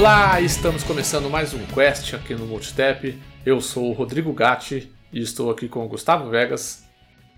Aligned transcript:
Olá, 0.00 0.40
estamos 0.40 0.82
começando 0.82 1.28
mais 1.28 1.52
um 1.52 1.62
Quest 1.66 2.14
aqui 2.14 2.34
no 2.34 2.46
Multitap. 2.46 3.20
Eu 3.44 3.60
sou 3.60 3.90
o 3.90 3.92
Rodrigo 3.92 4.32
Gatti 4.32 4.90
e 5.12 5.20
estou 5.20 5.50
aqui 5.50 5.68
com 5.68 5.84
o 5.84 5.88
Gustavo 5.88 6.30
Vegas. 6.30 6.84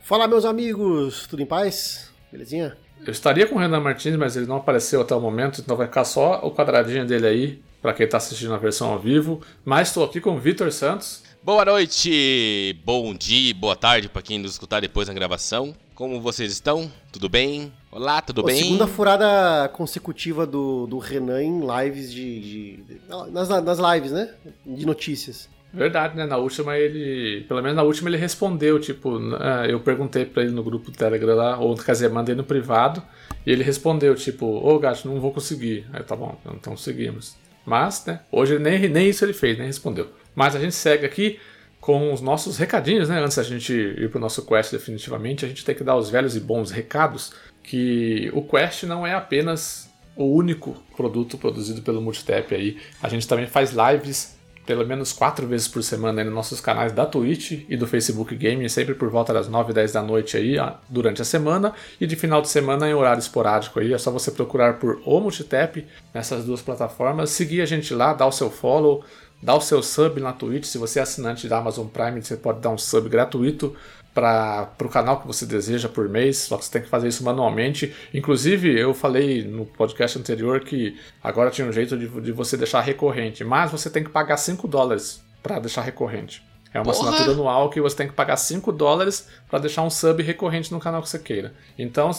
Fala, 0.01 0.29
meus 0.29 0.45
amigos, 0.45 1.27
tudo 1.27 1.43
em 1.43 1.47
paz? 1.47 2.13
Belezinha? 2.31 2.77
Eu 3.05 3.11
estaria 3.11 3.49
com 3.49 3.57
o 3.57 3.59
Renan 3.59 3.81
Martins, 3.81 4.15
mas 4.15 4.37
ele 4.37 4.47
não 4.47 4.59
apareceu 4.59 5.01
até 5.01 5.13
o 5.13 5.21
momento, 5.21 5.61
então 5.61 5.77
vai 5.77 5.89
ficar 5.89 6.05
só 6.05 6.39
o 6.45 6.53
quadradinho 6.53 7.05
dele 7.05 7.27
aí, 7.27 7.63
para 7.83 7.93
quem 7.93 8.05
está 8.05 8.19
assistindo 8.19 8.55
a 8.55 8.59
versão 8.59 8.93
ao 8.93 8.99
vivo. 9.01 9.43
Mas 9.65 9.89
estou 9.89 10.05
aqui 10.05 10.21
com 10.21 10.37
o 10.37 10.39
Vitor 10.39 10.71
Santos. 10.71 11.25
Boa 11.45 11.65
noite, 11.65 12.79
bom 12.85 13.13
dia, 13.15 13.53
boa 13.55 13.75
tarde 13.75 14.09
para 14.09 14.23
quem 14.23 14.39
nos 14.39 14.53
escutar 14.53 14.81
depois 14.81 15.09
na 15.09 15.15
gravação. 15.15 15.75
Como 15.95 16.21
vocês 16.21 16.53
estão? 16.53 16.91
Tudo 17.11 17.29
bem? 17.29 17.73
Olá, 17.91 18.23
tudo 18.23 18.43
Pô, 18.43 18.47
bem? 18.47 18.63
Segunda 18.63 18.87
furada 18.87 19.69
consecutiva 19.71 20.47
do, 20.47 20.87
do 20.87 20.99
Renan 20.99 21.43
em 21.43 21.61
lives 21.61 22.13
de. 22.13 22.41
de- 22.77 23.01
nas, 23.33 23.49
nas 23.49 23.79
lives, 23.79 24.13
né? 24.13 24.31
De 24.65 24.87
notícias. 24.87 25.49
Verdade, 25.75 26.17
né? 26.17 26.27
Na 26.27 26.37
última 26.37 26.77
ele. 26.79 27.45
Pelo 27.49 27.61
menos 27.61 27.77
na 27.77 27.83
última 27.83 28.09
ele 28.09 28.17
respondeu, 28.19 28.79
tipo, 28.79 29.19
ah, 29.41 29.67
eu 29.67 29.81
perguntei 29.81 30.25
pra 30.25 30.43
ele 30.45 30.53
no 30.53 30.63
grupo 30.63 30.91
do 30.91 30.97
Telegram 30.97 31.35
lá, 31.35 31.59
ou 31.59 31.75
quer 31.77 31.93
dizer, 31.93 32.11
mandei 32.11 32.35
no 32.35 32.45
privado, 32.45 33.03
e 33.45 33.51
ele 33.51 33.65
respondeu, 33.65 34.15
tipo, 34.15 34.47
ô 34.47 34.79
gato, 34.79 35.09
não 35.09 35.21
vou 35.21 35.33
conseguir. 35.33 35.87
Aí 35.93 36.03
tá 36.05 36.15
bom, 36.15 36.39
então 36.55 36.77
seguimos. 36.77 37.37
Mas, 37.65 38.05
né? 38.07 38.21
Hoje 38.31 38.59
nem, 38.59 38.89
nem 38.89 39.09
isso 39.09 39.25
ele 39.25 39.33
fez, 39.33 39.57
nem 39.59 39.67
respondeu. 39.67 40.09
Mas 40.35 40.57
a 40.57 40.61
gente 40.61 40.75
segue 40.75 41.05
aqui 41.05 41.39
com 41.81 42.13
os 42.13 42.21
nossos 42.21 42.57
recadinhos, 42.59 43.09
né? 43.09 43.21
Antes 43.21 43.37
da 43.37 43.43
gente 43.43 43.73
ir 43.73 44.09
pro 44.09 44.21
nosso 44.21 44.47
quest 44.47 44.71
definitivamente, 44.71 45.45
a 45.45 45.49
gente 45.49 45.65
tem 45.65 45.75
que 45.75 45.83
dar 45.83 45.97
os 45.97 46.09
velhos 46.09 46.37
e 46.37 46.41
bons 46.41 46.71
recados 46.71 47.33
que 47.63 48.31
o 48.33 48.43
quest 48.43 48.85
não 48.85 49.07
é 49.07 49.15
apenas 49.15 49.91
o 50.15 50.25
único 50.25 50.77
produto 50.97 51.39
produzido 51.39 51.83
pelo 51.83 52.01
Multitap 52.01 52.55
aí. 52.55 52.77
A 53.03 53.09
gente 53.09 53.27
também 53.27 53.47
faz 53.47 53.73
lives 53.73 54.37
pelo 54.65 54.87
menos 54.87 55.13
quatro 55.13 55.47
vezes 55.47 55.67
por 55.67 55.83
semana 55.83 56.21
aí 56.21 56.25
nos 56.25 56.35
nossos 56.35 56.61
canais 56.61 56.93
da 56.93 57.05
Twitch 57.05 57.65
e 57.69 57.77
do 57.77 57.87
Facebook 57.87 58.35
Gaming, 58.37 58.69
sempre 58.69 58.95
por 58.95 59.11
volta 59.11 59.33
das 59.33 59.49
9 59.49 59.73
e 59.73 59.75
10 59.75 59.93
da 59.93 60.03
noite 60.03 60.37
aí, 60.37 60.57
durante 60.89 61.21
a 61.21 61.25
semana, 61.25 61.75
e 62.01 62.07
de 62.07 62.15
final 62.15 62.41
de 62.41 62.49
semana 62.49 62.89
em 62.89 62.95
horário 62.95 63.19
esporádico 63.19 63.81
aí, 63.81 63.93
é 63.93 63.99
só 63.99 64.11
você 64.11 64.31
procurar 64.31 64.79
por 64.79 65.03
O 65.05 65.21
Multitap 65.21 65.85
nessas 66.15 66.45
duas 66.45 66.63
plataformas, 66.63 67.31
seguir 67.31 67.61
a 67.61 67.67
gente 67.67 67.93
lá, 67.93 68.13
dar 68.13 68.27
o 68.27 68.33
seu 68.33 68.51
follow, 68.51 69.05
dar 69.43 69.57
o 69.57 69.61
seu 69.61 69.83
sub 69.83 70.21
na 70.21 70.33
Twitch, 70.33 70.65
se 70.65 70.79
você 70.79 71.01
é 71.01 71.03
assinante 71.03 71.49
da 71.49 71.59
Amazon 71.59 71.87
Prime, 71.87 72.23
você 72.23 72.37
pode 72.37 72.61
dar 72.61 72.71
um 72.71 72.79
sub 72.79 73.09
gratuito 73.09 73.75
para 74.15 74.71
o 74.81 74.89
canal 74.89 75.21
que 75.21 75.27
você 75.27 75.47
deseja 75.47 75.89
por 75.89 76.09
mês, 76.09 76.39
só 76.39 76.57
que 76.57 76.65
você 76.65 76.71
tem 76.71 76.83
que 76.83 76.89
fazer 76.89 77.09
isso 77.09 77.25
manualmente. 77.25 77.95
Inclusive, 78.13 78.79
eu 78.79 78.93
falei 78.93 79.43
no 79.43 79.65
podcast 79.65 80.19
anterior 80.19 80.61
que 80.61 80.99
agora 81.23 81.51
tinha 81.51 81.67
um 81.67 81.73
jeito 81.73 81.97
de, 81.97 82.07
de 82.21 82.33
você 82.33 82.57
deixar 82.57 82.83
recorrente, 82.83 83.43
mas 83.43 83.71
você 83.71 83.89
tem 83.91 84.05
que 84.05 84.11
pagar 84.11 84.37
5 84.37 84.69
dólares 84.69 85.23
para 85.43 85.59
deixar 85.59 85.83
recorrente. 85.83 86.43
É 86.75 86.79
uma 86.79 86.85
Porra! 86.85 87.11
assinatura 87.11 87.33
anual 87.33 87.69
que 87.69 87.81
você 87.81 87.97
tem 87.97 88.09
que 88.09 88.15
pagar 88.15 88.37
5 88.37 88.71
dólares 88.73 89.29
para 89.49 89.59
deixar 89.59 89.83
um 89.83 89.91
sub 89.91 90.23
recorrente 90.23 90.73
no 90.73 90.81
canal 90.81 91.03
que 91.03 91.09
você 91.09 91.19
queira. 91.19 91.53
Então, 91.79 92.11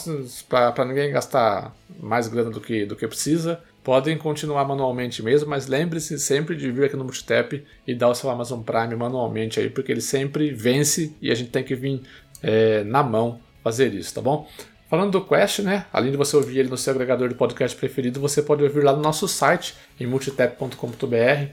para 0.48 0.86
ninguém 0.86 1.12
gastar 1.12 1.74
mais 2.00 2.28
grana 2.28 2.52
do 2.52 2.62
que, 2.62 2.86
do 2.86 2.96
que 2.96 3.08
precisa, 3.08 3.62
podem 3.84 4.18
continuar 4.18 4.66
manualmente 4.66 5.22
mesmo, 5.22 5.50
mas 5.50 5.68
lembre-se 5.68 6.18
sempre 6.18 6.56
de 6.56 6.72
vir 6.72 6.86
aqui 6.86 6.96
no 6.96 7.04
Multitap 7.04 7.64
e 7.86 7.94
dar 7.94 8.10
o 8.10 8.16
seu 8.16 8.30
Amazon 8.30 8.62
Prime 8.62 8.96
manualmente 8.96 9.60
aí, 9.60 9.70
porque 9.70 9.92
ele 9.92 10.02
sempre 10.02 10.52
vence 10.52 11.14
e 11.22 11.30
a 11.30 11.36
gente 11.36 11.52
tem 11.52 11.64
que 11.64 11.76
vir 11.76 12.02
é, 12.42 12.84
na 12.84 13.04
mão 13.04 13.40
fazer 13.64 13.94
isso, 13.94 14.14
tá 14.14 14.22
bom? 14.22 14.48
Falando 14.90 15.12
do 15.12 15.26
Quest, 15.26 15.60
né? 15.60 15.86
Além 15.92 16.12
de 16.12 16.18
você 16.18 16.36
ouvir 16.36 16.60
ele 16.60 16.70
no 16.70 16.78
seu 16.78 16.94
agregador 16.94 17.28
de 17.28 17.36
podcast 17.36 17.76
preferido, 17.76 18.20
você 18.20 18.42
pode 18.42 18.64
ouvir 18.64 18.84
lá 18.84 18.94
no 18.94 19.02
nosso 19.02 19.28
site, 19.28 19.76
em 20.00 20.06
multitap.com.br. 20.06 21.52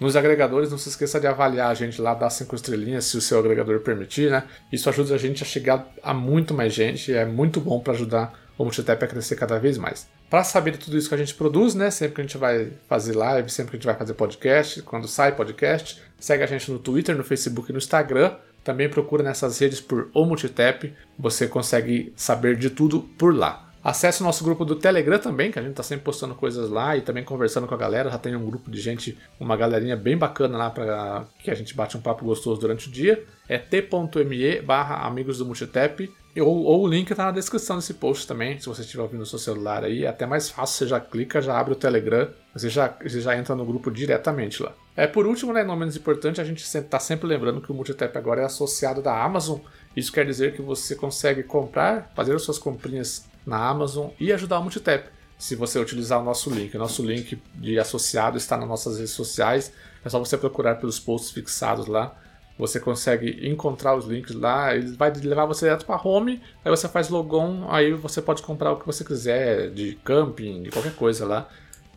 Nos 0.00 0.16
agregadores, 0.16 0.70
não 0.70 0.78
se 0.78 0.88
esqueça 0.88 1.20
de 1.20 1.26
avaliar 1.26 1.70
a 1.70 1.74
gente 1.74 2.00
lá, 2.00 2.14
dar 2.14 2.30
cinco 2.30 2.54
estrelinhas, 2.54 3.04
se 3.04 3.16
o 3.16 3.20
seu 3.20 3.38
agregador 3.38 3.80
permitir, 3.80 4.30
né? 4.30 4.44
Isso 4.72 4.88
ajuda 4.88 5.14
a 5.14 5.18
gente 5.18 5.42
a 5.42 5.46
chegar 5.46 5.86
a 6.02 6.14
muito 6.14 6.54
mais 6.54 6.72
gente 6.72 7.10
e 7.10 7.14
é 7.14 7.24
muito 7.24 7.60
bom 7.60 7.80
para 7.80 7.92
ajudar 7.92 8.32
o 8.56 8.64
Multitap 8.64 9.04
a 9.04 9.08
crescer 9.08 9.36
cada 9.36 9.58
vez 9.58 9.76
mais. 9.76 10.08
Para 10.30 10.44
saber 10.44 10.72
de 10.72 10.78
tudo 10.78 10.98
isso 10.98 11.08
que 11.08 11.14
a 11.14 11.18
gente 11.18 11.34
produz, 11.34 11.74
né? 11.74 11.90
Sempre 11.90 12.16
que 12.16 12.20
a 12.20 12.24
gente 12.24 12.36
vai 12.36 12.70
fazer 12.86 13.16
live, 13.16 13.48
sempre 13.48 13.70
que 13.70 13.76
a 13.76 13.78
gente 13.78 13.86
vai 13.86 13.96
fazer 13.96 14.12
podcast, 14.14 14.82
quando 14.82 15.08
sai 15.08 15.34
podcast, 15.34 16.02
segue 16.18 16.42
a 16.42 16.46
gente 16.46 16.70
no 16.70 16.78
Twitter, 16.78 17.16
no 17.16 17.24
Facebook 17.24 17.70
e 17.70 17.72
no 17.72 17.78
Instagram. 17.78 18.34
Também 18.62 18.88
procura 18.90 19.22
nessas 19.22 19.58
redes 19.58 19.80
por 19.80 20.10
O 20.12 20.26
Multitap, 20.26 20.92
você 21.18 21.48
consegue 21.48 22.12
saber 22.14 22.56
de 22.56 22.68
tudo 22.68 23.00
por 23.00 23.34
lá. 23.34 23.68
Acesse 23.82 24.20
o 24.20 24.24
nosso 24.24 24.44
grupo 24.44 24.66
do 24.66 24.76
Telegram 24.76 25.18
também, 25.18 25.50
que 25.50 25.58
a 25.58 25.62
gente 25.62 25.74
tá 25.74 25.82
sempre 25.82 26.04
postando 26.04 26.34
coisas 26.34 26.68
lá 26.68 26.94
e 26.94 27.00
também 27.00 27.24
conversando 27.24 27.66
com 27.66 27.74
a 27.74 27.78
galera. 27.78 28.10
Já 28.10 28.18
tem 28.18 28.36
um 28.36 28.44
grupo 28.44 28.70
de 28.70 28.80
gente, 28.80 29.16
uma 29.40 29.56
galerinha 29.56 29.96
bem 29.96 30.16
bacana 30.16 30.58
lá 30.58 30.68
para 30.68 31.24
que 31.42 31.50
a 31.50 31.54
gente 31.54 31.74
bate 31.74 31.96
um 31.96 32.00
papo 32.00 32.24
gostoso 32.24 32.60
durante 32.60 32.88
o 32.88 32.90
dia. 32.90 33.24
É 33.48 33.56
t.me 33.56 34.60
barra 34.60 35.06
amigos 35.06 35.38
do 35.38 35.46
Multitap. 35.46 36.12
Ou, 36.40 36.64
ou 36.64 36.82
o 36.82 36.86
link 36.86 37.14
tá 37.14 37.26
na 37.26 37.30
descrição 37.30 37.76
desse 37.76 37.94
post 37.94 38.26
também, 38.26 38.58
se 38.58 38.66
você 38.66 38.82
estiver 38.82 39.02
ouvindo 39.02 39.20
no 39.20 39.26
seu 39.26 39.38
celular 39.38 39.84
aí. 39.84 40.04
É 40.04 40.08
até 40.08 40.26
mais 40.26 40.50
fácil, 40.50 40.78
você 40.78 40.86
já 40.86 41.00
clica, 41.00 41.40
já 41.40 41.58
abre 41.58 41.72
o 41.72 41.76
Telegram, 41.76 42.28
você 42.54 42.68
já, 42.68 42.94
você 43.02 43.20
já 43.20 43.36
entra 43.36 43.54
no 43.54 43.64
grupo 43.64 43.90
diretamente 43.90 44.62
lá. 44.62 44.72
É, 44.96 45.06
por 45.06 45.26
último, 45.26 45.52
né, 45.52 45.62
não 45.62 45.76
menos 45.76 45.96
importante, 45.96 46.40
a 46.40 46.44
gente 46.44 46.62
está 46.62 46.98
sempre 46.98 47.26
lembrando 47.26 47.60
que 47.60 47.70
o 47.70 47.74
Multitap 47.74 48.16
agora 48.18 48.42
é 48.42 48.44
associado 48.44 49.00
da 49.00 49.22
Amazon. 49.22 49.58
Isso 49.96 50.12
quer 50.12 50.26
dizer 50.26 50.54
que 50.54 50.62
você 50.62 50.94
consegue 50.94 51.42
comprar, 51.42 52.10
fazer 52.14 52.34
as 52.34 52.42
suas 52.42 52.58
comprinhas 52.58 53.26
na 53.46 53.68
Amazon 53.68 54.10
e 54.18 54.32
ajudar 54.32 54.58
o 54.58 54.62
Multitap. 54.62 55.08
Se 55.38 55.54
você 55.54 55.78
utilizar 55.78 56.20
o 56.20 56.24
nosso 56.24 56.50
link, 56.50 56.74
o 56.74 56.78
nosso 56.80 57.04
link 57.04 57.40
de 57.54 57.78
associado 57.78 58.36
está 58.36 58.56
nas 58.56 58.68
nossas 58.68 58.96
redes 58.96 59.12
sociais. 59.12 59.72
É 60.04 60.08
só 60.08 60.18
você 60.18 60.36
procurar 60.36 60.74
pelos 60.76 60.98
posts 60.98 61.30
fixados 61.30 61.86
lá. 61.86 62.16
Você 62.58 62.80
consegue 62.80 63.48
encontrar 63.48 63.94
os 63.96 64.06
links 64.06 64.34
lá, 64.34 64.74
ele 64.74 64.96
vai 64.96 65.12
levar 65.12 65.46
você 65.46 65.66
direto 65.66 65.86
para 65.86 66.00
home, 66.02 66.42
aí 66.64 66.70
você 66.70 66.88
faz 66.88 67.08
logon, 67.08 67.66
aí 67.68 67.92
você 67.92 68.20
pode 68.20 68.42
comprar 68.42 68.72
o 68.72 68.76
que 68.76 68.86
você 68.86 69.04
quiser, 69.04 69.70
de 69.70 69.96
camping, 70.04 70.64
de 70.64 70.70
qualquer 70.70 70.94
coisa 70.94 71.24
lá. 71.24 71.48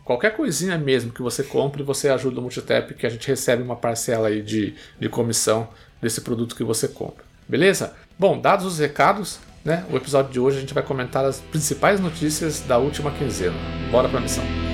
Qualquer 0.03 0.35
coisinha 0.35 0.77
mesmo 0.77 1.11
que 1.11 1.21
você 1.21 1.43
compre, 1.43 1.81
você 1.81 2.09
ajuda 2.09 2.39
o 2.39 2.41
Multitap, 2.41 2.93
que 2.93 3.07
a 3.07 3.09
gente 3.09 3.27
recebe 3.27 3.63
uma 3.63 3.75
parcela 3.75 4.27
aí 4.27 4.41
de, 4.41 4.75
de 4.99 5.09
comissão 5.09 5.67
desse 6.01 6.21
produto 6.21 6.55
que 6.55 6.63
você 6.63 6.87
compra. 6.87 7.23
Beleza? 7.47 7.93
Bom, 8.17 8.39
dados 8.39 8.65
os 8.65 8.79
recados, 8.79 9.39
né? 9.63 9.85
O 9.91 9.97
episódio 9.97 10.31
de 10.31 10.39
hoje 10.39 10.57
a 10.57 10.61
gente 10.61 10.73
vai 10.73 10.83
comentar 10.83 11.25
as 11.25 11.39
principais 11.39 11.99
notícias 11.99 12.61
da 12.61 12.77
última 12.77 13.11
quinzena. 13.11 13.55
Bora 13.91 14.09
pra 14.09 14.19
missão. 14.19 14.70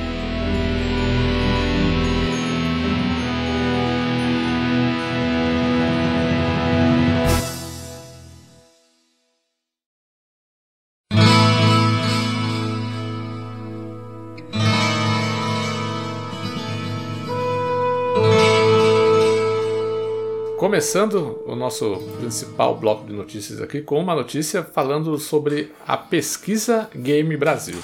Começando 20.77 21.41
o 21.47 21.55
nosso 21.55 21.95
principal 22.19 22.77
bloco 22.77 23.07
de 23.07 23.11
notícias 23.11 23.59
aqui 23.59 23.81
com 23.81 23.99
uma 23.99 24.13
notícia 24.13 24.61
falando 24.61 25.17
sobre 25.17 25.71
a 25.87 25.97
Pesquisa 25.97 26.87
Game 26.95 27.35
Brasil. 27.35 27.79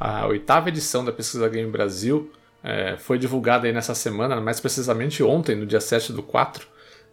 A 0.00 0.26
oitava 0.26 0.70
edição 0.70 1.04
da 1.04 1.12
Pesquisa 1.12 1.46
Game 1.50 1.70
Brasil 1.70 2.32
eh, 2.64 2.96
foi 2.98 3.18
divulgada 3.18 3.66
aí 3.66 3.74
nessa 3.74 3.94
semana, 3.94 4.40
mais 4.40 4.58
precisamente 4.58 5.22
ontem, 5.22 5.54
no 5.54 5.66
dia 5.66 5.82
7 5.82 6.14
do 6.14 6.22
4, 6.22 6.66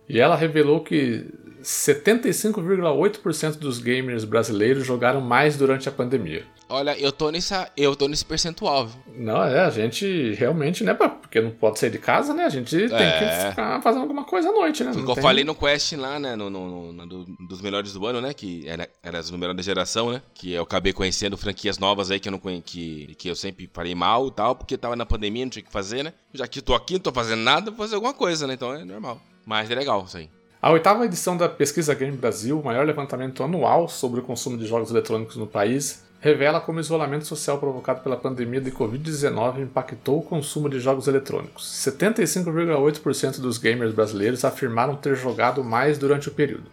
e 0.08 0.18
ela 0.18 0.34
revelou 0.34 0.80
que 0.80 1.26
75,8% 1.64 3.58
dos 3.58 3.80
gamers 3.80 4.24
brasileiros 4.24 4.86
jogaram 4.86 5.22
mais 5.22 5.58
durante 5.58 5.88
a 5.90 5.92
pandemia. 5.92 6.46
Olha, 6.70 7.00
eu 7.00 7.12
tô 7.14 7.32
nessa, 7.32 7.72
eu 7.78 7.96
tô 7.96 8.08
nesse 8.10 8.26
percentual. 8.26 8.88
viu? 8.88 8.98
Não, 9.16 9.42
é, 9.44 9.62
a 9.62 9.70
gente 9.70 10.34
realmente, 10.34 10.84
né, 10.84 10.94
porque 10.94 11.40
não 11.40 11.50
pode 11.52 11.80
sair 11.80 11.90
de 11.90 11.98
casa, 11.98 12.34
né? 12.34 12.44
A 12.44 12.50
gente 12.50 12.76
tem 12.76 12.98
É. 12.98 13.20
que 13.44 13.50
ficar 13.52 13.82
fazendo 13.82 14.02
alguma 14.02 14.26
coisa 14.26 14.50
à 14.50 14.52
noite, 14.52 14.84
né? 14.84 14.92
Não 14.94 15.00
eu 15.02 15.14
tem- 15.14 15.24
falei 15.24 15.44
no 15.46 15.56
Quest 15.56 15.94
lá, 15.94 16.20
né? 16.20 16.36
No, 16.36 16.50
no- 16.50 16.92
no- 16.92 17.08
do- 17.08 17.26
dos 17.48 17.62
melhores 17.62 17.94
do 17.94 18.06
ano, 18.06 18.20
né? 18.20 18.34
Que 18.34 18.68
era, 18.68 18.90
era 19.02 19.20
os 19.20 19.32
melhores 19.32 19.56
da 19.56 19.64
geração, 19.64 20.12
né? 20.12 20.22
Que 20.34 20.52
eu 20.54 20.64
acabei 20.64 20.92
conhecendo 20.92 21.38
franquias 21.38 21.78
novas 21.80 22.12
aí 22.12 22.20
que 22.20 22.28
eu 22.28 22.32
não 22.34 22.40
conhe- 22.40 22.62
que, 22.62 23.16
que 23.18 23.30
eu 23.30 23.36
sempre 23.36 23.70
falei 23.74 23.96
mal 23.96 24.28
e 24.28 24.32
tal, 24.32 24.54
porque 24.56 24.78
tava 24.78 24.96
na 24.96 25.06
pandemia, 25.06 25.46
não 25.46 25.50
tinha 25.50 25.64
o 25.64 25.66
que 25.66 25.72
fazer, 25.72 26.04
né? 26.04 26.14
Já 26.34 26.48
que 26.48 26.62
tô 26.62 26.74
aqui, 26.74 26.94
não 26.96 27.00
tô 27.00 27.12
fazendo 27.14 27.42
nada, 27.42 27.72
vou 27.72 27.78
fazer 27.80 27.96
alguma 27.96 28.14
coisa, 28.14 28.46
né? 28.46 28.56
Então 28.56 28.74
é 28.74 28.84
normal. 28.84 29.22
Mas 29.46 29.72
é 29.72 29.76
legal 29.76 30.04
isso 30.06 30.18
aí. 30.18 30.30
A 30.60 30.72
oitava 30.72 31.06
edição 31.06 31.38
da 31.38 31.48
Pesquisa 31.48 31.94
Game 31.94 32.18
Brasil, 32.18 32.60
o 32.60 32.66
maior 32.66 32.84
levantamento 32.84 33.44
anual 33.44 33.88
sobre 33.88 34.22
o 34.22 34.24
consumo 34.24 34.58
de 34.58 34.66
jogos 34.66 34.90
eletrônicos 34.90 35.36
no 35.36 35.46
país, 35.46 36.04
revela 36.20 36.60
como 36.60 36.80
o 36.80 36.82
isolamento 36.82 37.28
social 37.28 37.60
provocado 37.60 38.02
pela 38.02 38.18
pandemia 38.18 38.60
de 38.60 38.72
Covid-19 38.72 39.62
impactou 39.62 40.18
o 40.18 40.24
consumo 40.24 40.68
de 40.68 40.80
jogos 40.80 41.08
eletrônicos. 41.08 41.64
75,8% 41.86 43.40
dos 43.40 43.60
gamers 43.60 43.94
brasileiros 43.94 44.44
afirmaram 44.44 44.96
ter 44.96 45.16
jogado 45.16 45.64
mais 45.64 46.00
durante 46.00 46.28
o 46.28 46.32
período. 46.32 46.72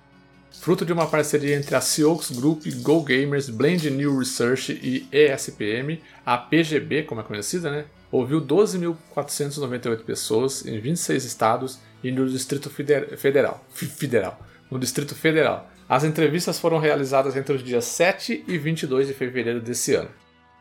Fruto 0.50 0.86
de 0.86 0.92
uma 0.92 1.06
parceria 1.06 1.54
entre 1.54 1.76
a 1.76 1.80
Ciox 1.82 2.30
Group, 2.30 2.62
Go 2.80 3.02
Gamers, 3.02 3.50
Blend 3.50 3.90
New 3.90 4.18
Research 4.18 4.72
e 4.82 5.06
ESPM, 5.12 6.00
a 6.24 6.38
PGB, 6.38 7.02
como 7.02 7.20
é 7.20 7.24
conhecida, 7.24 7.70
né? 7.70 7.84
ouviu 8.10 8.40
12.498 8.40 10.04
pessoas 10.04 10.64
em 10.64 10.78
26 10.78 11.24
estados 11.24 11.80
e 12.04 12.12
no 12.12 12.28
Distrito 12.28 12.68
Federal. 12.68 13.64
Federal. 13.72 14.38
No 14.70 14.78
Distrito 14.78 15.14
Federal. 15.14 15.68
As 15.88 16.04
entrevistas 16.04 16.58
foram 16.58 16.78
realizadas 16.78 17.36
entre 17.36 17.54
os 17.54 17.64
dias 17.64 17.86
7 17.86 18.44
e 18.46 18.58
22 18.58 19.08
de 19.08 19.14
fevereiro 19.14 19.60
desse 19.60 19.94
ano. 19.94 20.10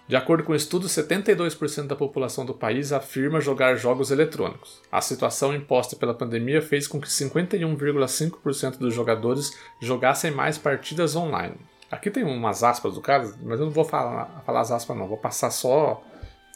De 0.07 0.17
acordo 0.17 0.43
com 0.43 0.51
o 0.51 0.55
estudo, 0.55 0.87
72% 0.87 1.87
da 1.87 1.95
população 1.95 2.45
do 2.45 2.53
país 2.53 2.91
afirma 2.91 3.39
jogar 3.39 3.75
jogos 3.75 4.11
eletrônicos. 4.11 4.81
A 4.91 4.99
situação 4.99 5.55
imposta 5.55 5.95
pela 5.95 6.13
pandemia 6.13 6.61
fez 6.61 6.87
com 6.87 6.99
que 6.99 7.07
51,5% 7.07 8.77
dos 8.77 8.93
jogadores 8.93 9.57
jogassem 9.81 10.29
mais 10.29 10.57
partidas 10.57 11.15
online. 11.15 11.55
Aqui 11.89 12.11
tem 12.11 12.23
umas 12.23 12.63
aspas 12.63 12.95
do 12.95 13.01
cara, 13.01 13.31
mas 13.43 13.59
eu 13.59 13.67
não 13.67 13.71
vou 13.71 13.85
falar, 13.85 14.43
falar 14.45 14.61
as 14.61 14.71
aspas 14.71 14.97
não, 14.97 15.07
vou 15.07 15.17
passar 15.17 15.51
só 15.51 16.03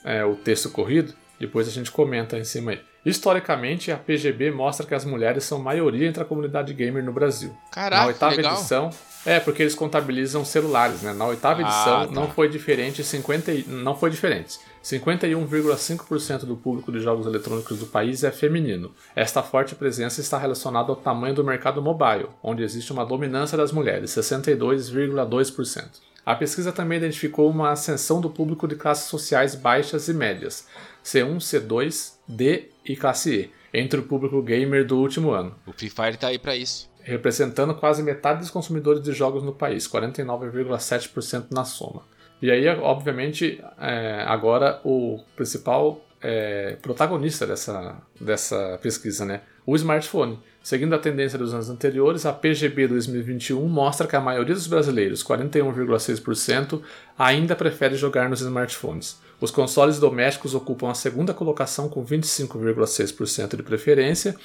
é, 0.03 0.25
o 0.25 0.35
texto 0.35 0.69
corrido, 0.69 1.13
depois 1.39 1.67
a 1.67 1.71
gente 1.71 1.91
comenta 1.91 2.37
em 2.37 2.43
cima 2.43 2.71
aí. 2.71 2.81
Historicamente, 3.09 3.89
a 3.89 3.95
PGB 3.95 4.51
mostra 4.51 4.86
que 4.86 4.94
as 4.94 5.06
mulheres 5.06 5.45
são 5.45 5.59
maioria 5.59 6.07
entre 6.09 6.21
a 6.21 6.25
comunidade 6.25 6.74
gamer 6.74 7.01
no 7.01 7.13
Brasil. 7.13 7.56
Caraca, 7.71 8.01
Na 8.01 8.07
oitava 8.07 8.36
legal. 8.36 8.54
edição, 8.56 8.89
é 9.25 9.39
porque 9.39 9.63
eles 9.63 9.74
contabilizam 9.74 10.44
celulares, 10.44 11.01
né? 11.01 11.13
Na 11.13 11.25
oitava 11.25 11.62
Ah, 11.62 11.63
edição 11.63 12.07
tá. 12.07 12.12
não 12.12 12.30
foi 12.30 12.50
diferente, 12.50 13.01
50 13.06 13.54
e- 13.54 13.63
não 13.65 13.95
foi 13.95 14.09
diferente. 14.09 14.59
51,5% 14.83 16.45
do 16.45 16.57
público 16.57 16.92
de 16.92 17.00
jogos 17.00 17.25
eletrônicos 17.25 17.80
do 17.80 17.86
país 17.86 18.25
é 18.25 18.31
feminino. 18.31 18.92
Esta 19.15 19.42
forte 19.42 19.74
presença 19.74 20.19
está 20.19 20.38
relacionada 20.38 20.89
ao 20.92 20.95
tamanho 20.98 21.33
do 21.33 21.44
mercado 21.45 21.81
mobile, 21.81 22.27
onde 22.44 22.62
existe 22.62 22.92
uma 22.92 23.06
dominância 23.06 23.57
das 23.57 23.71
mulheres, 23.71 24.12
62,2%. 24.12 26.01
A 26.25 26.36
pesquisa 26.36 26.74
também 26.74 26.98
identificou 26.98 27.50
uma 27.50 27.71
ascensão 27.71 28.19
do 28.19 28.30
público 28.30 28.68
de 28.68 28.75
classes 28.75 29.06
sociais 29.07 29.56
baixas 29.56 30.09
e 30.09 30.13
médias, 30.13 30.68
C1, 31.01 31.38
C2, 31.38 32.15
D 32.27 32.69
e 32.87 32.95
classe 32.95 33.51
E, 33.73 33.79
entre 33.79 33.99
o 33.99 34.03
público 34.03 34.41
gamer 34.41 34.85
do 34.85 34.97
último 34.97 35.31
ano 35.31 35.53
O 35.65 35.73
Free 35.73 35.89
Fire 35.89 36.17
tá 36.17 36.27
aí 36.27 36.39
pra 36.39 36.55
isso. 36.55 36.89
representando 37.01 37.75
quase 37.75 38.01
metade 38.01 38.39
dos 38.39 38.49
consumidores 38.49 39.01
de 39.01 39.11
jogos 39.11 39.43
no 39.43 39.53
país, 39.53 39.87
49,7% 39.87 41.47
na 41.51 41.63
soma. 41.63 42.03
E 42.41 42.51
aí, 42.51 42.67
obviamente, 42.67 43.63
é, 43.79 44.23
agora 44.27 44.79
o 44.83 45.19
principal 45.35 46.05
é, 46.21 46.77
protagonista 46.81 47.45
dessa, 47.47 47.97
dessa 48.19 48.79
pesquisa, 48.81 49.25
né? 49.25 49.41
O 49.65 49.75
smartphone. 49.75 50.39
Seguindo 50.61 50.93
a 50.93 50.99
tendência 50.99 51.37
dos 51.37 51.53
anos 51.53 51.69
anteriores, 51.69 52.25
a 52.25 52.33
PGB 52.33 52.87
2021 52.87 53.65
mostra 53.67 54.05
que 54.07 54.15
a 54.15 54.21
maioria 54.21 54.53
dos 54.53 54.67
brasileiros, 54.67 55.23
41,6%, 55.23 56.81
ainda 57.17 57.55
prefere 57.55 57.95
jogar 57.95 58.29
nos 58.29 58.41
smartphones. 58.41 59.19
Os 59.39 59.51
consoles 59.51 59.99
domésticos 59.99 60.55
ocupam 60.55 60.89
a 60.89 60.95
segunda 60.95 61.33
colocação 61.33 61.87
com 61.87 62.03
25,6% 62.03 63.55
de 63.55 63.63
preferência, 63.63 64.35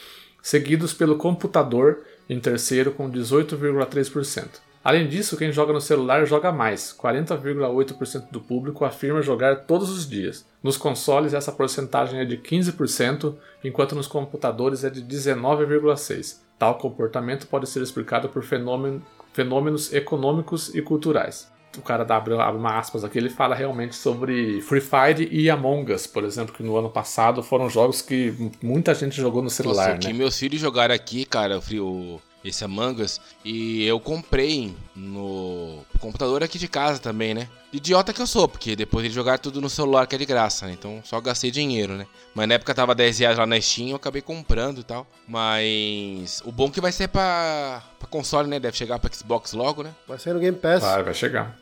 seguidos 0.43 0.93
pelo 0.93 1.17
computador 1.17 2.01
em 2.29 2.39
terceiro 2.39 2.93
com 2.93 3.11
18,3%. 3.11 4.61
Além 4.85 5.09
disso, 5.09 5.37
quem 5.37 5.53
joga 5.53 5.73
no 5.73 5.81
celular 5.81 6.27
joga 6.27 6.51
mais. 6.51 6.95
40,8% 7.01 8.31
do 8.33 8.41
público 8.41 8.85
afirma 8.85 9.23
jogar 9.23 9.65
todos 9.65 9.89
os 9.91 10.09
dias. 10.09 10.45
Nos 10.61 10.77
consoles, 10.77 11.33
essa 11.33 11.53
porcentagem 11.53 12.19
é 12.19 12.25
de 12.25 12.37
15%, 12.37 13.35
enquanto 13.63 13.95
nos 13.95 14.09
computadores 14.09 14.83
é 14.83 14.91
de 14.91 15.01
19,6%. 15.01 16.39
Tal 16.59 16.79
comportamento 16.79 17.47
pode 17.47 17.69
ser 17.69 17.83
explicado 17.83 18.29
por 18.29 18.43
fenômeno- 18.43 19.03
fenômenos 19.33 19.93
econômicos 19.93 20.75
e 20.75 20.83
culturais. 20.83 21.51
O 21.79 21.83
cara 21.83 22.05
dá, 22.05 22.17
abre 22.17 22.35
abre 22.35 22.59
uma 22.61 22.79
aspas 22.79 23.03
aqui, 23.03 23.17
ele 23.19 23.31
fala 23.31 23.55
realmente 23.55 23.95
sobre 23.97 24.61
Free 24.61 24.81
Fire 24.81 25.29
e 25.33 25.49
Among 25.49 25.93
Us, 25.93 26.07
por 26.07 26.23
exemplo, 26.25 26.55
que 26.55 26.63
no 26.63 26.77
ano 26.77 26.91
passado 26.91 27.43
foram 27.43 27.71
jogos 27.71 28.03
que 28.03 28.35
muita 28.63 28.95
gente 28.95 29.17
jogou 29.17 29.41
no 29.43 29.49
celular, 29.51 29.87
Nossa, 29.87 29.97
o 29.97 30.01
que 30.01 30.09
né? 30.09 30.13
meus 30.13 30.39
filhos 30.39 30.61
jogaram 30.61 30.95
aqui, 30.95 31.25
cara, 31.25 31.57
o, 31.59 31.63
Free- 31.63 31.81
o- 31.81 32.21
esse 32.45 32.65
Among 32.65 33.01
Us, 33.03 33.21
e 33.45 33.87
eu 33.87 33.99
comprei 34.01 34.75
no 34.95 35.79
computador 36.01 36.43
aqui 36.43 36.59
de 36.59 36.67
casa 36.69 36.99
também, 36.99 37.33
né? 37.35 37.49
Idiota 37.73 38.13
que 38.13 38.21
eu 38.21 38.27
sou, 38.27 38.47
porque 38.49 38.75
depois 38.77 39.07
de 39.09 39.15
jogar 39.15 39.39
tudo 39.39 39.61
no 39.61 39.71
celular 39.71 40.07
que 40.07 40.15
é 40.15 40.19
de 40.19 40.27
graça, 40.27 40.67
né? 40.67 40.73
Então 40.73 41.01
só 41.05 41.21
gastei 41.21 41.51
dinheiro, 41.51 41.95
né? 41.95 42.07
Mas 42.35 42.49
na 42.49 42.55
época 42.55 42.75
tava 42.75 42.95
10 42.95 43.19
reais 43.21 43.39
lá 43.39 43.47
na 43.47 43.59
Steam, 43.61 43.89
eu 43.91 43.97
acabei 43.97 44.21
comprando 44.21 44.81
e 44.81 44.83
tal. 44.85 45.07
Mas 45.27 46.43
o 46.45 46.53
bom 46.53 46.71
que 46.71 46.81
vai 46.81 46.93
ser 46.93 47.09
pra, 47.09 47.83
pra 47.99 48.09
console, 48.09 48.49
né? 48.49 48.59
Deve 48.61 48.77
chegar 48.77 48.99
pra 48.99 49.11
Xbox 49.13 49.53
logo, 49.53 49.83
né? 49.83 49.95
Vai 50.07 50.19
sair 50.19 50.35
no 50.35 50.41
Game 50.41 50.57
Pass. 50.59 50.83
Vai, 50.83 51.03
vai 51.03 51.15
chegar. 51.15 51.57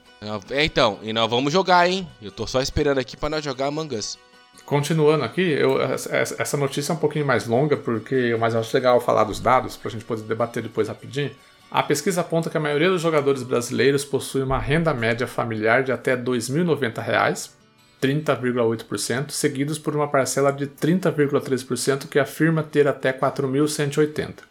É, 0.50 0.64
então, 0.64 0.99
e 1.02 1.12
nós 1.12 1.28
vamos 1.31 1.52
jogar, 1.52 1.88
hein? 1.88 2.06
Eu 2.20 2.31
tô 2.31 2.46
só 2.46 2.61
esperando 2.61 2.99
aqui 2.99 3.17
pra 3.17 3.31
nós 3.31 3.44
jogar 3.44 3.67
Among 3.67 3.94
Us. 3.96 4.19
Continuando 4.67 5.25
aqui, 5.25 5.40
eu- 5.40 5.81
essa 5.82 6.56
notícia 6.56 6.93
é 6.93 6.94
um 6.94 6.99
pouquinho 6.99 7.26
mais 7.26 7.46
longa, 7.46 7.76
porque 7.76 8.37
mas 8.38 8.55
eu 8.55 8.61
acho 8.61 8.76
legal 8.76 9.00
falar 9.00 9.25
dos 9.25 9.40
dados, 9.40 9.76
para 9.76 9.88
a 9.88 9.93
gente 9.93 10.05
poder 10.05 10.22
debater 10.22 10.62
depois 10.62 10.88
rapidinho. 10.88 11.31
A 11.70 11.82
pesquisa 11.82 12.20
aponta 12.20 12.50
que 12.50 12.56
a 12.56 12.61
maioria 12.61 12.90
dos 12.90 13.00
jogadores 13.00 13.43
brasileiros 13.43 14.05
possui 14.05 14.43
uma 14.43 14.58
renda 14.58 14.93
média 14.93 15.26
familiar 15.26 15.82
de 15.82 15.93
até 15.93 16.17
2.090 16.17 17.00
reais, 17.00 17.56
30,8%, 18.00 19.31
seguidos 19.31 19.78
por 19.78 19.94
uma 19.96 20.08
parcela 20.08 20.52
de 20.52 20.66
30,3% 20.66 22.08
que 22.08 22.19
afirma 22.19 22.62
ter 22.62 22.87
até 22.88 23.12
4.180. 23.12 24.43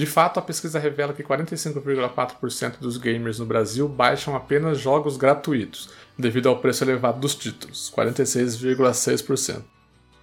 De 0.00 0.06
fato, 0.06 0.38
a 0.38 0.42
pesquisa 0.42 0.78
revela 0.78 1.12
que 1.12 1.22
45,4% 1.22 2.78
dos 2.80 2.96
gamers 2.96 3.38
no 3.38 3.44
Brasil 3.44 3.86
baixam 3.86 4.34
apenas 4.34 4.78
jogos 4.78 5.18
gratuitos, 5.18 5.90
devido 6.18 6.48
ao 6.48 6.56
preço 6.56 6.82
elevado 6.84 7.20
dos 7.20 7.34
títulos, 7.34 7.92
46,6%. 7.94 9.60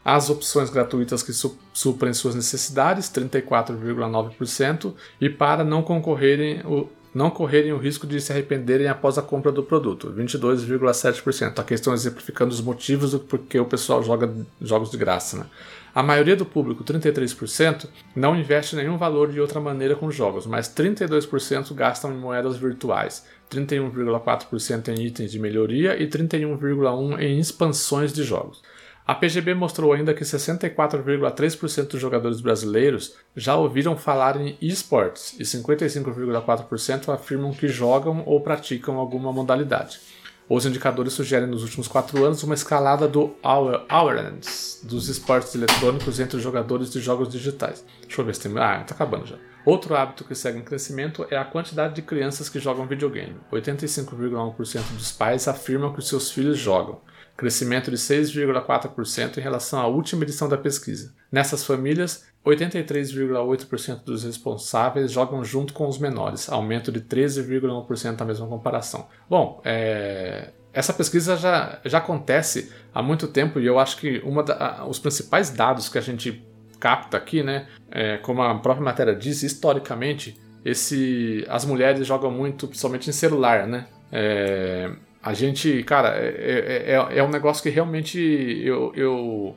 As 0.03 0.31
opções 0.31 0.71
gratuitas 0.71 1.21
que 1.21 1.31
su- 1.31 1.59
suprem 1.71 2.11
suas 2.11 2.33
necessidades, 2.33 3.07
34,9%, 3.07 4.95
e 5.21 5.29
para 5.29 5.63
não 5.63 5.83
concorrerem 5.83 6.61
o 6.65 6.89
não 7.13 7.29
correrem 7.31 7.71
o 7.73 7.77
risco 7.77 8.05
de 8.05 8.21
se 8.21 8.31
arrependerem 8.31 8.87
após 8.87 9.17
a 9.17 9.23
compra 9.23 9.51
do 9.51 9.63
produto, 9.63 10.13
22,7%. 10.15 11.57
Aqui 11.57 11.73
estão 11.73 11.91
exemplificando 11.91 12.53
os 12.53 12.61
motivos 12.61 13.11
do 13.11 13.19
porquê 13.19 13.59
o 13.59 13.65
pessoal 13.65 14.03
joga 14.03 14.31
jogos 14.61 14.91
de 14.91 14.97
graça. 14.97 15.37
Né? 15.37 15.45
A 15.97 16.03
maioria 16.03 16.35
do 16.35 16.45
público, 16.45 16.83
33%, 16.83 17.87
não 18.15 18.35
investe 18.35 18.75
nenhum 18.75 18.99
valor 18.99 19.31
de 19.31 19.41
outra 19.41 19.59
maneira 19.59 19.95
com 19.95 20.11
jogos, 20.11 20.45
mas 20.45 20.69
32% 20.69 21.73
gastam 21.73 22.13
em 22.13 22.17
moedas 22.19 22.55
virtuais, 22.55 23.25
31,4% 23.49 24.89
em 24.89 25.07
itens 25.07 25.31
de 25.31 25.39
melhoria 25.39 25.99
e 25.99 26.07
31,1% 26.07 27.19
em 27.19 27.39
expansões 27.39 28.13
de 28.13 28.23
jogos. 28.23 28.61
A 29.07 29.15
PGB 29.15 29.55
mostrou 29.55 29.91
ainda 29.91 30.13
que 30.13 30.23
64,3% 30.23 31.87
dos 31.87 31.99
jogadores 31.99 32.41
brasileiros 32.41 33.15
já 33.35 33.55
ouviram 33.55 33.97
falar 33.97 34.39
em 34.39 34.55
esportes 34.61 35.33
e 35.39 35.43
55,4% 35.43 37.11
afirmam 37.11 37.51
que 37.53 37.67
jogam 37.67 38.21
ou 38.23 38.39
praticam 38.41 38.97
alguma 38.97 39.33
modalidade. 39.33 39.99
Os 40.49 40.65
indicadores 40.65 41.11
sugerem 41.13 41.47
nos 41.47 41.61
últimos 41.63 41.87
quatro 41.89 42.23
anos 42.23 42.41
uma 42.43 42.53
escalada 42.53 43.05
do 43.07 43.35
awa- 43.43 43.85
awareness 43.89 44.79
dos 44.83 45.09
esportes 45.09 45.53
eletrônicos 45.53 46.19
entre 46.21 46.37
os 46.37 46.43
jogadores 46.43 46.89
de 46.89 47.01
jogos 47.01 47.27
digitais. 47.29 47.83
Deixa 48.01 48.21
eu 48.21 48.25
ver 48.25 48.33
se 48.35 48.41
tem. 48.47 48.57
Ah, 48.57 48.81
tá 48.85 48.95
acabando 48.95 49.25
já. 49.25 49.35
Outro 49.65 49.93
hábito 49.95 50.23
que 50.23 50.33
segue 50.33 50.59
em 50.59 50.63
crescimento 50.63 51.27
é 51.29 51.35
a 51.35 51.43
quantidade 51.43 51.95
de 51.95 52.01
crianças 52.01 52.47
que 52.47 52.59
jogam 52.59 52.87
videogame. 52.87 53.35
85,1% 53.51 54.81
dos 54.95 55.11
pais 55.11 55.47
afirmam 55.49 55.91
que 55.93 56.01
seus 56.01 56.31
filhos 56.31 56.57
jogam 56.57 57.01
crescimento 57.37 57.91
de 57.91 57.97
6,4% 57.97 59.37
em 59.37 59.41
relação 59.41 59.79
à 59.79 59.87
última 59.87 60.23
edição 60.23 60.49
da 60.49 60.57
pesquisa. 60.57 61.13
Nessas 61.31 61.63
famílias, 61.63 62.25
83,8% 62.43 64.03
dos 64.03 64.23
responsáveis 64.23 65.11
jogam 65.11 65.43
junto 65.43 65.71
com 65.71 65.87
os 65.87 65.99
menores, 65.99 66.49
aumento 66.49 66.91
de 66.91 66.99
13,1% 66.99 68.19
na 68.19 68.25
mesma 68.25 68.47
comparação. 68.47 69.07
Bom, 69.29 69.61
é, 69.63 70.49
essa 70.73 70.93
pesquisa 70.93 71.37
já, 71.37 71.79
já 71.85 71.99
acontece 71.99 72.71
há 72.93 73.03
muito 73.03 73.27
tempo 73.27 73.59
e 73.59 73.65
eu 73.67 73.77
acho 73.77 73.97
que 73.97 74.19
uma 74.25 74.41
da, 74.41 74.85
os 74.87 74.97
principais 74.97 75.51
dados 75.51 75.89
que 75.89 75.97
a 75.97 76.01
gente 76.01 76.43
capta 76.79 77.17
aqui, 77.17 77.43
né, 77.43 77.67
é, 77.91 78.17
como 78.17 78.41
a 78.41 78.57
própria 78.59 78.83
matéria 78.83 79.15
diz, 79.15 79.43
historicamente, 79.43 80.39
esse, 80.65 81.45
as 81.49 81.65
mulheres 81.65 82.05
jogam 82.05 82.31
muito, 82.31 82.67
principalmente 82.67 83.09
em 83.09 83.13
celular, 83.13 83.67
né? 83.67 83.87
É, 84.11 84.91
a 85.27 85.33
gente, 85.33 85.83
cara, 85.83 86.09
é, 86.17 86.27
é, 86.27 86.91
é, 87.13 87.17
é 87.19 87.23
um 87.23 87.29
negócio 87.29 87.61
que 87.63 87.69
realmente 87.69 88.19
eu, 88.63 88.91
eu, 88.95 89.55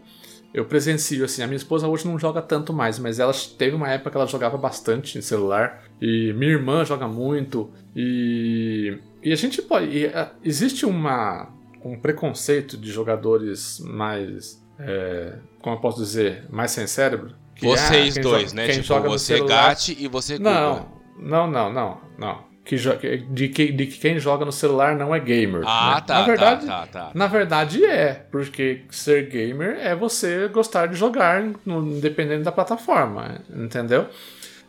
eu 0.52 0.64
presencio, 0.64 1.24
assim. 1.24 1.42
A 1.42 1.46
minha 1.46 1.56
esposa 1.56 1.86
hoje 1.88 2.06
não 2.06 2.18
joga 2.18 2.42
tanto 2.42 2.72
mais, 2.72 2.98
mas 2.98 3.18
ela 3.18 3.32
teve 3.58 3.76
uma 3.76 3.88
época 3.88 4.10
que 4.10 4.16
ela 4.16 4.26
jogava 4.26 4.56
bastante 4.56 5.16
em 5.18 5.20
celular. 5.22 5.84
E 6.00 6.32
minha 6.34 6.52
irmã 6.52 6.84
joga 6.84 7.06
muito. 7.06 7.70
E, 7.94 8.98
e 9.22 9.32
a 9.32 9.36
gente 9.36 9.60
pode. 9.62 9.86
e, 9.96 10.06
a- 10.06 10.32
existe 10.42 10.84
uma, 10.86 11.48
um 11.84 11.98
preconceito 11.98 12.76
de 12.76 12.90
jogadores 12.90 13.78
mais. 13.80 14.60
é, 14.78 15.34
como 15.60 15.76
eu 15.76 15.80
posso 15.80 15.98
dizer? 16.02 16.44
Mais 16.50 16.70
sem 16.70 16.86
cérebro. 16.86 17.34
que, 17.54 17.66
ah, 17.66 17.76
Vocês 17.76 18.14
quem 18.14 18.22
dois, 18.22 18.42
joga- 18.50 18.54
né? 18.56 18.66
Tipo, 18.82 19.00
você 19.18 19.36
celular- 19.36 19.76
e 19.98 20.08
você 20.08 20.38
não, 20.38 20.88
não, 21.18 21.46
não, 21.50 21.72
não, 21.72 22.00
não. 22.18 22.49
Que 22.78 23.16
de, 23.16 23.48
que, 23.48 23.72
de 23.72 23.86
que 23.86 23.98
quem 23.98 24.20
joga 24.20 24.44
no 24.44 24.52
celular 24.52 24.94
não 24.94 25.12
é 25.12 25.18
gamer. 25.18 25.62
Ah, 25.66 25.96
né? 25.96 26.00
tá, 26.06 26.14
na 26.20 26.22
verdade, 26.26 26.66
tá, 26.66 26.86
tá, 26.86 26.86
tá. 26.86 27.10
Na 27.14 27.26
verdade 27.26 27.84
é, 27.84 28.24
porque 28.30 28.82
ser 28.90 29.28
gamer 29.28 29.76
é 29.80 29.94
você 29.96 30.46
gostar 30.46 30.86
de 30.86 30.94
jogar, 30.94 31.42
independente 31.66 32.44
da 32.44 32.52
plataforma, 32.52 33.40
entendeu? 33.52 34.06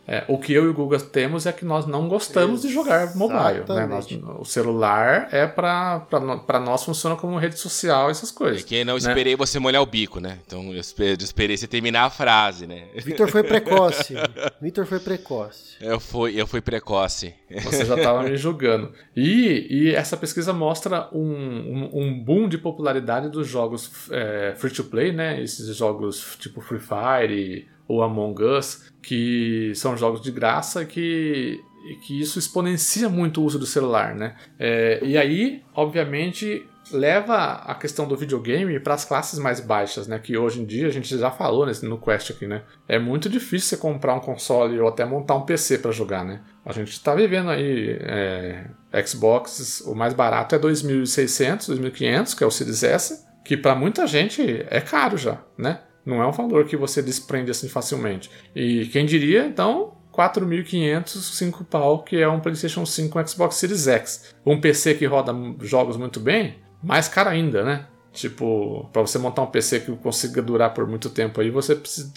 É, 0.06 0.24
o 0.26 0.36
que 0.36 0.52
eu 0.52 0.64
e 0.64 0.68
o 0.68 0.74
Google 0.74 0.98
temos 1.00 1.46
é 1.46 1.52
que 1.52 1.64
nós 1.64 1.86
não 1.86 2.08
gostamos 2.08 2.64
Exatamente. 2.64 2.68
de 2.68 2.74
jogar 2.74 3.16
mobile. 3.16 3.64
Né? 3.68 3.86
Nós, 3.86 4.06
o 4.40 4.44
celular 4.44 5.28
é 5.30 5.46
para 5.46 6.60
nós 6.64 6.84
funciona 6.84 7.14
como 7.14 7.38
rede 7.38 7.58
social, 7.58 8.10
essas 8.10 8.30
coisas. 8.30 8.62
É 8.62 8.64
que 8.64 8.84
não 8.84 8.94
né? 8.94 8.98
esperei 8.98 9.36
você 9.36 9.58
molhar 9.58 9.80
o 9.80 9.86
bico, 9.86 10.18
né? 10.18 10.38
Então 10.44 10.72
eu 10.72 10.80
esperei 10.80 11.56
você 11.56 11.66
terminar 11.66 12.04
a 12.04 12.10
frase, 12.10 12.66
né? 12.66 12.88
Vitor 12.96 13.28
foi 13.28 13.44
precoce. 13.44 14.14
Vitor 14.60 14.86
foi 14.86 14.98
precoce. 14.98 15.76
Eu 15.80 16.00
fui, 16.00 16.40
eu 16.40 16.46
fui 16.46 16.60
precoce. 16.60 17.34
Você 17.62 17.84
já 17.84 17.94
estava 17.94 18.22
me 18.24 18.36
julgando. 18.36 18.92
E, 19.14 19.66
e 19.70 19.94
essa 19.94 20.16
pesquisa 20.16 20.52
mostra 20.52 21.08
um, 21.12 21.20
um, 21.20 21.90
um 21.92 22.24
boom 22.24 22.48
de 22.48 22.58
popularidade 22.58 23.28
dos 23.28 23.46
jogos 23.46 24.08
é, 24.10 24.54
free 24.56 24.72
to 24.72 24.84
play, 24.84 25.12
né? 25.12 25.40
Esses 25.40 25.76
jogos 25.76 26.36
tipo 26.40 26.60
Free 26.60 26.80
Fire 26.80 27.68
ou 27.86 28.02
Among 28.02 28.42
Us, 28.42 28.91
que 29.02 29.72
são 29.74 29.96
jogos 29.96 30.20
de 30.20 30.30
graça 30.30 30.84
que 30.84 31.60
que 32.02 32.20
isso 32.20 32.38
exponencia 32.38 33.08
muito 33.08 33.40
o 33.40 33.44
uso 33.44 33.58
do 33.58 33.66
celular, 33.66 34.14
né? 34.14 34.36
É, 34.58 35.00
e 35.02 35.18
aí, 35.18 35.64
obviamente, 35.74 36.64
leva 36.92 37.54
a 37.66 37.74
questão 37.74 38.06
do 38.06 38.16
videogame 38.16 38.78
para 38.80 38.94
as 38.94 39.04
classes 39.04 39.38
mais 39.38 39.60
baixas, 39.60 40.06
né? 40.06 40.18
Que 40.18 40.36
hoje 40.36 40.60
em 40.60 40.64
dia 40.64 40.86
a 40.86 40.90
gente 40.90 41.16
já 41.16 41.30
falou 41.30 41.66
nesse, 41.66 41.84
no 41.84 41.98
Quest 41.98 42.30
aqui, 42.30 42.46
né? 42.46 42.62
É 42.88 42.98
muito 42.98 43.28
difícil 43.28 43.70
você 43.70 43.76
comprar 43.76 44.14
um 44.14 44.20
console 44.20 44.78
ou 44.78 44.88
até 44.88 45.04
montar 45.04 45.34
um 45.34 45.42
PC 45.42 45.78
para 45.78 45.90
jogar, 45.90 46.24
né? 46.24 46.40
A 46.64 46.72
gente 46.72 46.92
está 46.92 47.14
vivendo 47.14 47.50
aí 47.50 47.96
é, 48.00 48.66
Xbox, 49.04 49.82
o 49.86 49.94
mais 49.94 50.14
barato 50.14 50.54
é 50.54 50.58
2.600, 50.58 51.68
2.500, 51.68 52.36
que 52.36 52.44
é 52.44 52.46
o 52.46 52.50
Series 52.50 52.82
S, 52.82 53.24
que 53.44 53.56
para 53.56 53.74
muita 53.74 54.06
gente 54.06 54.64
é 54.68 54.80
caro 54.80 55.16
já, 55.16 55.42
né? 55.56 55.80
Não 56.04 56.22
é 56.22 56.26
um 56.26 56.32
valor 56.32 56.64
que 56.64 56.76
você 56.76 57.00
desprende 57.02 57.50
assim 57.50 57.68
facilmente. 57.68 58.30
E 58.54 58.86
quem 58.86 59.06
diria, 59.06 59.46
então, 59.46 59.94
4.500, 60.12 61.06
5 61.06 61.64
pau, 61.64 62.02
que 62.02 62.16
é 62.16 62.28
um 62.28 62.40
PlayStation 62.40 62.84
5 62.84 63.18
um 63.18 63.26
Xbox 63.26 63.56
Series 63.56 63.86
X. 63.86 64.34
Um 64.44 64.60
PC 64.60 64.94
que 64.94 65.06
roda 65.06 65.32
jogos 65.60 65.96
muito 65.96 66.20
bem, 66.20 66.58
mais 66.82 67.08
caro 67.08 67.30
ainda, 67.30 67.64
né? 67.64 67.86
Tipo, 68.12 68.90
para 68.92 69.00
você 69.00 69.18
montar 69.18 69.42
um 69.42 69.46
PC 69.46 69.80
que 69.80 69.96
consiga 69.96 70.42
durar 70.42 70.74
por 70.74 70.86
muito 70.86 71.08
tempo 71.08 71.40
aí, 71.40 71.50
você, 71.50 71.74
precisa, 71.74 72.12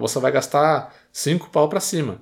você 0.00 0.20
vai 0.20 0.30
gastar 0.30 0.94
5 1.12 1.50
pau 1.50 1.68
para 1.68 1.80
cima. 1.80 2.20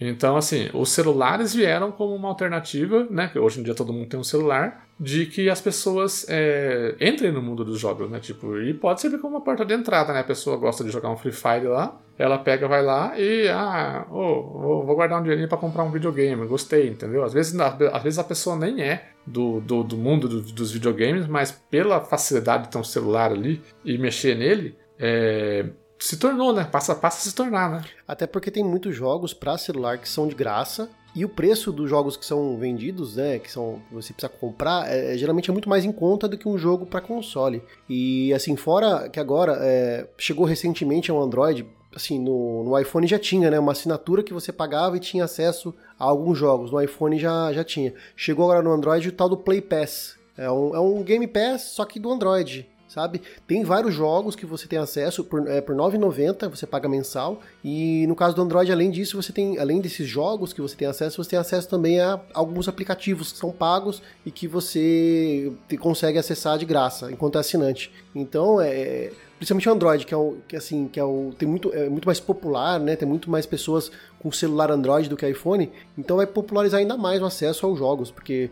Então, 0.00 0.36
assim, 0.36 0.70
os 0.72 0.90
celulares 0.90 1.52
vieram 1.52 1.92
como 1.92 2.14
uma 2.14 2.28
alternativa, 2.28 3.06
né? 3.10 3.28
Que 3.28 3.38
hoje 3.38 3.60
em 3.60 3.62
dia 3.62 3.74
todo 3.74 3.92
mundo 3.92 4.08
tem 4.08 4.18
um 4.18 4.24
celular, 4.24 4.86
de 5.00 5.24
que 5.24 5.48
as 5.48 5.62
pessoas 5.62 6.26
é, 6.28 6.94
entrem 7.00 7.32
no 7.32 7.40
mundo 7.40 7.64
dos 7.64 7.80
jogos, 7.80 8.10
né? 8.10 8.20
Tipo, 8.20 8.58
e 8.58 8.74
pode 8.74 9.00
servir 9.00 9.18
como 9.18 9.34
uma 9.36 9.42
porta 9.42 9.64
de 9.64 9.72
entrada, 9.72 10.12
né? 10.12 10.20
A 10.20 10.24
pessoa 10.24 10.58
gosta 10.58 10.84
de 10.84 10.90
jogar 10.90 11.08
um 11.08 11.16
Free 11.16 11.32
Fire 11.32 11.66
lá, 11.66 11.98
ela 12.18 12.36
pega, 12.38 12.68
vai 12.68 12.82
lá 12.82 13.18
e, 13.18 13.48
ah, 13.48 14.06
oh, 14.10 14.82
vou 14.84 14.94
guardar 14.94 15.18
um 15.18 15.22
dinheirinho 15.22 15.48
para 15.48 15.56
comprar 15.56 15.84
um 15.84 15.90
videogame, 15.90 16.46
gostei, 16.46 16.86
entendeu? 16.86 17.24
Às 17.24 17.32
vezes, 17.32 17.58
às 17.58 18.02
vezes 18.02 18.18
a 18.18 18.24
pessoa 18.24 18.56
nem 18.56 18.82
é 18.82 19.08
do, 19.26 19.62
do, 19.62 19.82
do 19.82 19.96
mundo 19.96 20.28
do, 20.28 20.42
dos 20.42 20.70
videogames, 20.70 21.26
mas 21.26 21.50
pela 21.50 22.02
facilidade 22.02 22.64
de 22.64 22.68
ter 22.68 22.76
um 22.76 22.84
celular 22.84 23.32
ali 23.32 23.62
e 23.82 23.96
mexer 23.96 24.36
nele, 24.36 24.76
é, 24.98 25.64
se 25.98 26.18
tornou, 26.18 26.52
né? 26.52 26.64
Passa, 26.64 26.94
passa 26.94 27.18
a 27.18 27.30
se 27.30 27.34
tornar, 27.34 27.70
né? 27.70 27.84
Até 28.06 28.26
porque 28.26 28.50
tem 28.50 28.62
muitos 28.62 28.94
jogos 28.94 29.32
para 29.32 29.56
celular 29.56 29.96
que 29.96 30.08
são 30.08 30.28
de 30.28 30.34
graça 30.34 30.90
e 31.20 31.24
o 31.24 31.28
preço 31.28 31.70
dos 31.70 31.90
jogos 31.90 32.16
que 32.16 32.24
são 32.24 32.56
vendidos, 32.56 33.16
né, 33.16 33.38
que 33.38 33.52
são 33.52 33.82
você 33.92 34.10
precisa 34.10 34.32
comprar, 34.40 34.90
é, 34.90 35.12
é 35.12 35.18
geralmente 35.18 35.50
é 35.50 35.52
muito 35.52 35.68
mais 35.68 35.84
em 35.84 35.92
conta 35.92 36.26
do 36.26 36.38
que 36.38 36.48
um 36.48 36.56
jogo 36.56 36.86
para 36.86 37.02
console. 37.02 37.62
E 37.86 38.32
assim, 38.32 38.56
fora 38.56 39.06
que 39.06 39.20
agora 39.20 39.58
é, 39.60 40.08
chegou 40.16 40.46
recentemente 40.46 41.10
ao 41.10 41.20
Android, 41.20 41.66
assim, 41.94 42.18
no, 42.18 42.64
no 42.64 42.78
iPhone 42.78 43.06
já 43.06 43.18
tinha, 43.18 43.50
né, 43.50 43.58
uma 43.58 43.72
assinatura 43.72 44.22
que 44.22 44.32
você 44.32 44.50
pagava 44.50 44.96
e 44.96 45.00
tinha 45.00 45.24
acesso 45.24 45.74
a 45.98 46.04
alguns 46.06 46.38
jogos. 46.38 46.70
No 46.70 46.80
iPhone 46.80 47.18
já, 47.18 47.52
já 47.52 47.62
tinha. 47.62 47.92
Chegou 48.16 48.46
agora 48.46 48.62
no 48.62 48.72
Android 48.72 49.06
o 49.06 49.12
tal 49.12 49.28
do 49.28 49.36
Play 49.36 49.60
Pass. 49.60 50.16
É 50.38 50.50
um, 50.50 50.74
é 50.74 50.80
um 50.80 51.02
Game 51.02 51.26
Pass, 51.26 51.72
só 51.74 51.84
que 51.84 52.00
do 52.00 52.10
Android 52.10 52.66
sabe? 52.90 53.22
Tem 53.46 53.62
vários 53.62 53.94
jogos 53.94 54.34
que 54.34 54.44
você 54.44 54.66
tem 54.66 54.78
acesso 54.78 55.22
por, 55.22 55.48
é, 55.48 55.60
por 55.60 55.74
R$ 55.74 55.80
9,90, 55.80 56.48
você 56.48 56.66
paga 56.66 56.88
mensal. 56.88 57.40
E 57.64 58.04
no 58.06 58.16
caso 58.16 58.34
do 58.34 58.42
Android, 58.42 58.70
além 58.70 58.90
disso, 58.90 59.20
você 59.20 59.32
tem, 59.32 59.58
além 59.58 59.80
desses 59.80 60.08
jogos 60.08 60.52
que 60.52 60.60
você 60.60 60.74
tem 60.74 60.88
acesso, 60.88 61.22
você 61.22 61.30
tem 61.30 61.38
acesso 61.38 61.68
também 61.68 62.00
a 62.00 62.20
alguns 62.34 62.68
aplicativos 62.68 63.32
que 63.32 63.38
são 63.38 63.52
pagos 63.52 64.02
e 64.26 64.30
que 64.30 64.48
você 64.48 65.52
consegue 65.78 66.18
acessar 66.18 66.58
de 66.58 66.64
graça 66.64 67.10
enquanto 67.12 67.36
é 67.36 67.40
assinante. 67.40 67.92
Então, 68.14 68.60
é 68.60 69.12
principalmente 69.38 69.68
o 69.70 69.72
Android, 69.72 70.04
que 70.04 70.12
é 70.12 70.16
o 70.16 70.36
que 70.46 70.54
assim, 70.54 70.86
que 70.86 71.00
é 71.00 71.04
o 71.04 71.32
tem 71.38 71.48
muito 71.48 71.72
é 71.72 71.88
muito 71.88 72.04
mais 72.04 72.20
popular, 72.20 72.78
né? 72.78 72.94
Tem 72.94 73.08
muito 73.08 73.30
mais 73.30 73.46
pessoas 73.46 73.90
com 74.18 74.30
celular 74.30 74.70
Android 74.70 75.08
do 75.08 75.16
que 75.16 75.26
iPhone, 75.26 75.72
então 75.96 76.18
vai 76.18 76.26
popularizar 76.26 76.80
ainda 76.80 76.94
mais 76.94 77.22
o 77.22 77.24
acesso 77.24 77.64
aos 77.64 77.78
jogos, 77.78 78.10
porque 78.10 78.50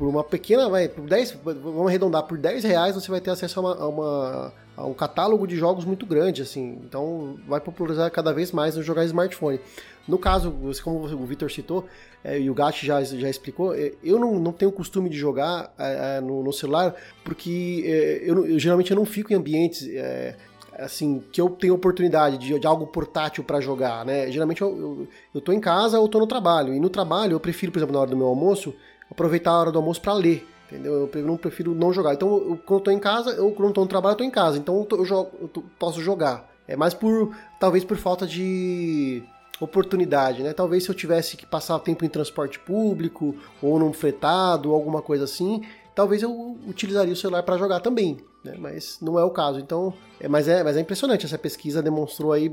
por 0.00 0.08
uma 0.08 0.24
pequena, 0.24 0.66
vai, 0.66 0.88
por 0.88 1.06
10, 1.06 1.40
vamos 1.44 1.88
arredondar, 1.88 2.22
por 2.22 2.38
10 2.38 2.64
reais 2.64 2.94
você 2.94 3.10
vai 3.10 3.20
ter 3.20 3.28
acesso 3.28 3.60
a, 3.60 3.62
uma, 3.62 3.74
a, 3.74 3.86
uma, 3.86 4.52
a 4.74 4.86
um 4.86 4.94
catálogo 4.94 5.46
de 5.46 5.56
jogos 5.56 5.84
muito 5.84 6.06
grande, 6.06 6.40
assim. 6.40 6.80
Então 6.82 7.36
vai 7.46 7.60
popularizar 7.60 8.10
cada 8.10 8.32
vez 8.32 8.50
mais 8.50 8.74
no 8.76 8.82
jogar 8.82 9.04
smartphone. 9.04 9.60
No 10.08 10.16
caso, 10.16 10.56
como 10.82 11.00
o 11.04 11.26
Vitor 11.26 11.50
citou, 11.50 11.84
é, 12.24 12.40
e 12.40 12.48
o 12.48 12.54
Gatti 12.54 12.86
já, 12.86 13.04
já 13.04 13.28
explicou, 13.28 13.74
é, 13.74 13.92
eu 14.02 14.18
não, 14.18 14.38
não 14.38 14.52
tenho 14.52 14.72
costume 14.72 15.10
de 15.10 15.18
jogar 15.18 15.70
é, 15.78 16.16
é 16.16 16.20
no, 16.22 16.42
no, 16.42 16.50
celular, 16.50 16.94
porque 17.22 17.84
é, 17.84 18.22
eu, 18.24 18.46
eu, 18.46 18.58
geralmente 18.58 18.90
eu 18.90 18.96
não 18.96 19.04
fico 19.04 19.34
em 19.34 19.36
ambientes 19.36 19.86
é, 19.86 20.34
assim, 20.78 21.22
que 21.30 21.38
eu 21.38 21.50
tenho 21.50 21.74
oportunidade 21.74 22.38
de, 22.38 22.58
de 22.58 22.66
algo 22.66 22.86
portátil 22.86 23.44
para 23.44 23.60
jogar, 23.60 24.06
né? 24.06 24.30
Geralmente 24.30 24.62
eu, 24.62 24.70
eu, 24.70 25.08
eu, 25.34 25.40
tô 25.42 25.52
em 25.52 25.60
casa 25.60 26.00
ou 26.00 26.08
tô 26.08 26.18
no 26.18 26.26
trabalho. 26.26 26.74
E 26.74 26.80
no 26.80 26.88
trabalho 26.88 27.34
eu 27.34 27.40
prefiro, 27.40 27.70
por 27.70 27.78
exemplo, 27.78 27.92
na 27.92 28.00
hora 28.00 28.10
do 28.10 28.16
meu 28.16 28.26
almoço, 28.26 28.74
aproveitar 29.10 29.50
a 29.50 29.60
hora 29.60 29.72
do 29.72 29.78
almoço 29.78 30.00
para 30.00 30.12
ler. 30.12 30.46
Entendeu? 30.66 31.10
Eu 31.12 31.26
não 31.26 31.36
prefiro 31.36 31.74
não 31.74 31.92
jogar. 31.92 32.14
Então, 32.14 32.28
eu, 32.28 32.56
quando 32.64 32.80
eu 32.80 32.84
tô 32.84 32.90
em 32.92 32.98
casa, 32.98 33.30
eu 33.30 33.50
quando 33.50 33.68
eu 33.68 33.74
tô 33.74 33.80
no 33.80 33.86
trabalho, 33.88 34.12
eu 34.12 34.18
tô 34.18 34.24
em 34.24 34.30
casa. 34.30 34.56
Então, 34.56 34.78
eu, 34.78 34.84
tô, 34.84 34.96
eu, 34.96 35.04
jogo, 35.04 35.30
eu 35.40 35.48
tô, 35.48 35.62
posso 35.78 36.00
jogar. 36.00 36.48
É 36.68 36.76
mais 36.76 36.94
por, 36.94 37.34
talvez 37.58 37.84
por 37.84 37.96
falta 37.96 38.24
de 38.24 39.22
oportunidade, 39.60 40.42
né? 40.42 40.52
Talvez 40.52 40.84
se 40.84 40.90
eu 40.90 40.94
tivesse 40.94 41.36
que 41.36 41.44
passar 41.44 41.78
tempo 41.80 42.04
em 42.04 42.08
transporte 42.08 42.58
público 42.60 43.34
ou 43.60 43.78
num 43.78 43.92
fretado, 43.92 44.72
alguma 44.72 45.02
coisa 45.02 45.24
assim, 45.24 45.62
talvez 45.94 46.22
eu 46.22 46.56
utilizaria 46.66 47.12
o 47.12 47.16
celular 47.16 47.42
para 47.42 47.58
jogar 47.58 47.80
também, 47.80 48.18
né? 48.44 48.54
Mas 48.58 48.98
não 49.00 49.18
é 49.18 49.24
o 49.24 49.30
caso. 49.30 49.58
Então, 49.58 49.92
é, 50.18 50.28
mas, 50.28 50.48
é, 50.48 50.62
mas 50.64 50.76
é 50.76 50.80
impressionante. 50.80 51.26
Essa 51.26 51.38
pesquisa 51.38 51.82
demonstrou 51.82 52.32
aí, 52.32 52.50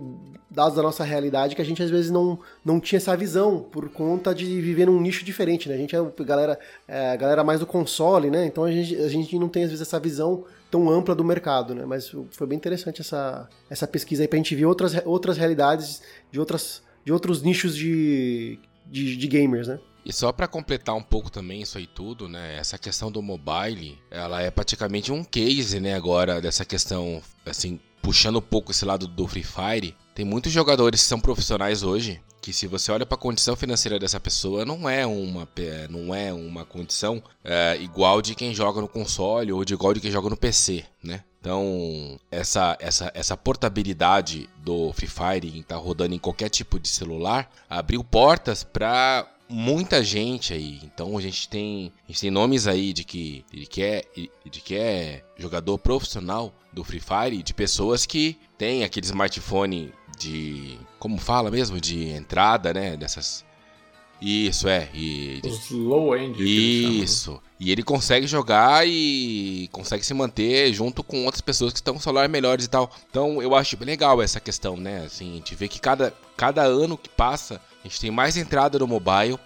dados 0.50 0.76
da 0.76 0.84
nossa 0.84 1.04
realidade, 1.04 1.56
que 1.56 1.62
a 1.62 1.66
gente 1.66 1.82
às 1.82 1.90
vezes 1.90 2.12
não, 2.12 2.40
não 2.64 2.80
tinha 2.80 2.98
essa 2.98 3.16
visão 3.16 3.60
por 3.60 3.90
conta 3.90 4.34
de 4.34 4.46
viver 4.62 4.86
num 4.86 5.00
nicho 5.00 5.24
diferente, 5.24 5.70
né? 5.70 5.76
A 5.76 5.78
gente 5.78 5.96
é 5.96 6.24
galera, 6.24 6.60
é, 6.88 7.16
galera 7.18 7.44
mais 7.44 7.60
do 7.60 7.66
console, 7.66 8.30
né? 8.30 8.46
Então 8.46 8.64
a 8.64 8.72
gente, 8.72 8.96
a 8.96 9.10
gente 9.10 9.38
não 9.40 9.50
tem 9.50 9.64
às 9.64 9.70
vezes 9.70 9.86
essa 9.88 10.00
visão 10.00 10.44
tão 10.70 10.90
ampla 10.90 11.16
do 11.16 11.24
mercado, 11.24 11.74
né? 11.74 11.86
Mas 11.86 12.14
foi 12.32 12.48
bem 12.48 12.58
interessante 12.58 13.02
essa, 13.02 13.48
essa 13.70 13.88
pesquisa 13.88 14.24
aí 14.24 14.28
pra 14.28 14.38
gente 14.38 14.56
ver 14.56 14.66
outras, 14.66 14.94
outras 15.06 15.38
realidades 15.38 16.02
de, 16.32 16.40
outras, 16.40 16.84
de 17.06 17.14
outros 17.14 17.42
nichos 17.42 17.76
de, 17.76 18.60
de, 18.86 19.16
de 19.16 19.28
gamers, 19.28 19.68
né? 19.68 19.80
E 20.08 20.14
só 20.14 20.32
para 20.32 20.48
completar 20.48 20.96
um 20.96 21.04
pouco 21.04 21.30
também 21.30 21.62
isso 21.64 21.78
aí 21.78 21.86
tudo, 21.86 22.30
né? 22.30 22.56
Essa 22.56 22.78
questão 22.78 23.12
do 23.12 23.22
mobile, 23.22 24.02
ela 24.10 24.42
é 24.42 24.50
praticamente 24.50 25.12
um 25.12 25.22
case, 25.22 25.82
né, 25.82 25.96
agora 25.96 26.40
dessa 26.40 26.64
questão, 26.64 27.22
assim, 27.46 27.78
puxando 28.02 28.38
um 28.38 28.42
pouco 28.42 28.72
esse 28.72 28.86
lado 28.86 29.06
do 29.06 29.28
Free 29.28 29.44
Fire. 29.44 29.94
Tem 30.16 30.24
muitos 30.24 30.54
jogadores 30.54 31.02
que 31.02 31.08
são 31.08 31.20
profissionais 31.20 31.84
hoje, 31.84 32.22
que 32.42 32.54
se 32.54 32.68
você 32.68 32.90
olha 32.90 33.06
para 33.06 33.16
a 33.18 33.20
condição 33.20 33.58
financeira 33.58 34.00
dessa 34.00 34.18
pessoa, 34.18 34.64
não 34.64 34.88
é 34.88 35.06
uma, 35.06 35.46
não 35.90 36.16
é 36.16 36.32
uma 36.32 36.64
condição 36.64 37.22
é, 37.44 37.78
igual 37.82 38.22
de 38.22 38.34
quem 38.34 38.56
joga 38.56 38.80
no 38.80 38.88
console 38.88 39.52
ou 39.52 39.66
de 39.66 39.74
igual 39.74 39.94
de 39.94 40.00
quem 40.00 40.10
joga 40.10 40.30
no 40.30 40.38
PC, 40.38 40.86
né? 41.04 41.22
Então, 41.42 42.18
essa, 42.32 42.78
essa, 42.80 43.12
essa 43.14 43.36
portabilidade 43.36 44.50
do 44.64 44.94
Free 44.94 45.10
Fire 45.10 45.50
em 45.50 45.60
estar 45.60 45.76
tá 45.76 45.82
rodando 45.82 46.16
em 46.16 46.20
qualquer 46.20 46.50
tipo 46.50 46.80
de 46.80 46.88
celular 46.88 47.52
abriu 47.70 48.02
portas 48.06 48.64
para 48.64 49.28
muita 49.50 50.04
gente 50.04 50.54
aí. 50.54 50.80
Então 50.84 51.18
a 51.18 51.22
gente 51.22 51.48
tem, 51.48 51.92
a 52.06 52.12
gente 52.12 52.22
tem 52.22 52.32
nomes 52.32 52.68
aí 52.68 52.94
de 52.94 53.04
que, 53.04 53.46
de 53.52 53.66
que, 53.66 53.82
é, 53.82 54.04
de 54.46 54.62
que 54.62 54.76
é 54.76 55.24
jogador 55.38 55.78
profissional 55.78 56.54
do 56.72 56.84
Free 56.84 57.00
Fire, 57.00 57.44
de 57.44 57.54
pessoas 57.54 58.06
que 58.06 58.38
têm 58.58 58.84
aquele 58.84 59.06
smartphone 59.06 59.92
de. 60.18 60.78
Como 61.00 61.18
fala 61.18 61.52
mesmo? 61.52 61.80
De 61.80 62.10
entrada, 62.10 62.74
né? 62.74 62.98
Dessas. 62.98 63.46
Isso, 64.20 64.68
é. 64.68 64.90
E, 64.94 65.42
Os 65.46 65.70
low 65.70 66.18
end. 66.18 66.42
Isso. 66.44 67.40
E 67.60 67.72
ele 67.72 67.84
consegue 67.84 68.26
jogar 68.28 68.88
e 68.88 69.70
consegue 69.72 70.04
se 70.04 70.14
manter 70.14 70.74
junto 70.74 71.04
com 71.04 71.26
outras 71.26 71.42
pessoas 71.42 71.72
que 71.72 71.80
estão 71.80 71.94
com 71.94 72.00
celular 72.00 72.28
melhores 72.28 72.66
e 72.66 72.70
tal. 72.70 72.92
Então 73.10 73.42
eu 73.42 73.56
acho 73.56 73.78
legal 73.84 74.22
essa 74.22 74.40
questão, 74.40 74.76
né? 74.76 75.06
Assim, 75.06 75.34
a 75.34 75.36
gente 75.36 75.56
vê 75.56 75.68
que 75.68 75.80
cada, 75.80 76.14
cada 76.36 76.64
ano 76.64 76.98
que 76.98 77.10
passa, 77.10 77.62
a 77.88 77.90
gente 77.90 78.02
tem 78.02 78.12
mais 78.12 78.36
entrada 78.36 78.78
no 78.78 78.88
mobile 78.88 79.40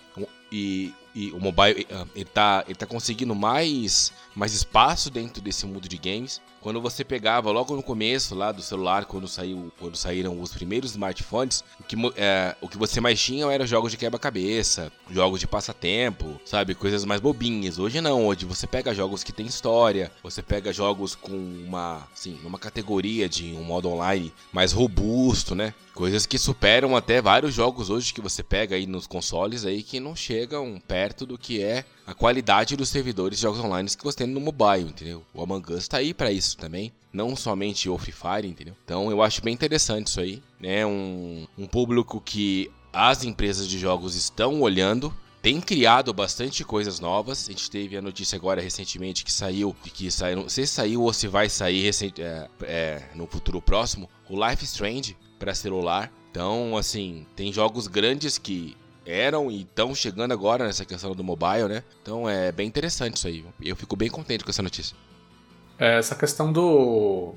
e 0.52 0.94
e 1.14 1.30
o 1.32 1.40
mobile 1.40 1.86
ah, 1.92 2.06
ele 2.16 2.26
tá, 2.26 2.64
ele 2.66 2.76
tá 2.76 2.86
conseguindo 2.86 3.36
mais, 3.36 4.14
mais 4.34 4.54
espaço 4.54 5.10
dentro 5.10 5.42
desse 5.42 5.66
mundo 5.66 5.88
de 5.88 5.98
games. 5.98 6.42
Quando 6.62 6.80
você 6.80 7.04
pegava 7.04 7.50
logo 7.50 7.76
no 7.76 7.82
começo 7.82 8.36
lá 8.36 8.52
do 8.52 8.62
celular, 8.62 9.06
quando, 9.06 9.28
saiu, 9.28 9.72
quando 9.80 9.98
saíram 9.98 10.40
os 10.40 10.54
primeiros 10.54 10.92
smartphones, 10.92 11.64
o 11.80 11.84
que, 11.84 11.96
é, 12.16 12.56
o 12.62 12.70
que 12.70 12.78
você 12.78 13.02
mais 13.02 13.20
tinha 13.20 13.52
era 13.52 13.66
jogos 13.66 13.92
de 13.92 13.98
quebra-cabeça, 13.98 14.92
jogos 15.10 15.40
de 15.40 15.48
passatempo, 15.48 16.40
sabe? 16.46 16.76
Coisas 16.76 17.04
mais 17.04 17.20
bobinhas. 17.20 17.80
Hoje 17.80 18.00
não, 18.00 18.28
hoje 18.28 18.46
você 18.46 18.68
pega 18.68 18.94
jogos 18.94 19.24
que 19.24 19.32
tem 19.32 19.48
história, 19.48 20.12
você 20.22 20.44
pega 20.44 20.72
jogos 20.72 21.16
com 21.16 21.36
uma, 21.36 22.08
assim, 22.14 22.40
uma 22.46 22.60
categoria 22.60 23.28
de 23.28 23.54
um 23.54 23.64
modo 23.64 23.90
online 23.90 24.32
mais 24.54 24.72
robusto, 24.72 25.56
né? 25.56 25.74
Coisas 25.96 26.28
que 26.28 26.38
superam 26.38 26.96
até 26.96 27.22
vários 27.22 27.56
jogos 27.56 27.90
hoje 27.90 28.14
que 28.14 28.22
você 28.22 28.44
pega 28.44 28.76
aí 28.76 28.86
nos 28.86 29.08
consoles 29.08 29.66
aí 29.66 29.82
que 29.82 30.00
não 30.00 30.16
chegam 30.16 30.82
perto 30.88 31.26
do 31.26 31.38
que 31.38 31.62
é 31.62 31.84
a 32.12 32.16
qualidade 32.16 32.76
dos 32.76 32.90
servidores 32.90 33.38
de 33.38 33.44
jogos 33.44 33.60
online 33.60 33.90
que 33.90 34.04
você 34.04 34.18
tem 34.18 34.28
no 34.28 34.40
mobile, 34.40 34.90
entendeu? 34.90 35.24
O 35.34 35.42
Among 35.42 35.74
Us 35.74 35.88
tá 35.88 35.98
aí 35.98 36.14
para 36.14 36.32
isso 36.32 36.58
também, 36.58 36.92
não 37.12 37.36
somente 37.36 37.90
o 37.90 37.98
Free 37.98 38.14
Fire, 38.14 38.48
entendeu? 38.48 38.76
Então 38.84 39.10
eu 39.10 39.22
acho 39.22 39.42
bem 39.42 39.54
interessante 39.54 40.08
isso 40.08 40.20
aí, 40.20 40.44
né? 40.60 40.86
Um, 40.86 41.48
um 41.58 41.66
público 41.66 42.22
que 42.22 42.70
as 42.92 43.24
empresas 43.24 43.68
de 43.68 43.80
jogos 43.80 44.16
estão 44.16 44.62
olhando 44.62 45.14
tem 45.42 45.60
criado 45.60 46.14
bastante 46.14 46.64
coisas 46.64 47.00
novas. 47.00 47.48
A 47.48 47.52
gente 47.52 47.72
teve 47.72 47.98
a 47.98 48.02
notícia 48.02 48.36
agora 48.36 48.62
recentemente 48.62 49.24
que 49.24 49.32
saiu, 49.32 49.76
que 49.82 50.12
saiu, 50.12 50.48
se 50.50 50.68
saiu 50.68 51.02
ou 51.02 51.14
se 51.14 51.28
vai 51.28 51.50
sair 51.50 51.82
recente, 51.82 52.22
é, 52.22 52.48
é, 52.62 53.04
no 53.16 53.26
futuro 53.26 53.62
próximo, 53.62 54.10
o 54.30 54.48
Life 54.48 54.64
Strange 54.66 55.18
para 55.40 55.56
celular. 55.56 56.12
Então, 56.30 56.78
assim, 56.78 57.26
tem 57.36 57.52
jogos 57.52 57.88
grandes 57.88 58.38
que 58.38 58.78
eram 59.12 59.52
e 59.52 59.62
estão 59.62 59.94
chegando 59.94 60.32
agora 60.32 60.66
nessa 60.66 60.86
questão 60.86 61.14
do 61.14 61.24
mobile, 61.24 61.68
né? 61.68 61.84
Então 62.02 62.30
é 62.30 62.52
bem 62.52 62.68
interessante 62.68 63.18
isso 63.18 63.28
aí. 63.28 63.46
Eu 63.62 63.76
fico 63.76 63.96
bem 63.96 64.10
contente 64.10 64.44
com 64.44 64.50
essa 64.50 64.64
notícia. 64.64 64.96
É, 65.78 65.98
essa 65.98 66.16
questão 66.16 66.52
do, 66.54 67.34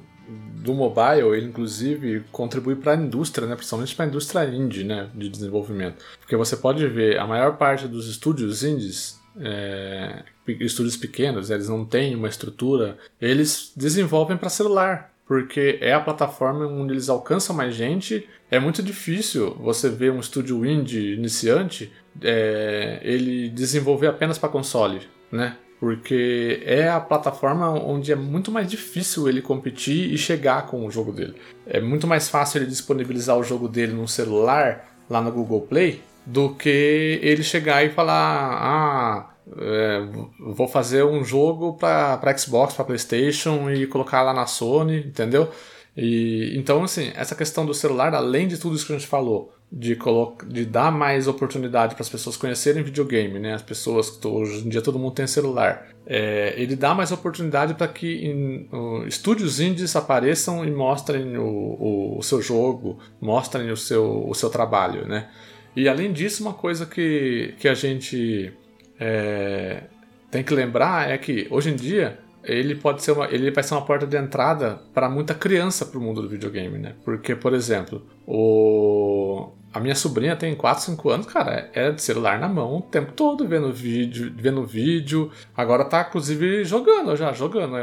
do 0.63 0.75
mobile, 0.75 1.35
ele 1.35 1.47
inclusive 1.47 2.25
contribui 2.31 2.77
para 2.77 2.93
a 2.93 2.97
indústria, 2.97 3.47
né? 3.47 3.57
principalmente 3.57 3.95
para 3.95 4.05
a 4.05 4.09
indústria 4.09 4.45
indie 4.45 4.85
né? 4.85 5.11
de 5.15 5.29
desenvolvimento. 5.29 6.05
Porque 6.21 6.37
você 6.37 6.57
pode 6.57 6.87
ver, 6.87 7.19
a 7.19 7.27
maior 7.27 7.57
parte 7.57 7.89
dos 7.89 8.09
estúdios 8.09 8.63
indies, 8.63 9.19
é, 9.41 10.25
estúdios 10.61 10.97
pequenos, 10.97 11.51
eles 11.51 11.69
não 11.69 11.85
têm 11.85 12.15
uma 12.15 12.29
estrutura, 12.29 12.99
eles 13.21 13.73
desenvolvem 13.77 14.37
para 14.37 14.49
celular 14.49 15.14
porque 15.27 15.79
é 15.81 15.93
a 15.93 16.01
plataforma 16.01 16.67
onde 16.67 16.93
eles 16.93 17.09
alcançam 17.09 17.57
mais 17.57 17.75
gente. 17.75 18.29
É 18.51 18.59
muito 18.59 18.83
difícil 18.83 19.55
você 19.55 19.89
ver 19.89 20.13
um 20.13 20.21
estúdio 20.21 20.65
indie 20.65 21.15
iniciante 21.15 21.93
é, 22.23 23.01
ele 23.03 23.49
desenvolver 23.49 24.07
apenas 24.07 24.39
para 24.39 24.49
console, 24.49 25.01
né? 25.33 25.57
Porque 25.81 26.63
é 26.65 26.89
a 26.89 27.01
plataforma 27.01 27.69
onde 27.71 28.13
é 28.13 28.15
muito 28.15 28.51
mais 28.51 28.71
difícil 28.71 29.29
ele 29.29 29.43
competir 29.43 30.13
e 30.13 30.17
chegar 30.17 30.67
com 30.67 30.87
o 30.87 30.91
jogo 30.91 31.13
dele. 31.13 31.35
É 31.67 31.81
muito 31.81 32.07
mais 32.07 32.29
fácil 32.29 32.59
ele 32.59 32.67
disponibilizar 32.67 33.37
o 33.37 33.43
jogo 33.43 33.69
dele 33.69 33.93
no 33.93 34.07
celular, 34.07 34.89
lá 35.11 35.21
no 35.21 35.33
Google 35.33 35.63
Play, 35.63 36.01
do 36.25 36.55
que 36.55 37.19
ele 37.23 37.43
chegar 37.43 37.85
e 37.85 37.91
falar: 37.91 38.59
ah, 38.63 39.34
é, 39.57 40.01
vou 40.41 40.67
fazer 40.67 41.05
um 41.05 41.25
jogo 41.25 41.75
para 41.75 42.37
Xbox, 42.37 42.75
para 42.75 42.85
PlayStation 42.85 43.71
e 43.71 43.87
colocar 43.87 44.23
lá 44.23 44.33
na 44.33 44.47
Sony, 44.47 44.99
entendeu? 44.99 45.51
E 45.97 46.57
então 46.57 46.83
assim, 46.83 47.13
essa 47.15 47.35
questão 47.35 47.65
do 47.65 47.75
celular, 47.75 48.15
além 48.15 48.49
de 48.49 48.59
tudo 48.59 48.75
isso 48.75 48.87
que 48.87 48.93
a 48.93 48.99
gente 48.99 49.09
falou, 49.09 49.55
de, 49.71 49.99
de 50.47 50.65
dar 50.65 50.91
mais 50.93 51.27
oportunidade 51.27 51.95
para 51.95 52.03
as 52.03 52.09
pessoas 52.09 52.37
conhecerem 52.37 52.83
videogame, 52.83 53.39
né? 53.39 53.55
As 53.55 53.63
pessoas 53.63 54.19
hoje 54.25 54.65
em 54.65 54.69
dia 54.69 54.81
todo 54.81 54.99
mundo 54.99 55.15
tem 55.15 55.27
celular. 55.27 55.89
É, 56.07 56.55
ele 56.57 56.77
dá 56.77 56.95
mais 56.95 57.11
oportunidade 57.13 57.75
para 57.75 57.89
que 57.89 58.27
em, 58.27 58.69
uh, 58.73 59.07
estúdios 59.07 59.59
indies 59.59 59.97
apareçam 59.97 60.65
e 60.65 60.71
mostrem 60.71 61.37
o, 61.37 61.45
o, 61.45 62.19
o, 62.19 62.23
seu 62.23 62.41
jogo, 62.43 62.99
mostrem 63.21 63.71
o 63.71 63.77
seu, 63.77 64.29
o 64.29 64.35
seu 64.35 64.51
trabalho, 64.51 65.07
né? 65.07 65.29
E 65.75 65.89
além 65.89 66.13
disso, 66.13 66.43
uma 66.43 66.55
coisa 66.55 66.87
que, 66.87 67.55
que 67.59 67.67
a 67.67 67.75
gente 67.75 68.53
é, 68.99 69.85
tem 70.31 70.43
que 70.43 70.55
lembrar 70.55 71.11
é 71.11 71.19
que 71.19 71.47
hoje 71.51 71.71
em 71.71 71.77
dia 71.77 72.19
ele 72.43 72.75
pode 72.75 73.03
ser 73.03 73.13
uma, 73.13 73.27
ele 73.27 73.51
vai 73.51 73.65
ser 73.65 73.75
uma 73.75 73.85
porta 73.85 74.07
de 74.07 74.17
entrada 74.17 74.81
para 74.93 75.09
muita 75.09 75.35
criança 75.35 75.87
para 75.87 75.99
o 75.99 76.03
mundo 76.03 76.21
do 76.21 76.29
videogame, 76.29 76.79
né? 76.79 76.95
Porque, 77.05 77.35
por 77.35 77.55
exemplo, 77.55 78.05
o 78.27 79.51
a 79.75 79.81
minha 79.81 79.97
sobrinha 79.97 80.37
tem 80.37 80.55
4, 80.55 80.85
5 80.85 81.11
anos, 81.11 81.27
cara, 81.27 81.69
é 81.75 81.91
de 81.91 82.01
celular 82.01 82.39
na 82.39 82.49
mão 82.49 82.77
o 82.77 82.81
tempo 82.81 83.11
todo, 83.11 83.47
vendo 83.49 83.73
vídeo, 83.73 84.33
vendo 84.37 84.65
vídeo. 84.65 85.33
Agora 85.57 85.85
tá, 85.85 86.07
inclusive, 86.09 86.63
jogando 86.63 87.17
já, 87.17 87.33
jogando. 87.33 87.77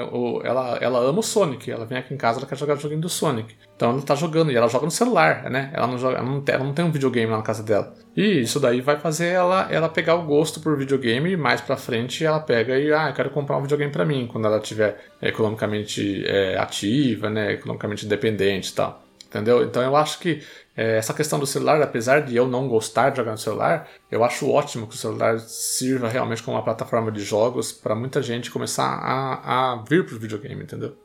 Ela, 0.46 0.78
ela 0.78 1.00
ama 1.00 1.20
o 1.20 1.22
Sonic, 1.22 1.70
ela 1.70 1.86
vem 1.86 1.98
aqui 1.98 2.14
em 2.14 2.18
casa, 2.18 2.40
ela 2.40 2.48
quer 2.48 2.58
jogar 2.58 2.76
o 2.76 2.80
joguinho 2.80 3.02
do 3.02 3.10
Sonic. 3.10 3.56
Então 3.76 3.90
ela 3.90 4.02
tá 4.04 4.16
jogando, 4.16 4.54
e 4.54 4.56
ela 4.56 4.70
joga 4.70 4.86
no 4.86 4.92
celular, 4.92 5.50
né? 5.50 5.70
Ela 5.74 5.86
não, 5.86 5.98
joga, 5.98 6.18
ela 6.18 6.26
não, 6.26 6.40
tem, 6.40 6.56
ela 6.56 6.64
não 6.64 6.74
tem 6.74 6.86
um 6.86 6.92
videogame 6.92 7.30
lá 7.30 7.38
na 7.38 7.44
casa 7.44 7.62
dela. 7.62 7.94
E 8.16 8.40
isso 8.40 8.58
daí 8.58 8.80
vai 8.80 8.98
fazer 8.98 9.28
ela, 9.28 9.68
ela 9.70 9.90
pegar 9.90 10.16
o 10.16 10.24
gosto 10.24 10.62
por 10.62 10.78
videogame 10.78 11.32
e 11.32 11.36
mais 11.36 11.60
pra 11.60 11.76
frente 11.76 12.24
ela 12.24 12.40
pega 12.40 12.80
e, 12.80 12.94
ah, 12.94 13.10
eu 13.10 13.14
quero 13.14 13.32
comprar 13.32 13.58
um 13.58 13.64
videogame 13.64 13.92
para 13.92 14.06
mim, 14.06 14.30
quando 14.32 14.48
ela 14.48 14.60
estiver 14.60 14.98
economicamente 15.22 16.24
é, 16.26 16.58
ativa, 16.58 17.30
né? 17.30 17.52
Economicamente 17.52 18.06
independente 18.06 18.70
e 18.70 18.74
tal. 18.74 19.04
Entendeu? 19.32 19.64
Então 19.64 19.82
eu 19.82 19.96
acho 19.96 20.20
que 20.20 20.44
é, 20.82 20.98
essa 20.98 21.14
questão 21.14 21.38
do 21.38 21.46
celular, 21.46 21.80
apesar 21.80 22.22
de 22.22 22.36
eu 22.36 22.48
não 22.48 22.68
gostar 22.68 23.12
de 23.12 23.18
jogar 23.18 23.34
no 23.34 23.38
celular, 23.38 23.88
eu 24.10 24.24
acho 24.24 24.50
ótimo 24.50 24.88
que 24.88 24.96
o 24.96 24.98
celular 24.98 25.40
sirva 25.40 26.10
realmente 26.10 26.42
como 26.42 26.58
uma 26.58 26.64
plataforma 26.64 27.12
de 27.12 27.22
jogos 27.22 27.72
para 27.72 27.94
muita 27.94 28.20
gente 28.20 28.50
começar 28.50 28.88
a, 28.88 29.74
a 29.74 29.84
vir 29.88 30.04
para 30.04 30.16
o 30.16 30.20
videogame, 30.20 30.64
entendeu? 30.64 30.98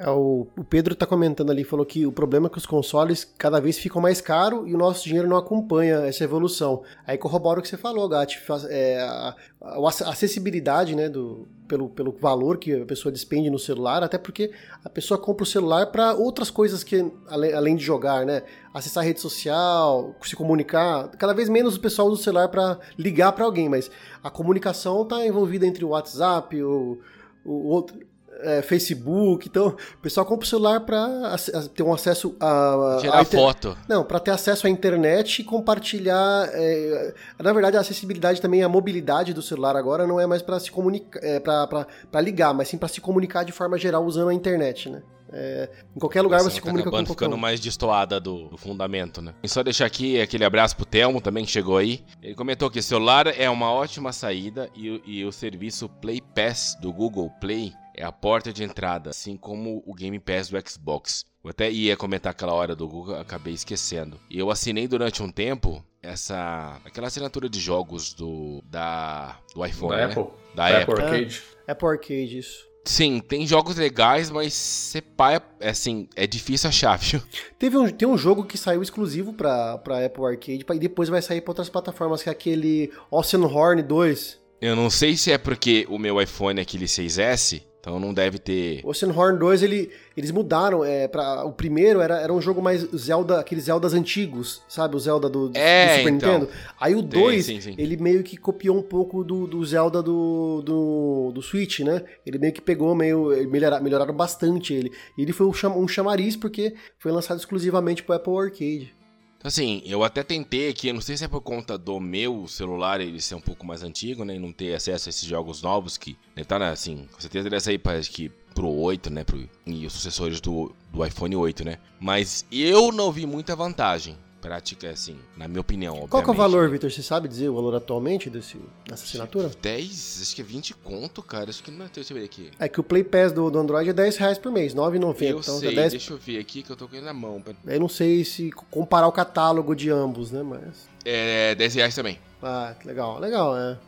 É, 0.00 0.08
o, 0.08 0.46
o, 0.56 0.64
Pedro 0.64 0.94
está 0.94 1.04
comentando 1.04 1.50
ali, 1.50 1.62
falou 1.62 1.84
que 1.84 2.06
o 2.06 2.12
problema 2.12 2.46
é 2.46 2.50
que 2.50 2.56
os 2.56 2.64
consoles 2.64 3.30
cada 3.36 3.60
vez 3.60 3.76
ficam 3.76 4.00
mais 4.00 4.18
caros 4.18 4.66
e 4.66 4.74
o 4.74 4.78
nosso 4.78 5.04
dinheiro 5.04 5.28
não 5.28 5.36
acompanha 5.36 6.06
essa 6.06 6.24
evolução. 6.24 6.82
Aí 7.06 7.18
corrobora 7.18 7.60
o 7.60 7.62
que 7.62 7.68
você 7.68 7.76
falou, 7.76 8.08
Gatti, 8.08 8.40
é, 8.70 8.98
a, 8.98 9.36
a, 9.60 9.88
acessibilidade, 9.88 10.96
né, 10.96 11.06
do, 11.06 11.46
pelo, 11.68 11.90
pelo 11.90 12.12
valor 12.12 12.56
que 12.56 12.80
a 12.80 12.86
pessoa 12.86 13.12
despende 13.12 13.50
no 13.50 13.58
celular, 13.58 14.02
até 14.02 14.16
porque 14.16 14.50
a 14.82 14.88
pessoa 14.88 15.18
compra 15.18 15.42
o 15.42 15.46
celular 15.46 15.88
para 15.88 16.14
outras 16.14 16.50
coisas 16.50 16.82
que 16.82 17.12
além, 17.28 17.52
além 17.52 17.76
de 17.76 17.84
jogar, 17.84 18.24
né, 18.24 18.42
acessar 18.72 19.04
rede 19.04 19.20
social, 19.20 20.16
se 20.22 20.34
comunicar. 20.34 21.08
Cada 21.18 21.34
vez 21.34 21.50
menos 21.50 21.76
o 21.76 21.80
pessoal 21.80 22.08
usa 22.08 22.22
o 22.22 22.24
celular 22.24 22.48
para 22.48 22.78
ligar 22.96 23.32
para 23.32 23.44
alguém, 23.44 23.68
mas 23.68 23.90
a 24.24 24.30
comunicação 24.30 25.02
está 25.02 25.26
envolvida 25.26 25.66
entre 25.66 25.84
o 25.84 25.88
WhatsApp, 25.88 26.62
o, 26.62 26.98
o 27.44 27.68
outro 27.68 28.08
é, 28.42 28.62
Facebook. 28.62 29.48
Então, 29.48 29.68
o 29.68 30.02
pessoal 30.02 30.26
compra 30.26 30.44
o 30.44 30.48
celular 30.48 30.80
para 30.80 31.36
ter 31.74 31.82
um 31.82 31.92
acesso 31.92 32.34
a. 32.40 32.98
Tirar 33.00 33.22
inter... 33.22 33.40
foto. 33.40 33.76
Não, 33.88 34.04
para 34.04 34.20
ter 34.20 34.30
acesso 34.30 34.66
à 34.66 34.70
internet 34.70 35.40
e 35.40 35.44
compartilhar. 35.44 36.48
É... 36.52 37.14
Na 37.38 37.52
verdade, 37.52 37.76
a 37.76 37.80
acessibilidade 37.80 38.40
também, 38.40 38.62
a 38.62 38.68
mobilidade 38.68 39.32
do 39.32 39.42
celular 39.42 39.76
agora 39.76 40.06
não 40.06 40.20
é 40.20 40.26
mais 40.26 40.42
para 40.42 40.58
se 40.58 40.70
comunicar, 40.70 41.20
é, 41.22 41.40
para 41.40 42.20
ligar, 42.20 42.54
mas 42.54 42.68
sim 42.68 42.78
para 42.78 42.88
se 42.88 43.00
comunicar 43.00 43.44
de 43.44 43.52
forma 43.52 43.78
geral 43.78 44.04
usando 44.04 44.28
a 44.28 44.34
internet, 44.34 44.88
né? 44.88 45.02
É, 45.32 45.68
em 45.94 46.00
qualquer 46.00 46.22
lugar 46.22 46.42
você, 46.42 46.56
você 46.56 46.60
comunica 46.60 46.90
tá 46.90 46.98
com 46.98 47.06
ficando 47.06 47.38
mais 47.38 47.60
destoada 47.60 48.18
do, 48.18 48.48
do, 48.48 48.56
fundamento, 48.56 49.22
né? 49.22 49.32
E 49.42 49.48
só 49.48 49.62
deixar 49.62 49.86
aqui 49.86 50.20
aquele 50.20 50.44
abraço 50.44 50.76
pro 50.76 50.84
Telmo 50.84 51.20
também 51.20 51.44
que 51.44 51.50
chegou 51.50 51.76
aí. 51.76 52.04
Ele 52.20 52.34
comentou 52.34 52.68
que 52.68 52.82
celular 52.82 53.28
é 53.28 53.48
uma 53.48 53.70
ótima 53.70 54.12
saída 54.12 54.68
e, 54.74 55.00
e 55.06 55.24
o 55.24 55.30
serviço 55.30 55.88
Play 55.88 56.20
Pass 56.34 56.76
do 56.80 56.92
Google 56.92 57.30
Play 57.40 57.72
é 58.00 58.04
a 58.04 58.10
porta 58.10 58.50
de 58.52 58.64
entrada, 58.64 59.10
assim 59.10 59.36
como 59.36 59.82
o 59.86 59.94
Game 59.94 60.18
Pass 60.18 60.48
do 60.48 60.58
Xbox. 60.68 61.26
Eu 61.44 61.50
até 61.50 61.70
ia 61.70 61.96
comentar 61.96 62.32
aquela 62.32 62.54
hora 62.54 62.74
do 62.74 62.88
Google, 62.88 63.16
acabei 63.16 63.52
esquecendo. 63.52 64.18
Eu 64.30 64.50
assinei 64.50 64.88
durante 64.88 65.22
um 65.22 65.30
tempo 65.30 65.84
essa 66.02 66.80
aquela 66.82 67.08
assinatura 67.08 67.48
de 67.48 67.60
jogos 67.60 68.14
do 68.14 68.62
da 68.64 69.38
do 69.54 69.64
iPhone, 69.64 69.90
da 69.90 69.96
né? 69.96 70.04
Apple, 70.04 70.26
da, 70.54 70.70
da 70.70 70.78
Apple. 70.78 70.94
Apple 70.94 71.04
Arcade. 71.04 71.42
É, 71.66 71.72
Apple 71.72 71.88
Arcade 71.88 72.38
isso. 72.38 72.70
Sim, 72.86 73.20
tem 73.20 73.46
jogos 73.46 73.76
legais, 73.76 74.30
mas 74.30 74.54
ser 74.54 75.02
pai 75.02 75.40
é 75.60 75.68
assim, 75.68 76.08
é 76.16 76.26
difícil 76.26 76.70
achar, 76.70 76.96
viu? 76.96 77.20
Teve 77.58 77.76
um, 77.76 77.86
tem 77.90 78.08
um 78.08 78.16
jogo 78.16 78.44
que 78.44 78.56
saiu 78.56 78.82
exclusivo 78.82 79.34
pra, 79.34 79.76
pra 79.76 80.06
Apple 80.06 80.24
Arcade 80.24 80.64
e 80.66 80.78
depois 80.78 81.10
vai 81.10 81.20
sair 81.20 81.42
pra 81.42 81.50
outras 81.50 81.68
plataformas, 81.68 82.22
que 82.22 82.30
é 82.30 82.32
aquele 82.32 82.90
Oceanhorn 83.10 83.82
2. 83.82 84.40
Eu 84.62 84.74
não 84.74 84.88
sei 84.88 85.16
se 85.16 85.30
é 85.30 85.36
porque 85.36 85.86
o 85.90 85.98
meu 85.98 86.20
iPhone 86.20 86.58
é 86.58 86.62
aquele 86.62 86.86
6S 86.86 87.69
então 87.80 87.98
não 87.98 88.12
deve 88.12 88.38
ter. 88.38 88.82
O 88.84 88.90
Oceanhorn 88.90 89.38
2, 89.38 89.62
ele, 89.62 89.90
eles 90.14 90.30
mudaram. 90.30 90.84
É, 90.84 91.08
pra, 91.08 91.44
o 91.44 91.52
primeiro 91.52 92.00
era, 92.00 92.20
era 92.20 92.32
um 92.32 92.40
jogo 92.40 92.60
mais 92.60 92.82
Zelda, 92.94 93.40
aqueles 93.40 93.64
Zeldas 93.64 93.94
antigos, 93.94 94.62
sabe? 94.68 94.96
O 94.96 95.00
Zelda 95.00 95.30
do, 95.30 95.48
do, 95.48 95.58
é, 95.58 95.86
do 95.86 95.98
Super 95.98 96.12
então. 96.12 96.32
Nintendo. 96.32 96.52
Aí 96.78 96.94
o 96.94 97.00
2, 97.00 97.48
ele 97.78 97.96
meio 97.96 98.22
que 98.22 98.36
copiou 98.36 98.76
um 98.76 98.82
pouco 98.82 99.24
do, 99.24 99.46
do 99.46 99.64
Zelda 99.64 100.02
do, 100.02 100.62
do, 100.62 101.32
do 101.34 101.42
Switch, 101.42 101.80
né? 101.80 102.04
Ele 102.24 102.38
meio 102.38 102.52
que 102.52 102.60
pegou, 102.60 102.94
meio. 102.94 103.28
Melhoraram, 103.48 103.82
melhoraram 103.82 104.14
bastante 104.14 104.74
ele. 104.74 104.92
E 105.16 105.22
ele 105.22 105.32
foi 105.32 105.46
um, 105.46 105.52
cham, 105.52 105.78
um 105.80 105.88
chamariz 105.88 106.36
porque 106.36 106.74
foi 106.98 107.10
lançado 107.10 107.38
exclusivamente 107.38 108.02
pro 108.02 108.14
Apple 108.14 108.36
Arcade. 108.36 108.99
Assim, 109.42 109.82
eu 109.86 110.04
até 110.04 110.22
tentei 110.22 110.68
aqui, 110.68 110.92
não 110.92 111.00
sei 111.00 111.16
se 111.16 111.24
é 111.24 111.28
por 111.28 111.40
conta 111.40 111.78
do 111.78 111.98
meu 111.98 112.46
celular 112.46 113.00
ele 113.00 113.20
ser 113.20 113.34
um 113.34 113.40
pouco 113.40 113.66
mais 113.66 113.82
antigo, 113.82 114.24
né? 114.24 114.36
E 114.36 114.38
não 114.38 114.52
ter 114.52 114.74
acesso 114.74 115.08
a 115.08 115.10
esses 115.10 115.26
jogos 115.26 115.62
novos 115.62 115.96
que. 115.96 116.16
Né, 116.36 116.44
tá, 116.44 116.58
né, 116.58 116.68
assim, 116.70 117.08
com 117.10 117.20
certeza 117.20 117.48
ele 117.48 117.56
ia 117.56 117.60
sair 117.60 117.78
para 117.78 117.98
que 118.02 118.28
pro 118.54 118.68
8, 118.68 119.08
né? 119.08 119.24
Pro, 119.24 119.48
e 119.66 119.86
os 119.86 119.92
sucessores 119.94 120.40
do, 120.40 120.74
do 120.92 121.04
iPhone 121.04 121.34
8, 121.34 121.64
né? 121.64 121.78
Mas 121.98 122.44
eu 122.52 122.92
não 122.92 123.10
vi 123.10 123.24
muita 123.24 123.56
vantagem 123.56 124.16
prática, 124.40 124.90
assim, 124.90 125.18
na 125.36 125.46
minha 125.46 125.60
opinião. 125.60 125.92
Obviamente. 125.92 126.10
Qual 126.10 126.22
que 126.22 126.30
é 126.30 126.32
o 126.32 126.36
valor, 126.36 126.68
Vitor? 126.70 126.90
Você 126.90 127.02
sabe 127.02 127.28
dizer 127.28 127.48
o 127.48 127.54
valor 127.54 127.74
atualmente 127.74 128.30
desse, 128.30 128.58
dessa 128.88 129.04
assinatura? 129.04 129.50
10, 129.60 130.22
acho 130.22 130.34
que 130.34 130.40
é 130.40 130.44
20 130.44 130.74
conto, 130.74 131.22
cara. 131.22 131.50
Acho 131.50 131.62
que 131.62 131.70
não 131.70 131.84
é. 131.84 131.88
Deixa 131.92 132.12
eu 132.12 132.18
ver 132.18 132.24
aqui. 132.24 132.50
É 132.58 132.68
que 132.68 132.80
o 132.80 132.82
Play 132.82 133.04
Pass 133.04 133.32
do, 133.32 133.50
do 133.50 133.58
Android 133.58 133.90
é 133.90 133.92
10 133.92 134.16
reais 134.16 134.38
por 134.38 134.50
mês, 134.50 134.74
9,90. 134.74 135.22
Eu 135.22 135.38
então, 135.40 135.58
sei, 135.58 135.74
10... 135.74 135.90
deixa 135.92 136.12
eu 136.12 136.18
ver 136.18 136.38
aqui 136.38 136.62
que 136.62 136.70
eu 136.70 136.76
tô 136.76 136.88
com 136.88 136.96
ele 136.96 137.04
na 137.04 137.12
mão. 137.12 137.42
Eu 137.66 137.80
não 137.80 137.88
sei 137.88 138.24
se 138.24 138.50
comparar 138.70 139.06
o 139.06 139.12
catálogo 139.12 139.74
de 139.74 139.90
ambos, 139.90 140.30
né? 140.30 140.42
Mas. 140.42 140.88
É 141.04 141.54
10 141.54 141.74
reais 141.74 141.94
também. 141.94 142.18
Ah, 142.42 142.74
legal, 142.84 143.18
legal, 143.18 143.56
é. 143.56 143.78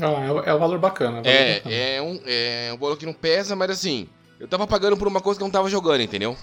Ah, 0.00 0.44
é, 0.46 0.50
é 0.50 0.54
um 0.54 0.58
valor 0.58 0.78
bacana. 0.78 1.18
É, 1.18 1.22
valor 1.22 1.28
é, 1.28 1.54
bacana. 1.54 1.74
é, 1.74 2.02
um, 2.02 2.20
é 2.26 2.72
um 2.74 2.78
valor 2.78 2.96
que 2.96 3.06
não 3.06 3.12
pesa, 3.12 3.56
mas 3.56 3.70
assim, 3.70 4.08
eu 4.38 4.46
tava 4.46 4.66
pagando 4.66 4.96
por 4.96 5.08
uma 5.08 5.20
coisa 5.20 5.38
que 5.38 5.42
eu 5.42 5.46
não 5.46 5.52
tava 5.52 5.68
jogando, 5.68 6.00
entendeu? 6.00 6.36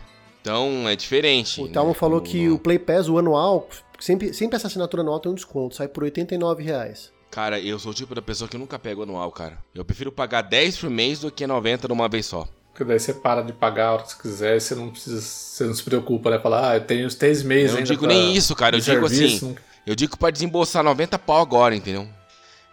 Então 0.45 0.87
é 0.87 0.95
diferente. 0.95 1.59
O 1.59 1.67
Thelma 1.67 1.89
né? 1.89 1.95
falou 1.95 2.19
O- 2.19 2.21
que 2.21 2.47
o 2.49 2.59
Play 2.59 2.77
Pass, 2.77 3.09
o 3.09 3.17
anual, 3.17 3.67
sempre, 3.99 4.31
sempre 4.31 4.55
essa 4.55 4.67
assinatura 4.67 5.01
anual 5.01 5.19
tem 5.19 5.31
um 5.31 5.35
desconto, 5.35 5.75
sai 5.75 5.87
por 5.87 6.03
89 6.03 6.61
reais. 6.63 7.11
Cara, 7.31 7.59
eu 7.59 7.79
sou 7.79 7.91
o 7.91 7.95
tipo 7.95 8.13
da 8.13 8.21
pessoa 8.21 8.47
que 8.47 8.55
nunca 8.57 8.77
pega 8.77 8.99
o 8.99 9.03
anual, 9.03 9.31
cara. 9.31 9.57
Eu 9.73 9.83
prefiro 9.83 10.11
pagar 10.11 10.43
10 10.43 10.77
por 10.77 10.89
mês 10.89 11.19
do 11.19 11.31
que 11.31 11.47
90 11.47 11.87
numa 11.87 12.07
vez 12.07 12.27
só. 12.27 12.47
Porque 12.71 12.83
daí 12.83 12.99
você 12.99 13.11
para 13.13 13.41
de 13.41 13.53
pagar 13.53 13.87
a 13.87 13.93
hora 13.93 14.03
que 14.03 14.11
você 14.11 14.21
quiser 14.21 14.57
e 14.57 14.59
você 14.61 14.75
não 14.75 14.89
precisa. 14.91 15.19
Você 15.21 15.63
não 15.63 15.73
se 15.73 15.81
preocupa, 15.83 16.29
né? 16.29 16.37
Falar, 16.39 16.71
ah, 16.71 16.75
eu 16.77 16.81
tenho 16.81 17.07
os 17.07 17.15
três 17.15 17.41
meses 17.41 17.69
Eu 17.69 17.71
não 17.73 17.77
ainda 17.79 17.89
digo 17.89 18.05
nem 18.05 18.33
isso, 18.35 18.55
cara. 18.55 18.75
Eu 18.75 18.81
digo 18.81 19.09
serviço, 19.09 19.45
assim, 19.45 19.55
não- 19.55 19.55
eu 19.87 19.95
digo 19.95 20.15
pra 20.17 20.29
desembolsar 20.29 20.83
90 20.83 21.17
pau 21.17 21.41
agora, 21.41 21.75
entendeu? 21.75 22.07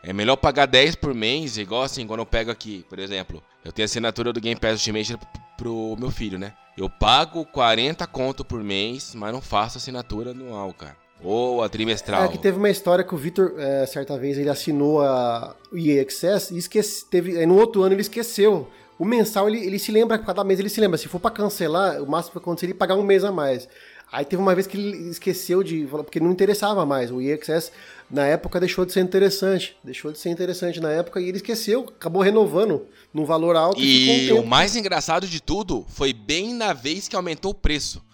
É 0.02 0.12
melhor 0.12 0.36
pagar 0.36 0.66
10 0.66 0.94
por 0.94 1.14
mês, 1.14 1.56
igual 1.56 1.82
assim, 1.82 2.06
quando 2.06 2.20
eu 2.20 2.26
pego 2.26 2.50
aqui, 2.50 2.84
por 2.88 2.98
exemplo, 2.98 3.42
eu 3.64 3.72
tenho 3.72 3.84
a 3.84 3.86
assinatura 3.86 4.32
do 4.32 4.40
Game 4.40 4.58
Pass 4.60 4.72
Ultimate 4.74 5.16
pro- 5.62 5.96
meu 5.98 6.10
filho, 6.10 6.38
né? 6.38 6.52
Eu 6.76 6.88
pago 6.88 7.44
40 7.44 8.06
conto 8.06 8.44
por 8.44 8.62
mês, 8.62 9.14
mas 9.14 9.32
não 9.32 9.40
faço 9.40 9.78
assinatura 9.78 10.30
anual, 10.30 10.72
cara. 10.72 10.96
Ou 11.22 11.62
a 11.62 11.68
trimestral. 11.68 12.24
É 12.24 12.28
que 12.28 12.38
teve 12.38 12.58
uma 12.58 12.70
história 12.70 13.04
que 13.04 13.14
o 13.14 13.18
Vitor, 13.18 13.54
é, 13.56 13.86
certa 13.86 14.18
vez, 14.18 14.36
ele 14.38 14.48
assinou 14.48 15.00
a, 15.02 15.54
EA 15.72 16.02
Access 16.02 16.52
e 16.52 16.58
esquece, 16.58 17.04
teve, 17.08 17.38
aí 17.38 17.46
no 17.46 17.56
outro 17.56 17.82
ano 17.82 17.94
ele 17.94 18.00
esqueceu. 18.02 18.68
O 18.98 19.04
mensal, 19.04 19.48
ele, 19.48 19.64
ele 19.64 19.78
se 19.78 19.92
lembra, 19.92 20.18
cada 20.18 20.42
mês 20.42 20.58
ele 20.58 20.68
se 20.68 20.80
lembra. 20.80 20.98
Se 20.98 21.06
for 21.08 21.20
pra 21.20 21.30
cancelar, 21.30 22.02
o 22.02 22.10
máximo 22.10 22.32
que 22.32 22.38
acontecer 22.38 22.66
é 22.66 22.68
ele 22.70 22.74
pagar 22.74 22.96
um 22.96 23.02
mês 23.04 23.22
a 23.22 23.30
mais. 23.30 23.68
Aí 24.12 24.26
teve 24.26 24.42
uma 24.42 24.54
vez 24.54 24.66
que 24.66 24.76
ele 24.76 25.08
esqueceu 25.08 25.62
de. 25.62 25.86
Porque 25.86 26.20
não 26.20 26.30
interessava 26.30 26.84
mais. 26.84 27.10
O 27.10 27.18
Access, 27.32 27.72
na 28.10 28.26
época, 28.26 28.60
deixou 28.60 28.84
de 28.84 28.92
ser 28.92 29.00
interessante. 29.00 29.74
Deixou 29.82 30.12
de 30.12 30.18
ser 30.18 30.28
interessante 30.28 30.78
na 30.80 30.90
época 30.90 31.18
e 31.18 31.28
ele 31.28 31.38
esqueceu. 31.38 31.86
Acabou 31.88 32.20
renovando 32.20 32.86
num 33.12 33.24
valor 33.24 33.56
alto 33.56 33.80
e, 33.80 34.26
E 34.26 34.32
um 34.34 34.42
o 34.42 34.46
mais 34.46 34.76
engraçado 34.76 35.26
de 35.26 35.40
tudo 35.40 35.86
foi 35.88 36.12
bem 36.12 36.52
na 36.52 36.74
vez 36.74 37.08
que 37.08 37.16
aumentou 37.16 37.52
o 37.52 37.54
preço. 37.54 38.04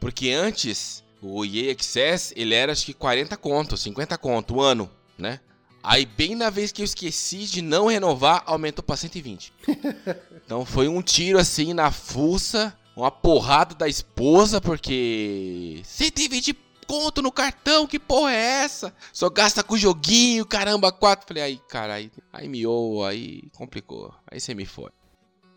Porque 0.00 0.30
antes, 0.30 1.04
o 1.20 1.44
EA 1.44 1.72
Access, 1.72 2.32
ele 2.34 2.54
era 2.54 2.72
acho 2.72 2.86
que 2.86 2.94
40 2.94 3.36
conto, 3.36 3.76
50 3.76 4.16
conto, 4.16 4.54
o 4.54 4.60
ano, 4.62 4.90
né? 5.18 5.38
Aí 5.82 6.06
bem 6.06 6.34
na 6.34 6.48
vez 6.48 6.72
que 6.72 6.80
eu 6.80 6.84
esqueci 6.84 7.44
de 7.44 7.60
não 7.60 7.88
renovar, 7.88 8.42
aumentou 8.46 8.82
pra 8.82 8.96
120. 8.96 9.52
então 10.46 10.64
foi 10.64 10.88
um 10.88 11.02
tiro 11.02 11.38
assim 11.38 11.74
na 11.74 11.90
fuça, 11.90 12.74
uma 12.96 13.10
porrada 13.10 13.74
da 13.74 13.88
esposa, 13.88 14.60
porque 14.60 15.80
120 15.84 16.56
conto 16.86 17.22
no 17.22 17.32
cartão, 17.32 17.86
que 17.86 17.98
porra 17.98 18.32
é 18.32 18.64
essa? 18.64 18.94
Só 19.12 19.30
gasta 19.30 19.62
com 19.62 19.76
joguinho, 19.76 20.44
caramba, 20.44 20.92
quatro. 20.92 21.26
Falei, 21.26 21.42
aí, 21.42 21.60
cara, 21.68 21.94
aí, 21.94 22.10
aí 22.32 22.48
miou, 22.48 23.04
aí 23.04 23.44
complicou. 23.56 24.12
Aí 24.30 24.38
você 24.38 24.54
me 24.54 24.66
foi. 24.66 24.90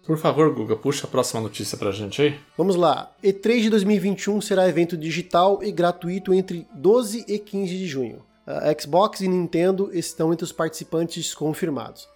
Por 0.06 0.18
favor, 0.18 0.54
Guga, 0.54 0.76
puxa 0.76 1.08
a 1.08 1.10
próxima 1.10 1.42
notícia 1.42 1.78
pra 1.78 1.92
gente 1.92 2.22
aí. 2.22 2.40
Vamos 2.56 2.76
lá. 2.76 3.12
E3 3.24 3.62
de 3.64 3.70
2021 3.72 4.40
será 4.40 4.70
evento 4.70 4.96
digital 4.96 5.64
e 5.64 5.72
gratuito 5.72 6.34
entre 6.34 6.68
12 6.76 7.26
e 7.28 7.40
15 7.40 7.78
de 7.78 7.88
junho. 7.88 8.24
A 8.46 8.72
Xbox 8.80 9.22
e 9.22 9.28
Nintendo 9.28 9.90
estão 9.92 10.32
entre 10.32 10.44
os 10.44 10.52
participantes 10.52 11.34
confirmados. 11.34 12.08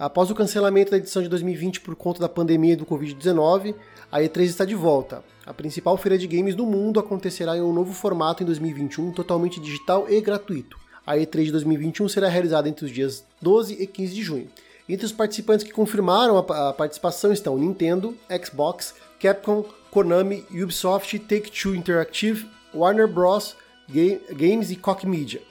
Após 0.00 0.30
o 0.30 0.34
cancelamento 0.34 0.90
da 0.92 0.96
edição 0.96 1.22
de 1.22 1.28
2020 1.28 1.82
por 1.82 1.94
conta 1.94 2.20
da 2.20 2.28
pandemia 2.28 2.74
do 2.74 2.86
Covid-19, 2.86 3.74
a 4.10 4.20
E3 4.20 4.44
está 4.44 4.64
de 4.64 4.74
volta. 4.74 5.22
A 5.44 5.52
principal 5.52 5.94
feira 5.98 6.16
de 6.16 6.26
games 6.26 6.54
do 6.54 6.64
mundo 6.64 6.98
acontecerá 6.98 7.54
em 7.54 7.60
um 7.60 7.70
novo 7.70 7.92
formato 7.92 8.42
em 8.42 8.46
2021, 8.46 9.12
totalmente 9.12 9.60
digital 9.60 10.06
e 10.08 10.18
gratuito. 10.22 10.78
A 11.06 11.16
E3 11.16 11.44
de 11.44 11.52
2021 11.52 12.08
será 12.08 12.28
realizada 12.28 12.66
entre 12.66 12.86
os 12.86 12.90
dias 12.90 13.22
12 13.42 13.74
e 13.74 13.86
15 13.86 14.14
de 14.14 14.22
junho. 14.22 14.48
Entre 14.88 15.04
os 15.04 15.12
participantes 15.12 15.66
que 15.66 15.70
confirmaram 15.70 16.38
a, 16.38 16.72
participação 16.72 17.30
estão 17.30 17.58
Nintendo, 17.58 18.16
Xbox, 18.42 18.94
Capcom, 19.20 19.66
Konami, 19.90 20.46
Ubisoft, 20.50 21.18
Take-Two 21.18 21.74
Interactive, 21.74 22.46
Warner 22.74 23.06
Bros. 23.06 23.54
Ga- 23.86 24.20
Games 24.34 24.70
e 24.70 24.76
Koch 24.76 25.06
Media. 25.06 25.42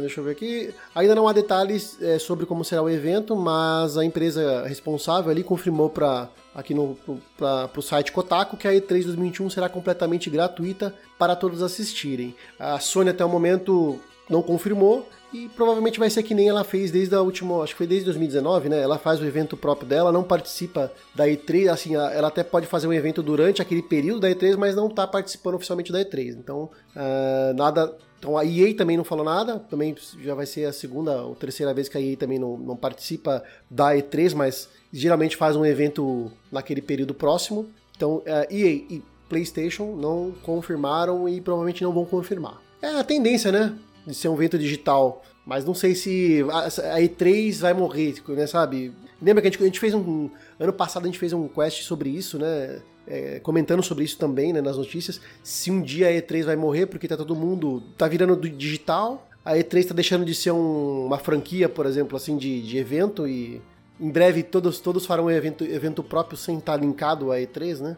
Deixa 0.00 0.20
eu 0.20 0.24
ver 0.24 0.32
aqui. 0.32 0.74
Ainda 0.94 1.14
não 1.14 1.26
há 1.26 1.32
detalhes 1.32 1.96
eh, 2.00 2.18
sobre 2.18 2.44
como 2.44 2.64
será 2.64 2.82
o 2.82 2.90
evento, 2.90 3.34
mas 3.34 3.96
a 3.96 4.04
empresa 4.04 4.66
responsável 4.66 5.30
ali 5.30 5.42
confirmou 5.42 5.88
para 5.88 6.28
aqui 6.54 6.74
no 6.74 6.96
para 7.36 7.70
o 7.76 7.82
site 7.82 8.12
Kotaku 8.12 8.56
que 8.56 8.68
a 8.68 8.72
E3 8.72 9.04
2021 9.04 9.50
será 9.50 9.68
completamente 9.68 10.28
gratuita 10.30 10.94
para 11.18 11.34
todos 11.34 11.62
assistirem. 11.62 12.34
A 12.58 12.78
Sony 12.78 13.10
até 13.10 13.24
o 13.24 13.28
momento 13.28 13.98
não 14.28 14.42
confirmou 14.42 15.08
e 15.34 15.48
provavelmente 15.48 15.98
vai 15.98 16.08
ser 16.08 16.22
que 16.22 16.32
nem 16.32 16.48
ela 16.48 16.62
fez 16.62 16.92
desde 16.92 17.12
a 17.14 17.20
última, 17.20 17.60
acho 17.62 17.72
que 17.72 17.78
foi 17.78 17.88
desde 17.88 18.04
2019, 18.04 18.68
né? 18.68 18.80
Ela 18.80 18.98
faz 18.98 19.20
o 19.20 19.26
evento 19.26 19.56
próprio 19.56 19.88
dela, 19.88 20.12
não 20.12 20.22
participa 20.22 20.92
da 21.12 21.26
E3, 21.26 21.72
assim, 21.72 21.96
ela 21.96 22.28
até 22.28 22.44
pode 22.44 22.68
fazer 22.68 22.86
um 22.86 22.92
evento 22.92 23.20
durante 23.20 23.60
aquele 23.60 23.82
período 23.82 24.20
da 24.20 24.30
E3, 24.30 24.56
mas 24.56 24.76
não 24.76 24.88
tá 24.88 25.08
participando 25.08 25.56
oficialmente 25.56 25.90
da 25.90 26.04
E3. 26.04 26.36
Então, 26.38 26.70
ah, 26.94 27.52
nada. 27.56 27.96
Então 28.24 28.38
a 28.38 28.44
EA 28.46 28.74
também 28.74 28.96
não 28.96 29.04
falou 29.04 29.22
nada, 29.22 29.58
também 29.58 29.94
já 30.18 30.34
vai 30.34 30.46
ser 30.46 30.64
a 30.64 30.72
segunda 30.72 31.20
ou 31.20 31.34
terceira 31.34 31.74
vez 31.74 31.90
que 31.90 31.98
a 31.98 32.00
EA 32.00 32.16
também 32.16 32.38
não, 32.38 32.56
não 32.56 32.74
participa 32.74 33.44
da 33.70 33.90
E3, 33.90 34.34
mas 34.34 34.66
geralmente 34.90 35.36
faz 35.36 35.56
um 35.56 35.64
evento 35.66 36.32
naquele 36.50 36.80
período 36.80 37.12
próximo. 37.12 37.68
Então, 37.94 38.22
ah, 38.26 38.46
EA 38.50 38.70
e 38.70 39.02
PlayStation 39.28 39.94
não 39.94 40.32
confirmaram 40.42 41.28
e 41.28 41.38
provavelmente 41.38 41.84
não 41.84 41.92
vão 41.92 42.06
confirmar. 42.06 42.62
É 42.80 42.98
a 42.98 43.04
tendência, 43.04 43.52
né? 43.52 43.76
De 44.06 44.14
ser 44.14 44.28
um 44.28 44.34
evento 44.36 44.58
digital. 44.58 45.22
Mas 45.44 45.66
não 45.66 45.74
sei 45.74 45.94
se 45.94 46.42
a 46.50 46.94
a 46.94 47.00
E3 47.00 47.58
vai 47.58 47.74
morrer, 47.74 48.14
né, 48.28 48.46
sabe? 48.46 48.90
Lembra 49.20 49.42
que 49.42 49.48
a 49.48 49.50
gente, 49.50 49.62
a 49.62 49.66
gente 49.66 49.80
fez 49.80 49.92
um. 49.92 50.30
Ano 50.58 50.72
passado 50.72 51.02
a 51.02 51.06
gente 51.06 51.18
fez 51.18 51.34
um 51.34 51.46
quest 51.46 51.82
sobre 51.82 52.08
isso, 52.08 52.38
né? 52.38 52.80
É, 53.06 53.38
comentando 53.40 53.82
sobre 53.82 54.02
isso 54.04 54.16
também, 54.18 54.52
né, 54.52 54.60
nas 54.62 54.76
notícias. 54.78 55.20
Se 55.42 55.70
um 55.70 55.82
dia 55.82 56.08
a 56.08 56.10
E3 56.12 56.44
vai 56.46 56.56
morrer, 56.56 56.86
porque 56.86 57.06
tá 57.08 57.16
todo 57.16 57.34
mundo. 57.36 57.82
tá 57.98 58.08
virando 58.08 58.34
do 58.36 58.48
digital. 58.48 59.28
A 59.44 59.52
E3 59.56 59.84
tá 59.88 59.94
deixando 59.94 60.24
de 60.24 60.34
ser 60.34 60.52
um- 60.52 61.04
uma 61.06 61.18
franquia, 61.18 61.68
por 61.68 61.84
exemplo, 61.84 62.16
assim, 62.16 62.36
de, 62.38 62.62
de 62.62 62.78
evento 62.78 63.26
e. 63.28 63.60
Em 64.00 64.10
breve 64.10 64.42
todos, 64.42 64.80
todos 64.80 65.06
farão 65.06 65.26
um 65.26 65.30
evento, 65.30 65.62
evento 65.64 66.02
próprio 66.02 66.36
sem 66.36 66.58
estar 66.58 66.76
linkado 66.76 67.30
à 67.30 67.36
E3, 67.38 67.78
né? 67.80 67.96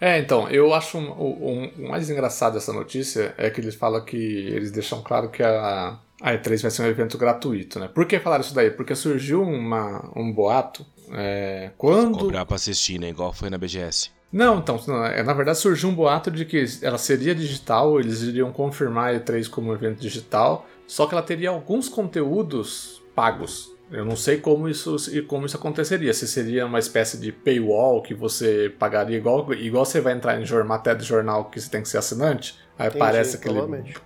É, 0.00 0.18
então, 0.20 0.48
eu 0.48 0.72
acho 0.72 0.96
um, 0.96 1.10
um- 1.10 1.70
o 1.86 1.88
mais 1.88 2.08
engraçado 2.08 2.54
dessa 2.54 2.72
notícia 2.72 3.34
é 3.36 3.50
que 3.50 3.60
eles 3.60 3.74
falam 3.74 4.02
que 4.04 4.16
eles 4.16 4.70
deixam 4.70 5.02
claro 5.02 5.28
que 5.28 5.42
a, 5.42 5.98
a 6.22 6.32
E3 6.34 6.62
vai 6.62 6.70
ser 6.70 6.82
um 6.82 6.86
evento 6.86 7.18
gratuito, 7.18 7.80
né? 7.80 7.88
Por 7.92 8.06
que 8.06 8.18
falaram 8.20 8.42
isso 8.44 8.54
daí? 8.54 8.70
Porque 8.70 8.94
surgiu 8.94 9.42
uma, 9.42 10.10
um 10.16 10.32
boato 10.32 10.86
é, 11.12 11.72
quando. 11.76 12.16
Cobrar 12.18 12.46
pra 12.46 12.54
assistir, 12.54 12.98
né? 13.00 13.08
Igual 13.08 13.32
foi 13.32 13.50
na 13.50 13.58
BGS. 13.58 14.10
Não, 14.30 14.58
então, 14.58 14.78
é, 15.06 15.22
na 15.22 15.32
verdade 15.32 15.58
surgiu 15.58 15.88
um 15.88 15.94
boato 15.94 16.30
de 16.30 16.44
que 16.44 16.62
ela 16.82 16.98
seria 16.98 17.34
digital, 17.34 17.98
eles 17.98 18.22
iriam 18.22 18.52
confirmar 18.52 19.14
a 19.14 19.18
E3 19.18 19.48
como 19.48 19.72
evento 19.72 19.98
digital, 20.00 20.66
só 20.86 21.06
que 21.06 21.14
ela 21.14 21.22
teria 21.22 21.48
alguns 21.50 21.88
conteúdos 21.88 23.02
pagos. 23.14 23.70
Eu 23.90 24.04
não 24.04 24.16
sei 24.16 24.36
como 24.38 24.68
isso, 24.68 24.96
como 25.26 25.46
isso 25.46 25.56
aconteceria, 25.56 26.12
se 26.12 26.28
seria 26.28 26.66
uma 26.66 26.78
espécie 26.78 27.18
de 27.18 27.32
paywall 27.32 28.02
que 28.02 28.12
você 28.14 28.68
pagaria 28.78 29.16
igual, 29.16 29.50
igual 29.54 29.86
você 29.86 29.98
vai 29.98 30.12
entrar 30.12 30.38
em 30.38 30.44
jor- 30.44 30.62
matéria 30.64 30.98
de 31.00 31.06
jornal 31.06 31.46
que 31.48 31.58
você 31.58 31.70
tem 31.70 31.80
que 31.80 31.88
ser 31.88 31.96
assinante, 31.96 32.54
aí 32.78 32.88
Entendi, 32.88 33.02
aparece 33.02 33.36
aquele, 33.36 33.60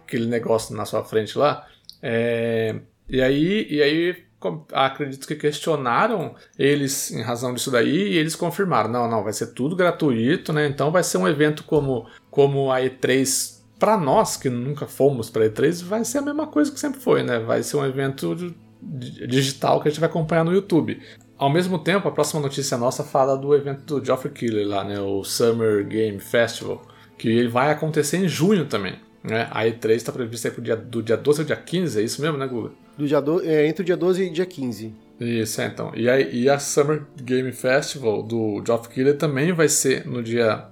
aquele 0.06 0.26
negócio 0.26 0.72
na 0.76 0.84
sua 0.84 1.02
frente 1.02 1.36
lá. 1.36 1.66
É, 2.00 2.76
e 3.08 3.20
aí, 3.20 3.66
e 3.68 3.82
aí 3.82 4.24
acredito 4.72 5.26
que 5.26 5.34
questionaram 5.34 6.34
eles 6.58 7.10
em 7.10 7.22
razão 7.22 7.54
disso 7.54 7.70
daí 7.70 8.12
e 8.12 8.18
eles 8.18 8.34
confirmaram, 8.34 8.90
não, 8.90 9.08
não, 9.08 9.22
vai 9.22 9.32
ser 9.32 9.48
tudo 9.48 9.76
gratuito, 9.76 10.52
né? 10.52 10.66
Então 10.66 10.90
vai 10.90 11.02
ser 11.02 11.18
um 11.18 11.28
evento 11.28 11.64
como, 11.64 12.06
como 12.30 12.70
a 12.70 12.80
E3 12.80 13.62
para 13.78 13.96
nós 13.96 14.36
que 14.36 14.48
nunca 14.48 14.86
fomos 14.86 15.28
para 15.28 15.48
E3, 15.48 15.82
vai 15.82 16.04
ser 16.04 16.18
a 16.18 16.22
mesma 16.22 16.46
coisa 16.46 16.70
que 16.70 16.78
sempre 16.78 17.00
foi, 17.00 17.24
né? 17.24 17.40
Vai 17.40 17.64
ser 17.64 17.76
um 17.76 17.84
evento 17.84 18.54
digital 18.80 19.80
que 19.80 19.88
a 19.88 19.90
gente 19.90 19.98
vai 19.98 20.08
acompanhar 20.08 20.44
no 20.44 20.52
YouTube. 20.52 21.00
Ao 21.36 21.50
mesmo 21.50 21.78
tempo, 21.80 22.06
a 22.06 22.12
próxima 22.12 22.40
notícia 22.40 22.78
nossa 22.78 23.02
fala 23.02 23.36
do 23.36 23.52
evento 23.54 23.98
do 23.98 24.04
Geoffrey 24.04 24.32
Keighley 24.32 24.64
lá, 24.64 24.84
né? 24.84 25.00
O 25.00 25.24
Summer 25.24 25.84
Game 25.84 26.20
Festival, 26.20 26.80
que 27.18 27.28
ele 27.28 27.48
vai 27.48 27.72
acontecer 27.72 28.18
em 28.18 28.28
junho 28.28 28.66
também. 28.66 29.00
Né? 29.22 29.48
A 29.50 29.64
E3 29.64 29.90
está 29.94 30.12
prevista 30.12 30.46
aí 30.46 30.54
pro 30.54 30.62
dia, 30.62 30.76
do 30.76 31.02
dia 31.02 31.16
12 31.16 31.40
ao 31.40 31.46
dia 31.46 31.56
15, 31.56 32.00
é 32.00 32.04
isso 32.04 32.22
mesmo, 32.22 32.38
né, 32.38 32.46
Guga? 32.46 32.70
Do 32.96 33.06
dia 33.06 33.20
do, 33.20 33.42
é, 33.42 33.66
entre 33.66 33.82
o 33.82 33.84
dia 33.84 33.96
12 33.96 34.24
e 34.24 34.30
dia 34.30 34.46
15. 34.46 34.94
Isso, 35.20 35.60
é, 35.60 35.66
então. 35.66 35.92
E 35.94 36.08
a, 36.08 36.20
e 36.20 36.48
a 36.48 36.58
Summer 36.58 37.04
Game 37.16 37.52
Festival 37.52 38.22
do 38.22 38.62
Geoff 38.66 38.88
Keighley 38.88 39.14
também 39.14 39.52
vai 39.52 39.68
ser 39.68 40.06
no 40.06 40.22
dia. 40.22 40.66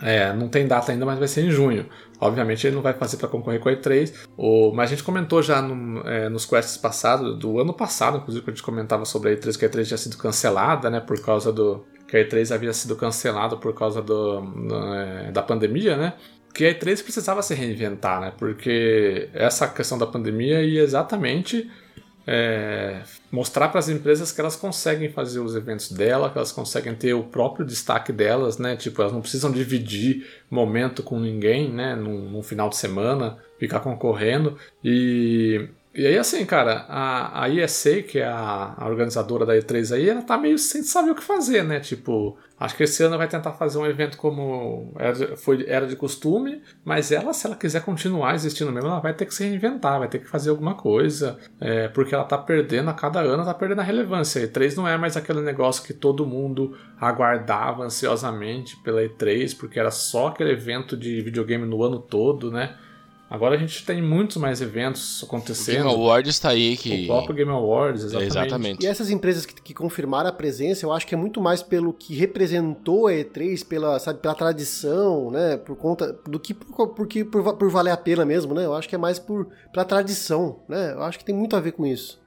É, 0.00 0.32
não 0.32 0.48
tem 0.48 0.66
data 0.66 0.90
ainda, 0.90 1.06
mas 1.06 1.18
vai 1.18 1.28
ser 1.28 1.42
em 1.42 1.50
junho. 1.50 1.86
Obviamente 2.20 2.66
ele 2.66 2.74
não 2.74 2.82
vai 2.82 2.92
fazer 2.92 3.16
para 3.16 3.28
concorrer 3.28 3.60
com 3.60 3.68
a 3.68 3.72
E3. 3.72 4.12
O, 4.36 4.72
mas 4.72 4.90
a 4.90 4.94
gente 4.94 5.04
comentou 5.04 5.42
já 5.42 5.62
no, 5.62 6.00
é, 6.06 6.28
nos 6.28 6.44
quests 6.44 6.76
passados, 6.76 7.38
do 7.38 7.60
ano 7.60 7.72
passado, 7.72 8.18
inclusive, 8.18 8.44
que 8.44 8.50
a 8.50 8.54
gente 8.54 8.62
comentava 8.62 9.04
sobre 9.04 9.30
a 9.30 9.36
E3, 9.36 9.58
que 9.58 9.64
a 9.64 9.68
E3 9.68 9.86
tinha 9.86 9.98
sido 9.98 10.16
cancelada, 10.16 10.90
né? 10.90 11.00
Por 11.00 11.20
causa 11.20 11.52
do. 11.52 11.84
Que 12.08 12.16
a 12.16 12.28
E3 12.28 12.54
havia 12.54 12.72
sido 12.72 12.96
cancelada 12.96 13.56
por 13.56 13.72
causa 13.74 14.02
do, 14.02 14.40
do 14.40 14.94
é, 14.94 15.32
da 15.32 15.42
pandemia, 15.42 15.96
né? 15.96 16.14
Que 16.52 16.66
a 16.66 16.74
E3 16.74 17.02
precisava 17.02 17.42
se 17.42 17.54
reinventar, 17.54 18.20
né? 18.20 18.32
Porque 18.36 19.28
essa 19.32 19.66
questão 19.68 19.98
da 19.98 20.06
pandemia 20.06 20.62
ia 20.62 20.82
exatamente 20.82 21.70
é, 22.26 23.02
mostrar 23.30 23.68
para 23.68 23.80
as 23.80 23.88
empresas 23.88 24.30
que 24.30 24.40
elas 24.40 24.54
conseguem 24.54 25.10
fazer 25.10 25.40
os 25.40 25.56
eventos 25.56 25.90
dela, 25.90 26.30
que 26.30 26.38
elas 26.38 26.52
conseguem 26.52 26.94
ter 26.94 27.14
o 27.14 27.24
próprio 27.24 27.66
destaque 27.66 28.12
delas, 28.12 28.58
né? 28.58 28.76
Tipo, 28.76 29.02
elas 29.02 29.12
não 29.12 29.20
precisam 29.20 29.50
dividir 29.50 30.26
momento 30.50 31.02
com 31.02 31.18
ninguém, 31.18 31.72
né? 31.72 31.96
Num, 31.96 32.30
num 32.30 32.42
final 32.42 32.68
de 32.68 32.76
semana, 32.76 33.38
ficar 33.58 33.80
concorrendo. 33.80 34.56
E 34.84 35.68
e 35.94 36.06
aí, 36.06 36.16
assim, 36.16 36.46
cara, 36.46 36.86
a, 36.88 37.44
a 37.44 37.48
ESA, 37.50 38.02
que 38.02 38.18
é 38.18 38.24
a, 38.24 38.74
a, 38.78 38.86
organizadora 38.88 39.44
da 39.44 39.54
E3 39.54 39.94
aí, 39.94 40.08
ela 40.08 40.22
tá 40.22 40.38
meio 40.38 40.56
sem 40.56 40.82
saber 40.82 41.10
o 41.10 41.14
que 41.14 41.22
fazer, 41.22 41.62
né? 41.62 41.80
Tipo, 41.80 42.38
acho 42.58 42.74
que 42.74 42.84
esse 42.84 43.02
ano 43.02 43.18
vai 43.18 43.28
tentar 43.28 43.52
fazer 43.52 43.76
um 43.76 43.84
evento 43.84 44.16
como 44.16 44.94
era, 44.98 45.36
foi, 45.36 45.66
era 45.68 45.86
de 45.86 45.94
costume, 45.94 46.62
mas 46.82 47.12
ela, 47.12 47.34
se 47.34 47.46
ela 47.46 47.56
quiser 47.56 47.82
continuar 47.82 48.34
existindo 48.34 48.72
mesmo, 48.72 48.88
ela 48.88 49.00
vai 49.00 49.12
ter 49.12 49.26
que 49.26 49.34
se 49.34 49.44
reinventar, 49.44 49.98
vai 49.98 50.08
ter 50.08 50.20
que 50.20 50.26
fazer 50.26 50.48
alguma 50.48 50.74
coisa, 50.74 51.38
é, 51.60 51.88
porque 51.88 52.14
ela 52.14 52.24
tá 52.24 52.38
perdendo 52.38 52.88
a 52.88 52.94
cada 52.94 53.20
ano, 53.20 53.44
tá 53.44 53.52
perdendo 53.52 53.80
a 53.80 53.84
relevância. 53.84 54.42
A 54.42 54.48
E3 54.48 54.74
não 54.76 54.88
é 54.88 54.96
mais 54.96 55.14
aquele 55.14 55.42
negócio 55.42 55.84
que 55.84 55.92
todo 55.92 56.24
mundo 56.24 56.74
aguardava 56.98 57.84
ansiosamente 57.84 58.78
pela 58.78 59.02
E3, 59.02 59.54
porque 59.58 59.78
era 59.78 59.90
só 59.90 60.28
aquele 60.28 60.52
evento 60.52 60.96
de 60.96 61.20
videogame 61.20 61.66
no 61.66 61.82
ano 61.82 61.98
todo, 61.98 62.50
né? 62.50 62.78
Agora 63.32 63.54
a 63.54 63.58
gente 63.58 63.82
tem 63.86 64.02
muitos 64.02 64.36
mais 64.36 64.60
eventos 64.60 65.24
acontecendo. 65.24 65.86
O 65.86 65.88
Game 65.88 66.02
Awards 66.02 66.34
está 66.34 66.50
aí 66.50 66.76
que. 66.76 67.04
O 67.04 67.06
próprio 67.06 67.34
Game 67.34 67.50
Awards, 67.50 68.04
exatamente. 68.04 68.30
exatamente. 68.30 68.84
E 68.84 68.86
essas 68.86 69.08
empresas 69.08 69.46
que, 69.46 69.54
que, 69.54 69.72
confirmaram 69.72 70.28
a 70.28 70.32
presença, 70.32 70.84
eu 70.84 70.92
acho 70.92 71.06
que 71.06 71.14
é 71.14 71.16
muito 71.16 71.40
mais 71.40 71.62
pelo 71.62 71.94
que 71.94 72.14
representou 72.14 73.06
a 73.06 73.12
E3, 73.12 73.66
pela, 73.66 73.98
sabe, 73.98 74.20
pela 74.20 74.34
tradição, 74.34 75.30
né? 75.30 75.56
Por 75.56 75.74
conta. 75.76 76.12
Do 76.28 76.38
que 76.38 76.52
por, 76.52 76.88
porque, 76.88 77.24
por, 77.24 77.56
por 77.56 77.70
valer 77.70 77.92
a 77.92 77.96
pena 77.96 78.22
mesmo, 78.26 78.52
né? 78.52 78.66
Eu 78.66 78.74
acho 78.74 78.86
que 78.86 78.94
é 78.94 78.98
mais 78.98 79.18
por, 79.18 79.48
pela 79.72 79.86
tradição, 79.86 80.60
né? 80.68 80.92
Eu 80.92 81.02
acho 81.02 81.18
que 81.18 81.24
tem 81.24 81.34
muito 81.34 81.56
a 81.56 81.60
ver 81.60 81.72
com 81.72 81.86
isso. 81.86 82.20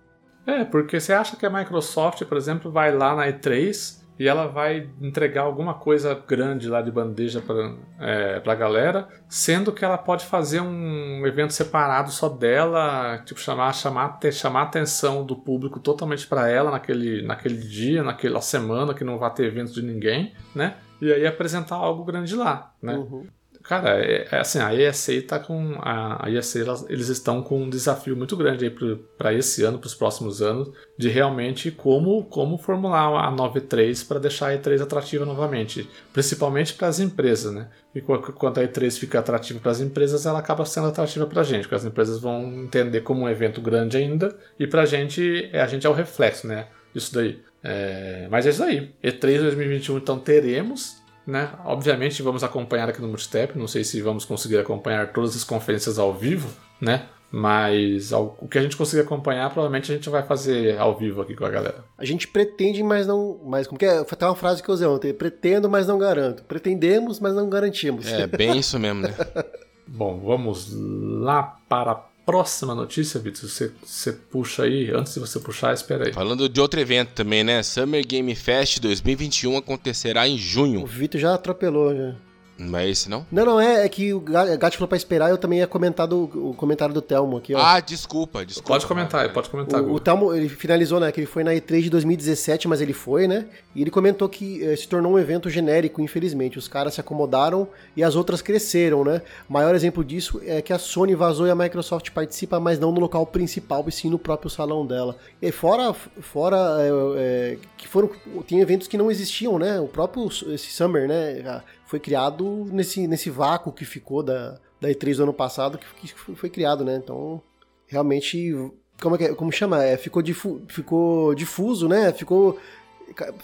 É, 0.47 0.65
porque 0.65 0.99
você 0.99 1.13
acha 1.13 1.35
que 1.35 1.45
a 1.45 1.51
Microsoft, 1.51 2.23
por 2.23 2.35
exemplo, 2.35 2.71
vai 2.71 2.91
lá 2.91 3.15
na 3.15 3.27
E3 3.27 4.04
e 4.17 4.27
ela 4.27 4.47
vai 4.47 4.89
entregar 5.01 5.41
alguma 5.41 5.73
coisa 5.73 6.15
grande 6.27 6.69
lá 6.69 6.81
de 6.81 6.91
bandeja 6.91 7.41
para 7.41 7.75
é, 7.99 8.41
a 8.43 8.55
galera, 8.55 9.07
sendo 9.27 9.71
que 9.71 9.83
ela 9.83 9.97
pode 9.97 10.25
fazer 10.25 10.61
um 10.61 11.25
evento 11.27 11.51
separado 11.53 12.11
só 12.11 12.29
dela, 12.29 13.21
tipo 13.25 13.39
chamar 13.39 13.73
chamar 13.73 14.19
chamar 14.31 14.61
a 14.61 14.63
atenção 14.63 15.25
do 15.25 15.35
público 15.35 15.79
totalmente 15.79 16.25
para 16.27 16.49
ela 16.49 16.71
naquele, 16.71 17.21
naquele 17.21 17.57
dia, 17.57 18.03
naquela 18.03 18.41
semana 18.41 18.93
que 18.93 19.03
não 19.03 19.17
vai 19.17 19.33
ter 19.33 19.45
evento 19.45 19.73
de 19.73 19.81
ninguém, 19.81 20.33
né? 20.53 20.75
E 21.01 21.11
aí 21.11 21.27
apresentar 21.27 21.75
algo 21.75 22.05
grande 22.05 22.35
lá, 22.35 22.73
né? 22.81 22.95
Uhum. 22.95 23.27
Cara, 23.67 23.99
é, 23.99 24.27
é, 24.31 24.39
assim, 24.39 24.59
a 24.59 24.75
ESA 24.75 25.21
tá 25.23 25.39
com. 25.39 25.75
A, 25.79 26.27
a 26.27 26.29
ESA, 26.29 26.59
elas, 26.59 26.85
eles 26.87 27.09
estão 27.09 27.41
com 27.41 27.63
um 27.63 27.69
desafio 27.69 28.15
muito 28.15 28.37
grande 28.37 28.65
aí 28.65 28.97
para 29.17 29.33
esse 29.33 29.63
ano, 29.63 29.79
para 29.79 29.87
os 29.87 29.95
próximos 29.95 30.39
anos, 30.39 30.71
de 30.95 31.09
realmente 31.09 31.71
como, 31.71 32.23
como 32.25 32.59
formular 32.59 33.07
a 33.27 33.31
9.3 33.31 34.07
para 34.07 34.19
deixar 34.19 34.51
a 34.51 34.57
E3 34.57 34.83
atrativa 34.83 35.25
novamente. 35.25 35.89
Principalmente 36.13 36.75
para 36.75 36.87
as 36.87 36.99
empresas, 36.99 37.51
né? 37.51 37.67
E 37.95 38.01
quando 38.01 38.59
a 38.59 38.63
E3 38.63 38.99
fica 38.99 39.17
atrativa 39.17 39.59
para 39.59 39.71
as 39.71 39.81
empresas, 39.81 40.27
ela 40.27 40.37
acaba 40.37 40.63
sendo 40.63 40.87
atrativa 40.87 41.25
para 41.25 41.41
a 41.41 41.43
gente, 41.43 41.63
porque 41.63 41.75
as 41.75 41.85
empresas 41.85 42.19
vão 42.19 42.43
entender 42.63 43.01
como 43.01 43.21
um 43.21 43.29
evento 43.29 43.61
grande 43.61 43.97
ainda, 43.97 44.37
e 44.59 44.67
para 44.67 44.83
a 44.83 44.85
gente, 44.85 45.49
a 45.51 45.65
gente 45.65 45.87
é 45.87 45.89
o 45.89 45.93
reflexo, 45.93 46.45
né? 46.45 46.67
Isso 46.93 47.11
daí. 47.15 47.41
É, 47.63 48.27
mas 48.29 48.45
é 48.45 48.51
isso 48.51 48.63
aí. 48.63 48.93
E3 49.03 49.41
2021, 49.41 49.97
então 49.97 50.19
teremos 50.19 51.03
né? 51.25 51.49
Obviamente 51.65 52.21
vamos 52.21 52.43
acompanhar 52.43 52.89
aqui 52.89 53.01
no 53.01 53.07
Multistep, 53.07 53.57
não 53.57 53.67
sei 53.67 53.83
se 53.83 54.01
vamos 54.01 54.25
conseguir 54.25 54.57
acompanhar 54.57 55.11
todas 55.11 55.35
as 55.35 55.43
conferências 55.43 55.97
ao 55.97 56.13
vivo, 56.13 56.49
né? 56.79 57.07
Mas 57.31 58.13
o 58.13 58.47
que 58.49 58.57
a 58.57 58.61
gente 58.61 58.77
conseguir 58.77 59.01
acompanhar, 59.01 59.49
provavelmente 59.49 59.91
a 59.91 59.95
gente 59.95 60.09
vai 60.09 60.23
fazer 60.23 60.77
ao 60.77 60.95
vivo 60.97 61.21
aqui 61.21 61.35
com 61.35 61.43
a 61.43 61.49
galera. 61.49 61.83
A 61.97 62.05
gente 62.05 62.27
pretende, 62.27 62.81
mas 62.81 63.07
não. 63.07 63.41
Mas 63.43 63.67
como 63.67 63.77
que 63.77 63.85
é? 63.85 63.97
Foi 64.05 64.13
até 64.13 64.25
uma 64.25 64.35
frase 64.35 64.63
que 64.63 64.69
eu 64.69 64.73
usei 64.73 64.87
ontem: 64.87 65.13
pretendo, 65.13 65.69
mas 65.69 65.85
não 65.85 65.97
garanto. 65.97 66.43
Pretendemos, 66.43 67.19
mas 67.19 67.33
não 67.33 67.49
garantimos. 67.49 68.07
É, 68.07 68.25
bem 68.25 68.57
isso 68.57 68.79
mesmo, 68.79 69.01
né? 69.01 69.13
Bom, 69.87 70.19
vamos 70.19 70.71
lá 70.73 71.57
para 71.67 71.91
a 71.91 71.95
próxima 72.25 72.73
notícia, 72.73 73.19
Vitor, 73.19 73.47
você, 73.47 73.71
você 73.83 74.11
puxa 74.11 74.63
aí, 74.63 74.91
antes 74.91 75.13
de 75.13 75.19
você 75.19 75.39
puxar, 75.39 75.73
espera 75.73 76.07
aí. 76.07 76.13
Falando 76.13 76.49
de 76.49 76.59
outro 76.59 76.79
evento 76.79 77.11
também, 77.13 77.43
né? 77.43 77.61
Summer 77.61 78.05
Game 78.05 78.33
Fest 78.35 78.79
2021 78.79 79.57
acontecerá 79.57 80.27
em 80.27 80.37
junho. 80.37 80.81
O 80.81 80.87
Vitor 80.87 81.21
já 81.21 81.33
atropelou, 81.33 81.95
já. 81.95 82.15
Não 82.57 82.79
é 82.79 82.89
esse, 82.89 83.09
não? 83.09 83.25
Não, 83.29 83.45
não, 83.45 83.59
é, 83.59 83.85
é 83.85 83.89
que 83.89 84.13
o 84.13 84.19
Gato 84.19 84.75
falou 84.75 84.87
pra 84.87 84.97
esperar 84.97 85.29
eu 85.29 85.37
também 85.37 85.59
ia 85.59 85.67
comentar 85.67 86.07
do, 86.07 86.23
o 86.23 86.53
comentário 86.53 86.93
do 86.93 87.01
Telmo 87.01 87.37
aqui, 87.37 87.53
ó. 87.53 87.59
Ah, 87.59 87.79
desculpa, 87.81 88.45
desculpa. 88.45 88.69
Pode 88.69 88.85
comentar, 88.85 89.33
pode 89.33 89.49
comentar. 89.49 89.81
O, 89.81 89.93
o 89.93 89.99
Telmo, 89.99 90.33
ele 90.33 90.47
finalizou, 90.47 90.99
né, 90.99 91.11
que 91.11 91.19
ele 91.19 91.27
foi 91.27 91.43
na 91.43 91.51
E3 91.51 91.81
de 91.81 91.89
2017, 91.89 92.67
mas 92.67 92.79
ele 92.79 92.93
foi, 92.93 93.27
né, 93.27 93.45
e 93.75 93.81
ele 93.81 93.91
comentou 93.91 94.29
que 94.29 94.63
eh, 94.63 94.75
se 94.75 94.87
tornou 94.87 95.13
um 95.13 95.19
evento 95.19 95.49
genérico, 95.49 96.01
infelizmente. 96.01 96.57
Os 96.57 96.67
caras 96.67 96.93
se 96.93 97.01
acomodaram 97.01 97.67
e 97.95 98.03
as 98.03 98.15
outras 98.15 98.41
cresceram, 98.41 99.03
né. 99.03 99.21
O 99.49 99.53
maior 99.53 99.75
exemplo 99.75 100.03
disso 100.03 100.41
é 100.45 100.61
que 100.61 100.71
a 100.71 100.79
Sony 100.79 101.13
vazou 101.13 101.45
e 101.47 101.51
a 101.51 101.55
Microsoft 101.55 102.09
participa, 102.11 102.59
mas 102.59 102.79
não 102.79 102.91
no 102.91 103.01
local 103.01 103.25
principal, 103.25 103.83
e 103.87 103.91
sim 103.91 104.09
no 104.09 104.17
próprio 104.17 104.49
salão 104.49 104.85
dela. 104.85 105.17
E 105.41 105.51
fora, 105.51 105.93
fora 105.93 106.57
é, 106.79 106.89
é, 107.17 107.57
que 107.77 107.87
foram, 107.87 108.09
tem 108.47 108.61
eventos 108.61 108.87
que 108.87 108.97
não 108.97 109.11
existiam, 109.11 109.59
né, 109.59 109.77
o 109.79 109.87
próprio 109.87 110.25
esse 110.53 110.71
Summer, 110.71 111.07
né, 111.07 111.61
foi 111.85 111.99
criado 111.99 112.65
nesse, 112.71 113.07
nesse 113.07 113.29
vácuo 113.29 113.71
que 113.71 113.85
ficou 113.85 114.23
da, 114.23 114.59
da 114.81 114.89
E3 114.89 115.17
do 115.17 115.23
ano 115.23 115.33
passado, 115.33 115.77
que, 115.77 116.07
que 116.07 116.35
foi 116.35 116.49
criado, 116.49 116.83
né? 116.83 116.95
Então, 116.95 117.41
realmente, 117.87 118.53
como, 119.01 119.15
é 119.15 119.17
que, 119.17 119.35
como 119.35 119.51
chama? 119.51 119.83
É, 119.83 119.97
ficou, 119.97 120.21
difu, 120.21 120.61
ficou 120.67 121.35
difuso, 121.35 121.87
né? 121.87 122.11
Ficou. 122.11 122.59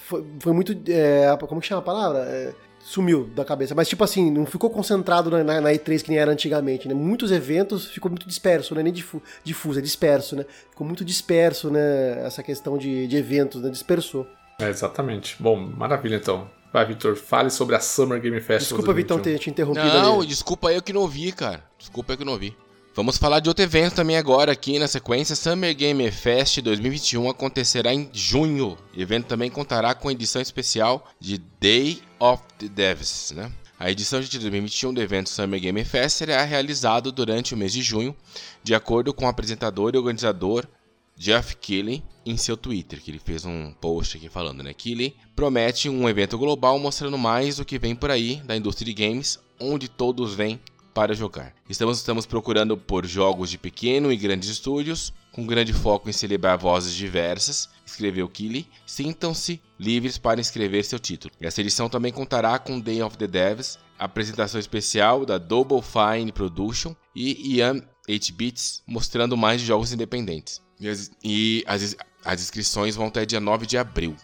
Foi, 0.07 0.25
foi 0.39 0.53
muito. 0.53 0.75
É, 0.89 1.35
como 1.47 1.61
que 1.61 1.67
chama 1.67 1.81
a 1.81 1.85
palavra? 1.85 2.19
É, 2.19 2.53
sumiu 2.79 3.25
da 3.35 3.45
cabeça. 3.45 3.75
Mas, 3.75 3.87
tipo 3.87 4.03
assim, 4.03 4.31
não 4.31 4.45
ficou 4.45 4.69
concentrado 4.69 5.29
na, 5.29 5.43
na, 5.43 5.61
na, 5.61 5.69
E3 5.69 6.03
que 6.03 6.09
nem 6.09 6.17
era 6.17 6.31
antigamente, 6.31 6.87
né? 6.87 6.93
Muitos 6.93 7.31
eventos 7.31 7.85
ficou 7.85 8.09
muito 8.09 8.27
disperso, 8.27 8.73
né? 8.75 8.83
Nem 8.83 8.93
difu, 8.93 9.21
difuso, 9.43 9.79
é 9.79 9.81
disperso, 9.81 10.35
né? 10.35 10.45
Ficou 10.69 10.85
muito 10.85 11.05
disperso, 11.05 11.69
né? 11.69 12.25
Essa 12.25 12.41
questão 12.41 12.77
de, 12.77 13.07
de 13.07 13.17
eventos, 13.17 13.61
né? 13.61 13.69
Dispersou. 13.69 14.27
É, 14.59 14.69
exatamente. 14.69 15.35
Bom, 15.39 15.57
maravilha 15.57 16.15
então. 16.15 16.49
Vai, 16.73 16.85
Vitor, 16.85 17.15
fale 17.15 17.49
sobre 17.49 17.75
a 17.75 17.79
Summer 17.79 18.19
Game 18.21 18.39
Fest. 18.39 18.67
Desculpa, 18.67 18.93
Vitão, 18.93 19.19
ter 19.19 19.37
te 19.37 19.49
interrompido. 19.49 19.87
Não, 19.87 20.19
ali. 20.19 20.27
desculpa 20.27 20.71
eu 20.71 20.81
que 20.81 20.93
não 20.93 21.01
ouvi, 21.01 21.31
cara. 21.31 21.63
Desculpa 21.77 22.13
eu 22.13 22.17
que 22.17 22.25
não 22.25 22.33
ouvi. 22.33 22.55
Vamos 22.93 23.17
falar 23.17 23.39
de 23.39 23.47
outro 23.47 23.63
evento 23.63 23.95
também 23.95 24.17
agora 24.17 24.51
aqui 24.51 24.77
na 24.77 24.87
sequência. 24.87 25.35
Summer 25.35 25.73
Game 25.75 26.09
Fest 26.11 26.59
2021 26.61 27.29
acontecerá 27.29 27.93
em 27.93 28.09
junho. 28.11 28.77
O 28.95 29.01
evento 29.01 29.27
também 29.27 29.49
contará 29.49 29.93
com 29.93 30.11
edição 30.11 30.41
especial 30.41 31.07
de 31.19 31.37
Day 31.59 32.01
of 32.19 32.43
the 32.57 32.67
Devs, 32.67 33.31
né? 33.35 33.51
A 33.79 33.89
edição 33.89 34.21
de 34.21 34.29
2021 34.37 34.93
do 34.93 35.01
evento 35.01 35.29
Summer 35.29 35.59
Game 35.59 35.83
Fest 35.83 36.17
será 36.17 36.43
realizado 36.43 37.11
durante 37.11 37.53
o 37.53 37.57
mês 37.57 37.73
de 37.73 37.81
junho, 37.81 38.15
de 38.61 38.75
acordo 38.75 39.13
com 39.13 39.25
o 39.25 39.27
apresentador 39.27 39.91
e 39.93 39.97
organizador 39.97 40.67
Jeff 41.17 41.55
Keighley 41.57 42.03
em 42.25 42.37
seu 42.37 42.55
Twitter, 42.55 43.01
que 43.01 43.11
ele 43.11 43.19
fez 43.19 43.45
um 43.45 43.73
post 43.73 44.17
aqui 44.17 44.29
falando, 44.29 44.63
né? 44.63 44.73
Keighley 44.73 45.15
promete 45.35 45.89
um 45.89 46.07
evento 46.07 46.37
global 46.37 46.77
mostrando 46.79 47.17
mais 47.17 47.59
o 47.59 47.65
que 47.65 47.79
vem 47.79 47.95
por 47.95 48.11
aí 48.11 48.37
da 48.45 48.55
indústria 48.55 48.85
de 48.85 48.93
games, 48.93 49.39
onde 49.59 49.87
todos 49.87 50.33
vêm 50.33 50.59
para 50.93 51.13
jogar. 51.13 51.53
Estamos, 51.69 51.97
estamos 51.97 52.25
procurando 52.25 52.77
por 52.77 53.05
jogos 53.05 53.49
de 53.49 53.57
pequeno 53.57 54.11
e 54.11 54.17
grandes 54.17 54.49
estúdios, 54.49 55.13
com 55.31 55.47
grande 55.47 55.73
foco 55.73 56.09
em 56.09 56.13
celebrar 56.13 56.57
vozes 56.57 56.93
diversas, 56.93 57.69
escreveu 57.85 58.27
Keighley. 58.27 58.67
Sintam-se 58.85 59.61
livres 59.79 60.17
para 60.17 60.41
escrever 60.41 60.83
seu 60.83 60.99
título. 60.99 61.33
Essa 61.39 61.61
edição 61.61 61.89
também 61.89 62.11
contará 62.11 62.59
com 62.59 62.79
Day 62.79 63.01
of 63.01 63.17
the 63.17 63.27
Devs, 63.27 63.79
apresentação 63.97 64.59
especial 64.59 65.25
da 65.25 65.37
Double 65.37 65.81
Fine 65.81 66.31
Production 66.31 66.93
e 67.15 67.55
Ian 67.55 67.81
8-Bits, 68.09 68.83
mostrando 68.85 69.37
mais 69.37 69.61
jogos 69.61 69.93
independentes. 69.93 70.61
E 70.81 70.89
as, 70.89 71.11
e 71.23 71.63
as, 71.67 71.95
as 72.25 72.41
inscrições 72.41 72.95
vão 72.95 73.07
até 73.07 73.23
dia 73.25 73.39
9 73.39 73.67
de 73.67 73.77
abril. 73.77 74.15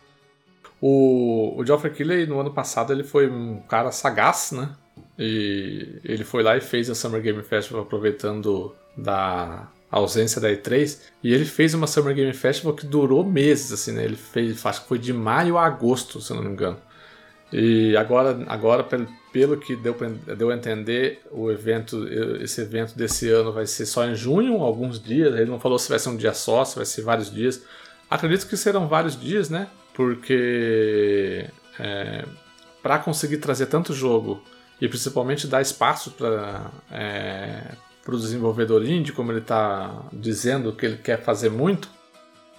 O, 0.82 1.56
o 1.56 1.66
Geoffrey 1.66 1.94
Keighley, 1.94 2.26
no 2.26 2.40
ano 2.40 2.52
passado, 2.52 2.92
ele 2.92 3.04
foi 3.04 3.30
um 3.30 3.62
cara 3.62 3.92
sagaz, 3.92 4.52
né? 4.52 4.76
E 5.18 6.00
ele 6.04 6.24
foi 6.24 6.42
lá 6.42 6.58
e 6.58 6.62
fez 6.62 6.90
a 6.90 6.96
Summer 6.96 7.22
Game 7.22 7.42
Festival 7.44 7.84
aproveitando 7.84 8.76
da 8.98 9.68
ausência 9.90 10.42
da 10.42 10.50
E3. 10.50 11.00
E 11.24 11.34
ele 11.34 11.46
fez 11.46 11.74
uma 11.76 11.88
Summer 11.88 12.16
Game 12.16 12.34
Festival 12.34 12.74
que 12.74 12.86
durou 12.86 13.24
meses, 13.24 13.72
assim, 13.72 13.92
né? 13.92 14.04
Ele 14.04 14.16
fez, 14.16 14.66
acho 14.66 14.82
que 14.82 14.88
foi 14.88 15.00
de 15.00 15.14
maio 15.14 15.58
a 15.58 15.66
agosto, 15.66 16.20
se 16.20 16.34
não 16.34 16.44
me 16.44 16.50
engano. 16.50 16.80
E 17.52 17.96
agora, 17.96 18.44
agora 18.48 18.84
pelo 19.32 19.58
que 19.58 19.76
deu, 19.76 19.96
deu 20.38 20.50
a 20.50 20.56
entender, 20.56 21.22
o 21.32 21.50
evento, 21.52 22.08
esse 22.42 22.62
evento 22.62 22.96
desse 22.98 23.30
ano 23.30 23.54
vai 23.54 23.66
ser 23.66 23.86
só 23.86 24.06
em 24.06 24.16
junho, 24.16 24.62
alguns 24.62 25.02
dias. 25.02 25.34
Ele 25.34 25.50
não 25.50 25.60
falou 25.60 25.80
se 25.80 25.90
vai 25.90 26.00
ser 26.00 26.10
um 26.10 26.18
dia 26.18 26.34
só, 26.34 26.66
se 26.66 26.76
vai 26.76 26.86
ser 26.86 27.04
vários 27.04 27.32
dias. 27.32 27.64
Acredito 28.10 28.48
que 28.48 28.58
serão 28.58 28.88
vários 28.88 29.20
dias, 29.20 29.50
né? 29.50 29.68
Porque 29.94 31.50
é, 31.80 32.26
para 32.82 33.00
conseguir 33.00 33.38
trazer 33.38 33.68
tanto 33.68 33.94
jogo 33.94 34.42
e 34.80 34.88
principalmente 34.88 35.48
dar 35.48 35.62
espaço 35.62 36.12
para 36.12 36.70
é, 36.92 37.62
o 38.08 38.18
desenvolvedor 38.18 38.86
indie, 38.86 39.12
como 39.12 39.32
ele 39.32 39.40
está 39.40 40.04
dizendo 40.14 40.72
que 40.74 40.86
ele 40.86 40.98
quer 40.98 41.22
fazer 41.22 41.50
muito, 41.50 41.90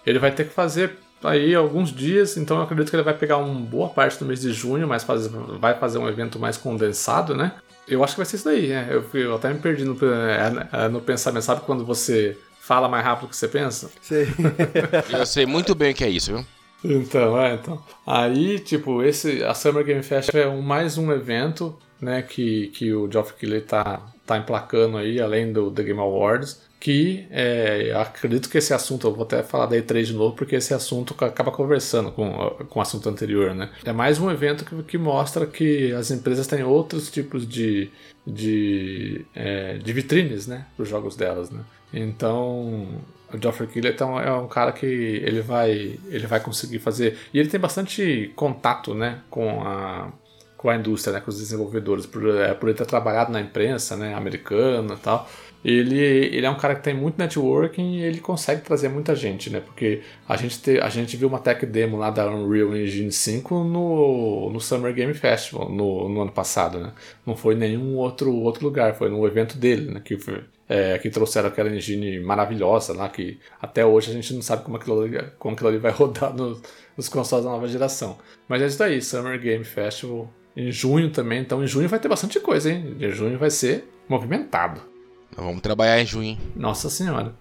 ele 0.05 0.19
vai 0.19 0.31
ter 0.33 0.45
que 0.49 0.55
fazer 0.55 0.99
aí 1.23 1.55
alguns 1.55 1.91
dias, 1.93 2.37
então 2.37 2.59
eu 2.59 2.63
acredito 2.63 2.91
que 2.91 2.97
ele 2.97 3.03
vai 3.03 3.15
pegar 3.15 3.39
uma 3.39 3.61
boa 3.61 3.89
parte 3.89 4.19
do 4.19 4.25
mês 4.25 4.41
de 4.41 4.53
junho, 4.53 4.87
mas 4.87 5.03
faz, 5.03 5.27
vai 5.27 5.75
fazer 5.75 5.99
um 5.99 6.09
evento 6.09 6.39
mais 6.39 6.57
condensado, 6.57 7.35
né? 7.35 7.53
Eu 7.87 8.05
acho 8.05 8.15
que 8.15 8.19
vai 8.19 8.27
ser 8.27 8.37
isso 8.37 8.45
daí, 8.45 8.69
né? 8.69 8.89
Eu, 8.91 9.05
eu 9.19 9.35
até 9.35 9.53
me 9.53 9.59
perdi 9.59 9.85
no, 9.85 9.97
é, 10.05 10.85
é, 10.85 10.89
no 10.89 11.01
pensamento, 11.01 11.43
sabe 11.43 11.63
quando 11.63 11.85
você 11.85 12.37
fala 12.61 12.89
mais 12.89 13.05
rápido 13.05 13.31
que 13.31 13.37
você 13.37 13.49
pensa? 13.49 13.91
Sei. 14.03 14.29
eu 15.19 15.27
sei 15.27 15.47
muito 15.47 15.75
bem 15.75 15.93
o 15.93 15.95
que 15.95 16.05
é 16.05 16.11
isso, 16.11 16.35
viu? 16.35 16.47
Então, 16.85 17.41
é, 17.41 17.55
então. 17.55 17.83
Aí, 18.07 18.59
tipo, 18.59 19.03
esse, 19.03 19.43
a 19.43 19.55
Summer 19.55 19.85
Game 19.85 20.03
Fest 20.03 20.35
é 20.35 20.47
um, 20.47 20.63
mais 20.63 20.99
um 20.99 21.11
evento, 21.11 21.77
né, 22.01 22.23
que, 22.23 22.69
que 22.69 22.93
o 22.93 23.11
Geoff 23.11 23.33
Keighley 23.35 23.63
tá, 23.63 24.03
tá 24.25 24.37
emplacando 24.37 24.97
aí, 24.97 25.21
além 25.21 25.53
do 25.53 25.71
The 25.71 25.83
Game 25.83 25.99
Awards, 25.99 26.68
que 26.81 27.27
é, 27.31 27.93
acredito 27.97 28.49
que 28.49 28.59
esse 28.59 28.73
assunto, 28.73 29.07
eu 29.07 29.15
vou 29.15 29.25
até 29.25 29.43
falar 29.43 29.67
da 29.67 29.77
E3 29.77 30.05
de 30.05 30.13
novo, 30.13 30.37
porque 30.37 30.57
esse 30.57 30.73
assunto 30.73 31.15
acaba 31.25 31.51
conversando 31.51 32.13
com, 32.13 32.31
com 32.69 32.79
o 32.79 32.83
assunto 32.83 33.09
anterior, 33.09 33.55
né? 33.55 33.71
É 33.85 33.93
mais 33.93 34.21
um 34.21 34.31
evento 34.31 34.65
que, 34.65 34.81
que 34.85 34.99
mostra 34.99 35.47
que 35.47 35.93
as 35.93 36.11
empresas 36.11 36.47
têm 36.47 36.63
outros 36.63 37.11
tipos 37.11 37.47
de, 37.49 37.91
de, 38.27 39.25
é, 39.35 39.79
de 39.79 39.93
vitrines, 39.93 40.47
né, 40.47 40.67
para 40.77 40.83
os 40.85 40.89
jogos 40.89 41.17
delas, 41.17 41.51
né? 41.51 41.63
Então, 41.93 42.87
o 43.33 43.39
Geoffrey 43.41 43.69
Keighley 43.69 43.93
então, 43.93 44.19
é 44.21 44.33
um 44.33 44.47
cara 44.47 44.73
que 44.73 44.87
ele 44.87 45.41
vai, 45.41 45.99
ele 46.09 46.27
vai 46.27 46.41
conseguir 46.41 46.79
fazer. 46.79 47.19
E 47.33 47.39
ele 47.39 47.49
tem 47.49 47.59
bastante 47.59 48.33
contato 48.37 48.95
né, 48.95 49.21
com, 49.29 49.63
a, 49.63 50.13
com 50.57 50.71
a 50.71 50.77
indústria, 50.77 51.15
né, 51.15 51.21
com 51.21 51.31
os 51.31 51.39
desenvolvedores, 51.39 52.07
por, 52.07 52.29
é, 52.37 52.55
por 52.55 52.69
ele 52.69 52.79
ter 52.79 52.87
trabalhado 52.87 53.33
na 53.33 53.41
imprensa 53.41 53.97
né, 53.97 54.15
americana 54.15 54.95
e 54.95 54.99
tal. 54.99 55.29
Ele, 55.65 55.99
ele 55.99 56.47
é 56.47 56.51
um 56.51 56.57
cara 56.57 56.75
que 56.77 56.83
tem 56.83 56.95
muito 56.95 57.19
networking 57.19 57.97
e 57.97 58.03
ele 58.03 58.21
consegue 58.21 58.63
trazer 58.63 58.89
muita 58.89 59.15
gente, 59.15 59.51
né? 59.51 59.61
Porque 59.61 60.03
a 60.29 60.37
gente, 60.37 60.61
te, 60.61 60.79
a 60.79 60.89
gente 60.89 61.17
viu 61.17 61.29
uma 61.29 61.41
tech 61.41 61.65
demo 61.67 61.97
lá 61.97 62.11
da 62.11 62.31
Unreal 62.31 62.77
Engine 62.77 63.11
5 63.11 63.65
no, 63.65 64.51
no 64.53 64.61
Summer 64.61 64.95
Game 64.95 65.13
Festival 65.15 65.69
no, 65.69 66.09
no 66.09 66.23
ano 66.23 66.33
passado, 66.33 66.79
né? 66.79 66.93
Não 67.27 67.35
foi 67.37 67.55
em 67.55 67.59
nenhum 67.59 67.97
outro, 67.97 68.33
outro 68.33 68.65
lugar, 68.65 68.95
foi 68.95 69.09
no 69.09 69.27
evento 69.27 69.59
dele, 69.59 69.91
né? 69.91 70.01
Que 70.05 70.17
foi, 70.17 70.45
é, 70.69 70.97
que 70.99 71.11
trouxeram 71.11 71.49
aquela 71.49 71.75
engine 71.75 72.21
maravilhosa 72.21 72.93
lá, 72.93 73.09
que 73.09 73.39
até 73.61 73.85
hoje 73.85 74.11
a 74.11 74.15
gente 74.15 74.33
não 74.35 74.43
sabe 74.43 74.63
como 74.63 74.77
aquilo 74.77 75.03
ali, 75.03 75.19
como 75.39 75.55
aquilo 75.55 75.71
ali 75.71 75.79
vai 75.79 75.91
rodar 75.93 76.33
no, 76.35 76.61
nos 76.97 77.09
consoles 77.09 77.45
da 77.45 77.51
nova 77.51 77.67
geração. 77.67 78.17
Mas 78.49 78.63
é 78.63 78.67
isso 78.67 78.79
daí, 78.79 79.03
Summer 79.03 79.41
Game 79.41 79.65
Festival 79.65 80.33
em 80.57 80.73
junho 80.73 81.11
também, 81.11 81.41
então 81.41 81.63
em 81.63 81.67
junho 81.67 81.89
vai 81.89 82.01
ter 82.01 82.09
bastante 82.09 82.41
coisa, 82.41 82.71
hein? 82.71 82.97
Em 83.01 83.11
junho 83.11 83.39
vai 83.39 83.51
ser 83.51 83.89
movimentado. 84.09 84.98
Vamos 85.45 85.61
trabalhar 85.61 86.01
em 86.01 86.07
junho? 86.07 86.39
Nossa 86.55 86.89
senhora. 86.89 87.35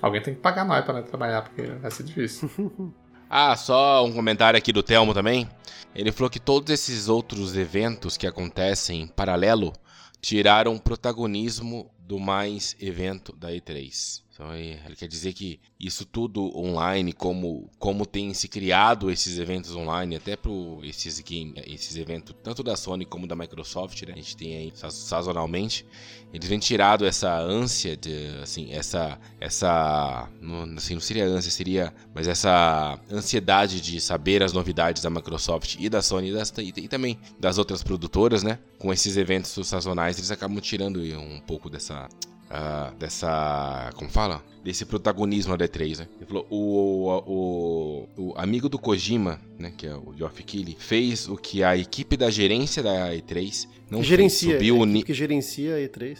Alguém 0.00 0.22
tem 0.22 0.34
que 0.34 0.40
pagar 0.40 0.64
nós 0.64 0.84
para 0.84 1.02
trabalhar, 1.02 1.42
porque 1.42 1.62
vai 1.62 1.90
ser 1.90 2.02
difícil. 2.02 2.50
ah, 3.30 3.54
só 3.56 4.04
um 4.04 4.12
comentário 4.12 4.58
aqui 4.58 4.72
do 4.72 4.82
Telmo 4.82 5.14
também. 5.14 5.48
Ele 5.94 6.10
falou 6.10 6.30
que 6.30 6.40
todos 6.40 6.72
esses 6.72 7.08
outros 7.08 7.56
eventos 7.56 8.16
que 8.16 8.26
acontecem 8.26 9.02
em 9.02 9.06
paralelo 9.06 9.72
tiraram 10.20 10.78
protagonismo 10.78 11.90
do 12.00 12.18
mais 12.18 12.76
evento 12.80 13.34
da 13.36 13.50
E3. 13.50 14.22
Então 14.42 14.56
ele 14.56 14.96
quer 14.96 15.06
dizer 15.06 15.32
que 15.32 15.60
isso 15.78 16.04
tudo 16.04 16.50
online, 16.58 17.12
como, 17.12 17.70
como 17.78 18.04
tem 18.04 18.34
se 18.34 18.48
criado 18.48 19.08
esses 19.08 19.38
eventos 19.38 19.76
online, 19.76 20.16
até 20.16 20.34
para 20.34 20.50
esses, 20.82 21.22
esses 21.66 21.96
eventos, 21.96 22.34
tanto 22.42 22.60
da 22.62 22.74
Sony 22.74 23.04
como 23.04 23.26
da 23.26 23.36
Microsoft, 23.36 24.02
né? 24.02 24.14
a 24.14 24.16
gente 24.16 24.36
tem 24.36 24.56
aí 24.56 24.72
sazonalmente, 24.74 25.86
eles 26.34 26.48
vêm 26.48 26.58
tirado 26.58 27.06
essa 27.06 27.38
ânsia, 27.38 27.96
de, 27.96 28.28
assim, 28.42 28.72
essa, 28.72 29.16
essa, 29.40 30.28
não, 30.40 30.64
assim, 30.76 30.94
não 30.94 31.00
seria 31.00 31.24
ânsia, 31.24 31.50
seria, 31.50 31.94
mas 32.12 32.26
essa 32.26 32.98
ansiedade 33.10 33.80
de 33.80 34.00
saber 34.00 34.42
as 34.42 34.52
novidades 34.52 35.02
da 35.02 35.10
Microsoft 35.10 35.76
e 35.78 35.88
da 35.88 36.02
Sony 36.02 36.30
e, 36.30 36.32
das, 36.32 36.52
e, 36.58 36.72
e 36.76 36.88
também 36.88 37.16
das 37.38 37.58
outras 37.58 37.82
produtoras, 37.82 38.42
né? 38.42 38.58
Com 38.78 38.92
esses 38.92 39.16
eventos 39.16 39.50
sazonais, 39.68 40.18
eles 40.18 40.32
acabam 40.32 40.58
tirando 40.60 41.00
um 41.00 41.40
pouco 41.40 41.70
dessa 41.70 42.08
uh, 42.52 42.94
dessa. 42.96 43.90
Como 43.96 44.10
fala? 44.10 44.42
Desse 44.62 44.84
protagonismo 44.84 45.56
da 45.56 45.66
E3, 45.66 46.00
né? 46.00 46.08
Ele 46.18 46.26
falou: 46.26 46.46
o, 46.50 47.08
o, 47.26 48.08
o, 48.16 48.34
amigo 48.36 48.68
do 48.68 48.78
Kojima, 48.78 49.40
né? 49.58 49.72
Que 49.76 49.86
é 49.86 49.94
o 49.94 50.14
Geoff 50.16 50.42
Keighley, 50.42 50.76
fez 50.78 51.28
o 51.28 51.36
que 51.36 51.64
a 51.64 51.76
equipe 51.76 52.16
da 52.16 52.30
gerência 52.30 52.82
da 52.82 53.10
E3 53.12 53.66
não 53.90 54.00
que 54.00 54.06
gerencia, 54.06 54.50
fez. 54.50 54.58
Subiu 54.58 54.78
o 54.78 54.86
ni... 54.86 55.02
que 55.02 55.14
gerencia 55.14 55.76
a 55.76 55.78
E3. 55.78 56.18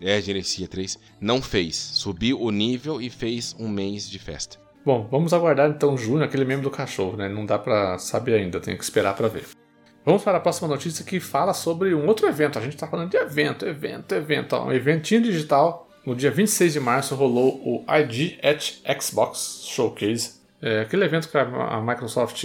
É, 0.00 0.20
gerencia 0.20 0.66
a 0.66 0.68
E3. 0.68 0.98
Não 1.20 1.42
fez. 1.42 1.76
Subiu 1.76 2.40
o 2.40 2.50
nível 2.50 3.00
e 3.00 3.10
fez 3.10 3.56
um 3.58 3.68
mês 3.68 4.08
de 4.08 4.18
festa. 4.18 4.58
Bom, 4.84 5.06
vamos 5.10 5.34
aguardar 5.34 5.68
então 5.68 5.98
junho, 5.98 6.24
aquele 6.24 6.44
meme 6.44 6.62
do 6.62 6.70
cachorro, 6.70 7.16
né? 7.16 7.28
Não 7.28 7.44
dá 7.44 7.58
pra 7.58 7.98
saber 7.98 8.34
ainda, 8.34 8.58
tem 8.58 8.76
que 8.76 8.82
esperar 8.82 9.14
para 9.14 9.28
ver. 9.28 9.44
Vamos 10.04 10.22
para 10.22 10.38
a 10.38 10.40
próxima 10.40 10.68
notícia 10.68 11.04
que 11.04 11.20
fala 11.20 11.52
sobre 11.52 11.94
um 11.94 12.06
outro 12.06 12.26
evento. 12.26 12.58
A 12.58 12.62
gente 12.62 12.74
está 12.74 12.86
falando 12.86 13.10
de 13.10 13.16
evento, 13.16 13.66
evento, 13.66 14.14
evento. 14.14 14.56
Um 14.56 14.72
eventinho 14.72 15.22
digital. 15.22 15.88
No 16.06 16.16
dia 16.16 16.30
26 16.30 16.72
de 16.72 16.80
março 16.80 17.14
rolou 17.14 17.60
o 17.62 17.84
ID 17.94 18.38
at 18.42 18.80
Xbox 19.00 19.66
Showcase. 19.66 20.40
É 20.62 20.80
aquele 20.80 21.04
evento 21.04 21.28
que 21.28 21.36
a 21.36 21.80
Microsoft 21.80 22.44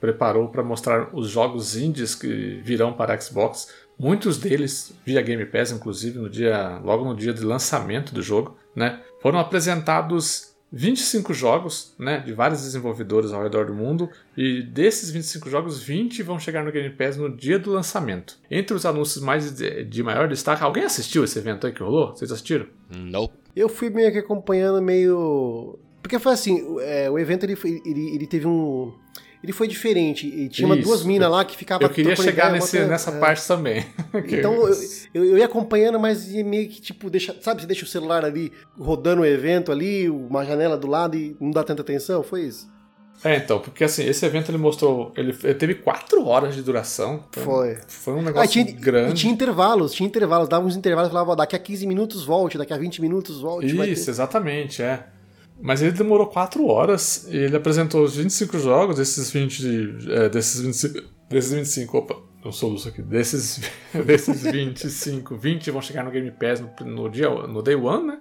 preparou 0.00 0.48
para 0.48 0.62
mostrar 0.62 1.14
os 1.14 1.28
jogos 1.28 1.76
indies 1.76 2.14
que 2.14 2.60
virão 2.64 2.92
para 2.92 3.14
a 3.14 3.20
Xbox. 3.20 3.68
Muitos 3.98 4.38
deles 4.38 4.92
via 5.04 5.22
Game 5.22 5.44
Pass, 5.44 5.70
inclusive, 5.70 6.18
no 6.18 6.28
dia, 6.28 6.80
logo 6.82 7.04
no 7.04 7.14
dia 7.14 7.32
de 7.32 7.42
lançamento 7.42 8.14
do 8.14 8.22
jogo. 8.22 8.56
Né? 8.74 9.00
Foram 9.20 9.38
apresentados 9.38 10.49
25 10.72 11.34
jogos, 11.34 11.94
né, 11.98 12.20
de 12.20 12.32
vários 12.32 12.62
desenvolvedores 12.62 13.32
ao 13.32 13.42
redor 13.42 13.66
do 13.66 13.74
mundo, 13.74 14.08
e 14.36 14.62
desses 14.62 15.10
25 15.10 15.50
jogos, 15.50 15.82
20 15.82 16.22
vão 16.22 16.38
chegar 16.38 16.64
no 16.64 16.70
Game 16.70 16.90
Pass 16.90 17.16
no 17.16 17.34
dia 17.34 17.58
do 17.58 17.72
lançamento. 17.72 18.38
Entre 18.50 18.74
os 18.74 18.86
anúncios 18.86 19.22
mais 19.22 19.52
de, 19.52 19.84
de 19.84 20.02
maior 20.02 20.28
destaque, 20.28 20.62
alguém 20.62 20.84
assistiu 20.84 21.24
esse 21.24 21.38
evento 21.38 21.66
aí 21.66 21.72
que 21.72 21.82
rolou? 21.82 22.14
Vocês 22.14 22.30
assistiram? 22.30 22.66
Não. 22.88 23.30
Eu 23.54 23.68
fui 23.68 23.90
meio 23.90 24.12
que 24.12 24.18
acompanhando 24.18 24.80
meio 24.80 25.78
porque 26.02 26.18
foi 26.18 26.32
assim, 26.32 26.78
é, 26.80 27.10
o 27.10 27.18
evento 27.18 27.44
ele, 27.44 27.56
ele, 27.84 28.14
ele 28.14 28.26
teve 28.26 28.46
um 28.46 28.92
ele 29.42 29.52
foi 29.52 29.66
diferente. 29.66 30.26
E 30.26 30.48
tinha 30.48 30.72
Isso. 30.74 30.82
duas 30.82 31.04
minas 31.04 31.30
lá 31.30 31.44
que 31.44 31.56
ficavam. 31.56 31.86
Eu 31.86 31.92
queria 31.92 32.14
chegar 32.14 32.52
nesse, 32.52 32.78
nessa 32.80 33.10
é. 33.10 33.18
parte 33.18 33.46
também. 33.46 33.86
então 34.28 34.68
eu, 34.68 34.74
eu, 35.14 35.24
eu, 35.24 35.38
ia 35.38 35.46
acompanhando, 35.46 35.98
mas 35.98 36.28
meio 36.28 36.68
que 36.68 36.80
tipo, 36.80 37.08
deixa, 37.08 37.34
sabe, 37.40 37.62
você 37.62 37.66
deixa 37.66 37.84
o 37.84 37.88
celular 37.88 38.24
ali 38.24 38.52
rodando 38.78 39.22
o 39.22 39.26
evento 39.26 39.72
ali, 39.72 40.10
uma 40.10 40.44
janela 40.44 40.76
do 40.76 40.86
lado 40.86 41.16
e 41.16 41.36
não 41.40 41.50
dá 41.50 41.64
tanta 41.64 41.82
atenção? 41.82 42.22
Foi 42.22 42.42
isso? 42.42 42.68
É, 43.22 43.36
então, 43.36 43.58
porque 43.60 43.84
assim, 43.84 44.04
esse 44.06 44.24
evento 44.24 44.50
ele 44.50 44.56
mostrou. 44.58 45.12
Ele, 45.14 45.36
ele 45.44 45.54
teve 45.54 45.74
quatro 45.74 46.26
horas 46.26 46.54
de 46.54 46.62
duração. 46.62 47.24
Foi. 47.32 47.76
Foi 47.86 48.14
um 48.14 48.22
negócio 48.22 48.60
ah, 48.60 48.64
tinha, 48.64 48.64
grande. 48.64 49.10
E 49.10 49.14
tinha 49.14 49.32
intervalos, 49.32 49.92
tinha 49.92 50.06
intervalos, 50.06 50.48
dava 50.48 50.64
uns 50.64 50.74
intervalos, 50.74 51.10
falava, 51.10 51.36
daqui 51.36 51.54
a 51.54 51.58
15 51.58 51.86
minutos 51.86 52.24
volte, 52.24 52.56
daqui 52.56 52.72
a 52.72 52.78
20 52.78 53.02
minutos 53.02 53.40
volte. 53.40 53.66
Isso, 53.90 54.08
exatamente, 54.08 54.82
é. 54.82 55.04
Mas 55.62 55.82
ele 55.82 55.92
demorou 55.92 56.26
4 56.26 56.66
horas 56.66 57.26
e 57.30 57.36
ele 57.36 57.56
apresentou 57.56 58.02
os 58.02 58.16
25 58.16 58.58
jogos, 58.58 58.96
desses 58.96 59.30
20. 59.30 60.10
É, 60.10 60.28
desses 60.28 60.60
25. 60.60 61.00
Desses 61.28 61.52
25. 61.52 61.98
Opa, 61.98 62.16
eu 62.44 62.50
soluço 62.50 62.88
aqui. 62.88 63.02
Desses, 63.02 63.60
desses 64.06 64.42
25, 64.42 65.36
20 65.36 65.70
vão 65.70 65.82
chegar 65.82 66.02
no 66.02 66.10
Game 66.10 66.30
Pass 66.30 66.60
no, 66.60 66.86
no, 66.86 67.08
dia, 67.10 67.28
no 67.28 67.62
Day 67.62 67.74
One, 67.74 68.06
né? 68.06 68.20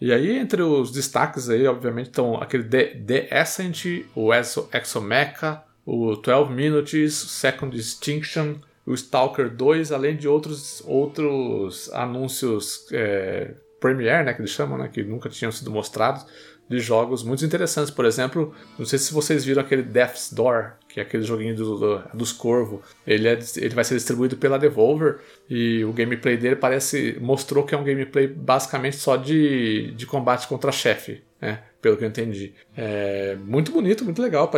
E 0.00 0.12
aí, 0.12 0.36
entre 0.36 0.62
os 0.62 0.92
destaques 0.92 1.48
aí, 1.48 1.66
obviamente, 1.66 2.08
estão 2.08 2.36
aquele 2.36 2.64
The, 2.64 2.84
The 3.06 3.28
Ascent, 3.30 4.04
o 4.14 4.32
Exo, 4.32 4.68
Exomecha, 4.72 5.62
o 5.86 6.14
12 6.14 6.52
Minutes, 6.52 7.14
Second 7.14 7.74
Distinction, 7.74 8.56
o 8.84 8.92
Stalker 8.92 9.48
2, 9.48 9.92
além 9.92 10.16
de 10.16 10.28
outros, 10.28 10.82
outros 10.86 11.90
anúncios 11.92 12.86
é, 12.92 13.54
Premiere, 13.80 14.24
né, 14.24 14.34
que 14.34 14.40
eles 14.40 14.50
chamam, 14.50 14.78
né, 14.78 14.88
que 14.88 15.02
nunca 15.02 15.28
tinham 15.28 15.52
sido 15.52 15.70
mostrados 15.70 16.26
de 16.68 16.78
jogos 16.78 17.22
muito 17.22 17.44
interessantes. 17.44 17.90
Por 17.90 18.04
exemplo, 18.04 18.54
não 18.78 18.84
sei 18.84 18.98
se 18.98 19.12
vocês 19.12 19.44
viram 19.44 19.62
aquele 19.62 19.82
Death's 19.82 20.32
Door, 20.32 20.72
que 20.88 21.00
é 21.00 21.02
aquele 21.02 21.22
joguinho 21.22 21.54
do, 21.54 21.78
do, 21.78 22.02
dos 22.14 22.32
Corvo. 22.32 22.82
Ele, 23.06 23.28
é, 23.28 23.38
ele 23.56 23.74
vai 23.74 23.84
ser 23.84 23.94
distribuído 23.94 24.36
pela 24.36 24.58
Devolver 24.58 25.18
e 25.48 25.84
o 25.84 25.92
gameplay 25.92 26.36
dele 26.36 26.56
parece 26.56 27.16
mostrou 27.20 27.64
que 27.64 27.74
é 27.74 27.78
um 27.78 27.84
gameplay 27.84 28.26
basicamente 28.26 28.96
só 28.96 29.16
de, 29.16 29.92
de 29.92 30.06
combate 30.06 30.48
contra 30.48 30.72
chefe, 30.72 31.22
né? 31.40 31.62
Pelo 31.80 31.96
que 31.96 32.04
eu 32.04 32.08
entendi. 32.08 32.54
É 32.76 33.36
muito 33.36 33.70
bonito, 33.70 34.04
muito 34.04 34.20
legal, 34.20 34.50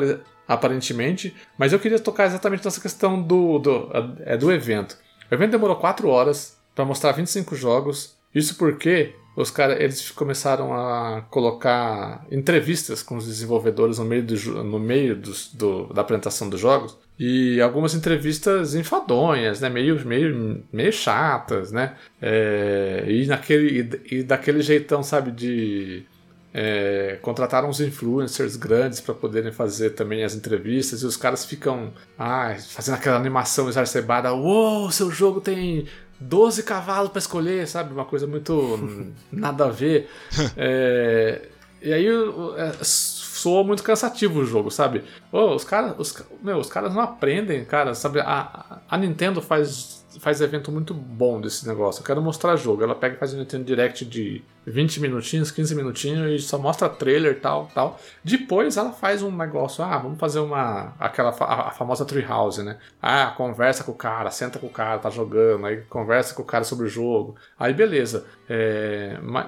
aparentemente. 0.46 1.34
Mas 1.58 1.72
eu 1.72 1.78
queria 1.78 1.98
tocar 1.98 2.26
exatamente 2.26 2.64
nessa 2.64 2.80
questão 2.80 3.20
do, 3.20 3.58
do, 3.58 3.90
é, 4.24 4.36
do 4.36 4.50
evento. 4.50 4.96
O 5.30 5.34
evento 5.34 5.50
demorou 5.50 5.76
4 5.76 6.08
horas 6.08 6.56
para 6.74 6.84
mostrar 6.84 7.12
25 7.12 7.54
jogos. 7.54 8.16
Isso 8.34 8.56
porque 8.56 9.14
os 9.38 9.52
caras 9.52 9.80
eles 9.80 10.10
começaram 10.10 10.74
a 10.74 11.22
colocar 11.30 12.26
entrevistas 12.28 13.04
com 13.04 13.16
os 13.16 13.26
desenvolvedores 13.26 13.98
no 13.98 14.04
meio, 14.04 14.24
do, 14.24 14.64
no 14.64 14.80
meio 14.80 15.14
dos, 15.14 15.54
do, 15.54 15.86
da 15.94 16.00
apresentação 16.00 16.50
dos 16.50 16.60
jogos 16.60 16.98
e 17.16 17.60
algumas 17.60 17.94
entrevistas 17.94 18.74
enfadonhas, 18.74 19.60
né, 19.60 19.68
meio, 19.68 20.04
meio, 20.04 20.64
meio 20.72 20.92
chatas, 20.92 21.70
né, 21.70 21.94
é, 22.20 23.04
e, 23.06 23.26
naquele, 23.26 24.00
e, 24.10 24.16
e 24.16 24.22
daquele 24.24 24.60
jeitão, 24.60 25.04
sabe, 25.04 25.30
de 25.30 26.04
é, 26.52 27.16
contrataram 27.22 27.68
uns 27.68 27.80
influencers 27.80 28.56
grandes 28.56 29.00
para 29.00 29.14
poderem 29.14 29.52
fazer 29.52 29.90
também 29.90 30.24
as 30.24 30.34
entrevistas 30.34 31.02
e 31.02 31.06
os 31.06 31.16
caras 31.16 31.44
ficam 31.44 31.92
ah, 32.18 32.56
fazendo 32.70 32.96
aquela 32.96 33.16
animação 33.16 33.68
exacerbada. 33.68 34.32
Uou, 34.32 34.90
seu 34.90 35.10
jogo 35.12 35.40
tem 35.40 35.86
12 36.20 36.62
cavalos 36.62 37.10
para 37.10 37.18
escolher, 37.18 37.66
sabe? 37.68 37.92
Uma 37.92 38.04
coisa 38.04 38.26
muito 38.26 39.12
nada 39.30 39.66
a 39.66 39.70
ver. 39.70 40.08
É, 40.56 41.48
e 41.80 41.92
aí 41.92 42.06
é, 42.06 42.72
soa 42.82 43.62
muito 43.62 43.82
cansativo 43.82 44.40
o 44.40 44.44
jogo, 44.44 44.70
sabe? 44.70 45.04
Oh, 45.30 45.54
os 45.54 45.62
caras 45.64 45.94
os, 45.96 46.14
meu, 46.42 46.58
os 46.58 46.68
caras 46.68 46.92
não 46.92 47.00
aprendem, 47.00 47.64
cara, 47.64 47.94
sabe? 47.94 48.20
A, 48.20 48.80
a 48.88 48.98
Nintendo 48.98 49.40
faz 49.40 49.97
faz 50.20 50.40
evento 50.40 50.72
muito 50.72 50.94
bom 50.94 51.40
desse 51.40 51.68
negócio. 51.68 52.00
Eu 52.00 52.06
quero 52.06 52.22
mostrar 52.22 52.56
jogo. 52.56 52.82
Ela 52.82 52.94
pega 52.94 53.14
e 53.16 53.18
faz 53.18 53.34
um 53.34 53.38
Nintendo 53.38 53.64
Direct 53.64 54.04
de 54.06 54.42
20 54.66 55.00
minutinhos, 55.00 55.50
15 55.50 55.74
minutinhos 55.74 56.40
e 56.40 56.44
só 56.44 56.58
mostra 56.58 56.88
trailer 56.88 57.40
tal, 57.40 57.70
tal. 57.74 58.00
Depois 58.24 58.76
ela 58.76 58.92
faz 58.92 59.22
um 59.22 59.30
negócio, 59.30 59.84
ah, 59.84 59.98
vamos 59.98 60.18
fazer 60.18 60.40
uma 60.40 60.94
aquela 60.98 61.30
a, 61.40 61.68
a 61.68 61.70
famosa 61.70 62.04
Treehouse, 62.06 62.62
né? 62.62 62.78
Ah, 63.02 63.34
conversa 63.36 63.84
com 63.84 63.92
o 63.92 63.94
cara, 63.94 64.30
senta 64.30 64.58
com 64.58 64.66
o 64.66 64.70
cara, 64.70 64.98
tá 64.98 65.10
jogando, 65.10 65.66
aí 65.66 65.78
conversa 65.88 66.34
com 66.34 66.42
o 66.42 66.46
cara 66.46 66.64
sobre 66.64 66.86
o 66.86 66.90
jogo. 66.90 67.36
Aí 67.58 67.74
beleza. 67.74 68.24
É, 68.48 69.18
mas, 69.22 69.46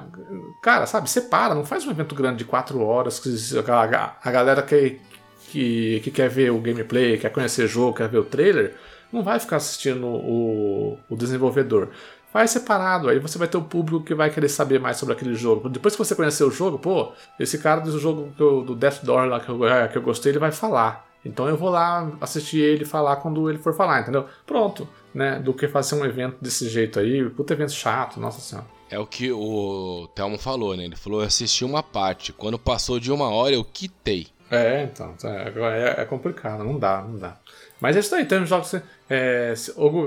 cara, 0.63 0.85
sabe, 0.85 1.09
separa, 1.09 1.55
não 1.55 1.65
faz 1.65 1.87
um 1.87 1.91
evento 1.91 2.15
grande 2.15 2.39
de 2.39 2.45
4 2.45 2.79
horas 2.81 3.19
que 3.19 3.31
a, 3.67 4.17
a 4.23 4.31
galera 4.31 4.63
que, 4.63 5.01
que, 5.49 6.01
que 6.05 6.11
quer 6.11 6.29
ver 6.29 6.51
o 6.51 6.61
gameplay, 6.61 7.17
quer 7.17 7.31
conhecer 7.31 7.65
o 7.65 7.69
jogo, 7.69 7.97
quer 7.97 8.09
ver 8.09 8.19
o 8.19 8.25
trailer 8.25 8.77
não 9.13 9.23
vai 9.23 9.39
ficar 9.39 9.57
assistindo 9.57 10.07
o, 10.07 10.99
o 11.09 11.17
desenvolvedor. 11.17 11.89
Faz 12.33 12.53
separado, 12.53 13.09
aí 13.09 13.19
você 13.19 13.37
vai 13.37 13.49
ter 13.49 13.57
o 13.57 13.63
público 13.63 14.05
que 14.05 14.15
vai 14.15 14.31
querer 14.31 14.49
saber 14.49 14.79
mais 14.79 14.97
sobre 14.97 15.15
aquele 15.15 15.35
jogo. 15.35 15.69
Depois 15.69 15.97
que 15.97 15.99
você 15.99 16.15
conhecer 16.15 16.45
o 16.45 16.51
jogo, 16.51 16.79
pô, 16.79 17.13
esse 17.41 17.59
cara 17.59 17.81
do 17.81 17.99
jogo 17.99 18.33
do, 18.37 18.63
do 18.63 18.75
Death 18.77 19.03
Door 19.03 19.27
lá 19.27 19.41
que 19.41 19.49
eu, 19.49 19.67
é, 19.67 19.89
que 19.89 19.99
eu 19.99 20.03
gostei, 20.03 20.31
ele 20.31 20.39
vai 20.39 20.53
falar. 20.53 21.09
Então 21.25 21.49
eu 21.49 21.57
vou 21.57 21.71
lá 21.71 22.11
assistir 22.21 22.61
ele 22.61 22.85
falar 22.85 23.17
quando 23.17 23.51
ele 23.51 23.59
for 23.59 23.75
falar, 23.75 24.01
entendeu? 24.01 24.27
Pronto, 24.47 24.89
né? 25.13 25.39
Do 25.41 25.53
que 25.53 25.67
fazer 25.69 25.97
um 25.97 26.05
evento 26.05 26.37
desse 26.41 26.69
jeito 26.69 27.01
aí, 27.01 27.29
puta 27.31 27.53
evento 27.53 27.73
chato, 27.73 28.21
nossa 28.21 28.41
senhora. 28.41 28.67
É 28.89 28.99
o 28.99 29.07
que 29.07 29.31
o 29.31 30.09
Thelmo 30.15 30.39
falou, 30.39 30.77
né? 30.77 30.85
Ele 30.85 30.97
falou: 30.97 31.21
eu 31.21 31.27
assisti 31.27 31.65
uma 31.65 31.83
parte. 31.83 32.33
Quando 32.33 32.59
passou 32.59 32.99
de 32.99 33.13
uma 33.13 33.29
hora, 33.29 33.55
eu 33.55 33.65
quitei. 33.65 34.29
É, 34.51 34.83
então, 34.83 35.15
é, 35.25 35.99
é, 35.99 36.03
é 36.03 36.05
complicado, 36.05 36.65
não 36.65 36.77
dá, 36.77 37.03
não 37.03 37.19
dá. 37.19 37.39
Mas 37.81 37.97
é 37.97 38.01
isso 38.01 38.15
aí, 38.15 38.25
tem 38.25 38.45
jogos. 38.45 38.75
É, 39.09 39.55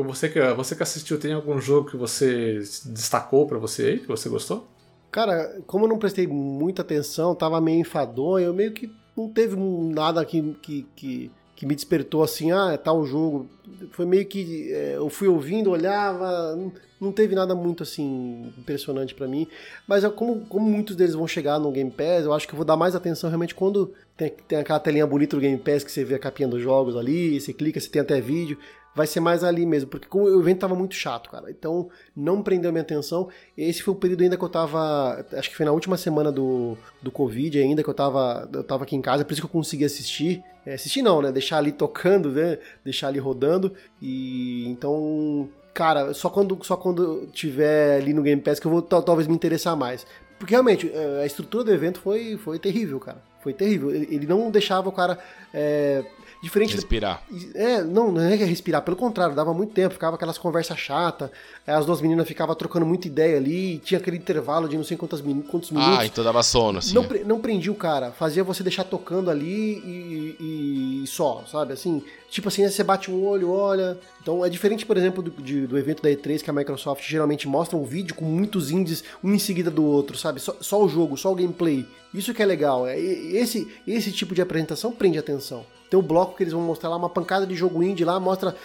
você, 0.05 0.29
que, 0.29 0.39
você 0.53 0.75
que 0.75 0.83
assistiu, 0.83 1.17
tem 1.17 1.33
algum 1.33 1.59
jogo 1.61 1.89
que 1.89 1.95
você 1.95 2.59
destacou 2.85 3.47
para 3.47 3.57
você 3.57 3.83
aí, 3.83 3.99
que 3.99 4.07
você 4.07 4.27
gostou? 4.27 4.67
Cara, 5.09 5.61
como 5.65 5.85
eu 5.85 5.89
não 5.89 5.97
prestei 5.97 6.27
muita 6.27 6.81
atenção, 6.81 7.33
tava 7.33 7.61
meio 7.61 7.79
enfadonho, 7.79 8.47
eu 8.47 8.53
meio 8.53 8.73
que 8.73 8.91
não 9.15 9.29
teve 9.29 9.55
nada 9.55 10.25
que, 10.25 10.41
que, 10.55 10.87
que, 10.95 11.31
que 11.56 11.66
me 11.66 11.76
despertou 11.76 12.24
assim, 12.24 12.51
ah, 12.51 12.72
é 12.74 12.78
tal 12.78 13.06
jogo. 13.06 13.47
Foi 13.91 14.06
meio 14.06 14.26
que 14.26 14.72
é, 14.72 14.95
eu 14.95 15.10
fui 15.10 15.28
ouvindo, 15.28 15.72
olhava, 15.72 16.58
não, 16.99 17.12
teve 17.12 17.36
nada 17.36 17.54
muito 17.54 17.84
assim 17.84 18.54
impressionante 18.58 19.14
para 19.14 19.28
mim. 19.28 19.47
Mas 19.88 20.06
como, 20.08 20.45
como 20.45 20.70
muitos 20.70 20.95
deles 20.95 21.14
vão 21.14 21.28
chegar 21.28 21.60
no 21.60 21.72
Game 21.72 21.91
Pass, 21.91 22.26
eu 22.26 22.34
acho 22.34 22.47
que 22.47 22.54
eu 22.54 22.58
vou 22.58 22.66
dar 22.66 22.78
mais 22.78 22.95
atenção 22.95 23.30
realmente 23.30 23.56
quando 23.56 23.93
tem, 24.18 24.32
tem 24.47 24.60
aquela 24.60 24.80
telinha 24.80 25.06
bonita 25.06 25.36
do 25.36 25.41
Game 25.41 25.58
Pass 25.58 25.84
que 25.84 25.91
você 25.91 26.04
vê 26.04 26.16
a 26.16 26.20
capinha 26.20 26.47
dos 26.47 26.62
jogos 26.62 26.95
ali, 26.95 27.39
você 27.39 27.54
clica, 27.54 27.80
você 27.80 27.89
tem 27.89 28.01
até 28.01 28.20
vídeo 28.20 28.58
vai 28.95 29.07
ser 29.07 29.19
mais 29.19 29.43
ali 29.43 29.65
mesmo, 29.65 29.89
porque 29.89 30.07
o 30.11 30.39
evento 30.39 30.59
tava 30.59 30.75
muito 30.75 30.95
chato, 30.95 31.29
cara. 31.29 31.49
Então 31.49 31.89
não 32.15 32.41
prendeu 32.43 32.71
minha 32.71 32.81
atenção. 32.81 33.29
Esse 33.57 33.81
foi 33.81 33.93
o 33.93 33.97
período 33.97 34.21
ainda 34.21 34.37
que 34.37 34.43
eu 34.43 34.49
tava, 34.49 35.25
acho 35.33 35.49
que 35.49 35.55
foi 35.55 35.65
na 35.65 35.71
última 35.71 35.97
semana 35.97 36.31
do, 36.31 36.77
do 37.01 37.11
Covid 37.11 37.59
ainda 37.59 37.83
que 37.83 37.89
eu 37.89 37.93
tava, 37.93 38.49
eu 38.53 38.63
tava 38.63 38.83
aqui 38.83 38.95
em 38.95 39.01
casa, 39.01 39.25
por 39.25 39.33
isso 39.33 39.41
que 39.41 39.45
eu 39.45 39.51
consegui 39.51 39.85
assistir. 39.85 40.43
É, 40.65 40.75
assistir 40.75 41.01
não, 41.01 41.21
né? 41.21 41.31
Deixar 41.31 41.57
ali 41.57 41.71
tocando, 41.71 42.29
né? 42.31 42.57
Deixar 42.85 43.09
ali 43.09 43.19
rodando. 43.19 43.73
E 44.01 44.65
então, 44.69 45.49
cara, 45.73 46.13
só 46.13 46.29
quando 46.29 46.63
só 46.63 46.77
quando 46.77 47.27
tiver 47.33 47.97
ali 47.97 48.13
no 48.13 48.21
Game 48.21 48.41
Pass 48.41 48.59
que 48.59 48.67
eu 48.67 48.71
vou 48.71 48.81
talvez 48.81 49.27
me 49.27 49.35
interessar 49.35 49.75
mais. 49.75 50.05
Porque 50.39 50.53
realmente, 50.53 50.91
é, 50.93 51.21
a 51.23 51.25
estrutura 51.25 51.63
do 51.63 51.73
evento 51.73 51.99
foi, 51.99 52.37
foi 52.37 52.59
terrível, 52.59 52.99
cara. 52.99 53.21
Foi 53.41 53.53
terrível. 53.53 53.91
Ele 53.91 54.25
não 54.25 54.49
deixava 54.49 54.87
o 54.87 54.91
cara 54.91 55.17
é, 55.53 56.03
Diferente 56.43 56.75
respirar. 56.75 57.23
É, 57.55 57.81
não, 57.81 58.11
não 58.11 58.21
é 58.21 58.35
que 58.35 58.43
é 58.43 58.45
respirar, 58.45 58.81
pelo 58.81 58.97
contrário, 58.97 59.33
dava 59.33 59.53
muito 59.53 59.71
tempo, 59.71 59.93
ficava 59.93 60.17
aquelas 60.17 60.37
conversas 60.37 60.77
chatas, 60.77 61.29
as 61.65 61.85
duas 61.85 62.01
meninas 62.01 62.27
ficavam 62.27 62.53
trocando 62.53 62.85
muita 62.85 63.07
ideia 63.07 63.37
ali, 63.37 63.77
tinha 63.77 63.97
aquele 63.97 64.17
intervalo 64.17 64.67
de 64.67 64.75
não 64.75 64.83
sei 64.83 64.97
quantos, 64.97 65.21
quantos 65.49 65.71
ah, 65.71 65.73
minutos. 65.73 65.99
Ah, 65.99 66.05
então 66.05 66.21
dava 66.21 66.43
sono, 66.43 66.79
assim. 66.79 66.93
Não, 66.93 67.07
não 67.25 67.39
prendia 67.39 67.71
o 67.71 67.75
cara, 67.75 68.11
fazia 68.11 68.43
você 68.43 68.61
deixar 68.61 68.83
tocando 68.83 69.31
ali 69.31 69.47
e, 69.47 71.03
e 71.03 71.07
só, 71.07 71.45
sabe? 71.49 71.71
Assim, 71.71 72.03
tipo 72.29 72.49
assim, 72.49 72.67
você 72.67 72.83
bate 72.83 73.09
um 73.09 73.25
olho, 73.25 73.49
olha. 73.49 73.97
Então 74.21 74.43
é 74.43 74.49
diferente, 74.49 74.85
por 74.85 74.97
exemplo, 74.97 75.23
do, 75.23 75.31
de, 75.41 75.65
do 75.65 75.77
evento 75.77 76.03
da 76.03 76.09
E3 76.09 76.41
que 76.41 76.49
a 76.49 76.53
Microsoft 76.53 77.07
geralmente 77.07 77.47
mostra 77.47 77.77
um 77.77 77.85
vídeo 77.85 78.15
com 78.15 78.25
muitos 78.25 78.69
indies, 78.69 79.01
um 79.23 79.33
em 79.33 79.39
seguida 79.39 79.71
do 79.71 79.85
outro, 79.85 80.17
sabe? 80.17 80.41
Só, 80.41 80.57
só 80.59 80.83
o 80.83 80.89
jogo, 80.89 81.15
só 81.15 81.31
o 81.31 81.35
gameplay. 81.35 81.85
Isso 82.13 82.33
que 82.33 82.43
é 82.43 82.45
legal. 82.45 82.85
É, 82.85 82.99
esse, 82.99 83.65
esse 83.87 84.11
tipo 84.11 84.35
de 84.35 84.41
apresentação 84.41 84.91
prende 84.91 85.17
atenção. 85.17 85.65
Tem 85.93 85.99
o 85.99 86.01
bloco 86.01 86.35
que 86.35 86.41
eles 86.41 86.53
vão 86.53 86.63
mostrar 86.63 86.89
lá, 86.89 86.95
uma 86.95 87.07
pancada 87.07 87.45
de 87.45 87.53
jogo 87.53 87.83
indie 87.83 88.03
lá, 88.03 88.19
mostra 88.19 88.55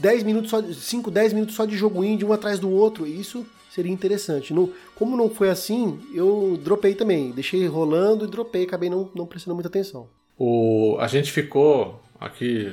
10 0.00 0.22
minutos 0.22 0.50
só, 0.50 0.62
5, 0.62 1.10
10 1.10 1.32
minutos 1.32 1.54
só 1.54 1.64
de 1.64 1.78
jogo 1.78 2.04
indie, 2.04 2.26
um 2.26 2.32
atrás 2.34 2.60
do 2.60 2.70
outro. 2.70 3.06
Isso 3.06 3.46
seria 3.70 3.90
interessante. 3.90 4.52
No, 4.52 4.70
como 4.94 5.16
não 5.16 5.30
foi 5.30 5.48
assim, 5.48 5.98
eu 6.12 6.60
dropei 6.62 6.94
também. 6.94 7.30
Deixei 7.30 7.66
rolando 7.66 8.26
e 8.26 8.28
dropei, 8.28 8.64
acabei 8.64 8.90
não, 8.90 9.10
não 9.14 9.24
prestando 9.24 9.54
muita 9.54 9.68
atenção. 9.68 10.10
O, 10.38 10.98
a 11.00 11.06
gente 11.06 11.32
ficou 11.32 12.02
aqui 12.20 12.70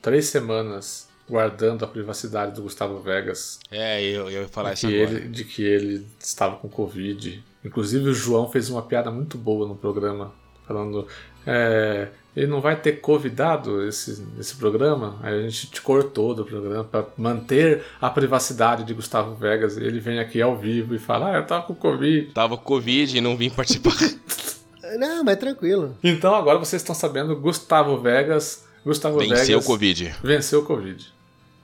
três 0.00 0.24
semanas 0.24 1.08
guardando 1.30 1.84
a 1.84 1.86
privacidade 1.86 2.56
do 2.56 2.62
Gustavo 2.62 2.98
Vegas. 2.98 3.60
É, 3.70 4.02
eu, 4.02 4.28
eu 4.28 4.42
ia 4.42 4.48
falar 4.48 4.72
isso 4.72 4.88
agora. 4.88 5.02
Ele, 5.02 5.28
de 5.28 5.44
que 5.44 5.62
ele 5.62 6.04
estava 6.18 6.56
com 6.56 6.68
Covid. 6.68 7.44
Inclusive 7.64 8.08
o 8.08 8.12
João 8.12 8.50
fez 8.50 8.68
uma 8.68 8.82
piada 8.82 9.08
muito 9.08 9.38
boa 9.38 9.68
no 9.68 9.76
programa, 9.76 10.34
falando. 10.66 11.06
É, 11.46 12.08
ele 12.34 12.46
não 12.46 12.60
vai 12.60 12.76
ter 12.76 13.00
convidado 13.00 13.86
esse, 13.86 14.26
esse 14.38 14.56
programa, 14.56 15.18
aí 15.22 15.38
a 15.38 15.42
gente 15.42 15.66
te 15.66 15.82
cortou 15.82 16.34
do 16.34 16.44
programa 16.44 16.82
para 16.82 17.06
manter 17.16 17.82
a 18.00 18.08
privacidade 18.08 18.84
de 18.84 18.94
Gustavo 18.94 19.34
Vegas. 19.34 19.76
Ele 19.76 20.00
vem 20.00 20.18
aqui 20.18 20.40
ao 20.40 20.56
vivo 20.56 20.94
e 20.94 20.98
fala: 20.98 21.32
Ah, 21.32 21.36
eu 21.36 21.46
tava 21.46 21.64
com 21.64 21.74
Covid. 21.74 22.32
Tava 22.32 22.56
com 22.56 22.64
Covid 22.64 23.16
e 23.16 23.20
não 23.20 23.36
vim 23.36 23.50
participar. 23.50 23.94
não, 24.98 25.22
mas 25.22 25.36
tranquilo. 25.36 25.96
Então 26.02 26.34
agora 26.34 26.58
vocês 26.58 26.80
estão 26.80 26.94
sabendo: 26.94 27.36
Gustavo 27.36 27.98
Vegas. 27.98 28.64
Gustavo 28.84 29.18
venceu 29.18 29.28
Vegas. 29.30 29.46
Venceu 29.46 29.58
o 29.58 29.64
Covid. 29.64 30.14
Venceu 30.22 30.60
o 30.60 30.64
Covid. 30.64 31.12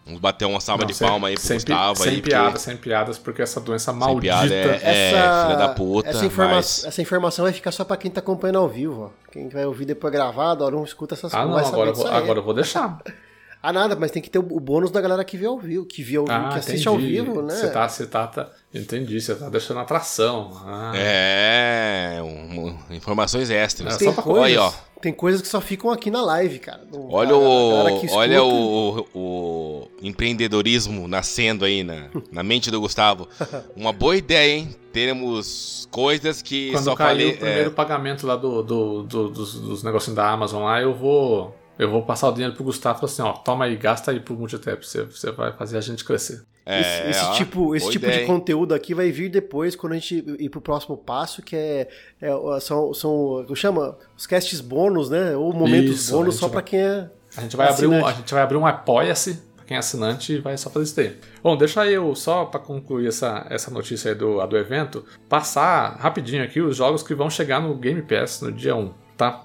Vamos 0.09 0.23
bater 0.23 0.47
uma 0.47 0.59
salva 0.59 0.85
não, 0.85 0.87
de 0.89 0.95
sem, 0.95 1.07
palma 1.07 1.29
aí 1.29 1.35
pro 1.35 1.43
sem, 1.43 1.57
Gustavo 1.59 2.03
sem 2.03 2.15
aí. 2.15 2.23
piadas, 2.23 2.53
porque... 2.53 2.59
sem 2.61 2.77
piadas, 2.79 3.19
porque 3.19 3.43
essa 3.43 3.61
doença 3.61 3.93
maldita. 3.93 4.21
Piada 4.21 4.55
é, 4.55 4.81
é, 4.83 5.11
essa, 5.11 5.43
filha 5.45 5.57
da 5.59 5.69
puta. 5.69 6.09
Essa, 6.09 6.25
informa 6.25 6.55
mas... 6.55 6.85
essa 6.85 7.03
informação 7.03 7.45
vai 7.45 7.53
ficar 7.53 7.71
só 7.73 7.85
pra 7.85 7.97
quem 7.99 8.11
tá 8.11 8.21
acompanhando 8.21 8.59
ao 8.59 8.69
vivo, 8.69 9.13
ó. 9.13 9.31
Quem 9.31 9.51
vai 9.51 9.67
ouvir 9.67 9.85
depois 9.85 10.11
gravado, 10.11 10.65
ó, 10.65 10.71
não 10.71 10.83
escuta 10.83 11.15
essas 11.15 11.35
ah, 11.35 11.45
coisas. 11.45 11.59
Ah, 11.59 11.63
não, 11.63 11.69
agora, 11.69 11.91
eu 11.91 11.95
vou, 11.95 12.07
agora 12.07 12.39
eu 12.39 12.43
vou 12.43 12.55
deixar. 12.55 12.99
Ah, 13.63 13.73
nada, 13.73 13.97
mas 13.97 14.13
tem 14.13 14.23
que 14.23 14.31
ter 14.31 14.39
o 14.39 14.43
bônus 14.43 14.91
da 14.91 15.01
galera 15.01 15.25
que 15.25 15.37
vê 15.37 15.47
ao 15.47 15.59
vivo, 15.59 15.85
que, 15.85 16.03
vê 16.03 16.17
ao, 16.17 16.27
ah, 16.29 16.51
que 16.53 16.59
assiste 16.59 16.89
entendi. 16.89 16.89
ao 16.89 16.97
vivo, 16.97 17.43
né? 17.43 17.55
Você 17.55 17.71
tá, 17.71 17.89
você 17.89 18.07
tá, 18.07 18.27
tá, 18.27 18.49
entendi, 18.73 19.21
você 19.21 19.35
tá 19.35 19.49
deixando 19.49 19.81
atração. 19.81 20.53
Ah. 20.65 20.93
É, 20.95 22.21
um, 22.23 22.77
informações 22.95 23.51
extras. 23.51 23.97
É, 23.97 23.99
tem, 23.99 24.15
só 24.15 24.23
coisas, 24.23 24.45
aí, 24.45 24.57
ó. 24.57 24.73
tem 25.03 25.13
coisas 25.13 25.43
que 25.43 25.49
só 25.49 25.61
ficam 25.61 25.91
aqui 25.91 26.09
na 26.09 26.23
live, 26.23 26.61
cara. 26.61 26.83
olha 27.11 27.35
o, 27.35 28.13
olha 28.13 28.45
o, 28.45 29.07
o, 29.13 29.89
empreendedorismo 30.03 31.09
nascendo 31.09 31.65
aí 31.65 31.83
na, 31.83 32.11
na 32.31 32.45
mente 32.45 32.71
do 32.71 32.81
Gustavo. 32.81 33.29
Uma 33.75 33.93
boa 33.93 34.17
ideia, 34.17 34.57
hein? 34.57 34.77
Teremos 34.93 35.89
coisas 35.91 36.43
que 36.43 36.71
Quando 36.71 36.85
só 36.85 36.95
cair 36.95 37.09
falei... 37.09 37.31
o 37.31 37.37
primeiro 37.39 37.71
é... 37.71 37.73
pagamento 37.73 38.25
lá 38.25 38.37
do, 38.37 38.63
do, 38.63 39.03
do 39.03 39.29
dos, 39.31 39.55
dos 39.61 39.83
negocinhos 39.83 40.15
da 40.15 40.31
Amazon 40.31 40.63
lá, 40.63 40.81
eu 40.81 40.95
vou 40.95 41.58
eu 41.79 41.91
vou 41.91 42.03
passar 42.03 42.29
o 42.29 42.33
dinheiro 42.33 42.55
pro 42.55 42.65
Gustavo 42.65 42.99
e 42.99 43.01
falar 43.01 43.13
assim, 43.13 43.23
ó, 43.23 43.33
toma 43.33 43.65
aí, 43.67 43.77
gasta 43.77 44.11
aí 44.11 44.21
pro 44.21 44.35
Multitap, 44.35 44.85
você, 44.85 45.05
você 45.05 45.31
vai 45.31 45.53
fazer 45.53 45.79
a 45.79 45.81
gente 45.81 46.05
crescer. 46.05 46.43
É, 46.67 46.81
esse, 46.81 47.11
esse 47.11 47.25
ó, 47.25 47.33
tipo, 47.33 47.75
esse 47.75 47.91
tipo 47.91 48.05
ideia, 48.05 48.21
de 48.21 48.27
conteúdo 48.27 48.75
aqui 48.75 48.93
vai 48.93 49.11
vir 49.11 49.31
depois, 49.31 49.75
quando 49.75 49.95
a 49.95 49.97
gente 49.97 50.23
ir 50.39 50.51
pro 50.51 50.61
próximo 50.61 50.99
passo, 50.99 51.41
que 51.41 51.57
é, 51.57 51.89
é 52.21 52.61
são, 52.61 52.93
são, 52.93 53.43
como 53.45 53.57
chama? 53.57 53.97
Os 54.17 54.27
casts 54.27 54.61
bônus, 54.61 55.09
né? 55.09 55.35
Ou 55.35 55.53
momentos 55.55 56.01
Isso, 56.01 56.13
bônus 56.13 56.35
só 56.35 56.49
para 56.49 56.61
quem 56.61 56.81
é 56.81 57.09
a 57.37 57.43
gente 57.43 57.57
vai 57.57 57.69
abrir 57.69 57.87
um, 57.87 58.07
A 58.07 58.13
gente 58.13 58.35
vai 58.35 58.43
abrir 58.43 58.57
um 58.57 58.67
apoia-se 58.67 59.35
pra 59.55 59.65
quem 59.65 59.77
é 59.77 59.79
assinante 59.79 60.33
e 60.33 60.41
vai 60.41 60.57
só 60.57 60.71
fazer 60.71 60.85
isso 60.85 60.97
daí. 60.97 61.17
Bom, 61.43 61.57
deixa 61.57 61.87
eu, 61.87 62.15
só 62.15 62.45
para 62.45 62.61
concluir 62.61 63.09
essa, 63.09 63.47
essa 63.49 63.71
notícia 63.71 64.11
aí 64.11 64.15
do, 64.15 64.45
do 64.47 64.57
evento, 64.57 65.05
passar 65.29 65.97
rapidinho 65.99 66.43
aqui 66.43 66.61
os 66.61 66.77
jogos 66.77 67.03
que 67.03 67.15
vão 67.15 67.31
chegar 67.31 67.61
no 67.61 67.75
Game 67.75 68.03
Pass 68.03 68.41
no 68.41 68.51
dia 68.51 68.75
1, 68.75 68.93
tá? 69.17 69.45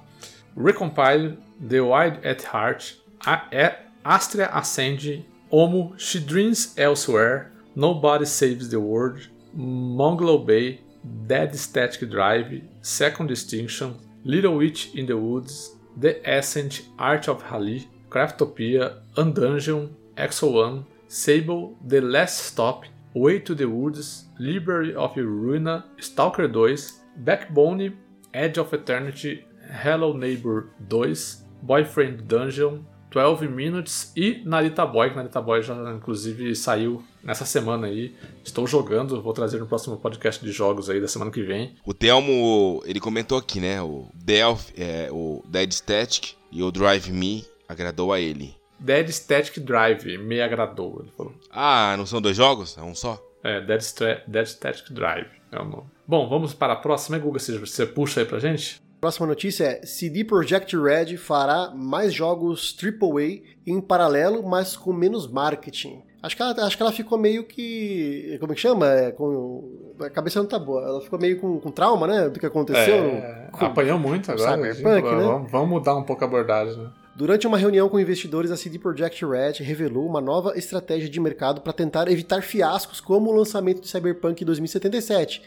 Recompile 0.57 1.37
The 1.65 1.79
Wild 1.79 2.25
at 2.25 2.43
Heart, 2.43 2.93
Astria 3.25 4.49
Ascend, 4.53 5.23
Omo, 5.49 5.97
She 5.97 6.19
Dreams 6.19 6.75
Elsewhere, 6.77 7.53
Nobody 7.73 8.25
Saves 8.25 8.69
the 8.69 8.81
World, 8.81 9.29
Mongolo 9.55 10.45
Bay, 10.45 10.81
Dead 11.25 11.55
Static 11.55 12.11
Drive, 12.11 12.61
Second 12.81 13.27
Distinction, 13.27 13.95
Little 14.25 14.57
Witch 14.57 14.93
in 14.93 15.05
the 15.05 15.15
Woods, 15.15 15.77
The 15.95 16.19
Ascent, 16.29 16.81
Art 16.99 17.29
of 17.29 17.41
Hali, 17.43 17.87
Craftopia, 18.09 18.99
Undungeon, 19.15 19.93
Exo 20.17 20.51
One, 20.51 20.85
Sable, 21.07 21.77
The 21.85 22.01
Last 22.01 22.39
Stop, 22.39 22.83
Way 23.13 23.39
to 23.39 23.55
the 23.55 23.69
Woods, 23.69 24.25
Library 24.37 24.93
of 24.95 25.13
Ruina, 25.13 25.85
Stalker 25.97 26.49
2, 26.49 26.77
Backbone, 27.19 27.97
Edge 28.33 28.57
of 28.57 28.73
Eternity, 28.73 29.45
Hello 29.71 30.11
Neighbor 30.11 30.69
2, 30.89 31.15
Boyfriend 31.63 32.23
Dungeon, 32.23 32.79
12 33.09 33.47
Minutes 33.47 34.11
e 34.17 34.41
Narita 34.43 34.85
Boy, 34.85 35.11
que 35.11 35.15
Narita 35.15 35.41
Boy 35.41 35.61
já 35.61 35.73
inclusive 35.93 36.53
saiu 36.57 37.01
nessa 37.23 37.45
semana 37.45 37.87
aí. 37.87 38.13
Estou 38.43 38.67
jogando, 38.67 39.21
vou 39.21 39.31
trazer 39.31 39.59
no 39.59 39.65
próximo 39.65 39.95
podcast 39.95 40.43
de 40.43 40.51
jogos 40.51 40.89
aí 40.89 40.99
da 40.99 41.07
semana 41.07 41.31
que 41.31 41.41
vem. 41.41 41.73
O 41.85 41.93
Telmo, 41.93 42.83
ele 42.85 42.99
comentou 42.99 43.37
aqui, 43.37 43.61
né? 43.61 43.81
O 43.81 44.09
Delph, 44.13 44.71
é, 44.77 45.07
o 45.09 45.41
Dead 45.47 45.71
Static 45.71 46.33
e 46.51 46.61
o 46.61 46.69
Drive 46.69 47.09
Me 47.11 47.45
agradou 47.67 48.11
a 48.11 48.19
ele. 48.19 48.53
Dead 48.77 49.07
Static 49.09 49.61
Drive 49.61 50.17
me 50.17 50.41
agradou, 50.41 50.99
ele 50.99 51.11
falou. 51.15 51.33
Ah, 51.49 51.95
não 51.97 52.05
são 52.05 52.21
dois 52.21 52.35
jogos? 52.35 52.77
É 52.77 52.81
um 52.81 52.93
só? 52.93 53.23
É, 53.41 53.61
Dead, 53.61 53.81
Dead 54.27 54.45
Static 54.47 54.91
Drive 54.91 55.29
é 55.49 55.61
o 55.61 55.63
nome. 55.63 55.85
Bom, 56.05 56.27
vamos 56.27 56.53
para 56.53 56.73
a 56.73 56.75
próxima, 56.75 57.17
Guga, 57.17 57.39
você, 57.39 57.57
você 57.57 57.85
puxa 57.85 58.19
aí 58.19 58.25
pra 58.25 58.39
gente? 58.39 58.82
Próxima 59.03 59.27
notícia 59.27 59.65
é: 59.65 59.85
CD 59.85 60.23
Projekt 60.23 60.77
Red 60.77 61.17
fará 61.17 61.73
mais 61.75 62.13
jogos 62.13 62.73
AAA 62.81 63.41
em 63.67 63.81
paralelo, 63.81 64.41
mas 64.41 64.77
com 64.77 64.93
menos 64.93 65.27
marketing. 65.27 66.01
Acho 66.21 66.37
que 66.37 66.41
ela, 66.41 66.65
acho 66.65 66.77
que 66.77 66.83
ela 66.83 66.91
ficou 66.93 67.17
meio 67.17 67.43
que. 67.43 68.37
Como 68.39 68.53
é 68.53 68.55
que 68.55 68.61
chama? 68.61 68.87
É, 68.87 69.11
com, 69.11 69.93
a 69.99 70.09
cabeça 70.09 70.39
não 70.39 70.47
tá 70.47 70.57
boa. 70.57 70.81
Ela 70.83 71.01
ficou 71.01 71.19
meio 71.19 71.37
com, 71.37 71.59
com 71.59 71.69
trauma, 71.69 72.07
né? 72.07 72.29
Do 72.29 72.39
que 72.39 72.45
aconteceu. 72.45 72.95
É, 72.95 73.49
com, 73.51 73.65
apanhou 73.65 73.99
muito 73.99 74.31
agora. 74.31 74.55
Cyberpunk, 74.55 75.15
né? 75.17 75.23
Vamos, 75.25 75.51
vamos 75.51 75.69
mudar 75.69 75.97
um 75.97 76.03
pouco 76.03 76.23
a 76.23 76.27
abordagem, 76.27 76.77
né? 76.77 76.89
Durante 77.13 77.45
uma 77.45 77.57
reunião 77.57 77.89
com 77.89 77.99
investidores, 77.99 78.51
a 78.51 78.55
CD 78.55 78.79
Projekt 78.79 79.25
Red 79.25 79.61
revelou 79.65 80.07
uma 80.07 80.21
nova 80.21 80.57
estratégia 80.57 81.09
de 81.09 81.19
mercado 81.19 81.59
para 81.59 81.73
tentar 81.73 82.07
evitar 82.07 82.41
fiascos 82.41 83.01
como 83.01 83.31
o 83.31 83.35
lançamento 83.35 83.81
de 83.81 83.89
Cyberpunk 83.89 84.45
2077 84.45 85.43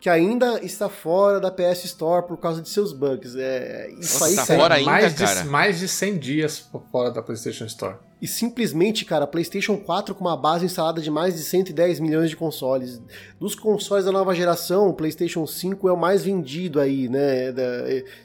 que 0.00 0.08
ainda 0.08 0.64
está 0.64 0.88
fora 0.88 1.38
da 1.38 1.50
PS 1.50 1.84
Store 1.84 2.26
por 2.26 2.38
causa 2.38 2.62
de 2.62 2.70
seus 2.70 2.92
bugs. 2.92 3.36
É, 3.36 3.90
isso 3.98 4.18
Nossa, 4.18 4.26
aí, 4.26 4.36
tá 4.36 4.46
fora 4.46 4.74
ainda, 4.76 4.90
mais 4.90 5.12
cara. 5.12 5.42
De, 5.42 5.48
mais 5.48 5.78
de 5.78 5.86
100 5.86 6.18
dias 6.18 6.68
fora 6.90 7.10
da 7.10 7.22
PlayStation 7.22 7.66
Store. 7.66 7.96
E 8.20 8.26
simplesmente, 8.26 9.04
cara, 9.04 9.26
PlayStation 9.26 9.78
4 9.78 10.14
com 10.14 10.22
uma 10.22 10.36
base 10.36 10.66
instalada 10.66 11.00
de 11.00 11.10
mais 11.10 11.34
de 11.34 11.40
110 11.40 12.00
milhões 12.00 12.28
de 12.28 12.36
consoles. 12.36 13.00
Dos 13.38 13.54
consoles 13.54 14.04
da 14.04 14.12
nova 14.12 14.34
geração, 14.34 14.88
o 14.88 14.94
PlayStation 14.94 15.46
5 15.46 15.88
é 15.88 15.92
o 15.92 15.96
mais 15.96 16.22
vendido 16.22 16.80
aí, 16.80 17.08
né? 17.08 17.50
Da, 17.50 17.62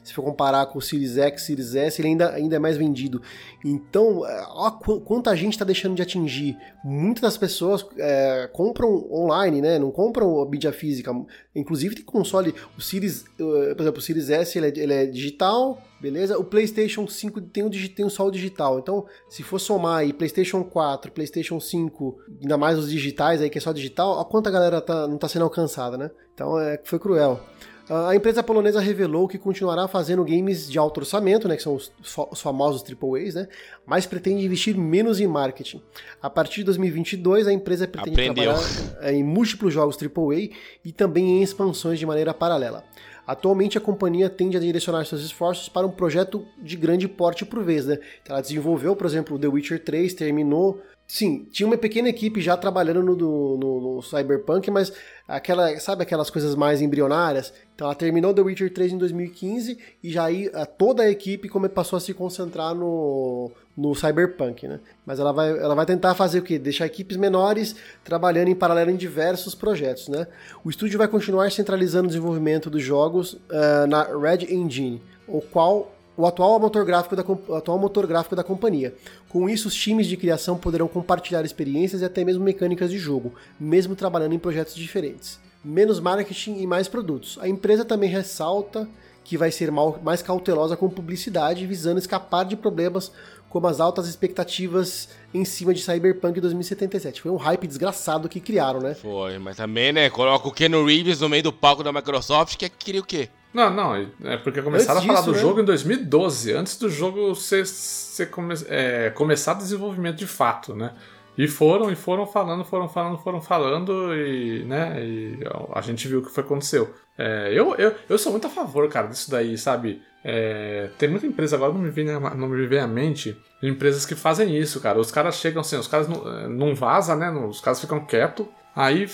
se 0.04 0.14
for 0.14 0.22
comparar 0.22 0.66
com 0.66 0.80
o 0.80 0.82
Series 0.82 1.18
X, 1.18 1.44
Series 1.44 1.76
S, 1.76 2.02
ele 2.02 2.10
ainda, 2.10 2.34
ainda 2.34 2.56
é 2.58 2.60
mais 2.60 2.76
vendido. 2.76 3.22
Então, 3.68 4.22
ó, 4.50 4.70
quanta 4.70 5.36
gente 5.36 5.54
está 5.54 5.66
deixando 5.66 5.96
de 5.96 6.02
atingir. 6.04 6.56
Muitas 6.84 7.24
das 7.24 7.36
pessoas 7.36 7.84
é, 7.98 8.48
compram 8.54 9.12
online, 9.12 9.60
né? 9.60 9.80
Não 9.80 9.90
compram 9.90 10.40
a 10.40 10.48
mídia 10.48 10.72
física. 10.72 11.12
Inclusive 11.56 11.96
tem 11.96 12.06
console, 12.06 12.54
o 12.78 12.82
Series, 12.82 13.26
por 13.36 13.82
exemplo, 13.82 13.98
o 13.98 14.02
Series 14.04 14.30
S 14.30 14.56
ele 14.56 14.68
é, 14.68 14.74
ele 14.84 14.94
é 14.94 15.06
digital, 15.08 15.82
beleza? 16.00 16.38
O 16.38 16.44
PlayStation 16.44 17.08
5 17.08 17.42
tem 17.42 17.64
um, 17.64 17.70
tem 17.72 18.06
um 18.06 18.10
só 18.10 18.28
o 18.28 18.32
digital. 18.32 18.78
Então, 18.78 19.08
se 19.28 19.42
for 19.42 19.58
somar 19.58 20.02
aí 20.02 20.14
PlayStation 20.14 20.64
4, 20.64 21.12
PlayStation 21.12 21.60
5, 21.60 22.20
ainda 22.44 22.60
mais 22.60 22.78
os 22.78 22.88
digitais 22.88 23.42
aí 23.42 23.50
que 23.50 23.58
é 23.58 23.62
só 23.62 23.74
digital, 23.74 24.20
a 24.20 24.26
quanta 24.26 24.52
galera 24.52 24.80
tá, 24.80 25.08
não 25.08 25.16
está 25.16 25.28
sendo 25.28 25.42
alcançada, 25.42 25.98
né? 25.98 26.12
Então, 26.36 26.60
é, 26.60 26.80
foi 26.84 27.00
cruel. 27.00 27.42
A 27.90 28.16
empresa 28.16 28.42
polonesa 28.42 28.80
revelou 28.80 29.28
que 29.28 29.38
continuará 29.38 29.88
fazendo 29.88 30.26
games 30.26 30.70
de 30.70 30.80
alto 30.80 31.02
orçamento, 31.02 31.48
né, 31.48 31.56
que 31.56 31.62
são 31.62 31.76
os, 31.76 31.92
os 32.32 32.42
famosos 32.42 32.84
AAAs, 32.84 33.36
né, 33.36 33.48
mas 33.86 34.08
pretende 34.08 34.44
investir 34.44 34.76
menos 34.76 35.20
em 35.20 35.28
marketing. 35.28 35.82
A 36.20 36.30
partir 36.30 36.58
de 36.58 36.64
2022, 36.66 37.48
a 37.48 37.54
empresa 37.54 37.88
pretende 37.88 38.30
Aprendeu. 38.30 38.54
trabalhar 38.54 38.98
é, 39.02 39.14
em 39.14 39.24
múltiplos 39.24 39.72
jogos 39.72 39.98
AAA 40.02 40.50
e 40.84 40.92
também 40.92 41.38
em 41.38 41.44
expansões 41.44 42.00
de 42.00 42.06
maneira 42.06 42.34
paralela. 42.34 42.84
Atualmente, 43.28 43.78
a 43.78 43.82
companhia 43.82 44.30
tende 44.30 44.56
a 44.58 44.60
direcionar 44.60 45.06
seus 45.06 45.24
esforços 45.24 45.68
para 45.68 45.86
um 45.86 45.92
projeto 45.92 46.46
de 46.62 46.76
grande 46.76 47.08
porte 47.08 47.44
por 47.44 47.64
vez. 47.64 47.86
Né? 47.86 47.98
Ela 48.28 48.42
desenvolveu, 48.42 48.96
por 48.96 49.08
exemplo, 49.08 49.40
The 49.40 49.48
Witcher 49.48 49.84
3, 49.84 50.14
terminou 50.14 50.80
Sim, 51.08 51.48
tinha 51.52 51.68
uma 51.68 51.78
pequena 51.78 52.10
equipe 52.10 52.42
já 52.42 52.58
trabalhando 52.58 53.04
no, 53.04 53.16
no, 53.16 53.58
no, 53.58 54.02
Cyberpunk, 54.02 54.72
mas 54.72 54.92
aquela, 55.28 55.80
sabe 55.80 56.02
aquelas 56.02 56.32
coisas 56.32 56.56
mais 56.56 56.82
embrionárias? 56.82 57.54
Então 57.76 57.86
ela 57.86 57.94
terminou 57.94 58.34
The 58.34 58.42
Witcher 58.42 58.74
3 58.74 58.94
em 58.94 58.98
2015 58.98 59.78
e 60.04 60.12
já 60.12 60.24
aí 60.26 60.50
toda 60.80 61.04
a 61.04 61.10
equipe 61.10 61.48
passou 61.70 61.98
a 61.98 62.00
se 62.00 62.12
concentrar 62.12 62.74
no, 62.74 63.52
no 63.78 63.94
Cyberpunk, 63.94 64.68
né? 64.68 64.80
Mas 65.06 65.20
ela 65.20 65.32
vai, 65.32 65.52
ela 65.52 65.76
vai 65.76 65.86
tentar 65.86 66.16
fazer 66.16 66.40
o 66.40 66.42
quê? 66.42 66.58
Deixar 66.58 66.88
equipes 66.88 67.18
menores 67.18 67.76
trabalhando 68.04 68.48
em 68.48 68.56
paralelo 68.56 68.90
em 68.90 68.96
diversos 68.96 69.54
projetos, 69.54 70.08
né? 70.08 70.26
O 70.64 70.72
estúdio 70.72 70.98
vai 70.98 71.08
continuar 71.08 71.52
centralizando 71.52 72.06
o 72.06 72.08
desenvolvimento 72.08 72.68
dos 72.68 72.82
jogos 72.82 73.34
uh, 73.34 73.86
na 73.88 74.04
Red 74.06 74.52
Engine, 74.52 75.00
o 75.28 75.40
qual 75.40 75.95
o 76.18 76.26
atual 76.26 76.60
motor, 76.60 76.86
gráfico 76.86 77.16
da, 77.16 77.24
atual 77.58 77.78
motor 77.78 78.08
gráfico 78.08 78.36
da 78.36 78.44
companhia. 78.44 78.94
Com 79.30 79.50
isso, 79.50 79.68
os 79.68 79.76
times 79.76 80.08
de 80.08 80.16
criação 80.18 80.58
poderão 80.58 80.88
compartilhar 80.88 81.44
experiências 81.44 82.02
e 82.02 82.06
até 82.06 82.24
mesmo 82.24 82.44
mecânicas 82.44 82.90
de 82.90 82.98
jogo, 82.98 83.34
mesmo 83.60 83.96
trabalhando 83.96 84.34
em 84.34 84.40
projetos 84.40 84.76
diferentes. 84.76 85.40
Menos 85.64 86.00
marketing 86.00 86.60
e 86.60 86.68
mais 86.68 86.88
produtos. 86.88 87.38
A 87.42 87.50
empresa 87.50 87.84
também 87.84 88.10
ressalta 88.10 88.88
que 89.24 89.38
vai 89.38 89.52
ser 89.52 89.72
mais 89.72 90.22
cautelosa 90.22 90.78
com 90.78 90.88
publicidade, 90.88 91.66
visando 91.66 91.98
escapar 91.98 92.46
de 92.46 92.56
problemas 92.56 93.12
como 93.50 93.68
as 93.68 93.80
altas 93.80 94.08
expectativas 94.08 95.10
em 95.34 95.44
cima 95.46 95.74
de 95.74 95.82
Cyberpunk 95.82 96.40
2077. 96.40 97.22
Foi 97.22 97.32
um 97.32 97.38
hype 97.38 97.66
desgraçado 97.66 98.30
que 98.30 98.40
criaram, 98.40 98.82
né? 98.82 98.94
Foi, 98.94 99.40
mas 99.40 99.56
também, 99.58 99.92
né? 99.92 100.10
Coloca 100.10 100.48
o 100.48 100.52
Ken 100.52 100.70
Reeves 100.86 101.22
no 101.22 101.30
meio 101.30 101.44
do 101.44 101.54
palco 101.54 101.82
da 101.82 101.92
Microsoft, 101.92 102.58
que 102.58 102.70
queria 102.70 103.02
o 103.02 103.06
quê? 103.06 103.30
Não, 103.56 103.74
não, 103.74 103.96
é 103.96 104.36
porque 104.36 104.62
começaram 104.62 105.00
antes 105.00 105.10
a 105.10 105.14
falar 105.14 105.20
disso, 105.22 105.32
do 105.32 105.36
né? 105.38 105.42
jogo 105.42 105.62
em 105.62 105.64
2012, 105.64 106.52
antes 106.52 106.78
do 106.78 106.90
jogo 106.90 107.34
ser, 107.36 107.66
ser 107.66 108.26
come, 108.26 108.54
é, 108.68 109.10
começar 109.12 109.54
o 109.54 109.58
desenvolvimento 109.58 110.18
de 110.18 110.28
fato, 110.28 110.76
né? 110.76 110.94
E 111.38 111.48
foram, 111.48 111.90
e 111.90 111.96
foram 111.96 112.28
falando, 112.28 112.66
foram 112.66 112.90
falando, 112.90 113.18
foram 113.18 113.40
falando, 113.40 114.14
e, 114.14 114.66
né, 114.66 115.02
e 115.02 115.40
a 115.74 115.80
gente 115.80 116.06
viu 116.06 116.20
o 116.20 116.26
que 116.26 116.32
foi 116.32 116.44
aconteceu. 116.44 116.94
É, 117.18 117.50
eu, 117.54 117.74
eu, 117.76 117.96
eu 118.10 118.18
sou 118.18 118.34
muito 118.34 118.46
a 118.46 118.50
favor, 118.50 118.90
cara, 118.90 119.08
disso 119.08 119.32
daí, 119.32 119.58
sabe? 119.58 120.02
É, 120.22 120.90
tem 120.98 121.08
muita 121.08 121.26
empresa, 121.26 121.56
agora 121.56 121.72
não 121.72 121.80
me, 121.80 121.90
vem, 121.90 122.08
não 122.08 122.50
me 122.50 122.68
vem 122.68 122.80
à 122.80 122.88
mente, 122.88 123.38
empresas 123.64 124.06
que 124.06 124.16
fazem 124.16 124.58
isso, 124.58 124.82
cara. 124.82 125.00
Os 125.00 125.12
caras 125.12 125.36
chegam 125.36 125.62
assim, 125.62 125.78
os 125.78 125.88
caras 125.88 126.10
não, 126.10 126.28
é, 126.28 126.48
não 126.50 126.76
vazam, 126.76 127.16
né? 127.16 127.32
Os 127.32 127.62
caras 127.62 127.80
ficam 127.80 128.06
quietos, 128.06 128.48
Aí, 128.76 129.10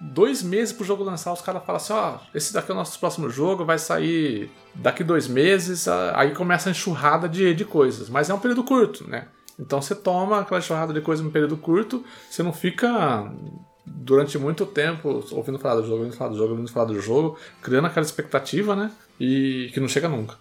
dois 0.00 0.42
meses 0.42 0.72
pro 0.72 0.84
jogo 0.84 1.04
lançar, 1.04 1.32
os 1.32 1.40
caras 1.40 1.64
falam 1.64 1.76
assim: 1.76 1.92
ó, 1.92 2.18
esse 2.34 2.52
daqui 2.52 2.70
é 2.70 2.74
o 2.74 2.76
nosso 2.76 2.98
próximo 2.98 3.30
jogo, 3.30 3.64
vai 3.64 3.78
sair 3.78 4.50
daqui 4.74 5.04
dois 5.04 5.28
meses. 5.28 5.86
Aí 5.86 6.32
começa 6.34 6.68
a 6.68 6.72
enxurrada 6.72 7.28
de, 7.28 7.54
de 7.54 7.64
coisas. 7.64 8.08
Mas 8.08 8.28
é 8.28 8.34
um 8.34 8.40
período 8.40 8.64
curto, 8.64 9.08
né? 9.08 9.28
Então 9.58 9.80
você 9.80 9.94
toma 9.94 10.40
aquela 10.40 10.60
chorrada 10.60 10.92
de 10.92 11.00
coisa 11.00 11.22
num 11.22 11.30
período 11.30 11.56
curto, 11.56 12.04
você 12.28 12.42
não 12.42 12.52
fica 12.52 13.30
durante 13.86 14.36
muito 14.36 14.66
tempo 14.66 15.24
ouvindo 15.30 15.58
falar 15.58 15.76
do 15.76 15.86
jogo, 15.86 15.98
ouvindo 15.98 16.16
falar 16.16 16.30
do 16.30 16.36
jogo, 16.36 16.50
ouvindo 16.50 16.72
falar 16.72 16.86
do 16.86 17.00
jogo, 17.00 17.38
criando 17.62 17.86
aquela 17.86 18.04
expectativa, 18.04 18.74
né? 18.74 18.90
E 19.20 19.70
que 19.72 19.78
não 19.78 19.86
chega 19.86 20.08
nunca. 20.08 20.36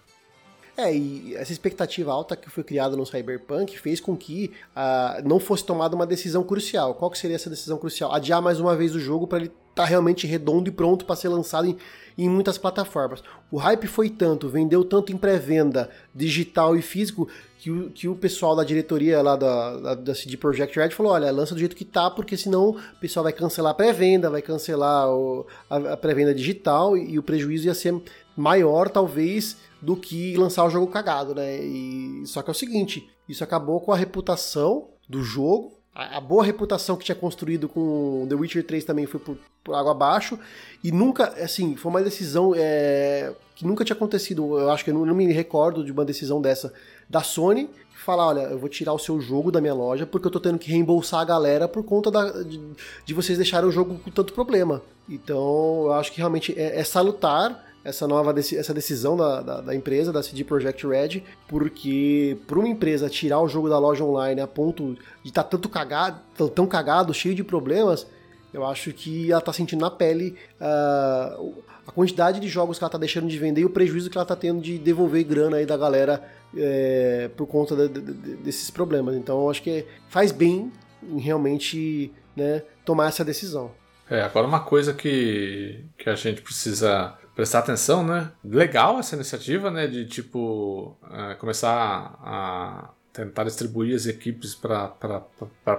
É, 0.75 0.93
e 0.93 1.35
essa 1.35 1.51
expectativa 1.51 2.11
alta 2.11 2.35
que 2.35 2.49
foi 2.49 2.63
criada 2.63 2.95
no 2.95 3.05
Cyberpunk 3.05 3.77
fez 3.79 3.99
com 3.99 4.17
que 4.17 4.51
uh, 4.75 5.27
não 5.27 5.39
fosse 5.39 5.63
tomada 5.63 5.95
uma 5.95 6.05
decisão 6.05 6.43
crucial. 6.43 6.95
Qual 6.95 7.11
que 7.11 7.17
seria 7.17 7.35
essa 7.35 7.49
decisão 7.49 7.77
crucial? 7.77 8.11
Adiar 8.11 8.41
mais 8.41 8.59
uma 8.59 8.75
vez 8.75 8.95
o 8.95 8.99
jogo 8.99 9.27
para 9.27 9.39
ele 9.39 9.47
estar 9.47 9.83
tá 9.83 9.85
realmente 9.85 10.25
redondo 10.25 10.69
e 10.69 10.71
pronto 10.71 11.05
para 11.05 11.15
ser 11.15 11.27
lançado 11.29 11.67
em, 11.67 11.77
em 12.17 12.27
muitas 12.27 12.57
plataformas. 12.57 13.23
O 13.51 13.57
hype 13.57 13.85
foi 13.85 14.09
tanto, 14.09 14.49
vendeu 14.49 14.83
tanto 14.83 15.11
em 15.11 15.17
pré-venda 15.17 15.91
digital 16.13 16.75
e 16.75 16.81
físico, 16.81 17.27
que 17.59 17.69
o, 17.69 17.89
que 17.91 18.07
o 18.07 18.15
pessoal 18.15 18.55
da 18.55 18.63
diretoria 18.63 19.21
lá 19.21 19.35
da, 19.35 19.77
da, 19.77 19.95
da 19.95 20.15
CD 20.15 20.37
Projekt 20.37 20.77
Red 20.77 20.89
falou: 20.89 21.11
olha, 21.11 21.31
lança 21.31 21.53
do 21.53 21.59
jeito 21.59 21.75
que 21.75 21.85
tá, 21.85 22.09
porque 22.09 22.35
senão 22.35 22.71
o 22.71 22.99
pessoal 22.99 23.23
vai 23.23 23.33
cancelar 23.33 23.71
a 23.71 23.75
pré-venda, 23.75 24.29
vai 24.29 24.41
cancelar 24.41 25.07
o, 25.09 25.45
a, 25.69 25.93
a 25.93 25.97
pré-venda 25.97 26.33
digital 26.33 26.97
e, 26.97 27.11
e 27.11 27.19
o 27.19 27.23
prejuízo 27.23 27.67
ia 27.67 27.75
ser 27.75 27.95
maior, 28.35 28.89
talvez, 28.89 29.55
do 29.83 29.97
que 29.97 30.35
lançar 30.37 30.63
o 30.63 30.69
jogo 30.69 30.87
cagado, 30.87 31.35
né? 31.35 31.61
E, 31.61 32.23
só 32.25 32.41
que 32.41 32.49
é 32.49 32.51
o 32.51 32.55
seguinte: 32.55 33.09
isso 33.27 33.43
acabou 33.43 33.81
com 33.81 33.91
a 33.91 33.97
reputação 33.97 34.87
do 35.07 35.21
jogo. 35.21 35.73
A, 35.93 36.19
boa 36.19 36.43
reputação 36.43 36.95
que 36.95 37.05
tinha 37.05 37.15
construído 37.15 37.69
com 37.69 38.25
The 38.27 38.33
Witcher 38.33 38.65
3 38.65 38.83
também 38.83 39.05
foi 39.05 39.19
por, 39.19 39.37
por 39.63 39.75
água 39.75 39.91
abaixo. 39.91 40.39
E 40.83 40.91
nunca, 40.91 41.25
assim, 41.43 41.75
foi 41.75 41.91
uma 41.91 42.01
decisão 42.01 42.53
é, 42.55 43.31
que 43.55 43.63
nunca 43.63 43.85
tinha 43.85 43.95
acontecido. 43.95 44.57
Eu 44.57 44.71
acho 44.71 44.83
que 44.83 44.89
eu 44.89 44.93
não, 44.95 45.05
não 45.05 45.13
me 45.13 45.31
recordo 45.31 45.83
de 45.83 45.91
uma 45.91 46.03
decisão 46.03 46.41
dessa 46.41 46.73
da 47.07 47.21
Sony 47.21 47.69
falar, 47.93 48.27
olha, 48.27 48.41
eu 48.41 48.57
vou 48.59 48.67
tirar 48.67 48.91
o 48.93 48.99
seu 48.99 49.21
jogo 49.21 49.51
da 49.51 49.61
minha 49.61 49.73
loja 49.73 50.05
porque 50.05 50.27
eu 50.27 50.31
tô 50.31 50.39
tendo 50.39 50.59
que 50.59 50.69
reembolsar 50.69 51.21
a 51.21 51.25
galera 51.25 51.67
por 51.69 51.83
conta 51.83 52.11
da, 52.11 52.43
de, 52.43 52.59
de 53.05 53.13
vocês 53.13 53.37
deixarem 53.37 53.69
o 53.69 53.71
jogo 53.71 53.97
com 53.99 54.11
tanto 54.11 54.33
problema. 54.33 54.81
Então, 55.07 55.83
eu 55.85 55.93
acho 55.93 56.11
que 56.11 56.17
realmente 56.17 56.57
é, 56.57 56.79
é 56.79 56.83
salutar 56.83 57.72
essa 57.83 58.07
nova 58.07 58.33
essa 58.39 58.73
decisão 58.73 59.17
da, 59.17 59.41
da, 59.41 59.61
da, 59.61 59.75
empresa, 59.75 60.11
da 60.11 60.23
CD 60.23 60.43
Projekt 60.43 60.87
Red, 60.87 61.23
porque 61.47 62.37
para 62.47 62.59
uma 62.59 62.67
empresa 62.67 63.09
tirar 63.09 63.41
o 63.41 63.47
jogo 63.47 63.69
da 63.69 63.77
loja 63.77 64.03
online 64.03 64.39
a 64.39 64.47
ponto 64.47 64.93
de 65.21 65.29
estar 65.29 65.43
tá 65.43 65.49
tanto 65.49 65.67
cagado, 65.67 66.19
tão, 66.49 66.65
cagado, 66.65 67.13
cheio 67.13 67.35
de 67.35 67.43
problemas, 67.43 68.07
eu 68.53 68.65
acho 68.65 68.93
que 68.93 69.31
ela 69.31 69.39
está 69.39 69.51
sentindo 69.51 69.81
na 69.81 69.91
pele 69.91 70.37
uh, 70.61 71.63
a 71.85 71.91
quantidade 71.91 72.39
de 72.39 72.47
jogos 72.47 72.77
que 72.77 72.83
ela 72.83 72.89
está 72.89 72.97
deixando 72.97 73.27
de 73.27 73.37
vender 73.37 73.61
e 73.61 73.65
o 73.65 73.69
prejuízo 73.69 74.09
que 74.09 74.17
ela 74.17 74.23
está 74.23 74.35
tendo 74.35 74.61
de 74.61 74.77
devolver 74.77 75.23
grana 75.23 75.57
aí 75.57 75.65
da 75.65 75.75
galera 75.75 76.23
é, 76.55 77.29
por 77.35 77.47
conta 77.47 77.75
de, 77.75 77.87
de, 77.89 78.13
de, 78.13 78.35
desses 78.37 78.69
problemas. 78.69 79.15
Então 79.15 79.41
eu 79.41 79.49
acho 79.49 79.61
que 79.61 79.85
faz 80.07 80.31
bem 80.31 80.71
em 81.01 81.19
realmente 81.19 82.13
né, 82.35 82.61
tomar 82.85 83.09
essa 83.09 83.25
decisão. 83.25 83.71
É, 84.09 84.21
agora 84.21 84.45
uma 84.47 84.59
coisa 84.59 84.93
que, 84.93 85.83
que 85.97 86.09
a 86.09 86.15
gente 86.15 86.41
precisa 86.41 87.17
prestar 87.35 87.59
atenção, 87.59 88.05
né? 88.05 88.31
Legal 88.43 88.99
essa 88.99 89.15
iniciativa, 89.15 89.71
né? 89.71 89.87
De 89.87 90.05
tipo 90.05 90.97
é, 91.11 91.35
começar 91.35 92.17
a 92.21 92.89
tentar 93.11 93.43
distribuir 93.43 93.95
as 93.95 94.07
equipes 94.07 94.55
para 94.55 94.87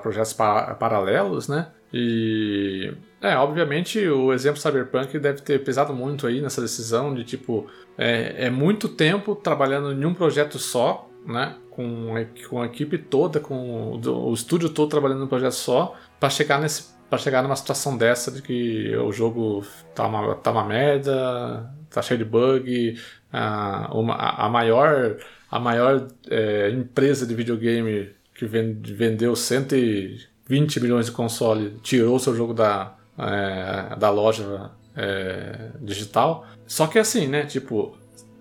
projetos 0.00 0.32
pa 0.32 0.74
paralelos, 0.74 1.48
né? 1.48 1.68
E 1.92 2.92
é, 3.20 3.36
obviamente 3.36 4.04
o 4.08 4.32
exemplo 4.32 4.60
Cyberpunk 4.60 5.18
deve 5.18 5.42
ter 5.42 5.62
pesado 5.62 5.92
muito 5.92 6.26
aí 6.26 6.40
nessa 6.40 6.60
decisão 6.60 7.14
de 7.14 7.24
tipo 7.24 7.66
é, 7.96 8.46
é 8.46 8.50
muito 8.50 8.88
tempo 8.88 9.34
trabalhando 9.34 9.92
em 9.92 10.04
um 10.04 10.14
projeto 10.14 10.58
só, 10.58 11.08
né? 11.26 11.56
Com, 11.70 12.14
com 12.48 12.62
a 12.62 12.66
equipe 12.66 12.98
toda, 12.98 13.40
com 13.40 14.00
o, 14.04 14.32
estúdio 14.32 14.68
todo 14.68 14.88
trabalhando 14.88 15.24
um 15.24 15.28
projeto 15.28 15.54
só, 15.54 15.96
para 16.20 16.30
chegar 16.30 16.60
nesse 16.60 16.93
para 17.14 17.22
chegar 17.22 17.42
numa 17.42 17.54
situação 17.54 17.96
dessa 17.96 18.28
de 18.28 18.42
que 18.42 18.94
o 18.96 19.12
jogo 19.12 19.64
tá 19.94 20.04
uma, 20.04 20.34
tá 20.34 20.50
uma 20.50 20.64
merda, 20.64 21.72
tá 21.88 22.02
cheio 22.02 22.18
de 22.18 22.24
bug, 22.24 23.00
a, 23.32 23.88
uma, 23.94 24.16
a 24.16 24.48
maior, 24.48 25.16
a 25.48 25.60
maior 25.60 26.08
é, 26.28 26.70
empresa 26.70 27.24
de 27.24 27.32
videogame 27.32 28.10
que 28.34 28.46
vende, 28.46 28.92
vendeu 28.92 29.36
120 29.36 30.80
milhões 30.80 31.06
de 31.06 31.12
console 31.12 31.78
tirou 31.84 32.18
seu 32.18 32.34
jogo 32.34 32.52
da, 32.52 32.96
é, 33.16 33.94
da 33.94 34.10
loja 34.10 34.72
é, 34.96 35.70
digital. 35.80 36.44
Só 36.66 36.88
que 36.88 36.98
assim, 36.98 37.28
né, 37.28 37.46
tipo, 37.46 37.96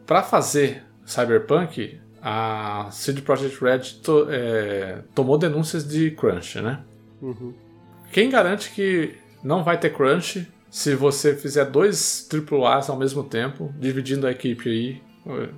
para 0.08 0.24
fazer 0.24 0.84
Cyberpunk, 1.06 2.00
a 2.20 2.88
CD 2.90 3.22
Projekt 3.22 3.64
Red 3.64 4.02
to, 4.02 4.26
é, 4.32 5.04
tomou 5.14 5.38
denúncias 5.38 5.88
de 5.88 6.10
crunch, 6.10 6.60
né? 6.60 6.80
Uhum. 7.22 7.54
Quem 8.14 8.30
garante 8.30 8.70
que 8.70 9.16
não 9.44 9.64
vai 9.64 9.80
ter 9.80 9.92
crunch 9.92 10.48
se 10.70 10.94
você 10.94 11.36
fizer 11.36 11.66
dois 11.66 12.30
AAAs 12.32 12.88
ao 12.88 12.96
mesmo 12.96 13.24
tempo, 13.24 13.74
dividindo 13.80 14.28
a 14.28 14.32
equipe 14.32 14.70
aí 14.70 15.02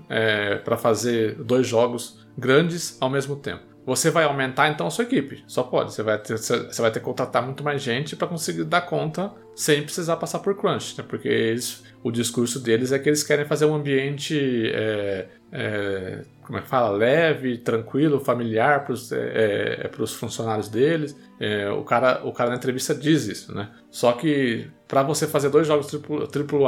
é, 0.10 0.56
para 0.60 0.78
fazer 0.78 1.36
dois 1.36 1.68
jogos 1.68 2.26
grandes 2.38 2.98
ao 3.02 3.10
mesmo 3.10 3.36
tempo? 3.36 3.75
Você 3.86 4.10
vai 4.10 4.24
aumentar 4.24 4.70
então 4.70 4.88
a 4.88 4.90
sua 4.90 5.04
equipe, 5.04 5.44
só 5.46 5.62
pode. 5.62 5.94
Você 5.94 6.02
vai 6.02 6.18
ter, 6.18 6.38
você 6.38 6.82
vai 6.82 6.92
ter 6.92 7.00
que 7.00 7.06
contratar 7.06 7.44
muito 7.44 7.64
mais 7.64 7.82
gente 7.82 8.16
para 8.16 8.28
conseguir 8.28 8.64
dar 8.64 8.82
conta 8.82 9.32
sem 9.56 9.84
precisar 9.84 10.18
passar 10.18 10.40
por 10.40 10.56
crunch, 10.56 10.98
né? 10.98 11.06
porque 11.08 11.28
eles, 11.28 11.84
o 12.04 12.12
discurso 12.12 12.60
deles 12.60 12.92
é 12.92 13.00
que 13.00 13.08
eles 13.08 13.24
querem 13.24 13.46
fazer 13.46 13.66
um 13.66 13.76
ambiente 13.76 14.72
é, 14.74 15.28
é, 15.52 16.26
como 16.42 16.58
é 16.58 16.62
que 16.62 16.68
fala, 16.68 16.90
leve, 16.90 17.58
tranquilo, 17.58 18.20
familiar 18.20 18.84
para 18.84 18.94
os 18.94 19.12
é, 19.12 19.82
é, 19.86 20.08
funcionários 20.08 20.68
deles. 20.68 21.16
É, 21.40 21.70
o, 21.70 21.84
cara, 21.84 22.22
o 22.26 22.32
cara 22.32 22.50
na 22.50 22.56
entrevista 22.56 22.94
diz 22.94 23.28
isso, 23.28 23.54
né? 23.54 23.70
Só 23.90 24.12
que 24.14 24.68
para 24.88 25.04
você 25.04 25.28
fazer 25.28 25.50
dois 25.50 25.68
jogos 25.68 25.88
triplo, 26.32 26.68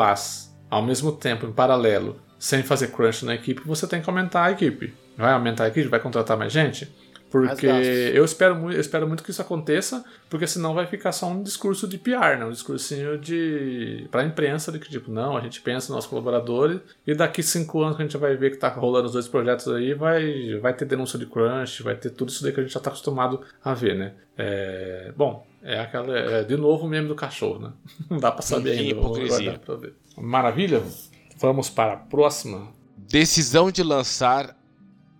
ao 0.70 0.84
mesmo 0.84 1.11
tempo, 1.11 1.45
em 1.45 1.51
paralelo, 1.51 2.20
sem 2.39 2.63
fazer 2.63 2.89
crunch 2.89 3.26
na 3.26 3.36
equipe, 3.36 3.61
você 3.65 3.88
tem 3.88 4.01
que 4.01 4.09
aumentar 4.09 4.45
a 4.45 4.51
equipe. 4.51 4.93
Vai 5.18 5.34
aumentar 5.34 5.65
a 5.65 5.68
equipe? 5.68 5.88
Vai 5.88 5.99
contratar 5.99 6.38
mais 6.38 6.51
gente? 6.51 6.91
Porque 7.30 7.67
eu 7.67 8.23
espero, 8.23 8.71
eu 8.71 8.80
espero 8.80 9.05
muito 9.05 9.21
que 9.21 9.32
isso 9.32 9.41
aconteça, 9.41 10.03
porque 10.30 10.47
senão 10.47 10.73
vai 10.73 10.88
ficar 10.88 11.11
só 11.11 11.28
um 11.28 11.43
discurso 11.43 11.86
de 11.88 11.97
PR, 11.97 12.38
né? 12.39 12.45
um 12.45 12.51
discursinho 12.51 13.17
de 13.17 14.07
para 14.09 14.21
a 14.21 14.25
imprensa 14.25 14.71
de 14.71 14.80
que 14.80 14.89
tipo, 14.89 15.11
não, 15.11 15.36
a 15.36 15.41
gente 15.41 15.61
pensa 15.61 15.88
nos 15.88 15.97
nossos 15.97 16.09
colaboradores 16.09 16.80
e 17.05 17.13
daqui 17.13 17.43
cinco 17.43 17.82
anos 17.82 17.97
que 17.97 18.03
a 18.03 18.05
gente 18.05 18.17
vai 18.17 18.36
ver 18.38 18.51
que 18.51 18.57
tá 18.57 18.69
rolando 18.69 19.07
os 19.07 19.13
dois 19.13 19.28
projetos 19.28 19.67
aí, 19.67 19.93
vai, 19.93 20.57
vai 20.61 20.73
ter 20.73 20.86
denúncia 20.86 21.19
de 21.19 21.25
crunch, 21.25 21.84
vai 21.84 21.95
ter 21.95 22.11
tudo 22.11 22.30
isso 22.30 22.41
daí 22.43 22.53
que 22.53 22.61
a 22.61 22.63
gente 22.63 22.71
já 22.71 22.80
está 22.80 22.89
acostumado 22.89 23.41
a 23.63 23.73
ver, 23.73 23.95
né? 23.95 24.13
É, 24.38 25.11
bom, 25.17 25.45
é 25.61 25.80
aquela, 25.80 26.17
é, 26.17 26.43
de 26.45 26.55
novo 26.55 26.86
o 26.86 26.89
meme 26.89 27.09
do 27.09 27.15
cachorro, 27.15 27.59
né? 27.59 27.73
Não 28.09 28.19
dá 28.19 28.32
para 28.32 28.41
saber 28.41 28.71
ainda, 28.71 28.91
hipocrisia. 28.91 29.59
Pra 29.59 29.75
ver. 29.75 29.93
Maravilha, 30.15 30.82
vamos 31.38 31.69
para 31.69 31.93
a 31.93 31.97
próxima. 31.97 32.69
Decisão 32.95 33.69
de 33.69 33.84
lançar 33.84 34.57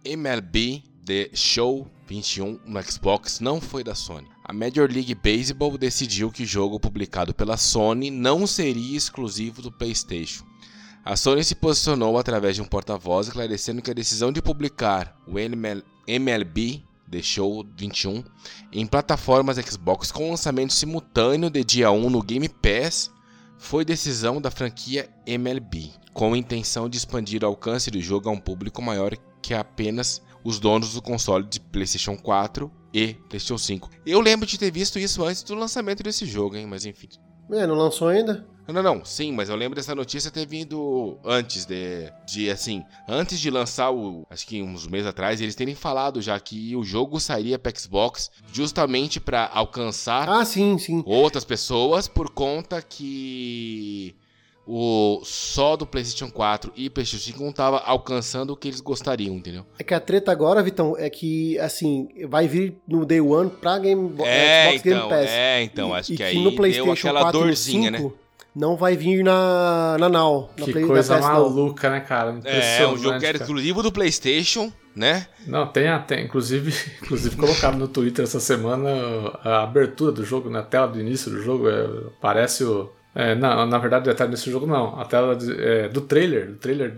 MLB 0.05 0.84
The 1.05 1.30
Show 1.34 1.88
21 2.08 2.60
no 2.66 2.84
Xbox 2.84 3.39
não 3.39 3.60
foi 3.60 3.84
da 3.84 3.93
Sony. 3.93 4.28
A 4.43 4.53
Major 4.53 4.89
League 4.89 5.14
Baseball 5.14 5.78
decidiu 5.78 6.32
que 6.32 6.43
o 6.43 6.45
jogo 6.45 6.80
publicado 6.80 7.34
pela 7.34 7.58
Sony 7.58 8.10
não 8.10 8.47
seria 8.47 8.97
exclusivo 8.97 9.62
do 9.62 9.72
PlayStation. 9.72 10.45
A 11.03 11.16
Sony 11.16 11.43
se 11.43 11.55
posicionou 11.55 12.18
através 12.18 12.55
de 12.55 12.62
um 12.62 12.66
porta-voz 12.66 13.28
esclarecendo 13.28 13.82
que 13.82 13.91
a 13.91 13.93
decisão 13.93 14.32
de 14.32 14.41
publicar 14.41 15.18
o 15.28 15.36
MLB 16.08 16.84
The 17.10 17.22
Show 17.22 17.66
21 17.78 18.24
em 18.72 18.86
plataformas 18.86 19.58
Xbox 19.58 20.12
com 20.12 20.30
lançamento 20.30 20.74
simultâneo 20.74 21.49
de 21.49 21.64
dia 21.64 21.89
1 21.91 22.10
no 22.10 22.22
Game 22.22 22.49
Pass 22.49 23.10
foi 23.58 23.86
decisão 23.86 24.41
da 24.41 24.51
franquia 24.51 25.10
MLB, 25.26 25.91
com 26.14 26.34
a 26.34 26.38
intenção 26.38 26.89
de 26.89 26.97
expandir 26.97 27.43
o 27.43 27.47
alcance 27.47 27.89
do 27.89 27.99
jogo 28.01 28.30
a 28.30 28.32
um 28.32 28.39
público 28.39 28.82
maior 28.82 29.16
que 29.41 29.53
apenas 29.53 30.22
os 30.44 30.60
donos 30.60 30.94
do 30.94 31.02
console 31.02 31.46
de 31.46 31.60
PlayStation 31.60 32.18
4 32.18 32.72
e 32.94 33.14
PlayStation 33.30 33.58
5. 33.58 33.90
Eu 34.06 34.20
lembro 34.20 34.46
de 34.46 34.58
ter 34.58 34.72
visto 34.72 34.98
isso 35.00 35.24
antes 35.24 35.44
do 35.44 35.56
lançamento 35.56 36.04
desse 36.04 36.26
jogo, 36.26 36.56
hein? 36.56 36.66
Mas 36.66 36.86
enfim. 36.86 37.10
É, 37.52 37.66
não 37.66 37.76
lançou 37.76 38.10
ainda? 38.10 38.46
Não, 38.68 38.84
não, 38.84 39.06
sim, 39.06 39.32
mas 39.32 39.48
eu 39.48 39.56
lembro 39.56 39.78
dessa 39.78 39.96
notícia 39.96 40.30
ter 40.30 40.46
vindo 40.46 41.18
antes 41.24 41.66
de, 41.66 42.12
de 42.28 42.50
assim, 42.50 42.84
antes 43.08 43.40
de 43.40 43.50
lançar 43.50 43.92
o, 43.92 44.28
acho 44.30 44.46
que 44.46 44.62
uns 44.62 44.86
meses 44.86 45.08
atrás, 45.08 45.40
eles 45.40 45.56
terem 45.56 45.74
falado 45.74 46.22
já 46.22 46.38
que 46.38 46.76
o 46.76 46.84
jogo 46.84 47.18
sairia 47.18 47.58
para 47.58 47.72
Xbox 47.78 48.30
justamente 48.52 49.22
para 49.22 49.50
alcançar 49.54 50.30
ah, 50.30 50.44
sim, 50.44 50.78
sim. 50.78 51.02
outras 51.06 51.46
pessoas 51.46 52.10
por 52.10 52.30
conta 52.30 52.82
que 52.82 54.14
o 54.68 55.22
só 55.24 55.76
do 55.78 55.86
PlayStation 55.86 56.30
4 56.30 56.74
e 56.76 56.89
PlayStation 56.89 57.32
5 57.32 57.43
não 57.43 57.51
tava 57.51 57.80
alcançando 57.80 58.51
o 58.51 58.57
que 58.57 58.68
eles 58.68 58.82
gostariam, 58.82 59.36
entendeu? 59.36 59.65
É 59.80 59.84
que 59.84 59.93
a 59.93 59.99
treta 59.99 60.32
agora, 60.32 60.61
Vitão, 60.61 60.95
é 60.97 61.09
que 61.09 61.57
assim, 61.59 62.09
vai 62.28 62.47
vir 62.47 62.78
no 62.88 63.05
Day 63.05 63.22
One 63.22 63.49
pra 63.49 63.80
Game, 63.80 64.13
é, 64.20 64.72
Xbox 64.72 64.86
então, 64.86 64.99
Game 64.99 65.09
Pass. 65.09 65.30
É, 65.30 65.63
então, 65.63 65.93
acho 65.93 66.13
e, 66.13 66.18
que, 66.18 66.24
e 66.24 66.26
que 66.26 66.38
aí 66.38 66.43
no 66.43 66.51
PlayStation 66.53 66.86
deu 66.86 66.93
aquela 66.93 67.22
4 67.22 67.39
dorzinha, 67.39 67.91
5, 67.91 68.03
né? 68.03 68.13
Não 68.55 68.76
vai 68.76 68.97
vir 68.97 69.24
na, 69.24 69.97
na 69.99 70.09
Now. 70.09 70.49
Na 70.57 70.65
que 70.65 70.72
Play, 70.72 70.86
coisa 70.86 71.20
maluca, 71.20 71.91
né, 71.91 71.99
cara? 71.99 72.39
É, 72.43 72.88
um 72.88 72.97
jogo 72.97 73.20
que 73.20 73.26
era 73.26 73.38
exclusivo 73.38 73.84
do 73.84 73.91
PlayStation 73.91 74.72
né? 74.97 75.28
Não, 75.45 75.68
tem 75.68 75.88
até, 75.88 76.20
inclusive, 76.20 76.74
inclusive 77.03 77.36
colocaram 77.36 77.78
no 77.78 77.88
Twitter 77.88 78.24
essa 78.24 78.39
semana 78.39 78.89
a 79.43 79.61
abertura 79.61 80.11
do 80.11 80.26
jogo, 80.26 80.49
na 80.49 80.63
tela 80.63 80.88
do 80.88 80.99
início 80.99 81.30
do 81.30 81.41
jogo, 81.41 81.70
é, 81.70 81.88
parece 82.20 82.63
o. 82.63 82.91
É, 83.20 83.34
não, 83.34 83.65
na 83.65 83.80
verdade, 83.80 84.07
a 84.11 84.13
tela 84.13 84.30
desse 84.30 84.51
jogo 84.51 84.68
não. 84.68 84.99
A 84.99 85.03
tela 85.03 85.36
de, 85.36 85.51
é, 85.59 85.89
do 85.89 86.01
trailer, 86.01 86.51
do 86.51 86.57
trailer 86.57 86.93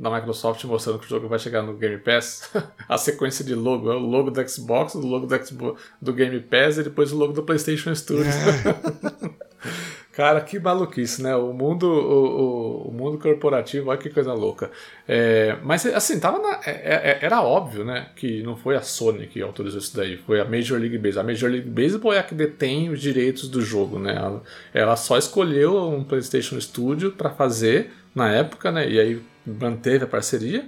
da 0.00 0.10
Microsoft 0.10 0.64
mostrando 0.64 0.98
que 0.98 1.04
o 1.04 1.08
jogo 1.08 1.28
vai 1.28 1.38
chegar 1.38 1.60
no 1.60 1.74
Game 1.74 1.98
Pass. 1.98 2.50
a 2.88 2.96
sequência 2.96 3.44
de 3.44 3.54
logo 3.54 3.92
é 3.92 3.94
o 3.94 3.98
logo 3.98 4.30
do 4.30 4.48
Xbox, 4.48 4.94
o 4.94 5.06
logo 5.06 5.26
do, 5.26 5.46
Xbox, 5.46 5.82
do 6.00 6.14
Game 6.14 6.40
Pass 6.40 6.78
e 6.78 6.82
depois 6.82 7.12
o 7.12 7.18
logo 7.18 7.34
do 7.34 7.42
PlayStation 7.42 7.94
Studios. 7.94 8.34
É. 8.34 9.34
Cara, 10.16 10.40
que 10.40 10.60
maluquice, 10.60 11.20
né? 11.20 11.34
O 11.34 11.52
mundo, 11.52 11.86
o, 11.86 12.86
o, 12.86 12.88
o 12.88 12.92
mundo 12.92 13.18
corporativo, 13.18 13.90
olha 13.90 13.98
que 13.98 14.08
coisa 14.08 14.32
louca. 14.32 14.70
É, 15.08 15.56
mas, 15.64 15.84
assim, 15.86 16.20
tava 16.20 16.38
na, 16.38 16.60
é, 16.64 16.70
é, 16.70 17.18
era 17.20 17.42
óbvio, 17.42 17.84
né? 17.84 18.10
Que 18.14 18.40
não 18.44 18.56
foi 18.56 18.76
a 18.76 18.80
Sony 18.82 19.26
que 19.26 19.42
autorizou 19.42 19.80
isso 19.80 19.96
daí, 19.96 20.16
foi 20.16 20.40
a 20.40 20.44
Major 20.44 20.78
League 20.78 20.98
Baseball. 20.98 21.24
A 21.24 21.26
Major 21.26 21.50
League 21.50 21.68
Baseball 21.68 22.12
é 22.12 22.20
a 22.20 22.22
que 22.22 22.34
detém 22.34 22.90
os 22.90 23.00
direitos 23.00 23.48
do 23.48 23.60
jogo, 23.60 23.98
né? 23.98 24.14
Ela, 24.14 24.42
ela 24.72 24.96
só 24.96 25.18
escolheu 25.18 25.88
um 25.88 26.04
PlayStation 26.04 26.60
Studio 26.60 27.10
para 27.10 27.30
fazer 27.30 27.90
na 28.14 28.30
época, 28.30 28.70
né? 28.70 28.88
E 28.88 29.00
aí 29.00 29.20
manteve 29.44 30.04
a 30.04 30.06
parceria. 30.06 30.64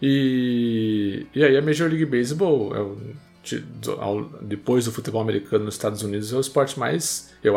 E, 0.00 1.26
e 1.34 1.44
aí 1.44 1.58
a 1.58 1.60
Major 1.60 1.90
League 1.90 2.06
Baseball 2.06 2.74
é 2.74 2.80
o 2.80 3.28
depois 4.42 4.84
do 4.84 4.92
futebol 4.92 5.22
americano 5.22 5.64
nos 5.64 5.74
Estados 5.74 6.02
Unidos 6.02 6.32
é 6.32 6.36
o 6.36 6.40
esporte 6.40 6.78
mais 6.78 7.32
eu 7.42 7.54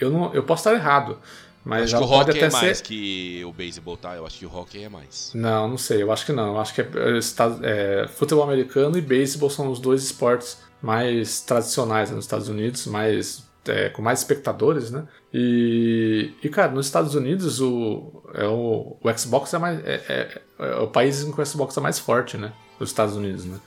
eu 0.00 0.10
não 0.10 0.34
eu 0.34 0.42
posso 0.42 0.68
estar 0.68 0.74
errado 0.74 1.18
mas 1.64 1.92
acho 1.92 1.96
que 1.96 2.02
o 2.02 2.16
hockey 2.16 2.38
é 2.38 2.50
mais 2.50 2.78
ser... 2.78 2.84
que 2.84 3.44
o 3.44 3.52
beisebol 3.52 3.96
tá 3.96 4.14
eu 4.14 4.26
acho 4.26 4.38
que 4.38 4.46
o 4.46 4.54
hockey 4.54 4.84
é 4.84 4.88
mais 4.88 5.32
não 5.34 5.68
não 5.68 5.78
sei 5.78 6.02
eu 6.02 6.12
acho 6.12 6.24
que 6.24 6.32
não 6.32 6.54
eu 6.54 6.60
acho 6.60 6.74
que 6.74 6.80
é, 6.80 6.84
é, 6.84 8.02
é 8.04 8.08
futebol 8.08 8.44
americano 8.44 8.96
e 8.96 9.00
beisebol 9.00 9.50
são 9.50 9.68
os 9.70 9.80
dois 9.80 10.02
esportes 10.02 10.58
mais 10.80 11.40
tradicionais 11.40 12.10
nos 12.10 12.24
Estados 12.24 12.48
Unidos 12.48 12.86
mais 12.86 13.46
é, 13.68 13.88
com 13.88 14.02
mais 14.02 14.20
espectadores, 14.20 14.90
né? 14.90 15.06
E, 15.32 16.32
e, 16.42 16.48
cara, 16.48 16.72
nos 16.72 16.86
Estados 16.86 17.14
Unidos 17.14 17.60
o, 17.60 18.22
é 18.34 18.46
o, 18.46 18.96
o 19.02 19.18
Xbox 19.18 19.52
é 19.54 19.58
mais. 19.58 19.84
É, 19.84 19.94
é, 20.08 20.42
é, 20.58 20.76
o 20.76 20.88
país 20.88 21.22
em 21.22 21.32
que 21.32 21.40
o 21.40 21.46
Xbox 21.46 21.76
é 21.76 21.80
mais 21.80 21.98
forte, 21.98 22.36
né? 22.36 22.52
Os 22.78 22.90
Estados 22.90 23.16
Unidos, 23.16 23.44
né? 23.44 23.58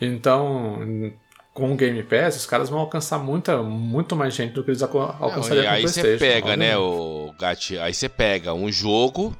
Então, 0.00 1.12
com 1.52 1.72
o 1.72 1.76
Game 1.76 2.02
Pass, 2.02 2.36
os 2.36 2.46
caras 2.46 2.68
vão 2.68 2.78
alcançar 2.78 3.18
muita, 3.18 3.62
muito 3.62 4.14
mais 4.14 4.34
gente 4.34 4.52
do 4.52 4.62
que 4.62 4.70
eles 4.70 4.82
alcançariam 4.82 5.64
PlayStation. 5.64 6.06
Aí 6.06 6.18
você 6.18 6.18
pega, 6.18 6.56
né, 6.56 6.76
o 6.76 7.34
Gatti, 7.38 7.78
aí 7.78 7.92
você 7.92 8.08
pega 8.08 8.54
um 8.54 8.70
jogo 8.70 9.36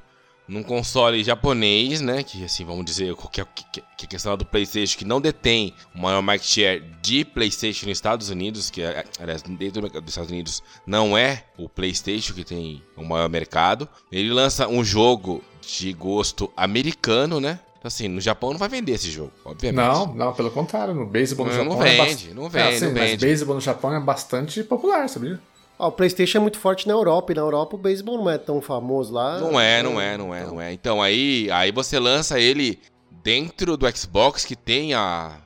num 0.50 0.64
console 0.64 1.22
japonês, 1.22 2.00
né, 2.00 2.24
que 2.24 2.44
assim, 2.44 2.64
vamos 2.64 2.84
dizer, 2.84 3.14
que, 3.14 3.44
que, 3.44 3.82
que 3.96 4.04
a 4.04 4.08
questão 4.08 4.36
do 4.36 4.44
PlayStation 4.44 4.98
que 4.98 5.04
não 5.04 5.20
detém 5.20 5.72
o 5.94 6.00
maior 6.00 6.20
market 6.20 6.48
share 6.48 6.84
de 7.00 7.24
PlayStation 7.24 7.86
nos 7.86 7.96
Estados 7.96 8.30
Unidos, 8.30 8.68
que 8.68 8.82
aliás, 9.20 9.42
dentro 9.42 9.88
dos 9.88 10.08
Estados 10.08 10.30
Unidos 10.30 10.61
não 10.84 11.16
é 11.16 11.44
o 11.56 11.68
PlayStation 11.68 12.34
que 12.34 12.42
tem 12.42 12.82
o 12.96 13.04
maior 13.04 13.28
mercado. 13.28 13.88
Ele 14.11 14.32
lança 14.32 14.66
um 14.66 14.82
jogo 14.82 15.40
de 15.61 15.92
gosto 15.92 16.52
americano, 16.56 17.38
né? 17.40 17.61
Então, 17.81 17.89
assim, 17.89 18.09
no 18.09 18.20
Japão 18.20 18.51
não 18.51 18.59
vai 18.59 18.68
vender 18.68 18.93
esse 18.93 19.11
jogo, 19.11 19.33
obviamente. 19.43 19.83
Não, 19.83 20.14
não, 20.14 20.35
pelo 20.35 20.51
contrário. 20.51 20.95
No 20.95 21.07
beisebol 21.07 21.47
no 21.47 21.53
não, 21.53 21.59
Japão. 21.59 21.78
Não 21.78 21.83
vende, 21.83 21.95
é 21.95 22.05
bast... 22.05 22.35
não 22.35 22.49
vende, 22.51 22.64
é, 22.64 22.68
assim, 22.68 22.85
não 22.85 22.93
vende. 22.93 23.11
Mas 23.12 23.20
beisebol 23.20 23.55
no 23.55 23.61
Japão 23.62 23.95
é 23.95 24.01
bastante 24.01 24.62
popular, 24.62 25.09
sabia? 25.09 25.41
Ah, 25.78 25.87
o 25.87 25.93
PlayStation 25.93 26.37
é 26.37 26.41
muito 26.43 26.59
forte 26.59 26.87
na 26.87 26.93
Europa, 26.93 27.33
e 27.33 27.35
na 27.35 27.41
Europa 27.41 27.76
o 27.76 27.78
beisebol 27.78 28.18
não 28.18 28.28
é 28.28 28.37
tão 28.37 28.61
famoso 28.61 29.14
lá. 29.14 29.39
Não 29.39 29.59
é, 29.59 29.83
não 29.83 29.99
é, 29.99 30.18
não 30.18 30.35
é, 30.35 30.45
não 30.45 30.61
é. 30.61 30.74
Então 30.74 31.01
aí, 31.01 31.51
aí 31.51 31.72
você 31.72 31.99
lança 31.99 32.39
ele 32.39 32.78
dentro 33.22 33.78
do 33.78 33.97
Xbox, 33.97 34.45
que 34.45 34.55
tem 34.55 34.93
a, 34.93 35.39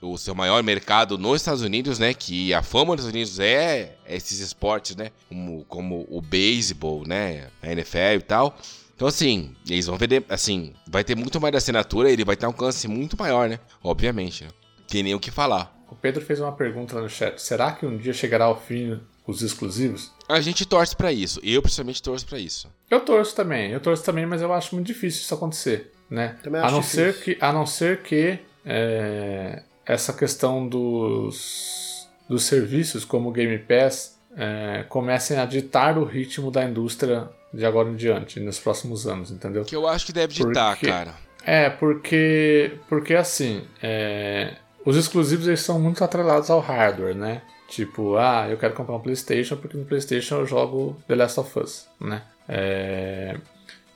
o 0.00 0.16
seu 0.16 0.34
maior 0.34 0.62
mercado 0.62 1.18
nos 1.18 1.42
Estados 1.42 1.60
Unidos, 1.60 1.98
né? 1.98 2.14
Que 2.14 2.54
a 2.54 2.62
fama 2.62 2.96
dos 2.96 3.04
Estados 3.04 3.14
Unidos 3.14 3.38
é 3.38 3.96
esses 4.08 4.40
esportes, 4.40 4.96
né? 4.96 5.10
Como, 5.28 5.62
como 5.66 6.06
o 6.08 6.22
beisebol, 6.22 7.06
né? 7.06 7.48
A 7.62 7.70
NFL 7.70 8.16
e 8.16 8.22
tal. 8.22 8.56
Então, 8.94 9.08
assim, 9.08 9.54
eles 9.68 9.86
vão 9.86 9.96
vender, 9.96 10.24
assim, 10.28 10.74
vai 10.86 11.02
ter 11.02 11.16
muito 11.16 11.40
mais 11.40 11.54
assinatura, 11.54 12.10
ele 12.10 12.24
vai 12.24 12.36
ter 12.36 12.46
um 12.46 12.50
alcance 12.50 12.86
muito 12.86 13.16
maior, 13.18 13.48
né? 13.48 13.58
Obviamente, 13.82 14.44
né? 14.44 14.50
Tem 14.88 15.02
nem 15.02 15.14
o 15.14 15.20
que 15.20 15.30
falar. 15.30 15.74
O 15.90 15.94
Pedro 15.94 16.24
fez 16.24 16.40
uma 16.40 16.52
pergunta 16.52 17.00
no 17.00 17.08
chat. 17.08 17.40
Será 17.40 17.72
que 17.72 17.84
um 17.84 17.96
dia 17.96 18.12
chegará 18.12 18.44
ao 18.44 18.60
fim 18.60 19.00
os 19.26 19.42
exclusivos? 19.42 20.12
A 20.28 20.40
gente 20.40 20.64
torce 20.64 20.96
para 20.96 21.12
isso. 21.12 21.40
Eu, 21.42 21.60
principalmente, 21.60 22.02
torço 22.02 22.26
para 22.26 22.38
isso. 22.38 22.70
Eu 22.90 23.00
torço 23.00 23.34
também. 23.34 23.70
Eu 23.70 23.80
torço 23.80 24.04
também, 24.04 24.26
mas 24.26 24.40
eu 24.40 24.52
acho 24.52 24.74
muito 24.74 24.86
difícil 24.86 25.22
isso 25.22 25.34
acontecer, 25.34 25.92
né? 26.08 26.36
Também 26.42 26.60
acho 26.60 26.68
a 26.68 26.72
não 26.72 26.80
difícil. 26.80 27.12
ser 27.12 27.20
que, 27.22 27.38
a 27.40 27.52
não 27.52 27.66
ser 27.66 28.02
que 28.02 28.38
é, 28.64 29.62
essa 29.84 30.12
questão 30.12 30.66
dos, 30.66 32.08
dos 32.28 32.44
serviços, 32.44 33.04
como 33.04 33.28
o 33.28 33.32
Game 33.32 33.58
Pass, 33.58 34.18
é, 34.36 34.84
comecem 34.88 35.38
a 35.38 35.44
ditar 35.44 35.98
o 35.98 36.04
ritmo 36.04 36.50
da 36.50 36.64
indústria 36.64 37.28
de 37.52 37.64
agora 37.64 37.88
em 37.88 37.96
diante, 37.96 38.40
nos 38.40 38.58
próximos 38.58 39.06
anos, 39.06 39.30
entendeu? 39.30 39.64
Que 39.64 39.76
eu 39.76 39.86
acho 39.86 40.06
que 40.06 40.12
deve 40.12 40.32
ditar, 40.32 40.74
porque, 40.74 40.86
cara. 40.86 41.14
É, 41.44 41.68
porque, 41.68 42.78
porque 42.88 43.14
assim, 43.14 43.64
é, 43.82 44.56
os 44.84 44.96
exclusivos 44.96 45.46
eles 45.46 45.60
são 45.60 45.78
muito 45.78 46.02
atrelados 46.02 46.50
ao 46.50 46.60
hardware, 46.60 47.14
né? 47.14 47.42
Tipo, 47.68 48.16
ah, 48.16 48.46
eu 48.50 48.58
quero 48.58 48.74
comprar 48.74 48.96
um 48.96 49.00
PlayStation 49.00 49.56
porque 49.56 49.76
no 49.76 49.84
PlayStation 49.84 50.36
eu 50.36 50.46
jogo 50.46 50.96
The 51.08 51.14
Last 51.14 51.40
of 51.40 51.58
Us, 51.58 51.88
né? 52.00 52.22
É, 52.48 53.36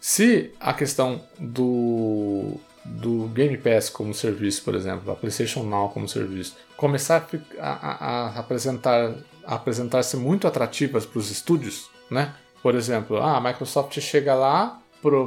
se 0.00 0.52
a 0.60 0.72
questão 0.72 1.20
do, 1.38 2.54
do 2.84 3.28
Game 3.34 3.56
Pass 3.58 3.90
como 3.90 4.14
serviço, 4.14 4.62
por 4.62 4.74
exemplo, 4.74 5.10
a 5.12 5.16
PlayStation 5.16 5.62
Now 5.62 5.90
como 5.90 6.08
serviço, 6.08 6.56
começar 6.76 7.28
a, 7.58 7.70
a, 7.70 8.28
a 8.28 8.38
apresentar 8.38 9.14
apresentar-se 9.46 10.16
muito 10.16 10.46
atrativas 10.46 11.06
para 11.06 11.18
os 11.20 11.30
estúdios, 11.30 11.88
né? 12.10 12.34
Por 12.62 12.74
exemplo, 12.74 13.18
ah, 13.18 13.36
a 13.36 13.40
Microsoft 13.40 13.98
chega 14.00 14.34
lá 14.34 14.80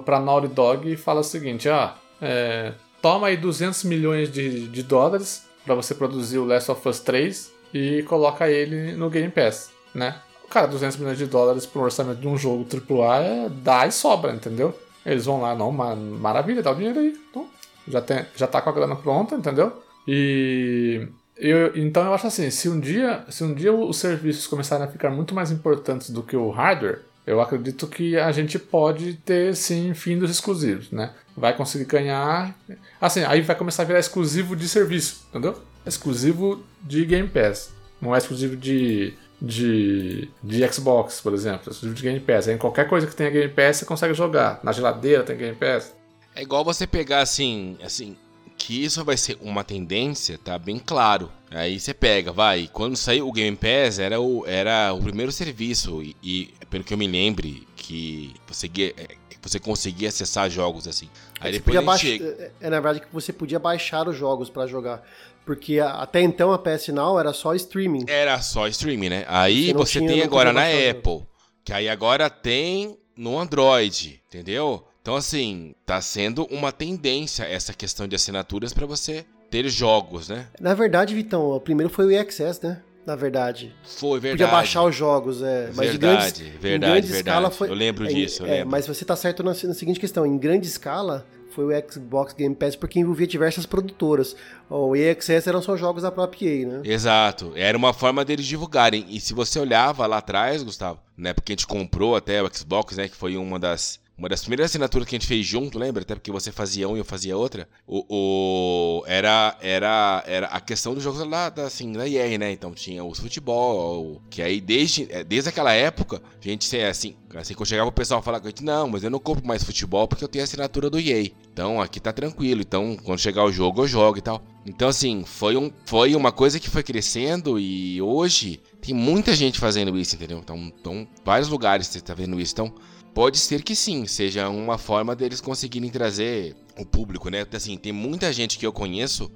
para 0.05 0.19
Naughty 0.19 0.47
Dog 0.49 0.91
e 0.91 0.97
fala 0.97 1.21
o 1.21 1.23
seguinte: 1.23 1.69
ah, 1.69 1.95
é, 2.21 2.73
toma 3.01 3.27
aí 3.27 3.37
200 3.37 3.83
milhões 3.85 4.31
de, 4.31 4.67
de 4.67 4.83
dólares 4.83 5.47
para 5.65 5.75
você 5.75 5.93
produzir 5.93 6.37
o 6.37 6.45
Last 6.45 6.71
of 6.71 6.87
Us 6.87 6.99
3 6.99 7.51
e 7.73 8.03
coloca 8.03 8.49
ele 8.49 8.93
no 8.93 9.09
Game 9.09 9.29
Pass, 9.29 9.71
né? 9.93 10.19
Cara, 10.49 10.67
200 10.67 10.97
milhões 10.97 11.17
de 11.17 11.27
dólares 11.27 11.65
para 11.65 11.79
o 11.79 11.83
orçamento 11.83 12.19
de 12.19 12.27
um 12.27 12.35
jogo 12.35 12.65
AAA 12.65 13.23
é, 13.23 13.49
dá 13.49 13.85
e 13.85 13.91
sobra, 13.91 14.33
entendeu? 14.33 14.77
Eles 15.05 15.25
vão 15.25 15.41
lá, 15.41 15.55
não, 15.55 15.71
maravilha, 15.71 16.63
dá 16.63 16.71
o 16.71 16.75
dinheiro 16.75 16.99
aí. 16.99 17.15
Então, 17.29 17.47
já, 17.87 18.01
tem, 18.01 18.25
já 18.35 18.47
tá 18.47 18.61
com 18.61 18.69
a 18.69 18.73
grana 18.73 18.95
pronta, 18.95 19.35
entendeu? 19.35 19.81
E 20.07 21.07
eu, 21.37 21.77
então 21.77 22.03
eu 22.03 22.13
acho 22.13 22.27
assim, 22.27 22.49
se 22.49 22.67
um 22.67 22.79
dia, 22.79 23.23
se 23.29 23.43
um 23.43 23.53
dia 23.53 23.71
os 23.71 23.97
serviços 23.97 24.47
começarem 24.47 24.85
a 24.85 24.89
ficar 24.89 25.09
muito 25.09 25.33
mais 25.33 25.51
importantes 25.51 26.09
do 26.09 26.23
que 26.23 26.35
o 26.35 26.49
hardware, 26.49 27.01
eu 27.29 27.39
acredito 27.39 27.85
que 27.85 28.17
a 28.17 28.31
gente 28.31 28.57
pode 28.57 29.13
ter 29.13 29.55
sim 29.55 29.93
fim 29.93 30.17
dos 30.17 30.31
exclusivos, 30.31 30.89
né? 30.89 31.13
Vai 31.37 31.55
conseguir 31.55 31.85
ganhar. 31.85 32.57
Assim, 32.99 33.23
aí 33.23 33.41
vai 33.41 33.55
começar 33.55 33.83
a 33.83 33.85
virar 33.85 33.99
exclusivo 33.99 34.55
de 34.55 34.67
serviço, 34.67 35.27
entendeu? 35.29 35.61
Exclusivo 35.85 36.63
de 36.81 37.05
Game 37.05 37.29
Pass. 37.29 37.71
Não 38.01 38.15
é 38.15 38.17
exclusivo 38.17 38.55
de, 38.55 39.13
de, 39.39 40.27
de 40.43 40.73
Xbox, 40.73 41.21
por 41.21 41.35
exemplo. 41.35 41.61
É 41.67 41.69
exclusivo 41.69 41.93
de 41.93 42.01
Game 42.01 42.19
Pass. 42.19 42.47
Aí, 42.47 42.55
em 42.55 42.57
qualquer 42.57 42.89
coisa 42.89 43.05
que 43.05 43.15
tenha 43.15 43.29
Game 43.29 43.53
Pass, 43.53 43.77
você 43.77 43.85
consegue 43.85 44.15
jogar. 44.15 44.59
Na 44.63 44.71
geladeira 44.71 45.21
tem 45.21 45.37
Game 45.37 45.55
Pass. 45.55 45.95
É 46.35 46.41
igual 46.41 46.65
você 46.65 46.87
pegar 46.87 47.21
assim, 47.21 47.77
assim, 47.83 48.17
que 48.59 48.83
isso 48.83 49.03
vai 49.03 49.15
ser 49.15 49.37
uma 49.41 49.63
tendência, 49.63 50.37
tá 50.37 50.59
bem 50.59 50.77
claro. 50.77 51.31
Aí 51.49 51.79
você 51.79 51.93
pega, 51.93 52.31
vai, 52.31 52.69
quando 52.71 52.95
saiu 52.95 53.27
o 53.27 53.31
Game 53.31 53.57
Pass 53.57 53.97
era 53.97 54.19
o, 54.19 54.45
era 54.45 54.93
o 54.93 55.01
primeiro 55.01 55.31
serviço 55.31 56.03
e, 56.03 56.15
e 56.21 56.53
pelo 56.69 56.83
que 56.83 56.93
eu 56.93 56.97
me 56.97 57.07
lembre 57.07 57.67
que 57.75 58.35
você, 58.45 58.69
é, 58.95 59.15
você 59.41 59.59
conseguia 59.59 60.09
acessar 60.09 60.49
jogos 60.49 60.87
assim. 60.87 61.09
Aí 61.39 61.53
depois 61.53 61.77
podia 61.77 61.81
baix... 61.81 62.01
chega... 62.01 62.25
É, 62.25 62.51
é 62.67 62.69
na 62.69 62.79
verdade 62.79 62.99
que 62.99 63.11
você 63.11 63.33
podia 63.33 63.57
baixar 63.57 64.07
os 64.07 64.15
jogos 64.15 64.49
para 64.49 64.67
jogar. 64.67 65.01
Porque 65.45 65.79
até 65.79 66.21
então 66.21 66.51
a 66.51 66.59
PS 66.59 66.89
Now 66.89 67.19
era 67.19 67.33
só 67.33 67.55
streaming. 67.55 68.05
Era 68.07 68.39
só 68.41 68.67
streaming, 68.67 69.09
né? 69.09 69.25
Aí 69.27 69.73
você, 69.73 69.99
você 69.99 70.05
tem 70.05 70.21
agora 70.21 70.53
na 70.53 70.65
Apple, 70.65 71.25
que 71.63 71.73
aí 71.73 71.89
agora 71.89 72.29
tem 72.29 72.95
no 73.15 73.39
Android, 73.39 74.21
entendeu? 74.27 74.85
Então, 75.01 75.15
assim, 75.15 75.73
tá 75.85 76.01
sendo 76.01 76.45
uma 76.45 76.71
tendência 76.71 77.43
essa 77.43 77.73
questão 77.73 78.07
de 78.07 78.15
assinaturas 78.15 78.73
para 78.73 78.85
você 78.85 79.25
ter 79.49 79.67
jogos, 79.69 80.29
né? 80.29 80.47
Na 80.59 80.73
verdade, 80.73 81.15
Vitão, 81.15 81.51
o 81.51 81.59
primeiro 81.59 81.91
foi 81.91 82.05
o 82.05 82.11
EXS, 82.11 82.61
né? 82.61 82.81
Na 83.05 83.15
verdade. 83.15 83.73
Foi, 83.83 84.19
verdade. 84.19 84.43
Podia 84.43 84.47
baixar 84.47 84.83
os 84.83 84.95
jogos, 84.95 85.41
é. 85.41 85.71
Mas 85.73 85.89
verdade, 85.89 85.97
grandes, 85.97 86.39
verdade, 86.39 86.61
grande 86.61 87.07
verdade. 87.07 87.17
escala 87.17 87.49
foi. 87.49 87.69
Eu 87.69 87.73
lembro 87.73 88.05
é, 88.05 88.07
disso, 88.09 88.45
é, 88.45 88.63
Mas 88.63 88.85
você 88.85 89.03
tá 89.03 89.15
certo 89.15 89.41
na, 89.41 89.51
na 89.51 89.73
seguinte 89.73 89.99
questão: 89.99 90.25
em 90.25 90.37
grande 90.37 90.67
escala, 90.67 91.25
foi 91.49 91.65
o 91.65 91.91
Xbox 91.91 92.33
Game 92.33 92.53
Pass 92.53 92.75
porque 92.75 92.99
envolvia 92.99 93.25
diversas 93.25 93.65
produtoras. 93.65 94.35
O 94.69 94.95
EXS 94.95 95.47
eram 95.47 95.61
só 95.61 95.75
jogos 95.75 96.03
da 96.03 96.11
própria 96.11 96.47
EA, 96.47 96.67
né? 96.67 96.81
Exato. 96.83 97.51
Era 97.55 97.77
uma 97.77 97.93
forma 97.93 98.23
deles 98.23 98.45
divulgarem. 98.45 99.05
E 99.09 99.19
se 99.19 99.33
você 99.33 99.59
olhava 99.59 100.05
lá 100.05 100.17
atrás, 100.17 100.61
Gustavo, 100.61 100.99
né, 101.17 101.33
porque 101.33 101.51
a 101.51 101.55
gente 101.55 101.67
comprou 101.67 102.15
até 102.15 102.43
o 102.43 102.49
Xbox, 102.53 102.95
né, 102.95 103.07
que 103.07 103.15
foi 103.15 103.35
uma 103.35 103.57
das 103.57 103.99
uma 104.19 104.27
das 104.27 104.41
primeiras 104.41 104.65
assinaturas 104.65 105.07
que 105.07 105.15
a 105.15 105.17
gente 105.17 105.27
fez 105.27 105.45
junto, 105.45 105.79
lembra? 105.79 106.01
Até 106.01 106.13
porque 106.13 106.29
você 106.29 106.51
fazia 106.51 106.89
um 106.89 106.97
e 106.97 106.99
eu 106.99 107.05
fazia 107.05 107.37
outra. 107.37 107.69
O, 107.87 108.05
o 108.09 109.03
era, 109.07 109.57
era, 109.61 110.23
era 110.27 110.47
a 110.47 110.59
questão 110.59 110.93
dos 110.93 111.01
jogos 111.01 111.25
lá 111.25 111.49
da, 111.49 111.63
assim, 111.63 111.93
da 111.93 112.07
EA, 112.07 112.37
né? 112.37 112.51
Então 112.51 112.73
tinha 112.73 113.01
o 113.01 113.15
futebol, 113.15 114.21
que 114.29 114.41
aí 114.41 114.59
desde, 114.59 115.07
é, 115.09 115.23
desde 115.23 115.49
aquela 115.49 115.71
época, 115.71 116.21
a 116.21 116.47
gente, 116.47 116.75
assim, 116.81 117.15
assim 117.33 117.53
que 117.55 117.61
eu 117.61 117.65
chegava 117.65 117.87
o 117.87 117.93
pessoal 117.93 118.21
falava 118.21 118.41
com 118.41 118.47
a 118.47 118.49
gente, 118.49 118.63
não, 118.63 118.89
mas 118.89 119.03
eu 119.03 119.09
não 119.09 119.19
compro 119.19 119.47
mais 119.47 119.63
futebol 119.63 120.05
porque 120.05 120.23
eu 120.23 120.27
tenho 120.27 120.43
a 120.43 120.45
assinatura 120.45 120.89
do 120.89 120.99
EA. 120.99 121.31
Então 121.53 121.81
aqui 121.81 122.01
tá 122.01 122.11
tranquilo. 122.11 122.59
Então 122.59 122.97
quando 122.97 123.19
chegar 123.19 123.45
o 123.45 123.51
jogo, 123.53 123.83
eu 123.83 123.87
jogo 123.87 124.17
e 124.17 124.21
tal. 124.21 124.43
Então, 124.65 124.89
assim, 124.89 125.23
foi, 125.25 125.55
um, 125.55 125.71
foi 125.85 126.13
uma 126.13 126.31
coisa 126.31 126.59
que 126.59 126.69
foi 126.69 126.83
crescendo 126.83 127.57
e 127.57 128.01
hoje 128.01 128.59
tem 128.81 128.93
muita 128.93 129.33
gente 129.33 129.57
fazendo 129.59 129.97
isso, 129.97 130.15
entendeu? 130.15 130.39
Então, 130.39 130.57
então 130.57 131.07
vários 131.23 131.49
lugares 131.49 131.87
você 131.87 132.01
tá 132.01 132.13
vendo 132.13 132.39
isso. 132.39 132.53
Então, 132.53 132.75
Pode 133.19 133.37
ser 133.37 133.63
que 133.63 133.75
sim, 133.75 134.07
seja 134.07 134.47
uma 134.47 134.77
forma 134.77 135.13
deles 135.13 135.41
conseguirem 135.41 135.89
trazer 135.89 136.55
o 136.79 136.85
público, 136.85 137.29
né? 137.29 137.45
Assim, 137.51 137.75
tem 137.75 137.91
muita 137.91 138.31
gente 138.31 138.57
que 138.57 138.65
eu 138.65 138.71
conheço 138.71 139.29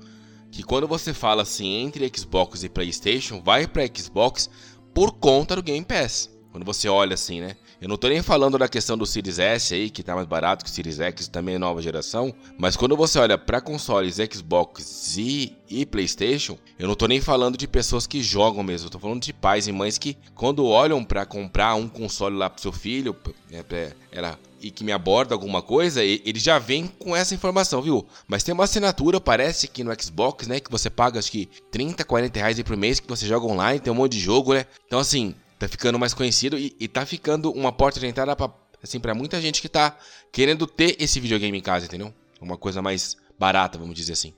que 0.49 0.63
quando 0.63 0.87
você 0.87 1.13
fala 1.13 1.41
assim 1.41 1.83
entre 1.83 2.09
Xbox 2.15 2.63
e 2.63 2.69
PlayStation, 2.69 3.41
vai 3.43 3.67
para 3.67 3.85
Xbox 3.93 4.49
por 4.93 5.11
conta 5.11 5.57
do 5.57 5.61
Game 5.61 5.83
Pass. 5.83 6.29
Quando 6.49 6.63
você 6.63 6.87
olha 6.87 7.15
assim, 7.15 7.41
né? 7.41 7.57
Eu 7.83 7.89
não 7.89 7.97
tô 7.97 8.07
nem 8.07 8.21
falando 8.21 8.57
da 8.57 8.69
questão 8.69 8.97
do 8.97 9.05
Series 9.05 9.39
S 9.39 9.73
aí, 9.73 9.89
que 9.89 10.01
tá 10.01 10.15
mais 10.15 10.25
barato 10.25 10.63
que 10.63 10.71
o 10.71 10.73
Series 10.73 11.01
X, 11.01 11.27
também 11.27 11.55
é 11.55 11.57
nova 11.57 11.81
geração, 11.81 12.33
mas 12.57 12.77
quando 12.77 12.95
você 12.95 13.19
olha 13.19 13.37
para 13.37 13.59
consoles 13.59 14.19
Xbox 14.31 15.17
e, 15.17 15.53
e 15.69 15.85
PlayStation, 15.85 16.57
eu 16.79 16.87
não 16.87 16.95
tô 16.95 17.07
nem 17.07 17.19
falando 17.19 17.57
de 17.57 17.67
pessoas 17.67 18.07
que 18.07 18.23
jogam 18.23 18.63
mesmo, 18.63 18.87
eu 18.87 18.89
tô 18.89 18.99
falando 18.99 19.21
de 19.21 19.33
pais 19.33 19.67
e 19.67 19.73
mães 19.73 19.97
que 19.97 20.15
quando 20.33 20.65
olham 20.65 21.03
para 21.03 21.25
comprar 21.25 21.75
um 21.75 21.89
console 21.89 22.37
lá 22.37 22.49
pro 22.49 22.61
seu 22.61 22.71
filho, 22.71 23.13
é, 23.51 23.61
pra, 23.61 23.91
ela 24.13 24.39
e 24.61 24.71
que 24.71 24.85
me 24.85 24.93
aborda 24.93 25.35
alguma 25.35 25.61
coisa, 25.61 26.01
ele 26.01 26.39
já 26.39 26.57
vem 26.57 26.87
com 26.87 27.13
essa 27.13 27.35
informação, 27.35 27.81
viu? 27.81 28.07
Mas 28.25 28.43
tem 28.43 28.53
uma 28.53 28.63
assinatura, 28.63 29.19
parece 29.19 29.67
que 29.67 29.83
no 29.83 29.91
Xbox, 30.01 30.47
né? 30.47 30.61
Que 30.61 30.71
você 30.71 30.89
paga 30.89 31.19
acho 31.19 31.29
que 31.29 31.49
30, 31.69 32.05
40 32.05 32.39
reais 32.39 32.61
por 32.61 32.77
mês, 32.77 33.01
que 33.01 33.09
você 33.09 33.27
joga 33.27 33.45
online, 33.45 33.81
tem 33.81 33.91
um 33.91 33.95
monte 33.97 34.13
de 34.13 34.21
jogo, 34.21 34.53
né? 34.53 34.65
Então, 34.87 34.99
assim, 34.99 35.35
tá 35.63 35.67
ficando 35.69 35.97
mais 35.97 36.13
conhecido 36.13 36.57
e, 36.57 36.75
e 36.79 36.87
tá 36.87 37.05
ficando 37.05 37.51
uma 37.51 37.71
porta 37.71 37.99
de 37.99 38.05
entrada 38.05 38.35
pra, 38.35 38.51
assim, 38.81 38.99
pra 38.99 39.13
muita 39.13 39.39
gente 39.41 39.61
que 39.61 39.69
tá 39.69 39.97
querendo 40.31 40.67
ter 40.67 40.95
esse 40.99 41.19
videogame 41.19 41.57
em 41.57 41.61
casa, 41.61 41.85
entendeu? 41.85 42.13
Uma 42.41 42.57
coisa 42.57 42.81
mais 42.81 43.17
barata, 43.39 43.77
vamos 43.77 43.95
dizer 43.95 44.13
assim. 44.13 44.33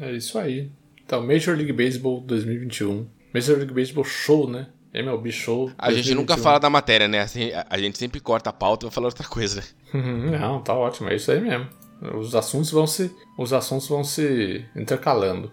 É 0.00 0.12
isso 0.12 0.38
aí. 0.38 0.70
Então, 1.04 1.26
Major 1.26 1.56
League 1.56 1.72
Baseball 1.72 2.20
2021. 2.20 3.06
Major 3.32 3.56
League 3.56 3.72
Baseball 3.72 4.04
Show, 4.04 4.48
né? 4.48 4.68
MLB 4.92 5.30
Show. 5.30 5.70
A 5.78 5.92
gente 5.92 6.14
nunca 6.14 6.36
fala 6.36 6.58
da 6.58 6.70
matéria, 6.70 7.06
né? 7.06 7.20
Assim, 7.20 7.50
a 7.68 7.78
gente 7.78 7.98
sempre 7.98 8.20
corta 8.20 8.50
a 8.50 8.52
pauta 8.52 8.84
e 8.84 8.88
vai 8.88 8.94
falar 8.94 9.06
outra 9.06 9.26
coisa. 9.26 9.62
Não, 9.92 10.60
tá 10.60 10.74
ótimo, 10.74 11.08
é 11.10 11.16
isso 11.16 11.30
aí 11.30 11.40
mesmo. 11.40 11.68
Os 12.16 12.34
assuntos 12.34 12.70
vão 12.70 12.86
se, 12.86 13.10
os 13.36 13.52
assuntos 13.52 13.88
vão 13.88 14.04
se 14.04 14.64
intercalando. 14.74 15.50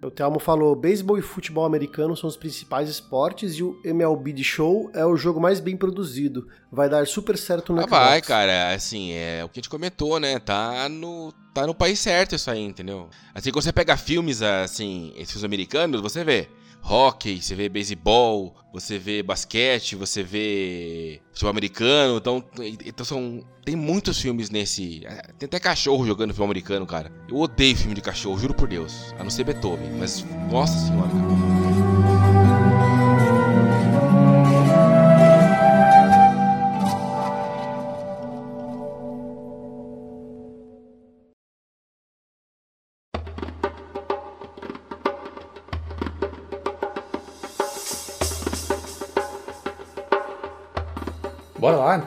O 0.00 0.10
Telmo 0.10 0.38
falou: 0.38 0.76
beisebol 0.76 1.18
e 1.18 1.22
futebol 1.22 1.64
americano 1.64 2.16
são 2.16 2.28
os 2.28 2.36
principais 2.36 2.88
esportes 2.88 3.54
e 3.54 3.64
o 3.64 3.80
MLB 3.84 4.32
de 4.32 4.44
Show 4.44 4.90
é 4.94 5.04
o 5.04 5.16
jogo 5.16 5.40
mais 5.40 5.58
bem 5.58 5.76
produzido. 5.76 6.46
Vai 6.70 6.88
dar 6.88 7.06
super 7.06 7.36
certo 7.36 7.72
no 7.72 7.80
ah, 7.80 7.82
Xbox. 7.84 8.06
Vai, 8.06 8.22
cara. 8.22 8.72
Assim, 8.72 9.12
é 9.12 9.44
o 9.44 9.48
que 9.48 9.58
a 9.58 9.60
gente 9.60 9.68
comentou, 9.68 10.20
né? 10.20 10.38
Tá 10.38 10.88
no, 10.88 11.32
tá 11.52 11.66
no 11.66 11.74
país 11.74 11.98
certo 11.98 12.36
isso 12.36 12.48
aí, 12.50 12.62
entendeu? 12.62 13.08
Assim, 13.34 13.50
quando 13.50 13.64
você 13.64 13.72
pega 13.72 13.96
filmes, 13.96 14.40
assim, 14.40 15.12
esses 15.16 15.42
americanos, 15.42 16.00
você 16.00 16.22
vê 16.22 16.48
hockey, 16.82 17.40
você 17.42 17.54
vê 17.54 17.68
beisebol, 17.68 18.54
você 18.72 18.98
vê 18.98 19.22
basquete, 19.22 19.96
você 19.96 20.22
vê 20.22 21.20
futebol 21.32 21.50
americano. 21.50 22.18
Então, 22.18 22.44
então 22.84 23.04
são, 23.04 23.44
tem 23.64 23.76
muitos 23.76 24.20
filmes 24.20 24.50
nesse. 24.50 25.02
Tem 25.38 25.46
até 25.46 25.60
cachorro 25.60 26.06
jogando 26.06 26.30
futebol 26.30 26.46
americano, 26.46 26.86
cara. 26.86 27.12
Eu 27.28 27.36
odeio 27.36 27.76
filme 27.76 27.94
de 27.94 28.00
cachorro, 28.00 28.38
juro 28.38 28.54
por 28.54 28.68
Deus. 28.68 29.14
A 29.18 29.22
não 29.24 29.30
ser 29.30 29.44
Beethoven, 29.44 29.90
mas 29.98 30.24
nossa 30.50 30.78
senhora, 30.78 31.08
cara. 31.08 32.57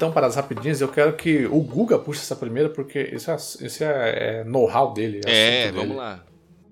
Então 0.01 0.11
para 0.11 0.25
as 0.25 0.35
rapidinhas. 0.35 0.81
Eu 0.81 0.87
quero 0.87 1.15
que 1.15 1.45
o 1.45 1.61
Guga 1.61 1.99
puxe 1.99 2.21
essa 2.21 2.35
primeira, 2.35 2.69
porque 2.69 2.99
isso 3.13 3.29
é, 3.29 3.35
isso 3.35 3.83
é, 3.83 4.39
é 4.39 4.43
know-how 4.43 4.93
dele. 4.93 5.21
É, 5.27 5.67
é 5.67 5.71
vamos 5.71 5.89
dele. 5.89 5.93
lá. 5.93 6.23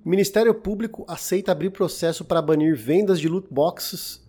Ministério 0.04 0.52
Público 0.56 1.06
aceita 1.08 1.52
abrir 1.52 1.70
processo 1.70 2.26
para 2.26 2.42
banir 2.42 2.76
vendas 2.76 3.20
de 3.20 3.28
loot 3.28 3.48
boxes. 3.52 4.28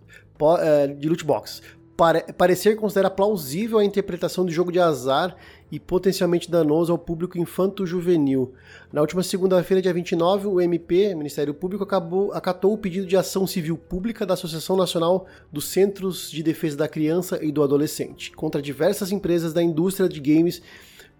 É, 0.59 0.87
de 0.87 1.09
loot 1.09 1.25
boxes. 1.25 1.63
Pare, 1.97 2.23
parecer 2.37 2.75
considera 2.75 3.09
plausível 3.09 3.79
a 3.79 3.85
interpretação 3.85 4.45
do 4.45 4.51
jogo 4.51 4.71
de 4.71 4.79
azar 4.79 5.35
e 5.71 5.79
potencialmente 5.79 6.51
danoso 6.51 6.91
ao 6.91 6.97
público 6.97 7.37
infanto-juvenil. 7.37 8.53
Na 8.91 9.01
última 9.01 9.23
segunda-feira, 9.23 9.81
dia 9.81 9.93
29, 9.93 10.47
o 10.47 10.59
MP, 10.59 11.15
Ministério 11.15 11.53
Público, 11.53 11.83
acabou, 11.83 12.33
acatou 12.33 12.73
o 12.73 12.77
pedido 12.77 13.07
de 13.07 13.15
ação 13.15 13.47
civil 13.47 13.77
pública 13.77 14.25
da 14.25 14.33
Associação 14.33 14.75
Nacional 14.75 15.25
dos 15.51 15.65
Centros 15.65 16.29
de 16.29 16.43
Defesa 16.43 16.75
da 16.75 16.87
Criança 16.87 17.39
e 17.41 17.51
do 17.51 17.63
Adolescente 17.63 18.31
contra 18.31 18.61
diversas 18.61 19.11
empresas 19.11 19.53
da 19.53 19.63
indústria 19.63 20.09
de 20.09 20.19
games 20.19 20.61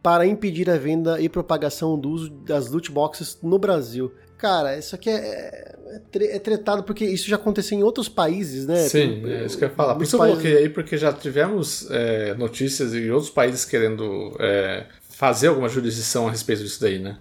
para 0.03 0.25
impedir 0.25 0.69
a 0.69 0.77
venda 0.77 1.21
e 1.21 1.29
propagação 1.29 1.97
do 1.97 2.09
uso 2.09 2.29
das 2.29 2.69
loot 2.71 2.91
boxes 2.91 3.37
no 3.41 3.59
Brasil. 3.59 4.11
Cara, 4.41 4.75
isso 4.75 4.95
aqui 4.95 5.07
é, 5.07 5.75
é, 6.15 6.35
é, 6.35 6.39
tretado 6.39 6.81
porque 6.81 7.05
isso 7.05 7.29
já 7.29 7.35
aconteceu 7.35 7.77
em 7.77 7.83
outros 7.83 8.09
países, 8.09 8.65
né? 8.65 8.77
Sim, 8.87 9.21
é 9.29 9.45
isso 9.45 9.55
que 9.55 9.63
eu 9.63 9.69
ia 9.69 9.75
falar. 9.75 9.93
Por 9.93 10.01
isso 10.01 10.15
eu 10.15 10.19
coloquei 10.19 10.57
aí, 10.57 10.67
porque 10.67 10.97
já 10.97 11.13
tivemos 11.13 11.87
é, 11.91 12.33
notícias 12.33 12.95
em 12.95 13.11
outros 13.11 13.29
países 13.29 13.63
querendo 13.65 14.35
é, 14.39 14.87
fazer 15.11 15.49
alguma 15.49 15.69
jurisdição 15.69 16.27
a 16.27 16.31
respeito 16.31 16.63
disso 16.63 16.81
daí, 16.81 16.97
né? 16.97 17.19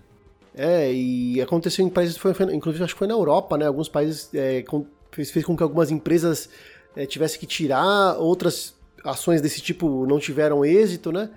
É, 0.55 0.91
e 0.91 1.39
aconteceu 1.43 1.85
em 1.85 1.91
países, 1.91 2.17
foi, 2.17 2.33
inclusive 2.55 2.85
acho 2.85 2.95
que 2.95 2.99
foi 2.99 3.07
na 3.07 3.13
Europa, 3.13 3.59
né? 3.59 3.67
Alguns 3.67 3.91
países 3.91 4.31
é, 4.33 4.63
com, 4.63 4.87
fez, 5.13 5.31
fez 5.31 5.45
com 5.45 5.55
que 5.55 5.63
algumas 5.63 5.91
empresas 5.91 6.49
é, 6.97 7.05
tivessem 7.05 7.39
que 7.39 7.47
tirar, 7.47 8.17
outras 8.17 8.75
ações 9.05 9.43
desse 9.43 9.61
tipo 9.61 10.07
não 10.07 10.19
tiveram 10.19 10.65
êxito, 10.65 11.13
né? 11.13 11.29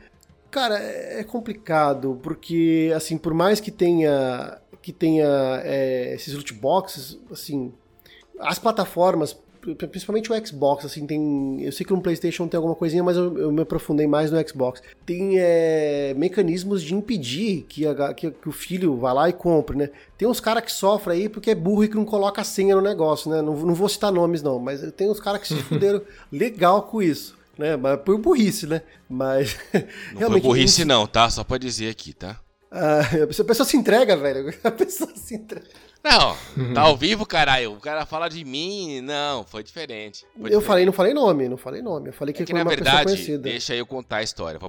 Cara, 0.50 0.78
é 0.80 1.26
complicado, 1.26 2.18
porque, 2.24 2.94
assim, 2.96 3.18
por 3.18 3.34
mais 3.34 3.60
que 3.60 3.72
tenha 3.72 4.62
que 4.84 4.92
tenha 4.92 5.26
é, 5.64 6.14
esses 6.14 6.36
loot 6.36 6.54
boxes, 6.54 7.18
assim, 7.32 7.72
as 8.38 8.60
plataformas, 8.60 9.36
principalmente 9.90 10.30
o 10.30 10.46
Xbox, 10.46 10.84
assim, 10.84 11.08
tem. 11.08 11.62
Eu 11.62 11.72
sei 11.72 11.86
que 11.86 11.94
no 11.94 12.02
PlayStation 12.02 12.50
tem 12.50 12.58
alguma 12.58 12.76
coisinha, 12.76 13.02
mas 13.02 13.16
eu, 13.16 13.38
eu 13.38 13.52
me 13.52 13.62
aprofundei 13.62 14.06
mais 14.06 14.30
no 14.30 14.48
Xbox. 14.48 14.84
Tem 15.06 15.40
é, 15.40 16.14
mecanismos 16.18 16.84
de 16.84 16.94
impedir 16.94 17.66
que, 17.70 17.88
a, 17.88 18.14
que, 18.14 18.30
que, 18.30 18.50
o 18.50 18.52
filho 18.52 18.98
vá 18.98 19.14
lá 19.14 19.30
e 19.30 19.34
compre, 19.34 19.78
né? 19.78 19.90
Tem 20.18 20.28
uns 20.28 20.42
caras 20.42 20.66
que 20.66 20.72
sofrem 20.72 21.22
aí 21.22 21.30
porque 21.30 21.52
é 21.52 21.56
burro 21.56 21.86
e 21.86 21.88
que 21.88 21.96
não 21.96 22.04
coloca 22.04 22.42
a 22.42 22.44
senha 22.44 22.76
no 22.76 22.82
negócio, 22.82 23.32
né? 23.32 23.42
Não, 23.42 23.56
não 23.56 23.74
vou 23.74 23.88
citar 23.88 24.12
nomes, 24.12 24.42
não, 24.42 24.60
mas 24.60 24.82
tem 24.92 25.10
uns 25.10 25.22
caras 25.22 25.40
que 25.40 25.48
se 25.48 25.56
fuderam 25.64 26.02
legal 26.30 26.84
com 26.84 27.02
isso. 27.02 27.42
Né, 27.58 27.78
mas 27.78 28.02
por 28.02 28.18
burrice, 28.18 28.66
né? 28.66 28.82
Mas. 29.08 29.56
Não 30.12 30.18
realmente, 30.18 30.42
foi 30.42 30.50
burrice, 30.50 30.84
não, 30.84 31.06
tá? 31.06 31.30
Só 31.30 31.44
pra 31.44 31.60
dizer 31.60 31.88
aqui, 31.88 32.12
tá? 32.12 32.40
Ah, 32.74 33.02
a 33.24 33.44
pessoa 33.44 33.66
se 33.68 33.78
entrega, 33.78 34.18
velho. 34.18 34.52
A 34.64 34.72
pessoa 34.72 35.12
se 35.16 35.36
entrega. 35.36 35.68
Não, 36.04 36.36
tá 36.74 36.82
ao 36.82 36.98
vivo, 36.98 37.26
caralho. 37.26 37.74
O 37.74 37.80
cara 37.80 38.06
fala 38.06 38.28
de 38.28 38.44
mim. 38.44 39.00
Não, 39.00 39.46
foi 39.46 39.64
diferente. 39.64 40.26
Foi 40.34 40.42
eu 40.42 40.44
diferente. 40.44 40.66
falei, 40.66 40.86
não 40.86 40.92
falei 40.92 41.14
nome, 41.14 41.48
não 41.48 41.56
falei 41.56 41.82
nome. 41.82 42.10
Eu 42.10 42.14
falei 42.14 42.34
que, 42.34 42.44
é 42.44 42.46
que 42.46 42.52
na 42.52 42.66
verdade, 42.66 43.38
deixa 43.38 43.74
eu 43.74 43.86
contar 43.86 44.18
a 44.18 44.24
história. 44.24 44.60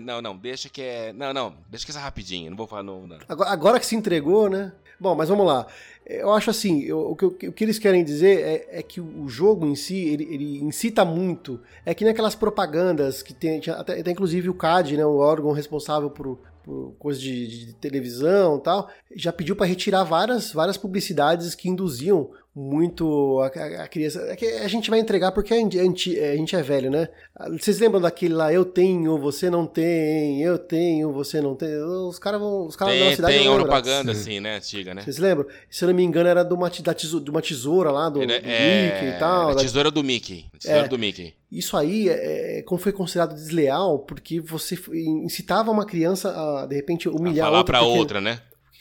Não, 0.00 0.22
não, 0.22 0.34
deixa 0.34 0.70
que 0.70 0.80
é. 0.80 1.12
Não, 1.12 1.34
não, 1.34 1.54
deixa 1.68 1.84
que 1.84 1.92
é 1.92 2.00
rapidinho. 2.00 2.48
Não 2.48 2.56
vou 2.56 2.66
falar 2.66 2.82
novo, 2.82 3.06
não. 3.06 3.18
Agora, 3.28 3.50
agora, 3.50 3.80
que 3.80 3.84
se 3.84 3.94
entregou, 3.94 4.48
né? 4.48 4.72
Bom, 4.98 5.14
mas 5.14 5.28
vamos 5.28 5.44
lá. 5.46 5.66
Eu 6.06 6.32
acho 6.32 6.48
assim, 6.48 6.80
eu, 6.82 7.10
o, 7.10 7.16
que, 7.16 7.48
o, 7.48 7.52
que, 7.52 7.64
eles 7.64 7.78
querem 7.78 8.02
dizer 8.02 8.40
é, 8.40 8.78
é, 8.78 8.82
que 8.82 9.00
o 9.00 9.28
jogo 9.28 9.66
em 9.66 9.74
si, 9.74 9.96
ele, 9.96 10.24
ele, 10.32 10.58
incita 10.58 11.04
muito. 11.04 11.60
É 11.84 11.92
que 11.92 12.02
nem 12.02 12.12
aquelas 12.12 12.34
propagandas 12.34 13.22
que 13.22 13.34
tem, 13.34 13.58
até, 13.58 14.00
até 14.00 14.10
inclusive 14.10 14.48
o 14.48 14.54
CAD, 14.54 14.96
né, 14.96 15.04
o 15.04 15.18
órgão 15.18 15.52
responsável 15.52 16.08
por, 16.08 16.38
por 16.64 16.94
coisa 16.98 17.20
de, 17.20 17.66
de 17.66 17.72
televisão 17.74 18.58
tal, 18.58 18.88
já 19.14 19.32
pediu 19.32 19.56
para 19.56 19.66
retirar 19.66 20.04
várias, 20.04 20.52
várias 20.52 20.76
publicidades 20.76 21.54
que 21.54 21.68
induziam 21.68 22.30
muito 22.54 23.40
a, 23.40 23.46
a, 23.46 23.84
a, 23.84 23.88
criança. 23.88 24.20
É 24.28 24.36
que 24.36 24.44
a 24.44 24.68
gente 24.68 24.90
vai 24.90 24.98
entregar 24.98 25.32
porque 25.32 25.54
a 25.54 25.56
gente, 25.56 25.78
a 25.78 26.36
gente 26.36 26.54
é 26.54 26.62
velho, 26.62 26.90
né? 26.90 27.08
Vocês 27.58 27.78
lembram 27.78 28.00
daquele 28.00 28.34
lá, 28.34 28.52
eu 28.52 28.64
tenho, 28.64 29.18
você 29.18 29.48
não 29.48 29.66
tem, 29.66 30.42
eu 30.42 30.58
tenho, 30.58 31.12
você 31.12 31.40
não 31.40 31.54
tem? 31.54 31.74
Os 31.82 32.18
caras 32.18 32.40
vão. 32.40 32.66
Os 32.66 32.76
caras 32.76 32.98
da 32.98 33.16
cidade 33.16 33.38
Tem 33.38 33.48
uma 33.48 33.56
propaganda 33.56 34.12
assim, 34.12 34.38
né? 34.38 34.56
Antiga, 34.56 34.94
né? 34.94 35.02
Vocês 35.02 35.16
lembram? 35.16 35.46
Se 35.70 35.82
eu 35.82 35.88
não 35.88 35.94
me 35.94 36.02
engano, 36.02 36.28
era 36.28 36.42
de 36.42 36.52
uma, 36.52 36.68
da 36.68 36.94
tesoura, 36.94 37.24
de 37.24 37.30
uma 37.30 37.40
tesoura 37.40 37.90
lá, 37.90 38.10
do, 38.10 38.20
do 38.24 38.32
é, 38.32 38.36
Mickey 38.38 39.16
e 39.16 39.18
tal. 39.18 39.50
A 39.50 39.54
tesoura 39.54 39.90
do 39.90 40.04
Mickey. 40.04 40.46
Tesoura 40.58 40.84
é, 40.84 40.88
do 40.88 40.98
Mickey. 40.98 41.34
Isso 41.50 41.76
aí 41.76 42.08
é, 42.08 42.58
é, 42.58 42.62
como 42.62 42.80
foi 42.80 42.92
considerado 42.92 43.34
desleal, 43.34 44.00
porque 44.00 44.40
você 44.40 44.78
incitava 44.94 45.70
uma 45.70 45.86
criança 45.86 46.30
a, 46.30 46.66
de 46.66 46.76
repente, 46.76 47.08
humilhar 47.08 47.46
a 47.46 47.48
falar 47.48 47.58
outra. 47.58 47.72
pra 47.72 47.80
porque... 47.80 47.98
outra, 47.98 48.20
né? 48.20 48.40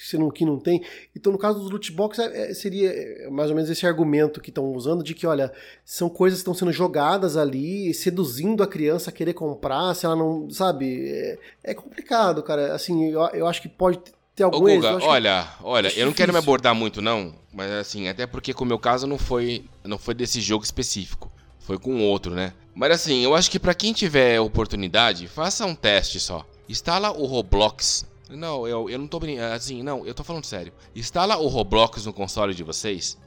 Que 0.10 0.18
não, 0.18 0.32
que 0.32 0.46
não 0.46 0.60
tem. 0.60 0.84
Então, 1.16 1.32
no 1.32 1.38
caso 1.38 1.60
dos 1.60 1.70
loot 1.70 1.92
box, 1.92 2.20
é, 2.20 2.52
é, 2.52 2.54
seria 2.54 2.90
é, 2.90 3.30
mais 3.30 3.50
ou 3.50 3.56
menos 3.56 3.70
esse 3.70 3.86
argumento 3.86 4.42
que 4.42 4.50
estão 4.50 4.72
usando 4.74 5.04
de 5.04 5.14
que, 5.14 5.28
olha, 5.28 5.52
são 5.86 6.10
coisas 6.10 6.40
que 6.40 6.42
estão 6.42 6.54
sendo 6.54 6.72
jogadas 6.72 7.38
ali, 7.38 7.94
seduzindo 7.94 8.64
a 8.64 8.68
criança 8.68 9.10
a 9.10 9.14
querer 9.14 9.34
comprar, 9.34 9.94
se 9.94 10.06
ela 10.06 10.16
não, 10.16 10.50
sabe? 10.50 11.10
É, 11.10 11.38
é 11.64 11.74
complicado, 11.74 12.42
cara. 12.42 12.74
Assim, 12.74 13.12
eu, 13.12 13.22
eu 13.34 13.48
acho 13.48 13.62
que 13.62 13.70
pode 13.70 14.00
ter 14.36 14.44
algum 14.44 14.58
Ô, 14.58 14.76
Guga, 14.76 15.04
olha, 15.04 15.48
olha, 15.62 15.90
eu 15.98 16.06
não 16.06 16.14
quero 16.14 16.34
me 16.34 16.40
abordar 16.40 16.74
muito, 16.74 17.02
não, 17.02 17.34
mas 17.54 17.72
assim, 17.72 18.08
até 18.08 18.26
porque 18.26 18.54
com 18.54 18.64
o 18.64 18.68
meu 18.68 18.80
caso 18.80 19.06
não 19.06 19.18
foi, 19.18 19.66
não 19.84 19.98
foi 19.98 20.14
desse 20.14 20.42
jogo 20.42 20.64
específico. 20.64 21.32
Foi 21.60 21.78
com 21.78 22.02
outro, 22.02 22.34
né? 22.34 22.54
Mas 22.74 22.92
assim, 22.92 23.24
eu 23.24 23.36
acho 23.36 23.52
que 23.52 23.60
para 23.60 23.76
quem 23.76 23.94
tiver 23.94 24.40
oportunidade, 24.40 25.28
faça 25.28 25.66
um 25.66 25.76
teste 25.76 26.20
só. 26.20 26.46
Instala 26.68 27.12
o 27.12 27.26
Roblox 27.26 28.06
não, 28.38 28.68
eu, 28.68 28.90
eu 28.90 29.00
não 29.00 29.08
tô 29.08 29.20
brincando. 29.20 29.54
Assim, 29.54 29.84
não, 29.84 30.06
eu 30.06 30.14
tô 30.14 30.24
falando 30.24 30.46
sério. 30.46 30.74
Instala 30.96 31.38
o 31.38 31.48
Roblox 31.48 32.06
no 32.06 32.14
console 32.14 32.54
de 32.54 32.64
vocês 32.64 33.18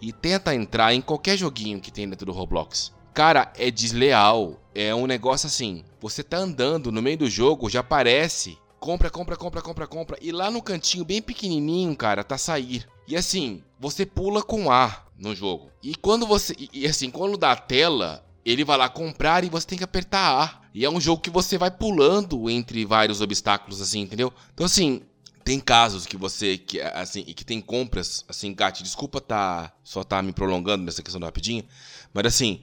e 0.00 0.12
tenta 0.12 0.54
entrar 0.54 0.92
em 0.92 1.00
qualquer 1.00 1.36
joguinho 1.36 1.80
que 1.80 1.92
tem 1.92 2.08
dentro 2.08 2.26
do 2.26 2.32
Roblox. 2.32 2.92
Cara, 3.14 3.52
é 3.56 3.70
desleal. 3.70 4.60
É 4.74 4.94
um 4.94 5.06
negócio 5.06 5.46
assim. 5.46 5.84
Você 6.00 6.22
tá 6.22 6.38
andando 6.38 6.90
no 6.90 7.02
meio 7.02 7.18
do 7.18 7.30
jogo, 7.30 7.68
já 7.68 7.80
aparece. 7.80 8.58
Compra, 8.80 9.10
compra, 9.10 9.36
compra, 9.36 9.62
compra, 9.62 9.86
compra. 9.86 10.18
E 10.20 10.32
lá 10.32 10.50
no 10.50 10.62
cantinho, 10.62 11.04
bem 11.04 11.22
pequenininho, 11.22 11.94
cara, 11.94 12.24
tá 12.24 12.36
sair. 12.36 12.88
E 13.06 13.14
assim, 13.14 13.62
você 13.78 14.04
pula 14.04 14.42
com 14.42 14.70
A 14.72 15.04
no 15.16 15.34
jogo. 15.36 15.70
E 15.82 15.94
quando 15.94 16.26
você. 16.26 16.54
E, 16.58 16.68
e 16.72 16.86
assim, 16.86 17.10
quando 17.10 17.36
dá 17.36 17.52
a 17.52 17.56
tela, 17.56 18.24
ele 18.44 18.64
vai 18.64 18.76
lá 18.76 18.88
comprar 18.88 19.44
e 19.44 19.48
você 19.48 19.66
tem 19.66 19.78
que 19.78 19.84
apertar 19.84 20.42
A. 20.42 20.62
E 20.74 20.84
é 20.84 20.90
um 20.90 21.00
jogo 21.00 21.20
que 21.20 21.30
você 21.30 21.58
vai 21.58 21.70
pulando 21.70 22.48
entre 22.48 22.84
vários 22.84 23.20
obstáculos, 23.20 23.80
assim, 23.80 24.00
entendeu? 24.00 24.32
Então, 24.54 24.64
assim, 24.66 25.02
tem 25.44 25.60
casos 25.60 26.06
que 26.06 26.16
você, 26.16 26.56
que, 26.56 26.80
assim, 26.80 27.24
e 27.26 27.34
que 27.34 27.44
tem 27.44 27.60
compras, 27.60 28.24
assim, 28.28 28.54
Gatti, 28.54 28.82
desculpa 28.82 29.20
tá, 29.20 29.72
só 29.84 30.02
tá 30.02 30.22
me 30.22 30.32
prolongando 30.32 30.84
nessa 30.84 31.02
questão 31.02 31.20
rapidinho, 31.20 31.64
mas 32.12 32.26
assim, 32.26 32.62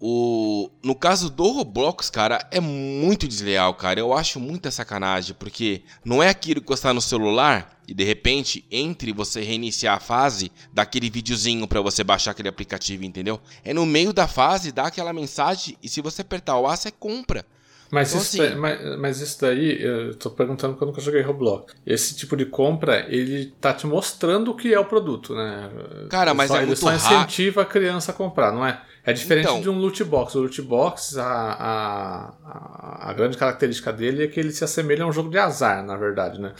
o, 0.00 0.70
no 0.82 0.94
caso 0.94 1.28
do 1.28 1.48
Roblox, 1.50 2.08
cara, 2.08 2.46
é 2.50 2.60
muito 2.60 3.26
desleal, 3.26 3.74
cara. 3.74 3.98
Eu 3.98 4.12
acho 4.12 4.38
muita 4.38 4.70
sacanagem, 4.70 5.34
porque 5.38 5.82
não 6.04 6.22
é 6.22 6.28
aquilo 6.28 6.60
que 6.60 6.68
você 6.68 6.74
está 6.74 6.94
no 6.94 7.00
celular 7.00 7.78
e 7.86 7.94
de 7.94 8.04
repente, 8.04 8.64
entre 8.70 9.12
você 9.12 9.40
reiniciar 9.40 9.96
a 9.96 10.00
fase, 10.00 10.52
dá 10.72 10.82
aquele 10.82 11.10
videozinho 11.10 11.66
para 11.66 11.80
você 11.80 12.04
baixar 12.04 12.30
aquele 12.30 12.48
aplicativo, 12.48 13.04
entendeu? 13.04 13.40
É 13.64 13.74
no 13.74 13.84
meio 13.86 14.12
da 14.12 14.28
fase, 14.28 14.70
dá 14.70 14.84
aquela 14.84 15.12
mensagem 15.12 15.76
e 15.82 15.88
se 15.88 16.00
você 16.00 16.22
apertar 16.22 16.58
o 16.58 16.66
A, 16.66 16.76
você 16.76 16.92
compra. 16.92 17.44
Mas, 17.90 18.10
então, 18.10 18.20
isso, 18.20 18.42
assim, 18.42 18.54
mas, 18.56 18.98
mas, 18.98 19.20
isso 19.20 19.40
daí, 19.40 19.82
eu 19.82 20.14
tô 20.14 20.30
perguntando 20.30 20.76
quando 20.76 20.94
eu 20.94 21.00
joguei 21.00 21.22
Roblox. 21.22 21.74
Esse 21.86 22.14
tipo 22.14 22.36
de 22.36 22.44
compra, 22.44 23.06
ele 23.08 23.46
tá 23.60 23.72
te 23.72 23.86
mostrando 23.86 24.50
o 24.50 24.54
que 24.54 24.74
é 24.74 24.78
o 24.78 24.84
produto, 24.84 25.34
né? 25.34 25.70
Cara, 26.10 26.34
mas 26.34 26.48
só, 26.48 26.56
é 26.56 26.58
ele 26.58 26.66
muito 26.66 26.80
só 26.80 26.92
incentiva 26.94 27.62
a 27.62 27.64
criança 27.64 28.12
a 28.12 28.14
comprar, 28.14 28.52
não 28.52 28.64
é? 28.64 28.82
É 29.08 29.12
diferente 29.14 29.44
então, 29.46 29.60
de 29.62 29.70
um 29.70 29.78
loot 29.78 30.04
box. 30.04 30.34
O 30.34 30.42
loot 30.42 30.60
box, 30.60 31.16
a, 31.16 31.24
a, 31.24 33.08
a, 33.08 33.12
grande 33.14 33.38
característica 33.38 33.90
dele 33.90 34.24
é 34.24 34.26
que 34.26 34.38
ele 34.38 34.52
se 34.52 34.62
assemelha 34.62 35.04
a 35.04 35.06
um 35.06 35.12
jogo 35.12 35.30
de 35.30 35.38
azar, 35.38 35.82
na 35.82 35.96
verdade, 35.96 36.38
né? 36.38 36.52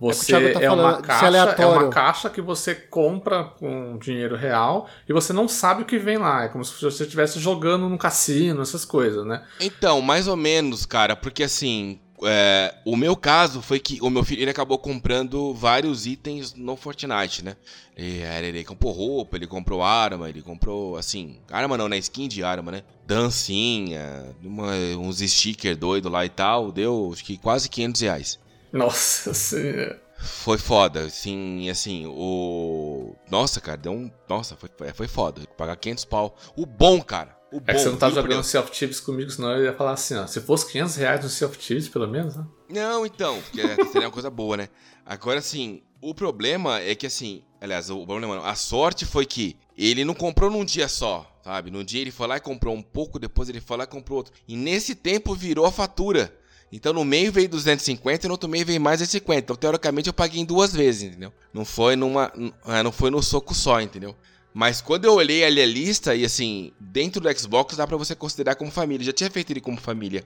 Você 0.00 0.34
é, 0.34 0.52
tá 0.52 0.60
é 0.60 0.68
uma 0.68 1.00
caixa, 1.00 1.38
é 1.62 1.64
uma 1.64 1.88
caixa 1.88 2.28
que 2.28 2.40
você 2.40 2.74
compra 2.74 3.44
com 3.44 3.96
dinheiro 3.98 4.34
real 4.34 4.88
e 5.08 5.12
você 5.12 5.32
não 5.32 5.46
sabe 5.46 5.82
o 5.82 5.84
que 5.84 5.96
vem 5.96 6.18
lá. 6.18 6.42
É 6.42 6.48
como 6.48 6.64
se 6.64 6.82
você 6.82 7.04
estivesse 7.04 7.38
jogando 7.38 7.88
no 7.88 7.96
cassino, 7.96 8.62
essas 8.62 8.84
coisas, 8.84 9.24
né? 9.24 9.44
Então, 9.60 10.02
mais 10.02 10.26
ou 10.26 10.36
menos, 10.36 10.84
cara, 10.84 11.14
porque 11.14 11.44
assim, 11.44 12.00
é, 12.24 12.74
o 12.84 12.96
meu 12.96 13.16
caso 13.16 13.60
foi 13.60 13.78
que 13.78 13.98
o 14.00 14.10
meu 14.10 14.24
filho 14.24 14.42
ele 14.42 14.50
acabou 14.50 14.78
comprando 14.78 15.52
vários 15.54 16.06
itens 16.06 16.54
no 16.54 16.76
Fortnite, 16.76 17.44
né? 17.44 17.56
Ele, 17.96 18.46
ele 18.48 18.64
comprou 18.64 18.92
roupa, 18.92 19.36
ele 19.36 19.46
comprou 19.46 19.82
arma, 19.82 20.28
ele 20.28 20.42
comprou, 20.42 20.96
assim, 20.96 21.38
arma 21.50 21.76
não, 21.76 21.88
né? 21.88 21.98
Skin 21.98 22.28
de 22.28 22.42
arma, 22.42 22.72
né? 22.72 22.82
Dancinha, 23.06 24.34
uma, 24.42 24.72
uns 24.98 25.18
stickers 25.18 25.76
doido 25.76 26.08
lá 26.08 26.24
e 26.24 26.28
tal, 26.28 26.72
deu 26.72 27.10
acho 27.12 27.24
que 27.24 27.36
quase 27.36 27.68
500 27.68 28.00
reais. 28.00 28.38
Nossa 28.72 29.34
senhora. 29.34 30.00
Foi 30.18 30.56
foda, 30.56 31.00
assim, 31.00 31.68
assim, 31.68 32.06
o... 32.06 33.14
Nossa, 33.28 33.60
cara, 33.60 33.76
deu 33.76 33.92
um... 33.92 34.10
Nossa, 34.28 34.56
foi, 34.56 34.70
foi 34.94 35.08
foda, 35.08 35.42
pagar 35.58 35.76
500 35.76 36.04
pau. 36.04 36.36
O 36.56 36.64
bom, 36.64 37.02
cara, 37.02 37.36
o 37.52 37.60
bom... 37.60 37.64
É 37.66 37.74
que 37.74 37.80
você 37.80 37.88
não 37.88 37.96
tá 37.96 38.10
jogando 38.10 38.42
Sea 38.42 38.60
of 38.60 38.70
Thieves 38.70 38.98
comigo, 38.98 39.30
senão 39.30 39.52
eu 39.52 39.64
ia 39.64 39.74
falar 39.74 39.92
assim, 39.92 40.16
ó, 40.16 40.26
se 40.26 40.40
fosse 40.40 40.70
500 40.72 40.96
reais 40.96 41.22
no 41.22 41.28
Sea 41.28 41.46
of 41.46 41.58
Thieves, 41.58 41.88
pelo 41.88 42.08
menos, 42.08 42.34
né? 42.34 42.46
Não, 42.68 43.04
então, 43.04 43.40
porque 43.42 43.62
seria 43.86 44.08
uma 44.08 44.10
coisa 44.10 44.30
boa, 44.30 44.56
né? 44.56 44.68
Agora, 45.04 45.38
assim, 45.38 45.82
o 46.00 46.14
problema 46.14 46.80
é 46.80 46.94
que, 46.94 47.06
assim, 47.06 47.42
aliás, 47.60 47.90
o 47.90 48.04
problema 48.06 48.36
não, 48.36 48.44
a 48.44 48.54
sorte 48.54 49.04
foi 49.04 49.26
que 49.26 49.56
ele 49.76 50.04
não 50.04 50.14
comprou 50.14 50.50
num 50.50 50.64
dia 50.64 50.88
só, 50.88 51.30
sabe? 51.44 51.70
Num 51.70 51.84
dia 51.84 52.00
ele 52.00 52.10
foi 52.10 52.26
lá 52.26 52.36
e 52.36 52.40
comprou 52.40 52.74
um 52.74 52.82
pouco, 52.82 53.18
depois 53.18 53.48
ele 53.48 53.60
foi 53.60 53.76
lá 53.76 53.84
e 53.84 53.86
comprou 53.86 54.18
outro. 54.18 54.32
E 54.48 54.56
nesse 54.56 54.94
tempo 54.94 55.34
virou 55.34 55.66
a 55.66 55.72
fatura. 55.72 56.34
Então 56.72 56.92
no 56.92 57.04
meio 57.04 57.30
veio 57.30 57.48
250 57.50 58.26
e 58.26 58.28
no 58.28 58.32
outro 58.34 58.48
meio 58.48 58.64
veio 58.64 58.80
mais 58.80 59.00
de 59.00 59.06
50. 59.06 59.38
Então 59.40 59.56
teoricamente 59.56 60.08
eu 60.08 60.14
paguei 60.14 60.40
em 60.40 60.44
duas 60.44 60.72
vezes, 60.72 61.02
entendeu? 61.02 61.32
Não 61.52 61.64
foi 61.64 61.96
numa, 61.96 62.32
é, 62.66 62.82
não 62.82 62.90
foi 62.90 63.10
no 63.10 63.22
soco 63.22 63.54
só, 63.54 63.80
entendeu? 63.80 64.16
Mas 64.54 64.80
quando 64.80 65.04
eu 65.04 65.14
olhei 65.14 65.44
ali 65.44 65.60
a 65.62 65.66
lista 65.66 66.14
e 66.14 66.24
assim, 66.24 66.72
dentro 66.78 67.20
do 67.20 67.38
Xbox 67.38 67.76
dá 67.76 67.86
para 67.86 67.96
você 67.96 68.14
considerar 68.14 68.54
como 68.54 68.70
família. 68.70 69.06
Já 69.06 69.12
tinha 69.12 69.30
feito 69.30 69.50
ele 69.50 69.60
como 69.60 69.80
família. 69.80 70.24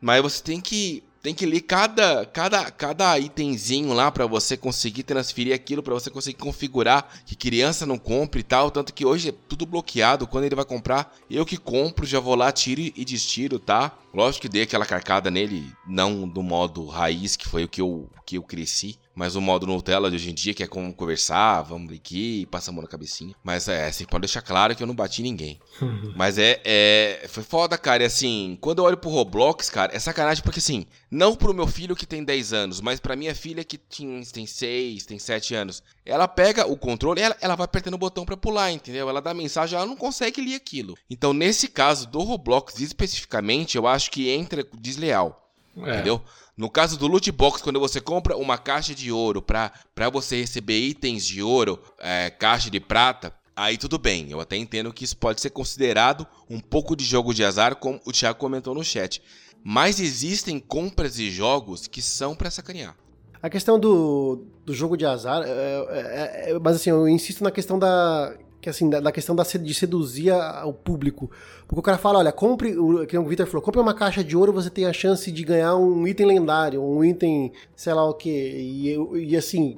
Mas 0.00 0.22
você 0.22 0.42
tem 0.42 0.60
que 0.60 1.02
tem 1.24 1.34
que 1.34 1.46
ler 1.46 1.62
cada, 1.62 2.26
cada, 2.26 2.70
cada 2.70 3.18
itemzinho 3.18 3.94
lá 3.94 4.12
para 4.12 4.26
você 4.26 4.58
conseguir 4.58 5.04
transferir 5.04 5.54
aquilo, 5.54 5.82
para 5.82 5.94
você 5.94 6.10
conseguir 6.10 6.36
configurar 6.36 7.08
que 7.24 7.34
criança 7.34 7.86
não 7.86 7.96
compre 7.96 8.40
e 8.40 8.44
tal. 8.44 8.70
Tanto 8.70 8.92
que 8.92 9.06
hoje 9.06 9.30
é 9.30 9.34
tudo 9.48 9.64
bloqueado. 9.64 10.26
Quando 10.26 10.44
ele 10.44 10.54
vai 10.54 10.66
comprar, 10.66 11.16
eu 11.30 11.46
que 11.46 11.56
compro, 11.56 12.04
já 12.04 12.20
vou 12.20 12.34
lá, 12.34 12.52
tiro 12.52 12.82
e 12.82 13.04
destiro, 13.06 13.58
tá? 13.58 13.96
Lógico 14.12 14.42
que 14.42 14.50
dei 14.50 14.64
aquela 14.64 14.84
carcada 14.84 15.30
nele, 15.30 15.72
não 15.88 16.28
do 16.28 16.42
modo 16.42 16.84
raiz, 16.84 17.36
que 17.36 17.48
foi 17.48 17.64
o 17.64 17.68
que 17.68 17.80
eu, 17.80 18.10
que 18.26 18.36
eu 18.36 18.42
cresci. 18.42 18.98
Mas 19.14 19.36
o 19.36 19.40
modo 19.40 19.66
Nutella 19.66 20.10
de 20.10 20.16
hoje 20.16 20.30
em 20.30 20.34
dia, 20.34 20.52
que 20.52 20.62
é 20.62 20.66
como 20.66 20.92
conversar, 20.92 21.62
vamos 21.62 21.92
aqui, 21.92 22.46
passa 22.46 22.70
a 22.70 22.74
mão 22.74 22.82
na 22.82 22.88
cabecinha. 22.88 23.34
Mas 23.44 23.68
é, 23.68 23.86
assim, 23.86 24.04
pode 24.04 24.22
deixar 24.22 24.42
claro 24.42 24.74
que 24.74 24.82
eu 24.82 24.86
não 24.86 24.94
bati 24.94 25.22
ninguém. 25.22 25.60
Mas 26.16 26.38
é, 26.38 26.60
é. 26.64 27.26
Foi 27.28 27.42
foda, 27.42 27.78
cara. 27.78 28.02
E 28.02 28.06
assim, 28.06 28.58
quando 28.60 28.78
eu 28.78 28.84
olho 28.84 28.96
pro 28.96 29.10
Roblox, 29.10 29.70
cara, 29.70 29.94
é 29.94 29.98
sacanagem 29.98 30.42
porque 30.42 30.58
assim, 30.58 30.86
não 31.10 31.36
pro 31.36 31.54
meu 31.54 31.66
filho 31.66 31.94
que 31.94 32.06
tem 32.06 32.24
10 32.24 32.52
anos, 32.52 32.80
mas 32.80 32.98
pra 32.98 33.14
minha 33.16 33.34
filha 33.34 33.62
que 33.62 33.78
tem, 33.78 34.22
tem 34.22 34.46
6, 34.46 35.06
tem 35.06 35.18
7 35.18 35.54
anos. 35.54 35.82
Ela 36.04 36.26
pega 36.26 36.66
o 36.66 36.76
controle, 36.76 37.20
ela, 37.20 37.36
ela 37.40 37.54
vai 37.54 37.64
apertando 37.66 37.94
o 37.94 37.98
botão 37.98 38.24
para 38.24 38.36
pular, 38.36 38.72
entendeu? 38.72 39.08
Ela 39.08 39.22
dá 39.22 39.32
mensagem, 39.32 39.76
ela 39.76 39.86
não 39.86 39.96
consegue 39.96 40.40
ler 40.40 40.56
aquilo. 40.56 40.96
Então, 41.08 41.32
nesse 41.32 41.68
caso 41.68 42.08
do 42.08 42.20
Roblox 42.20 42.80
especificamente, 42.80 43.76
eu 43.76 43.86
acho 43.86 44.10
que 44.10 44.28
entra 44.28 44.66
desleal. 44.76 45.40
É. 45.76 45.94
Entendeu? 45.94 46.22
No 46.56 46.70
caso 46.70 46.96
do 46.96 47.08
loot 47.08 47.30
box, 47.32 47.60
quando 47.60 47.80
você 47.80 48.00
compra 48.00 48.36
uma 48.36 48.56
caixa 48.56 48.94
de 48.94 49.10
ouro 49.10 49.42
para 49.42 49.72
você 50.12 50.36
receber 50.40 50.78
itens 50.78 51.26
de 51.26 51.42
ouro, 51.42 51.80
é, 51.98 52.30
caixa 52.30 52.70
de 52.70 52.78
prata, 52.78 53.34
aí 53.56 53.76
tudo 53.76 53.98
bem. 53.98 54.30
Eu 54.30 54.40
até 54.40 54.56
entendo 54.56 54.92
que 54.92 55.04
isso 55.04 55.16
pode 55.16 55.40
ser 55.40 55.50
considerado 55.50 56.26
um 56.48 56.60
pouco 56.60 56.94
de 56.94 57.04
jogo 57.04 57.34
de 57.34 57.44
azar, 57.44 57.74
como 57.76 58.00
o 58.06 58.12
Thiago 58.12 58.38
comentou 58.38 58.72
no 58.72 58.84
chat. 58.84 59.20
Mas 59.64 59.98
existem 59.98 60.60
compras 60.60 61.14
de 61.14 61.30
jogos 61.30 61.88
que 61.88 62.00
são 62.00 62.36
para 62.36 62.50
sacanear. 62.50 62.96
A 63.42 63.50
questão 63.50 63.78
do, 63.78 64.46
do 64.64 64.72
jogo 64.72 64.96
de 64.96 65.04
azar, 65.04 65.42
é, 65.42 65.50
é, 65.50 66.50
é, 66.50 66.58
mas 66.58 66.76
assim, 66.76 66.90
eu 66.90 67.08
insisto 67.08 67.42
na 67.42 67.50
questão 67.50 67.78
da 67.78 68.34
que 68.64 68.70
assim, 68.70 68.88
da, 68.88 68.98
da 68.98 69.12
questão 69.12 69.36
da, 69.36 69.42
de 69.42 69.74
seduzir 69.74 70.32
o 70.64 70.72
público. 70.72 71.30
Porque 71.68 71.80
o 71.80 71.82
cara 71.82 71.98
fala, 71.98 72.20
olha, 72.20 72.32
compre, 72.32 72.74
o, 72.78 73.06
que 73.06 73.16
o 73.16 73.26
Victor 73.26 73.46
falou, 73.46 73.60
compre 73.60 73.78
uma 73.78 73.92
caixa 73.92 74.24
de 74.24 74.34
ouro, 74.34 74.54
você 74.54 74.70
tem 74.70 74.86
a 74.86 74.92
chance 74.92 75.30
de 75.30 75.44
ganhar 75.44 75.76
um 75.76 76.08
item 76.08 76.26
lendário, 76.26 76.82
um 76.82 77.04
item, 77.04 77.52
sei 77.76 77.92
lá 77.92 78.08
o 78.08 78.14
que. 78.14 78.30
E, 78.30 79.28
e 79.28 79.36
assim, 79.36 79.76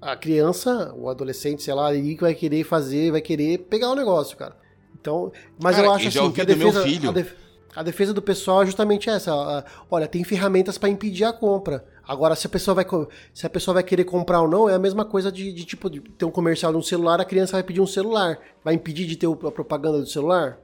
a 0.00 0.16
criança, 0.16 0.92
o 0.98 1.08
adolescente, 1.08 1.62
sei 1.62 1.74
lá, 1.74 1.92
que 1.92 2.18
vai 2.20 2.34
querer 2.34 2.64
fazer, 2.64 3.12
vai 3.12 3.20
querer 3.20 3.58
pegar 3.58 3.88
o 3.92 3.94
negócio, 3.94 4.36
cara. 4.36 4.56
Então, 5.00 5.30
mas 5.62 5.76
cara, 5.76 5.86
eu 5.86 5.92
acho 5.92 6.08
assim 6.08 6.32
que 6.32 6.40
a 6.40 6.44
defesa, 6.44 6.82
a, 6.82 7.12
def, 7.12 7.32
a 7.76 7.82
defesa 7.84 8.12
do 8.12 8.20
pessoal 8.20 8.64
é 8.64 8.66
justamente 8.66 9.08
essa. 9.08 9.64
olha, 9.88 10.08
tem 10.08 10.24
ferramentas 10.24 10.76
para 10.76 10.88
impedir 10.88 11.22
a 11.22 11.32
compra. 11.32 11.84
Agora, 12.06 12.34
se 12.34 12.46
a 12.46 12.50
pessoa 12.50 12.74
vai, 12.74 12.86
se 13.32 13.46
a 13.46 13.50
pessoa 13.50 13.74
vai 13.74 13.82
querer 13.82 14.04
comprar 14.04 14.42
ou 14.42 14.48
não, 14.48 14.68
é 14.68 14.74
a 14.74 14.78
mesma 14.78 15.04
coisa 15.04 15.32
de, 15.32 15.52
de 15.52 15.64
tipo 15.64 15.88
de 15.88 16.00
ter 16.00 16.24
um 16.24 16.30
comercial 16.30 16.72
de 16.72 16.78
um 16.78 16.82
celular, 16.82 17.20
a 17.20 17.24
criança 17.24 17.52
vai 17.52 17.62
pedir 17.62 17.80
um 17.80 17.86
celular. 17.86 18.38
Vai 18.62 18.74
impedir 18.74 19.06
de 19.06 19.16
ter 19.16 19.26
a 19.26 19.50
propaganda 19.50 19.98
do 19.98 20.06
celular? 20.06 20.58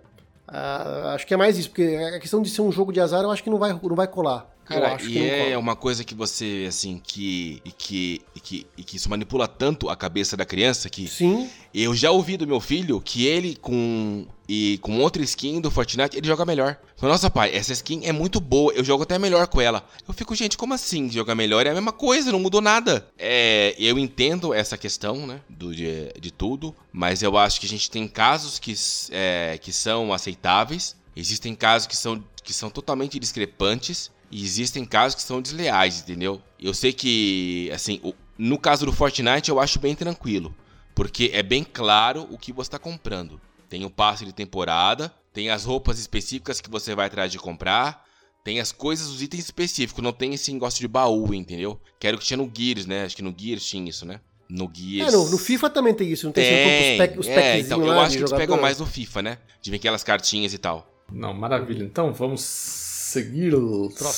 Ah, 0.47 1.12
acho 1.14 1.26
que 1.26 1.32
é 1.32 1.36
mais 1.36 1.57
isso, 1.57 1.70
porque 1.70 1.97
a 2.14 2.18
questão 2.18 2.43
de 2.43 2.51
ser 2.51 2.61
um 2.61 2.72
jogo 2.72 2.93
de 2.93 3.01
azar 3.01 3.22
eu 3.22 3.30
acho 3.30 3.43
que 3.43 3.51
não 3.51 3.59
vai, 3.59 3.72
não 3.72 3.97
vai 3.97 4.09
colar. 4.09 4.49
Cara, 4.70 5.02
e 5.02 5.18
é 5.28 5.58
uma 5.58 5.74
coisa 5.74 6.04
que 6.04 6.14
você, 6.14 6.66
assim, 6.68 7.00
que, 7.02 7.60
e 7.64 7.72
que, 7.72 8.22
e 8.36 8.40
que, 8.40 8.66
e 8.76 8.84
que 8.84 8.96
isso 8.96 9.10
manipula 9.10 9.48
tanto 9.48 9.88
a 9.88 9.96
cabeça 9.96 10.36
da 10.36 10.44
criança 10.44 10.88
que. 10.88 11.08
Sim. 11.08 11.50
Eu 11.74 11.92
já 11.92 12.12
ouvi 12.12 12.36
do 12.36 12.46
meu 12.46 12.60
filho 12.60 13.00
que 13.00 13.26
ele 13.26 13.56
com. 13.56 14.26
E 14.48 14.78
com 14.78 15.00
outra 15.00 15.22
skin 15.22 15.60
do 15.60 15.72
Fortnite, 15.72 16.16
ele 16.16 16.26
joga 16.26 16.44
melhor. 16.44 16.78
Nossa, 17.02 17.28
pai, 17.28 17.54
essa 17.54 17.72
skin 17.72 18.02
é 18.04 18.12
muito 18.12 18.40
boa, 18.40 18.72
eu 18.72 18.84
jogo 18.84 19.02
até 19.02 19.18
melhor 19.18 19.46
com 19.48 19.60
ela. 19.60 19.84
Eu 20.06 20.14
fico, 20.14 20.34
gente, 20.36 20.56
como 20.56 20.74
assim 20.74 21.10
jogar 21.10 21.34
melhor? 21.34 21.66
É 21.66 21.70
a 21.70 21.74
mesma 21.74 21.92
coisa, 21.92 22.30
não 22.30 22.38
mudou 22.40 22.60
nada. 22.60 23.08
É, 23.18 23.74
eu 23.78 23.98
entendo 23.98 24.54
essa 24.54 24.76
questão, 24.76 25.26
né, 25.26 25.40
do, 25.48 25.74
de, 25.74 26.12
de 26.20 26.30
tudo, 26.32 26.74
mas 26.92 27.22
eu 27.22 27.36
acho 27.36 27.60
que 27.60 27.66
a 27.66 27.68
gente 27.68 27.90
tem 27.90 28.06
casos 28.06 28.58
que, 28.58 28.74
é, 29.10 29.58
que 29.60 29.72
são 29.72 30.12
aceitáveis, 30.12 30.96
existem 31.16 31.54
casos 31.54 31.86
que 31.86 31.96
são, 31.96 32.22
que 32.42 32.52
são 32.52 32.70
totalmente 32.70 33.18
discrepantes, 33.18 34.10
e 34.30 34.44
existem 34.44 34.84
casos 34.84 35.16
que 35.16 35.22
são 35.22 35.42
desleais, 35.42 36.00
entendeu? 36.00 36.40
Eu 36.58 36.72
sei 36.72 36.92
que, 36.92 37.70
assim, 37.74 38.00
no 38.38 38.58
caso 38.58 38.86
do 38.86 38.92
Fortnite 38.92 39.50
eu 39.50 39.58
acho 39.58 39.78
bem 39.78 39.94
tranquilo. 39.94 40.54
Porque 40.94 41.30
é 41.32 41.42
bem 41.42 41.64
claro 41.64 42.26
o 42.30 42.38
que 42.38 42.52
você 42.52 42.68
está 42.68 42.78
comprando. 42.78 43.40
Tem 43.68 43.84
o 43.84 43.90
passe 43.90 44.24
de 44.24 44.32
temporada, 44.32 45.12
tem 45.32 45.50
as 45.50 45.64
roupas 45.64 45.98
específicas 45.98 46.60
que 46.60 46.70
você 46.70 46.94
vai 46.94 47.06
atrás 47.06 47.30
de 47.30 47.38
comprar, 47.38 48.04
tem 48.44 48.60
as 48.60 48.72
coisas, 48.72 49.08
os 49.08 49.22
itens 49.22 49.44
específicos, 49.44 50.02
não 50.02 50.12
tem 50.12 50.34
esse 50.34 50.52
negócio 50.52 50.80
de 50.80 50.88
baú, 50.88 51.32
entendeu? 51.32 51.80
Quero 51.98 52.18
que 52.18 52.24
tinha 52.24 52.36
no 52.36 52.50
Gears, 52.52 52.86
né? 52.86 53.04
Acho 53.04 53.16
que 53.16 53.22
no 53.22 53.34
Gears 53.36 53.64
tinha 53.64 53.88
isso, 53.88 54.04
né? 54.04 54.20
No 54.48 54.70
Gears. 54.72 55.12
É, 55.12 55.16
no, 55.16 55.30
no 55.30 55.38
FIFA 55.38 55.70
também 55.70 55.94
tem 55.94 56.10
isso, 56.10 56.26
não 56.26 56.32
tem, 56.32 56.44
tem 56.44 56.92
os, 56.92 56.98
pack, 56.98 57.18
os 57.18 57.26
é, 57.28 57.60
então, 57.60 57.84
eu 57.84 58.00
acho 58.00 58.16
que 58.16 58.22
eles 58.22 58.32
pegam 58.32 58.60
mais 58.60 58.78
no 58.78 58.86
FIFA, 58.86 59.22
né? 59.22 59.38
De 59.62 59.70
ver 59.70 59.76
aquelas 59.76 60.02
cartinhas 60.02 60.52
e 60.52 60.58
tal. 60.58 60.86
Não, 61.12 61.32
maravilha. 61.32 61.84
Então 61.84 62.12
vamos 62.12 62.89
seguir. 63.11 63.54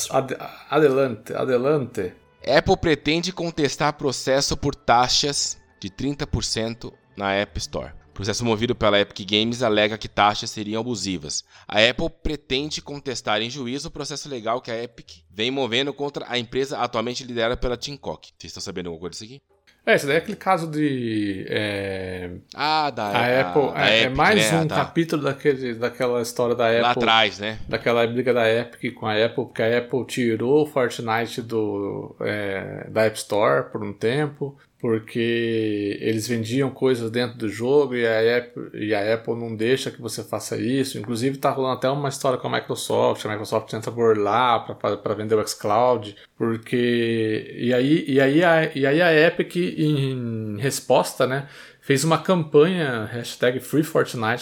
Ad, 0.09 0.35
adelante, 0.69 1.33
adelante. 1.33 2.13
Apple 2.45 2.77
pretende 2.77 3.31
contestar 3.31 3.93
processo 3.93 4.55
por 4.57 4.75
taxas 4.75 5.57
de 5.79 5.89
30% 5.89 6.93
na 7.15 7.33
App 7.33 7.57
Store. 7.57 7.93
Processo 8.13 8.45
movido 8.45 8.75
pela 8.75 8.99
Epic 8.99 9.27
Games 9.27 9.63
alega 9.63 9.97
que 9.97 10.07
taxas 10.07 10.51
seriam 10.51 10.81
abusivas. 10.81 11.43
A 11.67 11.79
Apple 11.83 12.09
pretende 12.21 12.81
contestar 12.81 13.41
em 13.41 13.49
juízo 13.49 13.87
o 13.87 13.91
processo 13.91 14.29
legal 14.29 14.61
que 14.61 14.69
a 14.69 14.83
Epic 14.83 15.23
vem 15.31 15.49
movendo 15.49 15.91
contra 15.93 16.25
a 16.29 16.37
empresa 16.37 16.77
atualmente 16.77 17.23
liderada 17.23 17.57
pela 17.57 17.75
Tim 17.75 17.97
Cook. 17.97 18.25
Vocês 18.25 18.51
estão 18.51 18.61
sabendo 18.61 18.87
alguma 18.87 19.01
coisa 19.01 19.13
disso 19.13 19.23
aqui? 19.23 19.41
É, 19.85 19.95
esse 19.95 20.05
daí 20.05 20.15
é 20.15 20.19
aquele 20.19 20.37
caso 20.37 20.71
de. 20.71 21.45
É, 21.49 22.29
ah, 22.55 22.89
da 22.89 23.03
a 23.07 23.41
Apple. 23.41 23.71
A, 23.75 23.89
é, 23.89 23.99
é, 23.99 24.03
Epic, 24.03 24.17
mais 24.17 24.51
né? 24.51 24.61
um 24.61 24.67
tá. 24.67 24.75
capítulo 24.75 25.23
daquele, 25.23 25.73
daquela 25.73 26.21
história 26.21 26.55
da 26.55 26.67
Apple. 26.67 26.81
Lá 26.81 26.91
atrás, 26.91 27.39
né? 27.39 27.59
Daquela 27.67 28.07
briga 28.07 28.33
da 28.33 28.49
Epic 28.49 28.93
com 28.93 29.05
a 29.05 29.13
Apple, 29.13 29.45
porque 29.45 29.61
a 29.61 29.77
Apple 29.79 30.05
tirou 30.05 30.63
o 30.63 30.65
Fortnite 30.65 31.41
do, 31.41 32.15
é, 32.21 32.87
da 32.89 33.03
App 33.03 33.17
Store 33.17 33.69
por 33.71 33.83
um 33.83 33.91
tempo 33.91 34.57
porque 34.83 35.97
eles 36.01 36.27
vendiam 36.27 36.69
coisas 36.69 37.09
dentro 37.09 37.37
do 37.37 37.47
jogo 37.47 37.95
e 37.95 38.05
a, 38.05 38.37
Apple, 38.37 38.69
e 38.73 38.93
a 38.93 39.13
Apple 39.13 39.33
não 39.33 39.55
deixa 39.55 39.89
que 39.89 40.01
você 40.01 40.21
faça 40.21 40.57
isso. 40.57 40.97
Inclusive 40.97 41.37
está 41.37 41.51
rolando 41.51 41.77
até 41.77 41.89
uma 41.89 42.09
história 42.09 42.37
com 42.37 42.49
a 42.49 42.51
Microsoft, 42.51 43.25
a 43.25 43.29
Microsoft 43.29 43.71
tenta 43.71 43.89
burlar 43.89 44.75
para 44.75 45.13
vender 45.13 45.35
o 45.35 45.47
xCloud, 45.47 46.17
porque 46.37 47.55
e 47.57 47.73
aí 47.73 48.03
e 48.05 48.19
aí 48.19 48.43
a, 48.43 48.71
e 48.75 48.85
aí 48.85 49.01
a 49.01 49.27
Epic 49.27 49.55
em 49.55 50.57
resposta, 50.59 51.25
né, 51.25 51.47
fez 51.79 52.03
uma 52.03 52.17
campanha 52.17 53.05
hashtag 53.05 53.61
Free 53.61 53.85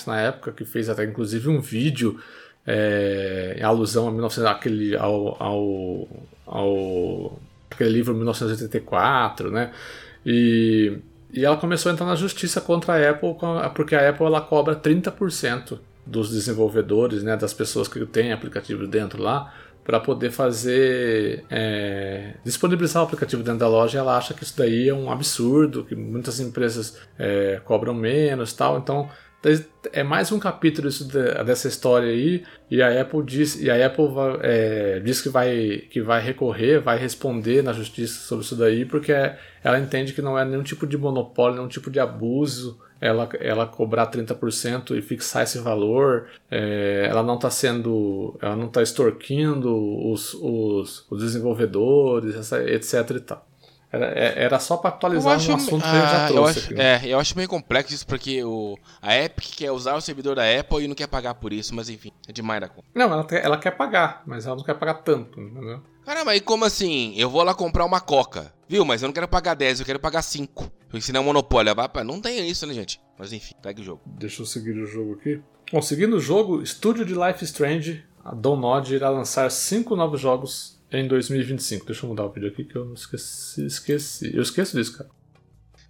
na 0.07 0.21
época 0.21 0.53
que 0.53 0.65
fez 0.65 0.89
até 0.89 1.03
inclusive 1.03 1.49
um 1.49 1.61
vídeo 1.61 2.19
é, 2.65 3.57
em 3.59 3.63
alusão 3.63 4.07
a 4.07 4.11
1900, 4.11 4.49
aquele 4.49 4.97
ao, 4.97 5.37
ao, 5.39 6.07
ao 6.47 7.39
aquele 7.69 7.91
livro 7.91 8.15
1984, 8.15 9.51
né? 9.51 9.71
E, 10.25 10.97
e 11.33 11.45
ela 11.45 11.57
começou 11.57 11.89
a 11.89 11.93
entrar 11.93 12.05
na 12.05 12.15
justiça 12.15 12.61
contra 12.61 12.93
a 12.93 13.09
Apple, 13.11 13.35
porque 13.75 13.95
a 13.95 14.09
Apple 14.09 14.25
ela 14.25 14.41
cobra 14.41 14.75
30% 14.75 15.79
dos 16.05 16.31
desenvolvedores, 16.31 17.23
né, 17.23 17.37
das 17.37 17.53
pessoas 17.53 17.87
que 17.87 18.05
têm 18.05 18.31
aplicativos 18.31 18.87
dentro 18.87 19.21
lá, 19.21 19.53
para 19.83 19.99
poder 19.99 20.31
fazer 20.31 21.43
é, 21.49 22.35
disponibilizar 22.43 23.01
o 23.01 23.05
aplicativo 23.05 23.41
dentro 23.41 23.59
da 23.59 23.67
loja. 23.67 23.97
ela 23.97 24.15
acha 24.15 24.33
que 24.33 24.43
isso 24.43 24.55
daí 24.57 24.87
é 24.87 24.93
um 24.93 25.11
absurdo, 25.11 25.83
que 25.83 25.95
muitas 25.95 26.39
empresas 26.39 26.97
é, 27.17 27.59
cobram 27.63 27.93
menos, 27.93 28.53
tal. 28.53 28.77
Então 28.77 29.09
é 29.91 30.03
mais 30.03 30.31
um 30.31 30.37
capítulo 30.37 30.87
isso 30.87 31.07
dessa 31.07 31.67
história 31.67 32.09
aí 32.09 32.43
e 32.69 32.81
a 32.81 33.01
Apple 33.01 33.23
diz 33.23 33.59
e 33.59 33.71
a 33.71 33.85
Apple 33.87 34.05
é, 34.41 34.99
diz 34.99 35.21
que 35.21 35.29
vai 35.29 35.83
que 35.89 35.99
vai 35.99 36.21
recorrer 36.21 36.79
vai 36.79 36.97
responder 36.97 37.63
na 37.63 37.73
justiça 37.73 38.19
sobre 38.21 38.45
isso 38.45 38.55
daí 38.55 38.85
porque 38.85 39.11
ela 39.63 39.79
entende 39.79 40.13
que 40.13 40.21
não 40.21 40.37
é 40.37 40.45
nenhum 40.45 40.61
tipo 40.61 40.85
de 40.85 40.97
monopólio 40.97 41.55
nenhum 41.55 41.67
tipo 41.67 41.89
de 41.89 41.99
abuso 41.99 42.79
ela, 43.01 43.27
ela 43.39 43.65
cobrar 43.65 44.11
30% 44.11 44.95
e 44.95 45.01
fixar 45.01 45.41
esse 45.41 45.57
valor, 45.57 46.27
é, 46.51 47.07
ela 47.09 47.23
não 47.23 47.33
está 47.33 47.49
sendo, 47.49 48.37
ela 48.39 48.55
não 48.55 48.67
está 48.67 48.83
extorquindo 48.83 49.75
os, 50.07 50.35
os, 50.35 51.07
os 51.09 51.19
desenvolvedores, 51.19 52.51
etc 52.51 53.09
e 53.15 53.19
tal. 53.19 53.50
Era, 53.91 54.05
é, 54.17 54.43
era 54.43 54.59
só 54.59 54.77
para 54.77 54.89
atualizar 54.89 55.35
acho, 55.35 55.51
um 55.51 55.55
assunto 55.55 55.83
que 55.83 55.89
a 55.89 55.99
gente 55.99 56.11
já 56.11 56.27
trouxe. 56.27 56.35
Eu 56.35 56.45
acho, 56.45 56.59
aqui, 56.59 56.73
né? 56.75 56.83
É, 56.83 57.13
eu 57.13 57.19
acho 57.19 57.35
meio 57.35 57.49
complexo 57.49 57.93
isso, 57.93 58.07
porque 58.07 58.43
o, 58.43 58.77
a 59.01 59.17
Epic 59.17 59.55
quer 59.57 59.71
usar 59.71 59.95
o 59.95 60.01
servidor 60.01 60.35
da 60.35 60.43
Apple 60.43 60.83
e 60.83 60.87
não 60.87 60.95
quer 60.95 61.07
pagar 61.07 61.33
por 61.33 61.51
isso, 61.51 61.75
mas 61.75 61.89
enfim, 61.89 62.11
é 62.27 62.31
demais 62.31 62.61
da 62.61 62.69
conta. 62.69 62.87
Não, 62.95 63.11
ela, 63.11 63.27
ela 63.31 63.57
quer 63.57 63.71
pagar, 63.71 64.23
mas 64.25 64.45
ela 64.45 64.55
não 64.55 64.63
quer 64.63 64.75
pagar 64.75 64.95
tanto, 64.95 65.41
entendeu? 65.41 65.81
Caramba, 66.05 66.35
e 66.35 66.41
como 66.41 66.65
assim? 66.65 67.13
Eu 67.17 67.29
vou 67.29 67.43
lá 67.43 67.53
comprar 67.53 67.85
uma 67.85 67.99
coca, 67.99 68.53
viu? 68.67 68.83
Mas 68.85 69.01
eu 69.01 69.07
não 69.07 69.13
quero 69.13 69.27
pagar 69.27 69.55
10, 69.55 69.81
eu 69.81 69.85
quero 69.85 69.99
pagar 69.99 70.21
5. 70.21 70.71
Porque 70.89 71.01
senão 71.01 71.19
é 71.19 71.23
um 71.23 71.27
monopólio. 71.27 71.73
Não 72.05 72.19
tem 72.19 72.49
isso, 72.49 72.65
né, 72.65 72.73
gente? 72.73 72.99
Mas 73.17 73.31
enfim, 73.31 73.53
pega 73.61 73.79
o 73.81 73.83
jogo. 73.83 74.01
Deixa 74.05 74.41
eu 74.41 74.45
seguir 74.45 74.71
o 74.71 74.85
jogo 74.87 75.13
aqui. 75.13 75.41
Bom, 75.71 75.81
seguindo 75.81 76.15
o 76.15 76.19
jogo, 76.19 76.61
estúdio 76.61 77.05
de 77.05 77.13
Life 77.13 77.43
Strange, 77.45 78.03
a 78.25 78.33
Donod 78.33 78.93
irá 78.93 79.09
lançar 79.09 79.49
5 79.49 79.95
novos 79.95 80.19
jogos 80.19 80.80
em 80.91 81.07
2025. 81.07 81.85
Deixa 81.85 82.05
eu 82.05 82.09
mudar 82.09 82.25
o 82.25 82.31
vídeo 82.31 82.49
aqui 82.49 82.63
que 82.63 82.75
eu 82.75 82.93
esqueci. 82.93 83.65
esqueci. 83.65 84.35
Eu 84.35 84.41
esqueço 84.41 84.77
disso, 84.77 84.97
cara. 84.97 85.09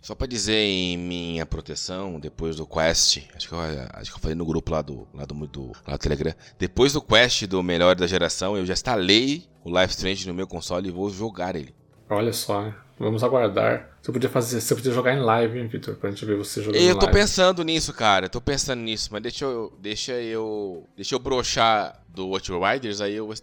Só 0.01 0.15
pra 0.15 0.25
dizer 0.25 0.55
em 0.55 0.97
minha 0.97 1.45
proteção, 1.45 2.19
depois 2.19 2.55
do 2.55 2.65
Quest, 2.65 3.19
acho 3.35 3.47
que 3.47 3.53
eu, 3.53 3.59
acho 3.93 4.09
que 4.09 4.17
eu 4.17 4.21
falei 4.21 4.33
no 4.33 4.43
grupo 4.43 4.71
lá 4.71 4.81
do, 4.81 5.07
lá 5.13 5.25
do, 5.25 5.35
do, 5.45 5.71
lá 5.87 5.95
do 5.95 5.99
Telegram. 5.99 6.33
Depois 6.57 6.93
do 6.93 7.01
Quest 7.01 7.45
do 7.45 7.61
melhor 7.61 7.95
da 7.95 8.07
geração, 8.07 8.57
eu 8.57 8.65
já 8.65 8.73
instalei 8.73 9.47
o 9.63 9.69
Life 9.69 9.93
Strange 9.93 10.27
no 10.27 10.33
meu 10.33 10.47
console 10.47 10.89
e 10.89 10.91
vou 10.91 11.07
jogar 11.11 11.55
ele. 11.55 11.75
Olha 12.09 12.33
só? 12.33 12.73
Vamos 12.97 13.23
aguardar. 13.23 13.91
Você 14.01 14.11
podia 14.11 14.29
fazer, 14.29 14.59
você 14.59 14.75
podia 14.75 14.91
jogar 14.91 15.13
em 15.13 15.19
live, 15.19 15.59
hein, 15.59 15.67
Victor, 15.67 15.95
pra 15.95 16.09
gente 16.09 16.25
ver 16.25 16.35
você 16.35 16.63
jogando 16.63 16.81
Eu 16.81 16.97
tô 16.97 17.07
pensando 17.09 17.63
nisso, 17.63 17.93
cara. 17.93 18.25
Eu 18.25 18.29
tô 18.29 18.41
pensando 18.41 18.81
nisso, 18.81 19.09
mas 19.11 19.21
deixa 19.21 19.45
eu, 19.45 19.71
deixa 19.79 20.13
eu, 20.13 20.87
deixa 20.95 21.13
eu 21.13 21.19
brochar 21.19 22.00
do 22.13 22.27
Watch 22.27 22.51
Riders, 22.51 23.01
aí 23.01 23.15
eu, 23.15 23.25
vou 23.25 23.35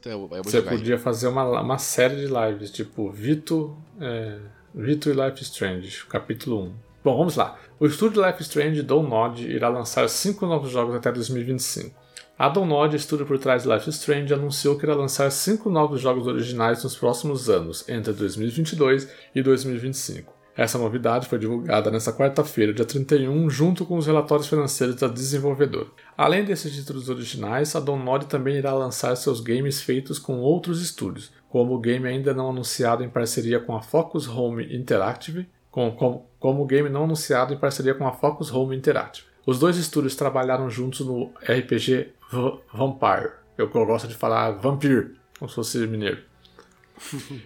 Você 0.45 0.62
podia 0.62 0.99
fazer 0.99 1.29
uma, 1.29 1.61
uma 1.61 1.79
série 1.79 2.16
de 2.16 2.27
lives, 2.27 2.71
tipo 2.71 3.11
Vito, 3.11 3.77
é, 4.01 4.39
Vito 4.75 5.09
e 5.09 5.12
Life 5.12 5.43
Strange, 5.43 6.05
capítulo 6.07 6.64
1. 6.64 6.75
Bom, 7.03 7.16
vamos 7.16 7.37
lá. 7.37 7.59
O 7.81 7.87
estúdio 7.87 8.25
Life 8.27 8.43
Strange 8.43 8.83
Download 8.83 9.51
irá 9.51 9.69
lançar 9.69 10.09
cinco 10.09 10.47
novos 10.47 10.71
jogos 10.71 10.95
até 10.95 11.11
2025. 11.11 11.95
A 12.39 12.49
Download, 12.49 12.95
estúdio 12.95 13.27
por 13.27 13.39
trás 13.39 13.62
de 13.62 13.69
Life 13.69 13.89
Strange, 13.91 14.33
anunciou 14.35 14.77
que 14.77 14.85
irá 14.85 14.95
lançar 14.95 15.31
cinco 15.33 15.71
novos 15.71 16.01
jogos 16.01 16.27
originais 16.27 16.85
nos 16.85 16.97
próximos 16.97 17.49
anos, 17.49 17.89
entre 17.89 18.12
2022 18.12 19.09
e 19.35 19.43
2025. 19.43 20.38
Essa 20.59 20.77
novidade 20.77 21.29
foi 21.29 21.39
divulgada 21.39 21.89
nesta 21.89 22.13
quarta-feira, 22.13 22.75
dia 22.75 22.85
31, 22.85 23.49
junto 23.49 23.87
com 23.87 23.97
os 23.97 24.09
relatórios 24.09 24.49
financeiros 24.49 24.97
da 24.97 25.07
desenvolvedora. 25.07 25.87
Além 26.16 26.45
desses 26.45 26.74
títulos 26.74 27.09
originais, 27.09 27.77
a 27.77 27.81
Download 27.81 28.27
também 28.27 28.57
irá 28.57 28.74
lançar 28.74 29.15
seus 29.15 29.39
games 29.39 29.81
feitos 29.81 30.19
com 30.19 30.41
outros 30.41 30.82
estúdios, 30.82 31.31
como 31.49 31.74
o 31.74 31.78
game 31.78 32.09
ainda 32.09 32.35
não 32.35 32.51
anunciado 32.51 33.05
em 33.05 33.09
parceria 33.09 33.61
com 33.61 33.77
a 33.77 33.81
Focus 33.81 34.27
Home 34.27 34.77
Interactive, 34.77 35.49
com, 35.70 35.93
com, 35.93 36.27
como 36.41 36.65
o 36.65 36.66
game 36.66 36.89
não 36.89 37.05
anunciado 37.05 37.55
em 37.55 37.57
parceria 37.57 37.95
com 37.95 38.05
a 38.05 38.11
Focus 38.11 38.53
Home 38.53 38.77
Interactive. 38.77 39.28
Os 39.47 39.61
dois 39.61 39.77
estúdios 39.77 40.16
trabalharam 40.16 40.69
juntos 40.69 41.07
no 41.07 41.31
RPG 41.41 42.09
v 42.32 42.59
Vampire. 42.74 43.31
Eu, 43.57 43.70
eu 43.73 43.87
gosto 43.87 44.09
de 44.09 44.15
falar 44.16 44.51
Vampire, 44.51 45.15
como 45.39 45.49
se 45.49 45.55
fosse 45.55 45.87
mineiro 45.87 46.28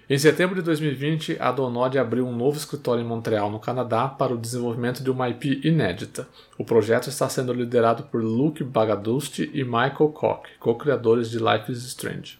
em 0.08 0.18
setembro 0.18 0.56
de 0.56 0.62
2020, 0.62 1.36
a 1.40 1.50
Donod 1.52 1.98
abriu 1.98 2.26
um 2.26 2.34
novo 2.34 2.56
escritório 2.56 3.02
em 3.02 3.06
Montreal, 3.06 3.50
no 3.50 3.58
Canadá, 3.58 4.08
para 4.08 4.34
o 4.34 4.38
desenvolvimento 4.38 5.02
de 5.02 5.10
uma 5.10 5.28
IP 5.28 5.60
inédita. 5.64 6.28
O 6.58 6.64
projeto 6.64 7.08
está 7.08 7.28
sendo 7.28 7.52
liderado 7.52 8.04
por 8.04 8.22
Luke 8.22 8.64
Bagadusti 8.64 9.50
e 9.52 9.64
Michael 9.64 10.10
Koch, 10.12 10.48
co-criadores 10.58 11.30
de 11.30 11.38
Life 11.38 11.70
is 11.70 11.84
Strange. 11.84 12.38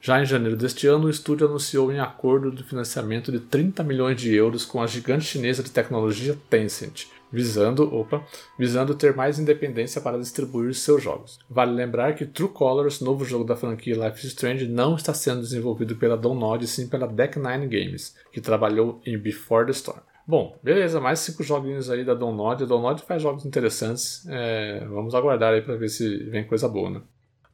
Já 0.00 0.22
em 0.22 0.26
janeiro 0.26 0.56
deste 0.56 0.86
ano, 0.86 1.06
o 1.06 1.10
estúdio 1.10 1.48
anunciou 1.48 1.92
em 1.92 1.98
acordo 1.98 2.52
de 2.52 2.62
financiamento 2.62 3.32
de 3.32 3.40
30 3.40 3.82
milhões 3.82 4.20
de 4.20 4.32
euros 4.32 4.64
com 4.64 4.80
a 4.80 4.86
gigante 4.86 5.24
chinesa 5.24 5.64
de 5.64 5.70
tecnologia 5.70 6.38
Tencent, 6.48 7.06
visando, 7.32 7.94
opa, 7.94 8.24
visando 8.58 8.94
ter 8.94 9.14
mais 9.14 9.38
independência 9.38 10.00
para 10.00 10.18
distribuir 10.18 10.74
seus 10.74 11.02
jogos. 11.02 11.38
Vale 11.48 11.72
lembrar 11.72 12.14
que 12.14 12.26
True 12.26 12.48
Colors, 12.48 13.00
novo 13.00 13.24
jogo 13.24 13.44
da 13.44 13.56
franquia 13.56 13.94
Life 13.94 14.18
is 14.18 14.32
Strange, 14.32 14.66
não 14.68 14.96
está 14.96 15.12
sendo 15.12 15.40
desenvolvido 15.40 15.96
pela 15.96 16.16
Download, 16.16 16.66
sim 16.66 16.88
pela 16.88 17.06
Deck 17.06 17.38
Nine 17.38 17.66
Games, 17.66 18.14
que 18.32 18.40
trabalhou 18.40 19.00
em 19.04 19.18
Before 19.18 19.66
the 19.66 19.72
Storm. 19.72 20.00
Bom, 20.26 20.58
beleza, 20.60 21.00
mais 21.00 21.20
cinco 21.20 21.44
joguinhos 21.44 21.88
aí 21.88 22.04
da 22.04 22.12
Download. 22.12 22.62
A 22.62 22.66
Download 22.66 23.00
faz 23.02 23.22
jogos 23.22 23.46
interessantes. 23.46 24.26
É, 24.28 24.84
vamos 24.88 25.14
aguardar 25.14 25.54
aí 25.54 25.62
para 25.62 25.76
ver 25.76 25.88
se 25.88 26.16
vem 26.24 26.44
coisa 26.44 26.68
boa, 26.68 26.90
né? 26.90 27.00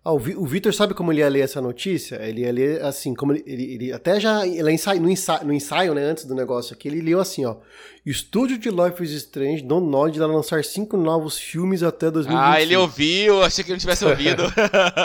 Ah, 0.05 0.13
o 0.13 0.19
Vitor 0.19 0.75
sabe 0.75 0.95
como 0.95 1.13
ele 1.13 1.21
ia 1.21 1.29
ler 1.29 1.41
essa 1.41 1.61
notícia? 1.61 2.17
Ele 2.17 2.41
ia 2.41 2.51
ler 2.51 2.83
assim, 2.83 3.15
como 3.15 3.33
ele, 3.33 3.45
ele, 3.47 3.75
ele 3.75 3.93
até 3.93 4.19
já 4.19 4.45
ele 4.45 4.73
ensaio, 4.73 5.01
no, 5.01 5.09
ensaio, 5.09 5.47
no 5.47 5.53
ensaio, 5.53 5.95
né, 5.95 6.03
antes 6.03 6.25
do 6.25 6.35
negócio 6.35 6.75
aqui, 6.75 6.89
ele 6.89 7.01
leu 7.01 7.21
assim, 7.21 7.45
ó. 7.45 7.59
Estúdio 8.05 8.59
de 8.59 8.69
Life 8.69 9.01
is 9.01 9.13
Strange, 9.13 9.63
Don't 9.63 9.87
Nod, 9.87 10.19
vai 10.19 10.27
lançar 10.27 10.65
cinco 10.65 10.97
novos 10.97 11.39
filmes 11.39 11.85
até 11.85 12.11
2025. 12.11 12.53
Ah, 12.53 12.61
ele 12.61 12.77
ouviu, 12.77 13.45
achei 13.45 13.63
que 13.63 13.71
ele 13.71 13.77
não 13.77 13.81
tivesse 13.81 14.05
ouvido. 14.05 14.43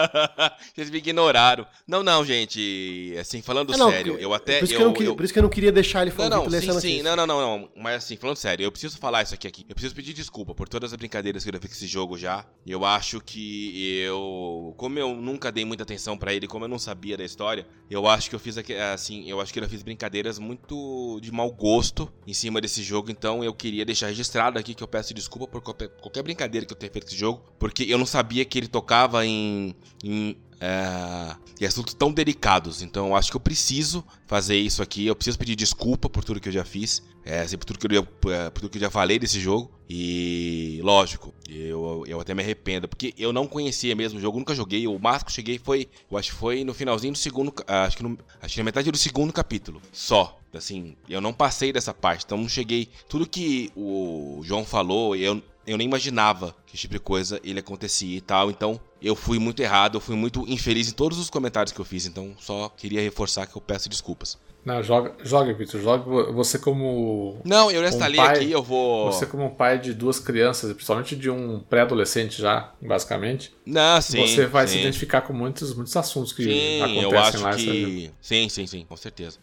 Vocês 0.73 0.89
me 0.89 0.97
ignoraram. 0.97 1.67
Não, 1.87 2.01
não, 2.01 2.25
gente, 2.25 3.15
assim, 3.19 3.39
falando 3.43 3.71
Ah, 3.71 3.77
não, 3.77 3.91
sério, 3.91 4.17
eu 4.17 4.33
até... 4.33 4.57
Por 4.57 4.65
isso, 4.65 4.73
eu, 4.73 4.77
que 4.77 4.83
eu 4.83 4.87
não 4.87 4.93
queria, 4.93 5.09
eu- 5.11 5.15
por 5.15 5.23
isso 5.25 5.33
que 5.33 5.37
eu 5.39 5.43
não 5.43 5.49
queria 5.49 5.71
deixar 5.71 6.01
ele 6.01 6.09
Não, 6.09 6.17
falar 6.17 6.29
não, 6.31 6.47
ler 6.47 6.59
sim, 6.61 6.67
sim, 6.69 6.73
notícia. 6.73 7.03
não, 7.03 7.15
não, 7.15 7.27
não, 7.27 7.39
não, 7.59 7.69
mas 7.77 7.97
assim, 8.03 8.17
falando 8.17 8.35
sério, 8.37 8.63
eu 8.63 8.71
preciso 8.71 8.97
falar 8.97 9.21
isso 9.21 9.35
aqui, 9.35 9.47
aqui. 9.47 9.63
Eu 9.69 9.75
preciso 9.75 9.93
pedir 9.93 10.13
desculpa 10.13 10.55
por 10.55 10.67
todas 10.67 10.91
as 10.91 10.97
brincadeiras 10.97 11.43
que 11.43 11.49
eu 11.51 11.59
fiz 11.61 11.69
com 11.69 11.75
esse 11.75 11.85
jogo 11.87 12.17
já. 12.17 12.45
Eu 12.65 12.83
acho 12.83 13.21
que 13.21 13.99
eu, 14.01 14.73
como 14.75 14.97
eu 14.97 15.13
nunca 15.15 15.51
dei 15.51 15.65
muita 15.65 15.83
atenção 15.83 16.17
pra 16.17 16.33
ele, 16.33 16.47
como 16.47 16.65
eu 16.65 16.69
não 16.69 16.79
sabia 16.79 17.15
da 17.15 17.23
história, 17.23 17.67
eu 17.91 18.07
acho 18.07 18.27
que 18.27 18.35
eu 18.35 18.39
fiz 18.39 18.57
assim, 18.91 19.29
eu 19.29 19.39
acho 19.39 19.53
que 19.53 19.59
eu 19.59 19.69
fiz 19.69 19.83
brincadeiras 19.83 20.39
muito 20.39 21.19
de 21.21 21.31
mau 21.31 21.51
gosto 21.51 22.11
em 22.25 22.33
cima 22.33 22.59
desse 22.59 22.86
jogo, 22.87 23.11
então 23.11 23.43
eu 23.43 23.53
queria 23.53 23.85
deixar 23.85 24.07
registrado 24.07 24.57
aqui 24.57 24.73
que 24.73 24.83
eu 24.83 24.87
peço 24.87 25.13
desculpa 25.13 25.47
por 25.47 25.61
qualquer, 25.61 26.23
brincadeira 26.23 26.65
que 26.65 26.73
eu 26.73 26.77
tenha 26.77 26.91
feito 26.91 27.05
com 27.05 27.09
esse 27.09 27.19
jogo, 27.19 27.43
porque 27.59 27.83
eu 27.83 27.97
não 27.97 28.05
sabia 28.05 28.43
que 28.45 28.57
ele 28.57 28.67
tocava 28.67 29.25
em, 29.25 29.75
em 30.03 30.37
é, 30.59 31.65
assuntos 31.65 31.93
tão 31.93 32.11
delicados. 32.11 32.81
Então 32.81 33.07
eu 33.07 33.15
acho 33.15 33.31
que 33.31 33.37
eu 33.37 33.41
preciso 33.41 34.03
fazer 34.25 34.57
isso 34.57 34.81
aqui. 34.81 35.05
Eu 35.05 35.15
preciso 35.15 35.37
pedir 35.37 35.55
desculpa 35.55 36.09
por 36.09 36.23
tudo 36.23 36.39
que 36.39 36.49
eu 36.49 36.53
já 36.53 36.65
fiz. 36.65 37.03
É, 37.23 37.41
assim, 37.41 37.57
por, 37.57 37.65
tudo 37.65 37.79
que 37.79 37.87
eu, 37.87 38.07
é, 38.31 38.49
por 38.49 38.61
tudo 38.61 38.69
que 38.71 38.77
eu 38.77 38.81
já 38.81 38.89
falei 38.89 39.19
desse 39.19 39.39
jogo. 39.39 39.71
E 39.89 40.79
lógico, 40.83 41.33
eu, 41.47 42.03
eu 42.07 42.19
até 42.19 42.33
me 42.33 42.43
arrependo. 42.43 42.87
Porque 42.87 43.13
eu 43.17 43.31
não 43.31 43.47
conhecia 43.47 43.95
mesmo 43.95 44.19
o 44.19 44.21
jogo, 44.21 44.37
nunca 44.37 44.53
joguei. 44.53 44.87
O 44.87 44.99
máximo 44.99 45.27
que 45.27 45.31
cheguei 45.33 45.57
foi. 45.57 45.87
Eu 46.11 46.17
acho 46.17 46.31
que 46.31 46.37
foi 46.37 46.63
no 46.63 46.73
finalzinho 46.73 47.13
do 47.13 47.17
segundo. 47.19 47.53
ah, 47.67 47.83
Acho 47.83 47.97
que, 47.97 48.03
no, 48.03 48.17
acho 48.41 48.53
que 48.53 48.59
na 48.59 48.65
metade 48.65 48.91
do 48.91 48.97
segundo 48.97 49.31
capítulo. 49.31 49.81
Só. 49.91 50.37
Assim, 50.53 50.95
eu 51.07 51.21
não 51.21 51.33
passei 51.33 51.71
dessa 51.71 51.93
parte. 51.93 52.25
Então 52.25 52.37
não 52.37 52.49
cheguei. 52.49 52.89
Tudo 53.07 53.27
que 53.27 53.71
o 53.75 54.41
João 54.43 54.65
falou, 54.65 55.15
eu, 55.15 55.41
eu 55.65 55.77
nem 55.77 55.85
imaginava 55.85 56.55
que 56.65 56.75
esse 56.75 56.81
tipo 56.81 56.95
de 56.95 56.99
coisa 56.99 57.39
ele 57.43 57.59
acontecia 57.59 58.17
e 58.17 58.21
tal. 58.21 58.49
Então, 58.49 58.79
eu 59.01 59.15
fui 59.15 59.37
muito 59.39 59.61
errado, 59.61 59.95
eu 59.97 60.01
fui 60.01 60.15
muito 60.15 60.45
infeliz 60.49 60.89
em 60.89 60.93
todos 60.93 61.19
os 61.19 61.29
comentários 61.29 61.71
que 61.71 61.79
eu 61.79 61.85
fiz. 61.85 62.05
Então, 62.05 62.35
só 62.39 62.69
queria 62.69 63.01
reforçar 63.01 63.45
que 63.45 63.55
eu 63.55 63.61
peço 63.61 63.87
desculpas. 63.87 64.37
Não, 64.67 64.83
joga, 64.83 65.13
joga 65.23 65.53
Victor. 65.53 65.79
Joga 65.79 66.29
você 66.33 66.59
como. 66.59 67.39
Não, 67.45 67.71
eu 67.71 67.81
já 67.89 67.95
Um 67.95 68.21
aqui, 68.21 68.51
eu 68.51 68.61
vou. 68.61 69.09
Você 69.09 69.25
como 69.25 69.55
pai 69.55 69.79
de 69.79 69.93
duas 69.93 70.19
crianças, 70.19 70.73
principalmente 70.73 71.15
de 71.15 71.29
um 71.29 71.61
pré-adolescente 71.61 72.41
já, 72.41 72.73
basicamente, 72.81 73.55
Não, 73.65 74.01
sim. 74.01 74.19
você 74.27 74.45
vai 74.45 74.67
se 74.67 74.73
sim. 74.73 74.79
identificar 74.81 75.21
com 75.21 75.31
muitos, 75.31 75.73
muitos 75.73 75.95
assuntos 75.95 76.33
que 76.33 76.43
Sim, 76.43 76.81
acontecem 76.81 77.01
eu 77.03 77.17
acho 77.17 77.43
lá. 77.43 77.55
que. 77.55 78.11
Sim, 78.21 78.49
sim, 78.49 78.67
sim, 78.67 78.85
com 78.89 78.97
certeza. 78.97 79.37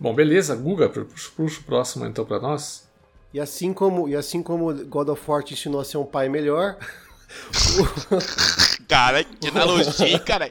Bom, 0.00 0.14
beleza, 0.14 0.56
Guga, 0.56 0.88
puxa, 0.88 1.30
puxa 1.36 1.60
o 1.60 1.64
próximo 1.64 2.06
então 2.06 2.24
pra 2.24 2.40
nós. 2.40 2.88
E 3.34 3.40
assim 3.40 3.70
como 3.74 4.08
e 4.08 4.16
assim 4.16 4.42
como 4.42 4.72
God 4.86 5.10
of 5.10 5.22
War 5.30 5.42
te 5.44 5.52
ensinou 5.52 5.78
a 5.82 5.84
ser 5.84 5.98
um 5.98 6.06
pai 6.06 6.30
melhor, 6.30 6.78
Cara, 8.88 9.24
que 9.24 9.48
analogia, 9.48 10.18
cara. 10.18 10.50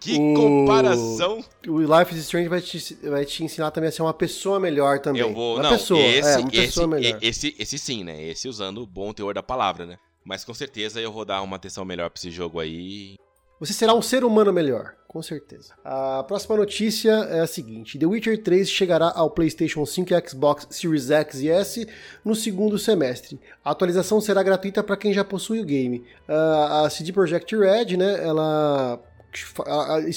Que 0.00 0.14
O- 0.18 0.34
comparação. 0.34 1.44
o 1.68 1.80
Life 1.80 2.14
is 2.14 2.20
Strange 2.22 2.48
vai 2.48 2.60
te, 2.60 2.94
vai 3.08 3.24
te 3.24 3.44
ensinar 3.44 3.70
também 3.70 3.88
a 3.88 3.92
ser 3.92 4.00
uma 4.02 4.14
pessoa 4.14 4.58
melhor 4.58 4.98
também. 5.00 5.20
Eu 5.20 5.32
vou. 5.34 5.54
Uma 5.56 5.64
não, 5.64 5.70
pessoa, 5.70 6.00
esse, 6.00 6.28
é, 6.28 6.36
uma 6.38 6.48
esse, 6.48 6.60
pessoa 6.62 6.86
melhor. 6.86 7.18
esse, 7.20 7.54
esse 7.58 7.78
sim, 7.78 8.02
né? 8.04 8.22
Esse 8.22 8.48
usando 8.48 8.82
o 8.82 8.86
bom 8.86 9.12
teor 9.12 9.34
da 9.34 9.42
palavra, 9.42 9.84
né? 9.84 9.98
Mas 10.24 10.44
com 10.44 10.54
certeza 10.54 11.00
eu 11.00 11.12
vou 11.12 11.24
dar 11.24 11.42
uma 11.42 11.56
atenção 11.56 11.84
melhor 11.84 12.08
pra 12.10 12.18
esse 12.18 12.30
jogo 12.30 12.60
aí. 12.60 13.16
Você 13.58 13.74
será 13.74 13.92
um 13.92 14.00
ser 14.00 14.24
humano 14.24 14.52
melhor, 14.52 14.94
com 15.10 15.20
certeza. 15.20 15.74
A 15.84 16.22
próxima 16.22 16.56
notícia 16.56 17.10
é 17.10 17.40
a 17.40 17.46
seguinte: 17.46 17.98
The 17.98 18.06
Witcher 18.06 18.40
3 18.44 18.70
chegará 18.70 19.12
ao 19.12 19.28
PlayStation 19.28 19.84
5 19.84 20.14
e 20.14 20.28
Xbox 20.28 20.68
Series 20.70 21.10
X 21.10 21.40
e 21.40 21.50
S 21.50 21.88
no 22.24 22.32
segundo 22.36 22.78
semestre. 22.78 23.40
A 23.64 23.72
atualização 23.72 24.20
será 24.20 24.40
gratuita 24.40 24.84
para 24.84 24.96
quem 24.96 25.12
já 25.12 25.24
possui 25.24 25.58
o 25.58 25.64
game. 25.64 26.04
A 26.28 26.88
CD 26.88 27.12
Projekt 27.12 27.56
Red, 27.56 27.96
né, 27.96 28.24
ela 28.24 29.00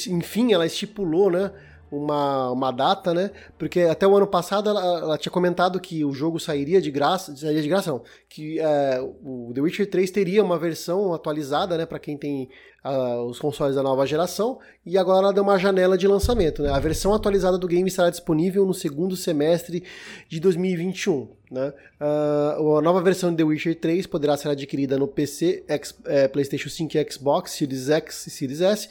enfim, 0.08 0.54
ela 0.54 0.66
estipulou, 0.66 1.32
né, 1.32 1.52
uma, 1.92 2.52
uma 2.52 2.72
data, 2.72 3.14
né? 3.16 3.32
Porque 3.58 3.82
até 3.82 4.08
o 4.08 4.16
ano 4.16 4.28
passado 4.28 4.70
ela, 4.70 4.82
ela 4.82 5.18
tinha 5.18 5.32
comentado 5.32 5.80
que 5.80 6.04
o 6.04 6.12
jogo 6.12 6.40
sairia 6.40 6.82
de 6.82 6.92
graça, 6.92 7.36
sairia 7.36 7.62
de 7.62 7.70
graça 7.70 7.92
não, 7.92 8.04
que 8.30 8.60
é, 8.60 9.00
o 9.02 9.52
The 9.54 9.62
Witcher 9.62 9.90
3 9.90 10.12
teria 10.12 10.44
uma 10.44 10.58
versão 10.58 11.14
atualizada, 11.14 11.78
né, 11.78 11.86
para 11.86 12.00
quem 12.00 12.18
tem 12.18 12.50
ah, 12.84 13.22
os 13.24 13.40
consoles 13.40 13.76
da 13.76 13.82
nova 13.84 14.06
geração, 14.06 14.60
e 14.86 14.98
agora 14.98 15.20
ela 15.26 15.34
deu 15.34 15.44
uma 15.44 15.58
janela 15.58 15.98
de 15.98 16.08
lançamento, 16.08 16.62
né? 16.62 16.70
A 16.70 16.80
versão 16.80 17.14
atualizada 17.14 17.58
do 17.58 17.68
game 17.68 17.88
estará 17.88 18.10
disponível 18.10 18.66
no 18.66 18.74
segundo 18.74 19.16
semestre 19.16 19.84
de 20.28 20.40
2021, 20.40 21.28
né? 21.50 21.74
Ah, 22.00 22.58
a 22.58 22.82
nova 22.82 23.02
versão 23.02 23.30
de 23.32 23.38
The 23.38 23.44
Witcher 23.44 23.80
3 23.80 24.06
poderá 24.08 24.36
ser 24.36 24.50
adquirida 24.50 24.98
no 24.98 25.08
PC, 25.08 25.64
X- 25.68 25.96
eh, 26.06 26.28
PlayStation 26.28 26.70
5 26.70 26.98
e 26.98 27.12
Xbox, 27.12 27.52
Series 27.52 27.90
X 27.90 28.28
e 28.28 28.30
Series 28.30 28.60
S, 28.62 28.90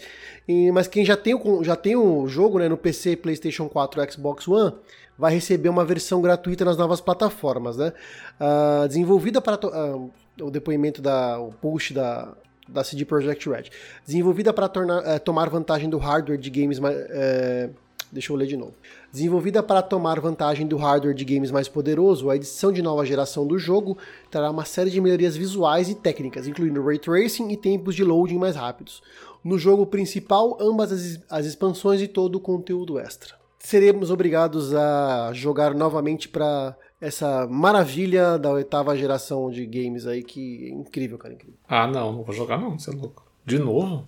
e- 0.48 0.70
mas 0.72 0.88
quem 0.88 1.04
já 1.04 1.16
tem, 1.16 1.34
o, 1.34 1.62
já 1.62 1.76
tem 1.76 1.94
o 1.94 2.26
jogo 2.26 2.58
né, 2.58 2.68
no 2.68 2.76
PC, 2.78 3.16
PlayStation 3.16 3.68
4 3.68 4.02
e 4.02 4.10
Xbox 4.10 4.48
One 4.48 4.72
vai 5.18 5.34
receber 5.34 5.68
uma 5.68 5.84
versão 5.84 6.22
gratuita 6.22 6.64
nas 6.64 6.76
novas 6.78 7.00
plataformas, 7.00 7.76
né? 7.76 7.92
Ah, 8.40 8.86
desenvolvida 8.88 9.40
para 9.42 9.58
ah, 9.62 9.98
o 10.40 10.50
depoimento 10.50 11.02
da 11.02 11.38
o 11.38 11.52
post 11.52 11.92
da 11.92 12.32
da 12.72 12.82
CD 12.82 13.04
Projekt 13.04 13.48
Red, 13.48 13.64
desenvolvida 14.06 14.52
para 14.52 14.70
eh, 15.04 15.18
tomar 15.18 15.48
vantagem 15.50 15.88
do 15.88 15.98
hardware 15.98 16.38
de 16.38 16.50
games 16.50 16.78
mais 16.78 16.96
eh, 16.96 17.70
Deixa 18.12 18.30
eu 18.30 18.36
ler 18.36 18.46
de 18.46 18.58
novo. 18.58 18.74
Desenvolvida 19.10 19.62
para 19.62 19.80
tomar 19.80 20.20
vantagem 20.20 20.66
do 20.66 20.76
hardware 20.76 21.14
de 21.14 21.24
games 21.24 21.50
mais 21.50 21.66
poderoso, 21.66 22.28
a 22.28 22.36
edição 22.36 22.70
de 22.70 22.82
nova 22.82 23.06
geração 23.06 23.46
do 23.46 23.58
jogo 23.58 23.96
trará 24.30 24.50
uma 24.50 24.66
série 24.66 24.90
de 24.90 25.00
melhorias 25.00 25.34
visuais 25.34 25.88
e 25.88 25.94
técnicas, 25.94 26.46
incluindo 26.46 26.84
ray 26.84 26.98
tracing 26.98 27.48
e 27.48 27.56
tempos 27.56 27.94
de 27.94 28.04
loading 28.04 28.36
mais 28.36 28.54
rápidos. 28.54 29.02
No 29.42 29.58
jogo 29.58 29.86
principal, 29.86 30.58
ambas 30.60 30.92
as, 30.92 31.20
as 31.30 31.46
expansões 31.46 32.02
e 32.02 32.06
todo 32.06 32.36
o 32.36 32.40
conteúdo 32.40 32.98
extra. 32.98 33.34
Seremos 33.58 34.10
obrigados 34.10 34.74
a 34.74 35.30
jogar 35.32 35.72
novamente 35.72 36.28
para 36.28 36.76
essa 37.02 37.46
maravilha 37.48 38.38
da 38.38 38.50
oitava 38.50 38.96
geração 38.96 39.50
de 39.50 39.66
games 39.66 40.06
aí, 40.06 40.22
que 40.22 40.66
é 40.66 40.68
incrível, 40.70 41.18
cara, 41.18 41.34
incrível. 41.34 41.56
Ah, 41.68 41.86
não, 41.86 42.12
não 42.12 42.22
vou 42.22 42.34
jogar 42.34 42.58
não, 42.58 42.78
você 42.78 42.90
é 42.90 42.94
louco. 42.94 43.26
De 43.44 43.58
novo? 43.58 44.06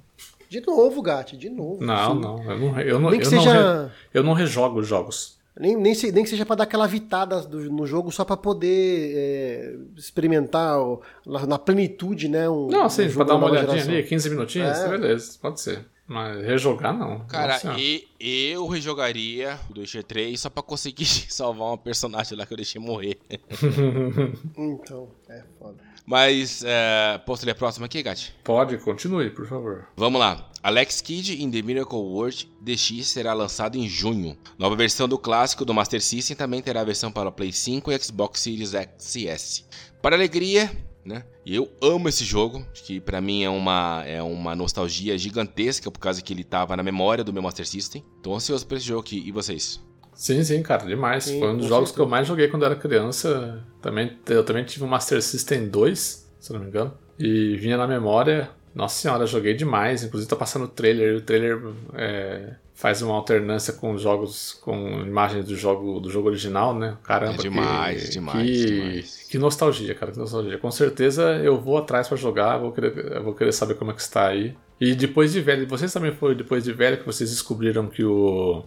De 0.48 0.60
novo, 0.60 1.02
Gatti, 1.02 1.36
de 1.36 1.50
novo. 1.50 1.84
Não, 1.84 2.14
Sim. 2.14 2.20
não, 2.20 2.42
eu 2.52 2.58
não, 2.58 2.80
eu 2.80 3.00
não, 3.00 3.10
Nem 3.10 3.18
que 3.20 3.26
eu 3.26 3.32
não, 3.32 3.38
seja- 3.42 3.84
re- 3.86 3.90
eu 4.14 4.22
não 4.22 4.32
rejogo 4.32 4.78
os 4.78 4.86
jogos. 4.86 5.34
Nem, 5.58 5.76
nem, 5.76 5.94
se- 5.94 6.10
nem 6.12 6.22
que 6.24 6.30
seja 6.30 6.44
pra 6.46 6.56
dar 6.56 6.64
aquela 6.64 6.86
vitada 6.86 7.40
do- 7.42 7.70
no 7.70 7.86
jogo 7.86 8.10
só 8.12 8.24
pra 8.24 8.36
poder 8.36 9.12
é, 9.16 9.74
experimentar 9.96 10.78
na, 11.26 11.46
na 11.46 11.58
plenitude, 11.58 12.28
né? 12.28 12.48
Um, 12.48 12.68
Não, 12.68 12.84
assim, 12.84 13.06
um 13.08 13.12
pra 13.12 13.24
dar 13.24 13.32
da 13.32 13.36
uma 13.36 13.46
olhadinha 13.50 13.72
geração. 13.78 13.92
ali, 13.94 14.02
15 14.02 14.30
minutinhos, 14.30 14.78
É. 14.78 14.88
beleza, 14.88 15.38
pode 15.40 15.60
ser. 15.60 15.84
Mas 16.06 16.44
rejogar 16.44 16.96
não. 16.96 17.20
Cara, 17.20 17.58
e 17.78 18.06
eu 18.20 18.66
rejogaria 18.66 19.58
o 19.74 19.78
Witcher 19.78 20.04
3 20.04 20.38
só 20.38 20.50
pra 20.50 20.62
conseguir 20.62 21.06
salvar 21.32 21.68
uma 21.68 21.78
personagem 21.78 22.36
lá 22.36 22.44
que 22.44 22.52
eu 22.52 22.56
deixei 22.56 22.80
morrer. 22.80 23.18
Então, 24.56 25.08
é 25.28 25.42
foda. 25.58 25.76
Mas, 26.06 26.62
é, 26.66 27.18
posso 27.24 27.46
ler 27.46 27.52
a 27.52 27.54
próxima 27.54 27.86
aqui, 27.86 28.02
Gatti? 28.02 28.34
Pode, 28.44 28.76
continue, 28.78 29.30
por 29.30 29.46
favor. 29.46 29.88
Vamos 29.96 30.20
lá. 30.20 30.50
Alex 30.62 31.00
Kidd 31.00 31.42
in 31.42 31.50
The 31.50 31.62
Miracle 31.62 31.98
World 31.98 32.50
DX 32.60 33.06
será 33.06 33.32
lançado 33.32 33.76
em 33.76 33.88
junho. 33.88 34.36
Nova 34.58 34.76
versão 34.76 35.08
do 35.08 35.18
clássico 35.18 35.64
do 35.64 35.72
Master 35.72 36.02
System 36.02 36.36
também 36.36 36.60
terá 36.60 36.82
a 36.82 36.84
versão 36.84 37.10
para 37.10 37.32
Play 37.32 37.52
5 37.52 37.90
e 37.90 37.98
Xbox 37.98 38.40
Series 38.40 38.74
X 38.74 39.14
e 39.16 39.28
S. 39.28 39.64
Para 40.02 40.16
alegria, 40.16 40.70
né? 41.04 41.24
E 41.44 41.54
eu 41.54 41.70
amo 41.82 42.08
esse 42.08 42.24
jogo, 42.24 42.66
que 42.72 43.00
pra 43.00 43.20
mim 43.20 43.42
é 43.44 43.50
uma, 43.50 44.02
é 44.06 44.22
uma 44.22 44.56
nostalgia 44.56 45.16
gigantesca 45.18 45.90
por 45.90 45.98
causa 45.98 46.22
que 46.22 46.32
ele 46.32 46.44
tava 46.44 46.76
na 46.76 46.82
memória 46.82 47.22
do 47.22 47.32
meu 47.32 47.42
Master 47.42 47.66
System. 47.66 48.04
Tô 48.22 48.34
ansioso 48.34 48.66
por 48.66 48.76
esse 48.76 48.86
jogo 48.86 49.00
aqui. 49.00 49.22
E 49.26 49.30
vocês? 49.30 49.80
Sim, 50.14 50.42
sim, 50.44 50.62
cara, 50.62 50.86
demais. 50.86 51.24
Sim, 51.24 51.40
Foi 51.40 51.50
um 51.50 51.58
dos 51.58 51.66
jogos 51.66 51.90
que 51.90 51.98
eu 51.98 52.08
mais 52.08 52.26
joguei 52.26 52.48
quando 52.48 52.64
era 52.64 52.76
criança. 52.76 53.62
Também, 53.82 54.16
eu 54.28 54.44
também 54.44 54.64
tive 54.64 54.84
um 54.84 54.88
Master 54.88 55.20
System 55.20 55.68
2, 55.68 56.32
se 56.40 56.52
eu 56.52 56.54
não 56.54 56.62
me 56.62 56.70
engano. 56.70 56.94
E 57.18 57.56
vinha 57.56 57.76
na 57.76 57.86
memória. 57.86 58.50
Nossa 58.74 59.00
senhora, 59.00 59.26
joguei 59.26 59.54
demais. 59.54 60.02
Inclusive 60.02 60.30
tá 60.30 60.36
passando 60.36 60.64
o 60.64 60.68
trailer. 60.68 61.14
e 61.14 61.16
O 61.16 61.20
trailer 61.20 61.60
é, 61.94 62.54
faz 62.74 63.00
uma 63.00 63.14
alternância 63.14 63.72
com 63.72 63.96
jogos, 63.96 64.58
com 64.60 65.00
imagens 65.00 65.46
do 65.46 65.56
jogo, 65.56 66.00
do 66.00 66.10
jogo 66.10 66.28
original, 66.28 66.76
né? 66.76 66.96
Caramba, 67.04 67.34
é 67.34 67.36
demais, 67.38 68.04
que, 68.04 68.10
demais, 68.10 68.46
que, 68.46 68.66
demais. 68.66 69.26
que 69.30 69.38
nostalgia, 69.38 69.94
cara, 69.94 70.12
que 70.12 70.18
nostalgia. 70.18 70.58
Com 70.58 70.70
certeza 70.70 71.36
eu 71.36 71.60
vou 71.60 71.78
atrás 71.78 72.08
para 72.08 72.16
jogar, 72.16 72.58
vou 72.58 72.72
querer, 72.72 73.20
vou 73.22 73.34
querer 73.34 73.52
saber 73.52 73.74
como 73.74 73.92
é 73.92 73.94
que 73.94 74.00
está 74.00 74.26
aí. 74.26 74.54
E 74.80 74.94
depois 74.94 75.32
de 75.32 75.40
velho, 75.40 75.66
vocês 75.68 75.92
também 75.92 76.12
foi 76.12 76.34
depois 76.34 76.64
de 76.64 76.72
velho 76.72 76.98
que 76.98 77.06
vocês 77.06 77.30
descobriram 77.30 77.86
que 77.86 78.04
o 78.04 78.64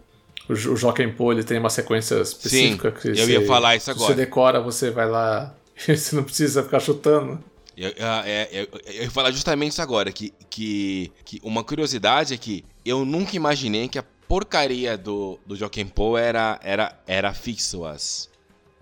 o, 0.50 0.56
Joaquim 0.56 1.10
Pô 1.10 1.32
ele 1.32 1.44
tem 1.44 1.60
uma 1.60 1.70
sequência 1.70 2.16
específica 2.22 2.90
Sim, 2.92 3.02
que 3.02 3.08
eu 3.10 3.26
você, 3.26 3.32
ia 3.34 3.46
falar 3.46 3.76
isso 3.76 3.92
agora. 3.92 4.08
Você 4.08 4.16
decora, 4.16 4.62
você 4.62 4.90
vai 4.90 5.08
lá, 5.08 5.54
você 5.76 6.16
não 6.16 6.24
precisa 6.24 6.64
ficar 6.64 6.80
chutando. 6.80 7.44
Eu, 7.76 7.94
é, 8.26 8.48
eu, 8.52 8.68
eu 8.86 9.04
ia 9.04 9.12
falar 9.12 9.30
justamente 9.32 9.74
isso 9.74 9.82
agora, 9.82 10.12
que, 10.12 10.34
que, 10.50 11.12
que 11.24 11.40
uma 11.44 11.64
curiosidade 11.64 12.34
é 12.34 12.38
que 12.38 12.66
eu 12.88 13.06
nunca 13.06 13.36
imaginei 13.36 13.88
que 13.88 14.00
a 14.00 14.04
porcaria 14.28 14.98
do, 14.98 15.40
do 15.46 15.56
Poe 15.94 16.22
era, 16.22 16.60
era, 16.64 17.00
era 17.08 17.34
fixo 17.34 17.86
as, 17.86 18.30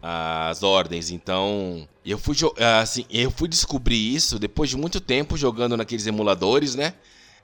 as 0.01 0.63
ordens. 0.63 1.11
Então, 1.11 1.87
eu 2.05 2.17
fui, 2.17 2.35
assim, 2.79 3.05
eu 3.09 3.31
fui 3.31 3.47
descobrir 3.47 4.15
isso 4.15 4.39
depois 4.39 4.69
de 4.69 4.77
muito 4.77 4.99
tempo 4.99 5.37
jogando 5.37 5.77
naqueles 5.77 6.07
emuladores, 6.07 6.75
né? 6.75 6.93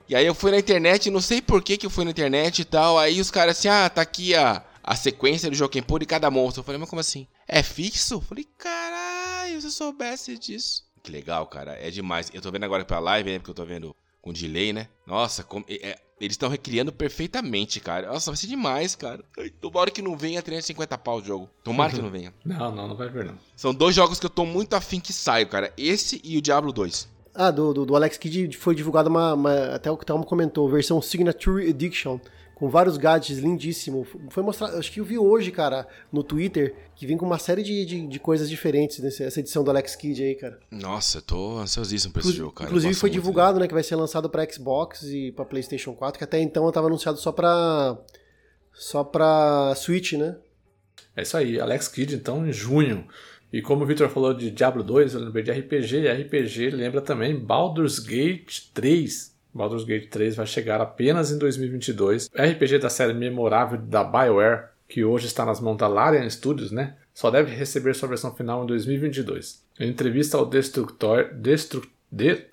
E 0.08 0.16
aí 0.16 0.26
eu 0.26 0.34
fui 0.34 0.50
na 0.50 0.58
internet, 0.58 1.10
não 1.10 1.20
sei 1.20 1.40
por 1.40 1.62
que, 1.62 1.76
que 1.76 1.86
eu 1.86 1.90
fui 1.90 2.04
na 2.04 2.10
internet 2.10 2.60
e 2.60 2.64
tal. 2.64 2.98
Aí 2.98 3.20
os 3.20 3.30
caras 3.30 3.58
assim, 3.58 3.68
ah, 3.68 3.88
tá 3.88 4.02
aqui 4.02 4.34
a, 4.34 4.64
a 4.82 4.96
sequência 4.96 5.50
do 5.50 5.68
Poe 5.84 6.00
de 6.00 6.06
cada 6.06 6.30
monstro. 6.30 6.60
Eu 6.60 6.64
falei, 6.64 6.78
mas 6.78 6.90
como 6.90 7.00
assim? 7.00 7.26
É 7.46 7.62
fixo? 7.62 8.14
Eu 8.14 8.20
falei, 8.20 8.46
caralho, 8.58 9.60
se 9.60 9.66
eu 9.66 9.70
soubesse 9.70 10.36
disso. 10.36 10.84
Que 11.02 11.10
legal, 11.10 11.46
cara. 11.46 11.72
É 11.80 11.90
demais. 11.90 12.30
Eu 12.32 12.40
tô 12.40 12.50
vendo 12.50 12.64
agora 12.64 12.84
pela 12.84 13.00
live, 13.00 13.30
né? 13.30 13.38
Porque 13.38 13.50
eu 13.50 13.54
tô 13.54 13.64
vendo 13.64 13.94
com 14.20 14.32
delay, 14.32 14.72
né? 14.72 14.88
Nossa, 15.06 15.42
como, 15.42 15.64
é, 15.68 15.90
é 15.90 15.98
eles 16.22 16.34
estão 16.34 16.48
recriando 16.48 16.92
perfeitamente, 16.92 17.80
cara. 17.80 18.06
Nossa, 18.06 18.30
vai 18.30 18.36
ser 18.38 18.46
demais, 18.46 18.94
cara. 18.94 19.24
Tomara 19.60 19.90
que 19.90 20.00
não 20.00 20.16
venha 20.16 20.40
350 20.40 20.96
pau 20.98 21.18
o 21.18 21.24
jogo. 21.24 21.50
Tomara 21.64 21.92
que 21.92 22.00
não 22.00 22.10
venha. 22.10 22.32
Não, 22.44 22.70
não, 22.70 22.88
não 22.88 22.96
vai 22.96 23.08
ver, 23.08 23.24
não. 23.24 23.34
São 23.56 23.74
dois 23.74 23.94
jogos 23.94 24.20
que 24.20 24.26
eu 24.26 24.30
tô 24.30 24.44
muito 24.44 24.74
afim 24.74 25.00
que 25.00 25.12
saiam, 25.12 25.48
cara. 25.48 25.72
Esse 25.76 26.20
e 26.22 26.36
o 26.36 26.42
Diablo 26.42 26.72
2. 26.72 27.08
Ah, 27.34 27.50
do, 27.50 27.72
do, 27.72 27.86
do 27.86 27.96
Alex 27.96 28.18
Kidd 28.18 28.56
foi 28.56 28.74
divulgada 28.74 29.08
uma, 29.08 29.34
uma, 29.34 29.74
Até 29.74 29.90
o 29.90 29.96
que 29.96 30.04
Thelma 30.04 30.24
comentou, 30.24 30.68
versão 30.68 31.00
Signature 31.02 31.66
Edition 31.66 32.20
com 32.62 32.68
vários 32.68 32.96
gadgets 32.96 33.38
lindíssimo. 33.38 34.06
Foi 34.30 34.40
mostrado, 34.40 34.78
acho 34.78 34.92
que 34.92 35.00
eu 35.00 35.04
vi 35.04 35.18
hoje, 35.18 35.50
cara, 35.50 35.84
no 36.12 36.22
Twitter, 36.22 36.76
que 36.94 37.04
vem 37.08 37.16
com 37.16 37.26
uma 37.26 37.36
série 37.36 37.60
de, 37.60 37.84
de, 37.84 38.06
de 38.06 38.20
coisas 38.20 38.48
diferentes 38.48 39.00
nessa 39.00 39.40
edição 39.40 39.64
do 39.64 39.70
Alex 39.72 39.96
Kidd 39.96 40.22
aí, 40.22 40.36
cara. 40.36 40.60
Nossa, 40.70 41.18
eu 41.18 41.22
tô 41.22 41.58
ansiosíssimo 41.58 42.12
pra 42.12 42.22
esse 42.22 42.30
jogo, 42.30 42.52
cara. 42.52 42.70
Inclusive 42.70 42.94
foi 42.94 43.10
divulgado, 43.10 43.58
né, 43.58 43.66
que 43.66 43.74
vai 43.74 43.82
ser 43.82 43.96
lançado 43.96 44.30
para 44.30 44.48
Xbox 44.48 45.02
e 45.02 45.32
para 45.32 45.44
PlayStation 45.44 45.92
4, 45.92 46.18
que 46.18 46.22
até 46.22 46.38
então 46.38 46.68
estava 46.68 46.86
anunciado 46.86 47.18
só 47.18 47.32
pra 47.32 47.98
só 48.72 49.02
pra 49.02 49.74
Switch, 49.74 50.12
né? 50.12 50.36
É 51.16 51.22
isso 51.22 51.36
aí, 51.36 51.58
Alex 51.58 51.88
Kidd 51.88 52.14
então 52.14 52.46
em 52.46 52.52
junho. 52.52 53.08
E 53.52 53.60
como 53.60 53.82
o 53.82 53.86
Victor 53.88 54.08
falou 54.08 54.32
de 54.32 54.52
Diablo 54.52 54.84
2, 54.84 55.14
eu 55.14 55.20
lembrei 55.20 55.42
de 55.42 55.50
RPG, 55.50 55.96
e 55.96 56.08
RPG 56.08 56.70
lembra 56.70 57.00
também 57.00 57.36
Baldur's 57.36 57.98
Gate 57.98 58.70
3, 58.72 59.31
Baldur's 59.54 59.84
Gate 59.84 60.08
3 60.08 60.36
vai 60.36 60.46
chegar 60.46 60.80
apenas 60.80 61.30
em 61.30 61.38
2022. 61.38 62.30
RPG 62.34 62.78
da 62.78 62.88
série 62.88 63.12
memorável 63.12 63.78
da 63.78 64.02
BioWare, 64.02 64.68
que 64.88 65.04
hoje 65.04 65.26
está 65.26 65.44
nas 65.44 65.60
mãos 65.60 65.76
da 65.76 65.88
Larian 65.88 66.28
Studios, 66.28 66.70
né? 66.70 66.96
Só 67.14 67.30
deve 67.30 67.54
receber 67.54 67.94
sua 67.94 68.08
versão 68.08 68.34
final 68.34 68.64
em 68.64 68.66
2022. 68.66 69.62
Em 69.78 69.88
entrevista 69.88 70.36
ao 70.36 70.46
Destructor... 70.46 71.30
Destru... 71.34 71.82
De... 72.10 72.46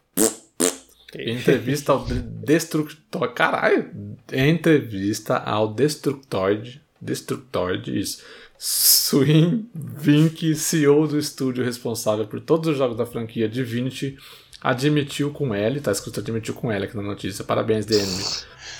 Em 1.16 1.36
entrevista 1.36 1.94
ao 1.94 2.06
Destructor... 2.06 3.34
Caralho! 3.34 3.90
Em 4.32 4.52
entrevista 4.52 5.38
ao 5.38 5.74
Destructoid... 5.74 6.82
Destructoid, 7.02 7.98
isso. 7.98 8.22
Swin 8.58 9.70
Vink, 9.74 10.54
CEO 10.54 11.08
do 11.08 11.18
estúdio 11.18 11.64
responsável 11.64 12.28
por 12.28 12.42
todos 12.42 12.70
os 12.70 12.78
jogos 12.78 12.98
da 12.98 13.06
franquia 13.06 13.48
Divinity, 13.48 14.18
admitiu 14.62 15.32
com 15.32 15.54
L, 15.54 15.80
tá 15.80 15.92
escrito 15.92 16.20
admitiu 16.20 16.54
com 16.54 16.72
L 16.72 16.86
aqui 16.86 16.96
na 16.96 17.04
notícia, 17.04 17.44
parabéns 17.44 17.86
DNM, 17.86 18.24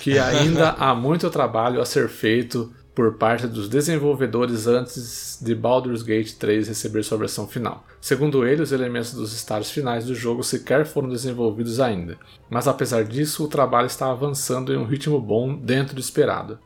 que 0.00 0.18
ainda 0.18 0.70
há 0.70 0.94
muito 0.94 1.30
trabalho 1.30 1.80
a 1.80 1.84
ser 1.84 2.08
feito 2.08 2.72
por 2.94 3.14
parte 3.14 3.46
dos 3.46 3.68
desenvolvedores 3.68 4.66
antes 4.66 5.38
de 5.40 5.54
Baldur's 5.54 6.02
Gate 6.02 6.32
3 6.32 6.68
receber 6.68 7.02
sua 7.02 7.16
versão 7.16 7.46
final. 7.46 7.86
Segundo 8.00 8.46
ele, 8.46 8.62
os 8.62 8.72
elementos 8.72 9.14
dos 9.14 9.32
estágios 9.32 9.70
finais 9.70 10.04
do 10.04 10.14
jogo 10.14 10.42
sequer 10.42 10.84
foram 10.84 11.08
desenvolvidos 11.08 11.80
ainda, 11.80 12.18
mas 12.50 12.68
apesar 12.68 13.04
disso, 13.04 13.44
o 13.44 13.48
trabalho 13.48 13.86
está 13.86 14.10
avançando 14.10 14.72
em 14.72 14.76
um 14.76 14.84
ritmo 14.84 15.20
bom 15.20 15.54
dentro 15.54 15.94
do 15.94 16.00
esperado. 16.00 16.58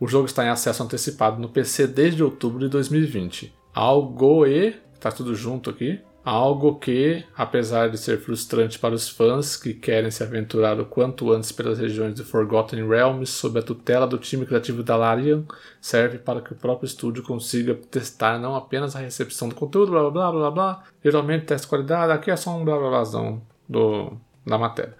O 0.00 0.08
jogo 0.08 0.26
está 0.26 0.44
em 0.44 0.48
acesso 0.48 0.82
antecipado 0.82 1.40
no 1.40 1.48
PC 1.48 1.86
desde 1.86 2.22
outubro 2.22 2.58
de 2.60 2.68
2020. 2.68 3.54
Algo 3.72 4.46
e. 4.46 4.74
tá 5.00 5.10
tudo 5.10 5.34
junto 5.34 5.70
aqui. 5.70 6.00
Algo 6.24 6.76
que, 6.76 7.22
apesar 7.36 7.90
de 7.90 7.98
ser 7.98 8.18
frustrante 8.18 8.78
para 8.78 8.94
os 8.94 9.10
fãs 9.10 9.56
que 9.56 9.74
querem 9.74 10.10
se 10.10 10.22
aventurar 10.22 10.80
o 10.80 10.86
quanto 10.86 11.30
antes 11.30 11.52
pelas 11.52 11.78
regiões 11.78 12.14
de 12.14 12.24
Forgotten 12.24 12.88
Realms 12.88 13.30
sob 13.30 13.58
a 13.58 13.62
tutela 13.62 14.06
do 14.06 14.16
time 14.16 14.46
criativo 14.46 14.82
da 14.82 14.96
Larian, 14.96 15.44
serve 15.82 16.16
para 16.16 16.40
que 16.40 16.54
o 16.54 16.56
próprio 16.56 16.86
estúdio 16.86 17.22
consiga 17.22 17.74
testar 17.74 18.38
não 18.38 18.56
apenas 18.56 18.96
a 18.96 19.00
recepção 19.00 19.50
do 19.50 19.54
conteúdo, 19.54 19.90
blá 19.90 20.10
blá 20.10 20.10
blá 20.10 20.32
blá 20.32 20.50
blá, 20.50 20.84
geralmente 21.04 21.44
testa 21.44 21.68
qualidade, 21.68 22.12
aqui 22.12 22.30
é 22.30 22.36
só 22.36 22.56
um 22.56 22.64
blá 22.64 22.78
blá 22.78 22.88
blázão 22.88 23.42
do, 23.68 24.16
da 24.46 24.56
matéria. 24.56 24.94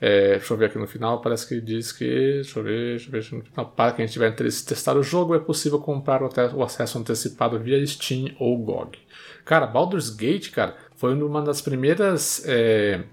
É, 0.00 0.32
deixa 0.32 0.52
eu 0.52 0.58
ver 0.58 0.66
aqui 0.66 0.78
no 0.78 0.86
final, 0.86 1.20
parece 1.20 1.48
que 1.48 1.60
diz 1.60 1.90
que. 1.90 2.04
Deixa 2.04 2.58
eu 2.58 2.64
ver, 2.64 2.98
deixa 2.98 3.08
eu 3.08 3.12
ver 3.12 3.36
no 3.38 3.44
final. 3.44 3.66
Para 3.70 3.92
quem 3.92 4.06
tiver 4.06 4.30
interesse 4.30 4.62
em 4.62 4.66
testar 4.66 4.96
o 4.96 5.02
jogo, 5.02 5.34
é 5.34 5.38
possível 5.38 5.78
comprar 5.78 6.22
o 6.22 6.62
acesso 6.62 6.98
antecipado 6.98 7.58
via 7.58 7.84
Steam 7.86 8.34
ou 8.38 8.58
GOG. 8.58 8.98
Cara, 9.46 9.64
Baldur's 9.64 10.10
Gate, 10.10 10.50
cara, 10.50 10.76
foi 10.96 11.14
uma 11.14 11.40
das 11.40 11.62
primeiras 11.62 12.42
é, 12.44 13.04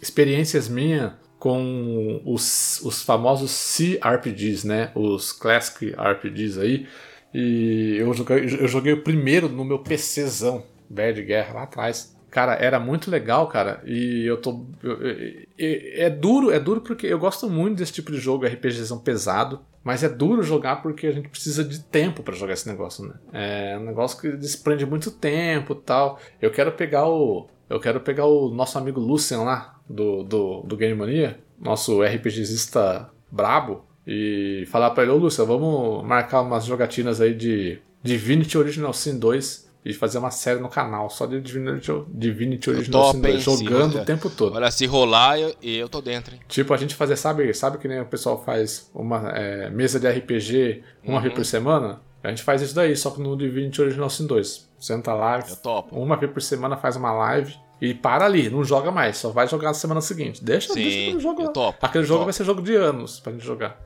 experiências 0.00 0.68
minha 0.68 1.18
com 1.40 2.22
os, 2.24 2.80
os 2.84 3.02
famosos 3.02 3.76
CRPGs, 3.76 4.64
né? 4.64 4.92
Os 4.94 5.32
Classic 5.32 5.90
RPGs 5.90 6.60
aí. 6.60 6.86
E 7.34 7.96
eu 7.98 8.14
joguei, 8.14 8.44
eu 8.44 8.68
joguei 8.68 8.92
o 8.92 9.02
primeiro 9.02 9.48
no 9.48 9.64
meu 9.64 9.80
PCzão, 9.80 10.64
Bad 10.88 11.20
Guerra, 11.20 11.54
lá 11.54 11.62
atrás. 11.64 12.11
Cara, 12.32 12.54
era 12.54 12.80
muito 12.80 13.10
legal, 13.10 13.46
cara. 13.46 13.82
E 13.84 14.24
eu 14.24 14.40
tô. 14.40 14.64
Eu, 14.82 15.02
eu, 15.02 15.46
é 15.58 16.08
duro, 16.08 16.50
é 16.50 16.58
duro 16.58 16.80
porque 16.80 17.06
eu 17.06 17.18
gosto 17.18 17.48
muito 17.48 17.76
desse 17.76 17.92
tipo 17.92 18.10
de 18.10 18.16
jogo, 18.16 18.46
RPGzão 18.46 18.98
pesado. 18.98 19.60
Mas 19.84 20.02
é 20.02 20.08
duro 20.08 20.42
jogar 20.42 20.76
porque 20.76 21.08
a 21.08 21.12
gente 21.12 21.28
precisa 21.28 21.62
de 21.62 21.80
tempo 21.80 22.22
para 22.22 22.34
jogar 22.34 22.54
esse 22.54 22.66
negócio, 22.66 23.04
né? 23.04 23.14
É 23.34 23.78
um 23.78 23.84
negócio 23.84 24.18
que 24.18 24.34
desprende 24.34 24.86
muito 24.86 25.10
tempo 25.10 25.74
tal. 25.74 26.18
Eu 26.40 26.50
quero 26.50 26.72
pegar 26.72 27.06
o. 27.06 27.48
Eu 27.68 27.78
quero 27.78 28.00
pegar 28.00 28.24
o 28.24 28.48
nosso 28.48 28.78
amigo 28.78 28.98
Lucian 28.98 29.42
lá, 29.42 29.78
do, 29.86 30.22
do, 30.22 30.62
do 30.62 30.76
Game 30.76 30.98
Mania, 30.98 31.38
nosso 31.60 32.02
RPGista 32.02 33.10
brabo, 33.30 33.84
e 34.06 34.64
falar 34.70 34.90
pra 34.90 35.02
ele, 35.02 35.12
ô 35.12 35.16
Lucian, 35.16 35.44
vamos 35.44 36.02
marcar 36.06 36.40
umas 36.40 36.64
jogatinas 36.64 37.20
aí 37.20 37.34
de 37.34 37.78
Divinity 38.02 38.56
Original 38.56 38.94
Sin 38.94 39.18
2 39.18 39.70
e 39.84 39.92
fazer 39.92 40.18
uma 40.18 40.30
série 40.30 40.60
no 40.60 40.68
canal 40.68 41.10
só 41.10 41.26
de 41.26 41.40
Divinity, 41.40 41.90
Divinity 42.08 42.70
Original 42.70 43.12
Sin 43.12 43.20
2, 43.20 43.42
jogando 43.42 43.98
o 43.98 44.04
tempo 44.04 44.30
todo. 44.30 44.54
Olha, 44.54 44.70
se 44.70 44.86
rolar, 44.86 45.38
eu, 45.38 45.54
eu 45.62 45.88
tô 45.88 46.00
dentro, 46.00 46.34
hein? 46.34 46.40
Tipo, 46.48 46.72
a 46.72 46.76
gente 46.76 46.94
fazer, 46.94 47.16
sabe, 47.16 47.52
sabe 47.52 47.78
que 47.78 47.88
nem 47.88 48.00
o 48.00 48.06
pessoal 48.06 48.42
faz 48.42 48.90
uma 48.94 49.30
é, 49.30 49.70
mesa 49.70 49.98
de 49.98 50.08
RPG 50.08 50.82
uma 51.02 51.16
uhum. 51.16 51.22
vez 51.22 51.34
por 51.34 51.44
semana? 51.44 52.00
A 52.22 52.28
gente 52.28 52.42
faz 52.44 52.62
isso 52.62 52.74
daí, 52.74 52.94
só 52.94 53.10
que 53.10 53.20
no 53.20 53.36
Divinity 53.36 53.82
Original 53.82 54.08
Sin 54.08 54.26
2. 54.26 54.70
Senta 54.78 55.12
lá, 55.12 55.44
uma 55.90 56.16
vez 56.16 56.32
por 56.32 56.42
semana 56.42 56.76
faz 56.76 56.96
uma 56.96 57.12
live 57.12 57.54
e 57.80 57.92
para 57.92 58.24
ali, 58.24 58.48
não 58.48 58.62
joga 58.62 58.92
mais, 58.92 59.16
só 59.16 59.30
vai 59.30 59.48
jogar 59.48 59.68
na 59.68 59.74
semana 59.74 60.00
seguinte. 60.00 60.42
Deixa, 60.44 60.72
Sim, 60.72 60.82
deixa 60.82 61.16
o 61.16 61.20
jogo. 61.20 61.48
Topo, 61.48 61.84
Aquele 61.84 62.04
jogo 62.04 62.24
vai 62.24 62.32
ser 62.32 62.44
jogo 62.44 62.62
de 62.62 62.76
anos 62.76 63.18
pra 63.18 63.32
gente 63.32 63.44
jogar. 63.44 63.80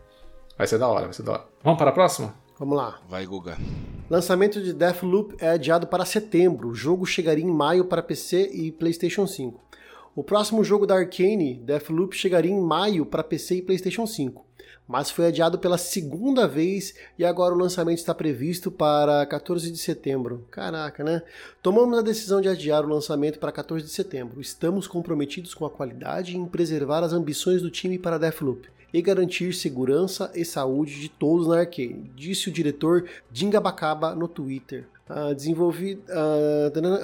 Vai 0.58 0.66
ser 0.66 0.78
da 0.78 0.86
hora, 0.86 1.04
vai 1.04 1.14
ser 1.14 1.22
da 1.22 1.32
hora. 1.32 1.44
Vamos 1.64 1.78
para 1.78 1.90
a 1.90 1.94
próxima? 1.94 2.34
Vamos 2.58 2.76
lá. 2.76 2.98
Vai, 3.08 3.24
Guga. 3.24 3.56
Lançamento 4.08 4.62
de 4.62 4.72
Deathloop 4.72 5.34
é 5.40 5.48
adiado 5.48 5.84
para 5.88 6.04
setembro. 6.04 6.68
O 6.68 6.74
jogo 6.74 7.04
chegaria 7.04 7.44
em 7.44 7.50
maio 7.50 7.84
para 7.86 8.00
PC 8.00 8.50
e 8.52 8.70
PlayStation 8.70 9.26
5. 9.26 9.60
O 10.14 10.22
próximo 10.22 10.62
jogo 10.62 10.86
da 10.86 10.94
Arkane, 10.94 11.54
Deathloop, 11.54 12.16
chegaria 12.16 12.52
em 12.52 12.60
maio 12.60 13.04
para 13.04 13.24
PC 13.24 13.56
e 13.56 13.62
PlayStation 13.62 14.06
5, 14.06 14.46
mas 14.86 15.10
foi 15.10 15.26
adiado 15.26 15.58
pela 15.58 15.76
segunda 15.76 16.46
vez 16.46 16.94
e 17.18 17.24
agora 17.24 17.52
o 17.52 17.58
lançamento 17.58 17.98
está 17.98 18.14
previsto 18.14 18.70
para 18.70 19.26
14 19.26 19.72
de 19.72 19.78
setembro. 19.78 20.46
Caraca, 20.52 21.02
né? 21.02 21.20
Tomamos 21.60 21.98
a 21.98 22.02
decisão 22.02 22.40
de 22.40 22.48
adiar 22.48 22.84
o 22.84 22.88
lançamento 22.88 23.40
para 23.40 23.50
14 23.50 23.84
de 23.84 23.90
setembro. 23.90 24.40
Estamos 24.40 24.86
comprometidos 24.86 25.52
com 25.52 25.66
a 25.66 25.70
qualidade 25.70 26.32
e 26.32 26.38
em 26.38 26.46
preservar 26.46 27.02
as 27.02 27.12
ambições 27.12 27.60
do 27.60 27.70
time 27.72 27.98
para 27.98 28.18
Deathloop 28.18 28.68
e 28.96 29.02
garantir 29.02 29.52
segurança 29.52 30.32
e 30.34 30.42
saúde 30.42 30.98
de 30.98 31.10
todos 31.10 31.46
na 31.46 31.58
Arcane, 31.58 32.10
disse 32.16 32.48
o 32.48 32.52
diretor 32.52 33.04
Dinga 33.30 33.60
Bacaba 33.60 34.14
no 34.14 34.26
Twitter. 34.26 34.86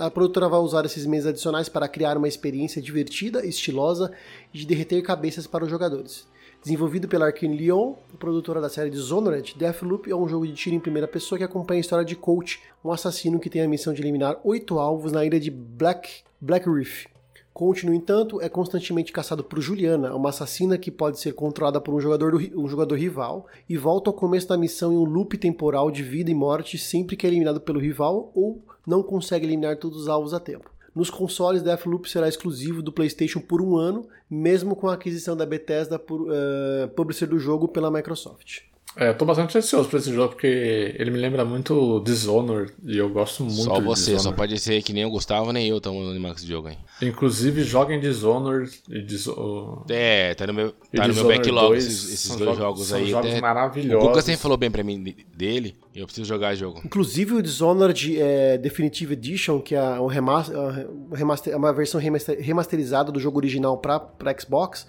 A 0.01 0.11
produtora 0.11 0.49
vai 0.49 0.59
usar 0.61 0.87
esses 0.87 1.05
meses 1.05 1.27
adicionais 1.27 1.69
para 1.69 1.87
criar 1.87 2.17
uma 2.17 2.27
experiência 2.27 2.81
divertida, 2.81 3.45
estilosa 3.45 4.11
e 4.55 4.59
de 4.59 4.67
derreter 4.67 5.03
cabeças 5.03 5.47
para 5.47 5.65
os 5.65 5.71
jogadores. 5.71 6.27
Desenvolvido 6.63 7.07
pela 7.09 7.27
Arkane 7.27 7.59
Lyon, 7.59 7.93
produtora 8.19 8.59
da 8.59 8.71
série 8.71 8.89
Dishonored, 8.89 9.55
Deathloop 9.59 10.11
é 10.11 10.17
um 10.17 10.27
jogo 10.27 10.47
de 10.47 10.55
tiro 10.55 10.75
em 10.75 10.81
primeira 10.81 11.07
pessoa 11.07 11.37
que 11.37 11.45
acompanha 11.45 11.79
a 11.79 11.83
história 11.83 12.07
de 12.07 12.17
Coach, 12.17 12.63
um 12.83 12.91
assassino 12.91 13.39
que 13.39 13.51
tem 13.51 13.61
a 13.61 13.69
missão 13.69 13.93
de 13.93 14.01
eliminar 14.01 14.41
oito 14.45 14.79
alvos 14.79 15.13
na 15.13 15.27
ilha 15.27 15.39
de 15.39 15.51
Black, 15.51 16.23
Black 16.41 16.67
Reef. 16.71 17.12
Coach, 17.53 17.85
no 17.85 17.93
entanto, 17.93 18.41
é 18.41 18.49
constantemente 18.49 19.13
caçado 19.13 19.45
por 19.45 19.61
Juliana, 19.61 20.15
uma 20.15 20.31
assassina 20.31 20.79
que 20.79 20.91
pode 20.91 21.21
ser 21.21 21.35
controlada 21.35 21.81
por 21.81 21.95
um 21.95 22.01
jogador, 22.01 22.33
do, 22.33 22.61
um 22.61 22.67
jogador 22.67 22.95
rival, 22.95 23.47
e 23.69 23.77
volta 23.77 24.09
ao 24.11 24.15
começo 24.15 24.49
da 24.49 24.57
missão 24.57 24.93
em 24.93 24.97
um 24.97 25.05
loop 25.05 25.37
temporal 25.37 25.91
de 25.91 26.03
vida 26.03 26.31
e 26.31 26.35
morte 26.35 26.79
sempre 26.79 27.17
que 27.17 27.27
é 27.27 27.31
eliminado 27.31 27.61
pelo 27.61 27.79
rival 27.79 28.31
ou 28.35 28.63
não 28.87 29.03
consegue 29.03 29.47
eliminar 29.47 29.77
todos 29.77 30.03
os 30.03 30.09
alvos 30.09 30.33
a 30.33 30.41
tempo. 30.41 30.71
Nos 30.95 31.09
consoles, 31.09 31.63
Deathloop 31.63 32.09
será 32.09 32.29
exclusivo 32.29 32.83
do 32.83 32.93
PlayStation 32.93 33.41
por 33.41 33.63
um 33.63 33.77
ano, 33.77 34.07
mesmo 34.29 34.77
com 34.77 34.89
a 34.89 34.95
aquisição 34.95 35.37
da 35.37 35.47
Bethesda 35.47 35.99
por 35.99 36.23
uh, 36.23 36.89
publisher 36.95 37.27
do 37.27 37.39
jogo 37.39 37.69
pela 37.69 37.91
Microsoft. 37.91 38.61
É, 38.97 39.09
eu 39.09 39.15
tô 39.17 39.25
bastante 39.25 39.57
ansioso 39.57 39.89
pra 39.89 39.99
esse 39.99 40.13
jogo, 40.13 40.31
porque 40.35 40.95
ele 40.99 41.11
me 41.11 41.19
lembra 41.19 41.45
muito 41.45 42.01
Dishonored, 42.01 42.73
e 42.85 42.99
eu 42.99 43.09
gosto 43.09 43.43
muito 43.43 43.63
Só 43.63 43.81
você, 43.81 44.13
Dishonored. 44.13 44.23
só 44.23 44.33
pode 44.33 44.59
ser 44.59 44.83
que 44.83 44.93
nem 44.93 45.05
o 45.07 45.11
Gustavo, 45.11 45.51
nem 45.51 45.67
eu 45.69 45.79
estamos 45.79 46.09
animados 46.11 46.37
com 46.37 46.45
esse 46.45 46.53
jogo 46.53 46.69
aí. 46.69 46.77
Inclusive, 47.01 47.63
joguem 47.65 47.99
Dishonored 48.01 48.71
e 48.91 49.01
Diso... 49.01 49.83
É, 49.89 50.35
tá 50.35 50.47
no 50.47 50.53
meu, 50.53 50.73
tá 50.73 50.77
no 50.93 50.99
meu 51.05 51.09
Dishonored 51.15 51.39
backlog 51.39 51.69
2, 51.69 51.87
esses, 51.87 52.05
esses 52.05 52.21
são 52.21 52.37
dois 52.37 52.51
jogos, 52.59 52.61
jogos, 52.61 52.87
são 52.89 52.99
aí. 52.99 53.11
jogos 53.11 53.31
até- 53.31 53.41
maravilhosos. 53.41 54.05
O 54.05 54.09
Lucas 54.09 54.25
sempre 54.25 54.41
falou 54.43 54.57
bem 54.59 54.71
pra 54.71 54.83
mim 54.83 55.03
dele, 55.35 55.75
eu 55.95 56.05
preciso 56.05 56.27
jogar 56.29 56.55
jogo. 56.55 56.81
Inclusive 56.85 57.35
o 57.35 57.43
Dishonored 57.43 58.21
é, 58.21 58.59
Definitive 58.59 59.15
Edition, 59.15 59.59
que 59.61 59.75
é 59.75 59.83
um 60.01 60.07
remaster, 60.07 60.55
um 60.59 61.15
remaster- 61.15 61.57
uma 61.57 61.73
versão 61.73 61.99
remaster- 61.99 62.39
remasterizada 62.41 63.11
do 63.11 63.19
jogo 63.19 63.39
original 63.39 63.79
para 63.79 64.07
Xbox, 64.39 64.87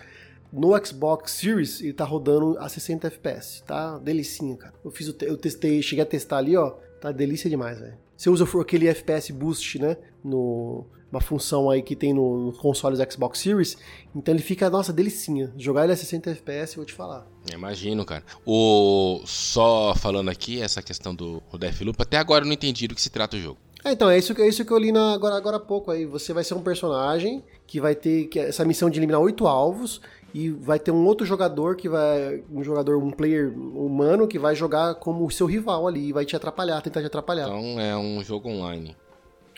no 0.53 0.73
Xbox 0.85 1.31
Series 1.31 1.81
ele 1.81 1.93
tá 1.93 2.05
rodando 2.05 2.55
a 2.59 2.69
60 2.69 3.07
FPS, 3.07 3.63
tá? 3.65 3.97
Delicinha, 3.97 4.55
cara. 4.55 4.73
Eu 4.85 4.91
fiz 4.91 5.07
o 5.09 5.15
eu 5.21 5.35
testei, 5.35 5.81
cheguei 5.81 6.03
a 6.03 6.05
testar 6.05 6.37
ali, 6.37 6.55
ó, 6.55 6.71
tá 7.01 7.11
delícia 7.11 7.49
demais, 7.49 7.79
velho. 7.79 7.97
Você 8.15 8.29
usa 8.29 8.45
aquele 8.61 8.87
FPS 8.87 9.33
boost, 9.33 9.79
né, 9.79 9.97
no 10.23 10.85
uma 11.11 11.21
função 11.21 11.69
aí 11.69 11.83
que 11.83 11.95
tem 11.95 12.11
no, 12.11 12.47
no 12.47 12.53
consoles 12.53 12.99
Xbox 13.11 13.37
Series, 13.37 13.77
então 14.15 14.33
ele 14.33 14.41
fica, 14.41 14.67
nossa, 14.67 14.91
delicinha. 14.91 15.53
Jogar 15.55 15.83
ele 15.83 15.93
a 15.93 15.95
60 15.95 16.31
FPS, 16.31 16.73
eu 16.75 16.77
vou 16.77 16.85
te 16.87 16.93
falar. 16.93 17.27
Imagino, 17.53 18.03
cara. 18.03 18.23
O 18.43 19.21
só 19.25 19.93
falando 19.95 20.29
aqui 20.29 20.59
essa 20.59 20.81
questão 20.81 21.13
do, 21.13 21.39
do 21.51 21.57
Deathloop, 21.59 22.01
até 22.01 22.17
agora 22.17 22.43
eu 22.43 22.47
não 22.47 22.53
entendi 22.53 22.87
do 22.87 22.95
que 22.95 23.01
se 23.01 23.11
trata 23.11 23.37
o 23.37 23.39
jogo. 23.39 23.59
É, 23.85 23.91
então, 23.91 24.09
é 24.09 24.17
isso, 24.17 24.33
que- 24.33 24.41
é 24.41 24.47
isso 24.47 24.65
que 24.65 24.71
eu 24.71 24.77
li 24.79 24.91
na- 24.91 25.13
agora, 25.13 25.35
agora 25.35 25.57
há 25.57 25.59
pouco 25.59 25.91
aí. 25.91 26.03
Você 26.05 26.33
vai 26.33 26.43
ser 26.43 26.55
um 26.55 26.61
personagem 26.63 27.43
que 27.67 27.79
vai 27.79 27.93
ter 27.93 28.25
que- 28.27 28.39
essa 28.39 28.65
missão 28.65 28.89
de 28.89 28.97
eliminar 28.97 29.21
oito 29.21 29.45
alvos 29.45 30.01
e 30.33 30.49
vai 30.49 30.79
ter 30.79 30.91
um 30.91 31.05
outro 31.05 31.25
jogador 31.25 31.75
que 31.75 31.87
vai. 31.87 32.43
Um 32.51 32.63
jogador, 32.63 32.97
um 32.97 33.11
player 33.11 33.53
humano 33.57 34.27
que 34.27 34.39
vai 34.39 34.55
jogar 34.55 34.95
como 34.95 35.25
o 35.25 35.31
seu 35.31 35.45
rival 35.45 35.87
ali 35.87 36.09
e 36.09 36.13
vai 36.13 36.25
te 36.25 36.35
atrapalhar, 36.35 36.81
tentar 36.81 37.01
te 37.01 37.07
atrapalhar. 37.07 37.47
Então 37.47 37.79
é 37.79 37.95
um 37.95 38.23
jogo 38.23 38.49
online. 38.49 38.95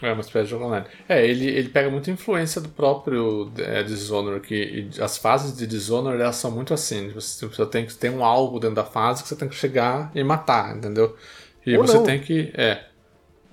É 0.02 0.12
uma 0.12 0.20
espécie 0.22 0.46
de 0.46 0.52
jogo 0.52 0.66
online. 0.66 0.86
É, 1.08 1.26
ele, 1.26 1.48
ele 1.48 1.70
pega 1.70 1.90
muita 1.90 2.12
influência 2.12 2.60
do 2.60 2.68
próprio 2.68 3.50
é, 3.58 3.82
Dishonored, 3.84 4.46
que 4.46 4.90
e 4.94 5.02
as 5.02 5.18
fases 5.18 5.56
de 5.56 5.66
Dishonored 5.66 6.22
elas 6.22 6.36
são 6.36 6.52
muito 6.52 6.74
assim. 6.74 7.10
Você, 7.12 7.48
você 7.48 7.66
tem 7.66 7.86
que 7.86 7.96
ter 7.96 8.10
um 8.10 8.24
alvo 8.24 8.60
dentro 8.60 8.76
da 8.76 8.84
fase 8.84 9.24
que 9.24 9.30
você 9.30 9.36
tem 9.36 9.48
que 9.48 9.56
chegar 9.56 10.12
e 10.14 10.24
matar, 10.24 10.76
entendeu? 10.76 11.16
E 11.66 11.78
Ou 11.78 11.88
você 11.88 11.98
não. 11.98 12.04
tem 12.04 12.20
que. 12.20 12.52
É. 12.54 12.84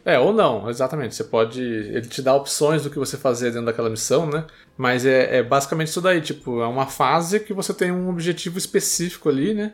É, 0.05 0.19
ou 0.19 0.33
não, 0.33 0.69
exatamente. 0.69 1.15
Você 1.15 1.25
pode. 1.25 1.63
Ele 1.63 2.03
te 2.09 2.21
dá 2.23 2.35
opções 2.35 2.83
do 2.83 2.91
que 2.91 2.99
você 2.99 3.17
fazer 3.17 3.51
dentro 3.51 3.67
daquela 3.67 3.89
missão, 3.89 4.27
né? 4.27 4.45
Mas 4.77 5.07
é, 5.07 5.37
é 5.39 5.43
basicamente 5.43 5.89
isso 5.89 6.01
daí. 6.01 6.21
Tipo, 6.21 6.61
é 6.61 6.67
uma 6.67 6.87
fase 6.87 7.39
que 7.39 7.53
você 7.55 7.73
tem 7.73 7.93
um 7.93 8.09
objetivo 8.11 8.59
específico 8.59 9.29
ali, 9.29 9.55
né? 9.55 9.73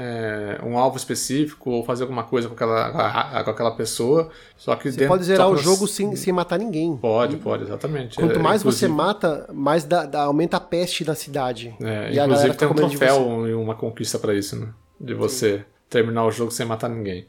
É, 0.00 0.60
um 0.64 0.78
alvo 0.78 0.96
específico, 0.96 1.70
ou 1.70 1.84
fazer 1.84 2.04
alguma 2.04 2.22
coisa 2.22 2.46
com 2.48 2.54
aquela, 2.54 3.42
com 3.44 3.50
aquela 3.50 3.70
pessoa. 3.72 4.30
Só 4.56 4.76
que 4.76 4.90
Você 4.92 4.96
dentro- 4.98 5.08
pode 5.12 5.24
zerar 5.24 5.48
o 5.50 5.56
jogo 5.56 5.88
você- 5.88 5.94
sem, 5.94 6.14
sem 6.16 6.32
matar 6.32 6.56
ninguém. 6.58 6.96
Pode, 6.96 7.36
pode, 7.38 7.64
exatamente. 7.64 8.16
Quanto 8.16 8.36
É, 8.36 8.38
mais 8.38 8.62
você 8.62 8.86
inclusive- 8.86 8.92
mata, 8.92 9.48
mais 9.52 9.84
dá- 9.84 10.06
dá- 10.06 10.22
aumenta 10.22 10.56
a 10.56 10.60
peste 10.60 11.04
na 11.04 11.16
cidade. 11.16 11.74
É, 11.82 12.12
e 12.12 12.18
inclusive 12.18 12.54
tem 12.54 12.68
um 12.68 12.74
de 12.74 12.80
você. 12.82 12.96
troféu 12.96 13.48
e 13.48 13.54
uma 13.54 13.74
conquista 13.74 14.20
pra 14.20 14.34
isso, 14.34 14.54
né? 14.56 14.68
De 15.00 15.14
você 15.14 15.64
terminar 15.90 16.24
o 16.26 16.30
jogo 16.30 16.52
sem 16.52 16.64
matar 16.64 16.88
ninguém. 16.88 17.26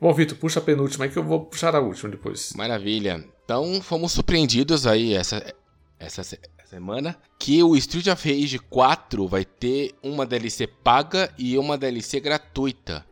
Bom, 0.00 0.12
Vitor, 0.12 0.36
puxa 0.38 0.58
a 0.60 0.62
penúltima 0.62 1.04
aí 1.04 1.10
que 1.10 1.18
eu 1.18 1.24
vou 1.24 1.44
puxar 1.46 1.74
a 1.74 1.80
última 1.80 2.10
depois. 2.10 2.52
Maravilha. 2.54 3.24
Então 3.44 3.80
fomos 3.80 4.12
surpreendidos 4.12 4.86
aí 4.86 5.14
essa, 5.14 5.54
essa 5.98 6.22
se- 6.24 6.40
semana 6.68 7.16
que 7.38 7.62
o 7.62 7.76
Street 7.76 8.06
of 8.08 8.28
Rage 8.28 8.58
4 8.58 9.26
vai 9.28 9.44
ter 9.44 9.94
uma 10.02 10.26
DLC 10.26 10.66
paga 10.66 11.32
e 11.38 11.56
uma 11.56 11.78
DLC 11.78 12.20
gratuita. 12.20 13.04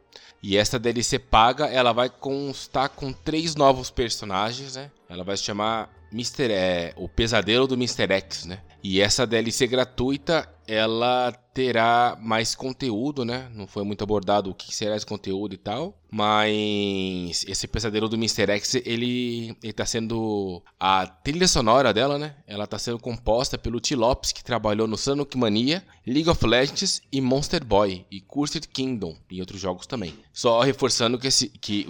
E 0.43 0.57
essa 0.57 0.77
DLC 0.79 1.19
paga, 1.21 1.67
ela 1.67 1.93
vai 1.93 2.11
constar 2.11 2.89
com 2.89 3.13
três 3.13 3.55
novos 3.55 3.91
personagens, 3.91 4.75
né? 4.75 4.91
Ela 5.09 5.23
vai 5.23 5.37
se 5.37 5.45
chamar 5.45 5.89
Mr. 6.13 6.51
É, 6.51 6.93
o 6.97 7.09
Pesadelo 7.09 7.69
do 7.69 7.75
Mr. 7.77 8.13
X, 8.13 8.45
né? 8.47 8.59
E 8.83 9.01
essa 9.01 9.25
DLC 9.25 9.69
gratuita, 9.69 10.49
ela 10.67 11.33
terá 11.53 12.17
mais 12.21 12.55
conteúdo, 12.55 13.25
né? 13.25 13.51
Não 13.55 13.67
foi 13.67 13.85
muito 13.85 14.03
abordado 14.03 14.51
o 14.51 14.55
que 14.55 14.75
será 14.75 14.97
esse 14.97 15.07
conteúdo 15.07 15.55
e 15.55 15.59
tal. 15.59 15.99
Mas 16.11 17.45
esse 17.47 17.67
Pesadelo 17.67 18.09
do 18.09 18.17
Mr. 18.17 18.51
X, 18.53 18.75
ele, 18.85 19.57
ele 19.63 19.73
tá 19.73 19.85
sendo... 19.87 20.63
A 20.79 21.07
trilha 21.07 21.49
sonora 21.49 21.93
dela, 21.93 22.19
né? 22.19 22.37
Ela 22.47 22.67
tá 22.67 22.79
sendo 22.79 22.99
composta 22.99 23.57
pelo 23.59 23.81
T. 23.81 23.97
Lopes, 23.97 24.33
que 24.33 24.45
trabalhou 24.45 24.87
no 24.87 24.97
Sonic 24.97 25.37
Mania, 25.37 25.85
League 26.07 26.29
of 26.29 26.47
Legends 26.47 27.03
e 27.11 27.21
Monster 27.21 27.65
Boy. 27.65 28.07
E 28.11 28.21
Cursed 28.21 28.69
Kingdom, 28.69 29.17
e 29.31 29.41
outros 29.41 29.61
jogos 29.61 29.87
também. 29.87 30.15
Só 30.33 30.61
reforçando 30.61 31.19
que, 31.19 31.29
esse, 31.29 31.49
que 31.49 31.87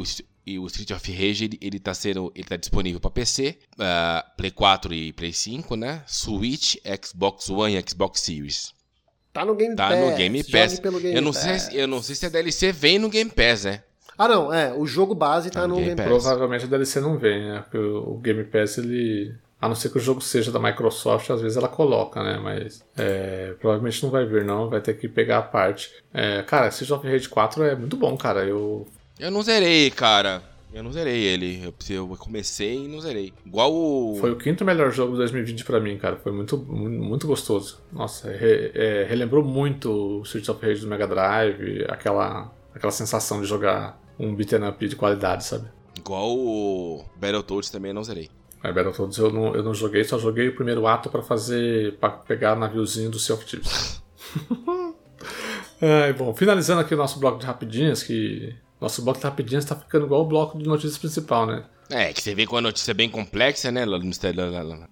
e 0.46 0.58
o 0.58 0.66
Street 0.66 0.90
of 0.90 1.12
Rage 1.12 1.44
ele, 1.44 1.58
ele 1.60 1.78
tá 1.78 1.94
sendo 1.94 2.32
ele 2.34 2.44
tá 2.46 2.56
disponível 2.56 2.98
para 3.00 3.10
PC, 3.10 3.56
ah, 3.78 4.24
Play 4.36 4.50
4 4.50 4.92
e 4.94 5.12
Play 5.12 5.32
5, 5.32 5.76
né? 5.76 6.02
Switch, 6.06 6.76
Xbox 7.04 7.48
One 7.50 7.76
e 7.76 7.84
Xbox 7.88 8.20
Series. 8.20 8.72
Tá 9.32 9.44
no 9.44 9.54
Game 9.54 9.74
Tá 9.76 9.88
Pass. 9.88 9.98
no 9.98 10.16
Game 10.16 10.44
Pass. 10.44 10.80
pelo 10.80 11.00
Game 11.00 11.14
eu 11.16 11.22
não 11.22 11.32
Pass. 11.32 11.42
sei, 11.42 11.58
se- 11.58 11.76
eu 11.76 11.86
não 11.88 12.02
sei 12.02 12.14
se 12.14 12.26
a 12.26 12.28
DLC 12.28 12.70
vem 12.72 12.98
no 12.98 13.08
Game 13.08 13.30
Pass, 13.30 13.64
né? 13.64 13.82
Ah, 14.18 14.28
não, 14.28 14.52
é. 14.52 14.72
O 14.74 14.86
jogo 14.86 15.14
base 15.14 15.50
tá, 15.50 15.62
Tá 15.62 15.66
no 15.66 15.74
no 15.76 15.80
Game 15.80 15.94
Game 15.96 16.10
Pass. 16.10 16.22
Provavelmente 16.22 16.64
a 16.66 16.68
DLC 16.68 17.00
não 17.00 17.16
vem, 17.16 17.40
né? 17.44 17.60
Porque 17.62 17.78
o 17.78 18.14
Game 18.18 18.44
Pass, 18.44 18.76
ele. 18.78 19.34
A 19.58 19.68
não 19.68 19.74
ser 19.76 19.88
que 19.90 19.96
o 19.96 20.00
jogo 20.00 20.20
seja 20.20 20.50
da 20.52 20.58
Microsoft, 20.58 21.30
às 21.30 21.40
vezes 21.40 21.56
ela 21.56 21.68
coloca, 21.68 22.22
né? 22.22 22.36
Mas 22.38 22.84
é, 22.96 23.54
provavelmente 23.60 24.02
não 24.02 24.10
vai 24.10 24.26
vir, 24.26 24.44
não. 24.44 24.68
Vai 24.68 24.80
ter 24.82 24.94
que 24.94 25.08
pegar 25.08 25.38
a 25.38 25.42
parte. 25.42 25.88
É, 26.12 26.42
cara, 26.42 26.66
esse 26.68 26.82
Street 26.82 26.98
of 27.00 27.08
Rage 27.10 27.28
4 27.28 27.62
é 27.64 27.74
muito 27.76 27.96
bom, 27.96 28.16
cara. 28.16 28.44
Eu. 28.44 28.86
Eu 29.22 29.30
não 29.30 29.40
zerei, 29.42 29.88
cara. 29.90 30.42
Eu 30.74 30.82
não 30.82 30.90
zerei 30.92 31.22
ele. 31.22 31.72
Eu, 31.90 32.08
comecei 32.18 32.84
e 32.84 32.88
não 32.88 33.00
zerei. 33.00 33.32
Igual 33.46 33.72
o. 33.72 34.16
Foi 34.18 34.30
o 34.32 34.36
quinto 34.36 34.64
melhor 34.64 34.90
jogo 34.90 35.12
de 35.12 35.18
2020 35.18 35.64
pra 35.64 35.78
mim, 35.78 35.96
cara. 35.98 36.16
Foi 36.16 36.32
muito, 36.32 36.56
muito, 36.58 37.26
gostoso. 37.26 37.80
Nossa, 37.92 38.30
re- 38.30 38.72
é, 38.74 39.04
relembrou 39.08 39.44
muito 39.44 39.90
o 40.18 40.22
Street 40.22 40.48
of 40.48 40.64
Rage 40.66 40.80
do 40.80 40.86
Mega 40.88 41.06
Drive, 41.06 41.84
aquela, 41.88 42.50
aquela 42.74 42.90
sensação 42.90 43.40
de 43.40 43.46
jogar 43.46 44.00
um 44.18 44.34
beat'em 44.34 44.66
up 44.66 44.88
de 44.88 44.96
qualidade, 44.96 45.44
sabe? 45.44 45.68
Igual 45.96 46.36
o 46.36 47.04
Battletoads 47.16 47.70
também 47.70 47.90
eu 47.90 47.94
não 47.94 48.02
zerei. 48.04 48.28
É, 48.64 48.72
Battletoads 48.72 49.18
eu 49.18 49.30
não, 49.30 49.54
eu 49.54 49.62
não 49.62 49.74
joguei, 49.74 50.02
só 50.04 50.18
joguei 50.18 50.48
o 50.48 50.54
primeiro 50.56 50.86
ato 50.86 51.10
pra 51.10 51.22
fazer. 51.22 51.94
para 52.00 52.10
pegar 52.10 52.56
o 52.56 52.58
naviozinho 52.58 53.10
do 53.10 53.18
Sea 53.20 53.34
of 53.36 53.44
Thieves. 53.44 54.02
Ai, 55.80 56.12
bom, 56.12 56.34
finalizando 56.34 56.80
aqui 56.80 56.94
o 56.94 56.96
nosso 56.96 57.18
bloco 57.20 57.38
de 57.38 57.46
rapidinhas, 57.46 58.02
que. 58.02 58.54
Nosso 58.82 59.00
bloco 59.02 59.18
de 59.20 59.24
rapidinhas 59.24 59.64
tá 59.64 59.76
ficando 59.76 60.06
igual 60.06 60.22
o 60.22 60.26
bloco 60.26 60.58
de 60.58 60.66
notícias 60.66 60.98
principal, 60.98 61.46
né? 61.46 61.64
É, 61.88 62.12
que 62.12 62.20
você 62.22 62.34
vê 62.34 62.46
com 62.46 62.56
a 62.56 62.60
notícia 62.60 62.90
é 62.90 62.94
bem 62.94 63.08
complexa, 63.08 63.70
né? 63.70 63.84
Mistério. 63.86 64.42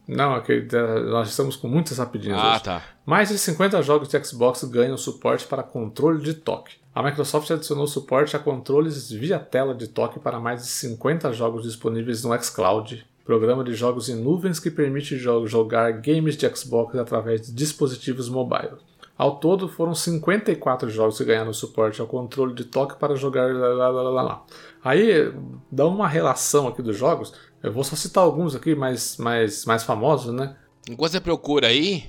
Não, 0.06 0.36
é 0.36 0.40
que 0.40 0.52
eh, 0.70 1.00
nós 1.10 1.28
estamos 1.30 1.56
com 1.56 1.66
muitas 1.66 1.98
rapidinhas 1.98 2.38
Ah, 2.38 2.52
hoje. 2.54 2.62
tá. 2.62 2.82
Mais 3.06 3.28
de 3.30 3.38
50 3.38 3.82
jogos 3.82 4.08
de 4.08 4.24
Xbox 4.24 4.64
ganham 4.64 4.96
suporte 4.96 5.46
para 5.46 5.62
controle 5.62 6.22
de 6.22 6.34
toque. 6.34 6.74
A 6.94 7.02
Microsoft 7.02 7.50
adicionou 7.50 7.86
suporte 7.86 8.36
a 8.36 8.38
controles 8.38 9.10
via 9.10 9.38
tela 9.38 9.74
de 9.74 9.88
toque 9.88 10.18
para 10.20 10.38
mais 10.38 10.62
de 10.62 10.68
50 10.68 11.32
jogos 11.32 11.62
disponíveis 11.62 12.22
no 12.22 12.36
xCloud, 12.42 13.04
programa 13.24 13.64
de 13.64 13.74
jogos 13.74 14.08
em 14.08 14.16
nuvens 14.16 14.58
que 14.60 14.70
permite 14.70 15.16
jo- 15.16 15.46
jogar 15.46 15.92
games 15.92 16.36
de 16.36 16.48
Xbox 16.54 16.96
através 16.96 17.42
de 17.46 17.52
dispositivos 17.52 18.28
mobile. 18.28 18.72
Ao 19.20 19.36
todo, 19.38 19.68
foram 19.68 19.94
54 19.94 20.88
jogos 20.88 21.18
que 21.18 21.24
ganharam 21.26 21.52
suporte 21.52 22.00
ao 22.00 22.06
controle 22.06 22.54
de 22.54 22.64
toque 22.64 22.98
para 22.98 23.14
jogar 23.14 23.52
lá, 23.54 23.68
lá, 23.68 23.88
lá, 23.90 24.02
lá, 24.10 24.22
lá. 24.22 24.44
Aí, 24.82 25.30
dá 25.70 25.86
uma 25.86 26.08
relação 26.08 26.66
aqui 26.66 26.80
dos 26.80 26.96
jogos. 26.96 27.34
Eu 27.62 27.70
vou 27.70 27.84
só 27.84 27.94
citar 27.96 28.24
alguns 28.24 28.54
aqui 28.54 28.74
mais, 28.74 29.18
mais, 29.18 29.66
mais 29.66 29.82
famosos, 29.82 30.32
né? 30.32 30.56
Enquanto 30.88 31.12
você 31.12 31.20
procura 31.20 31.66
aí, 31.66 32.04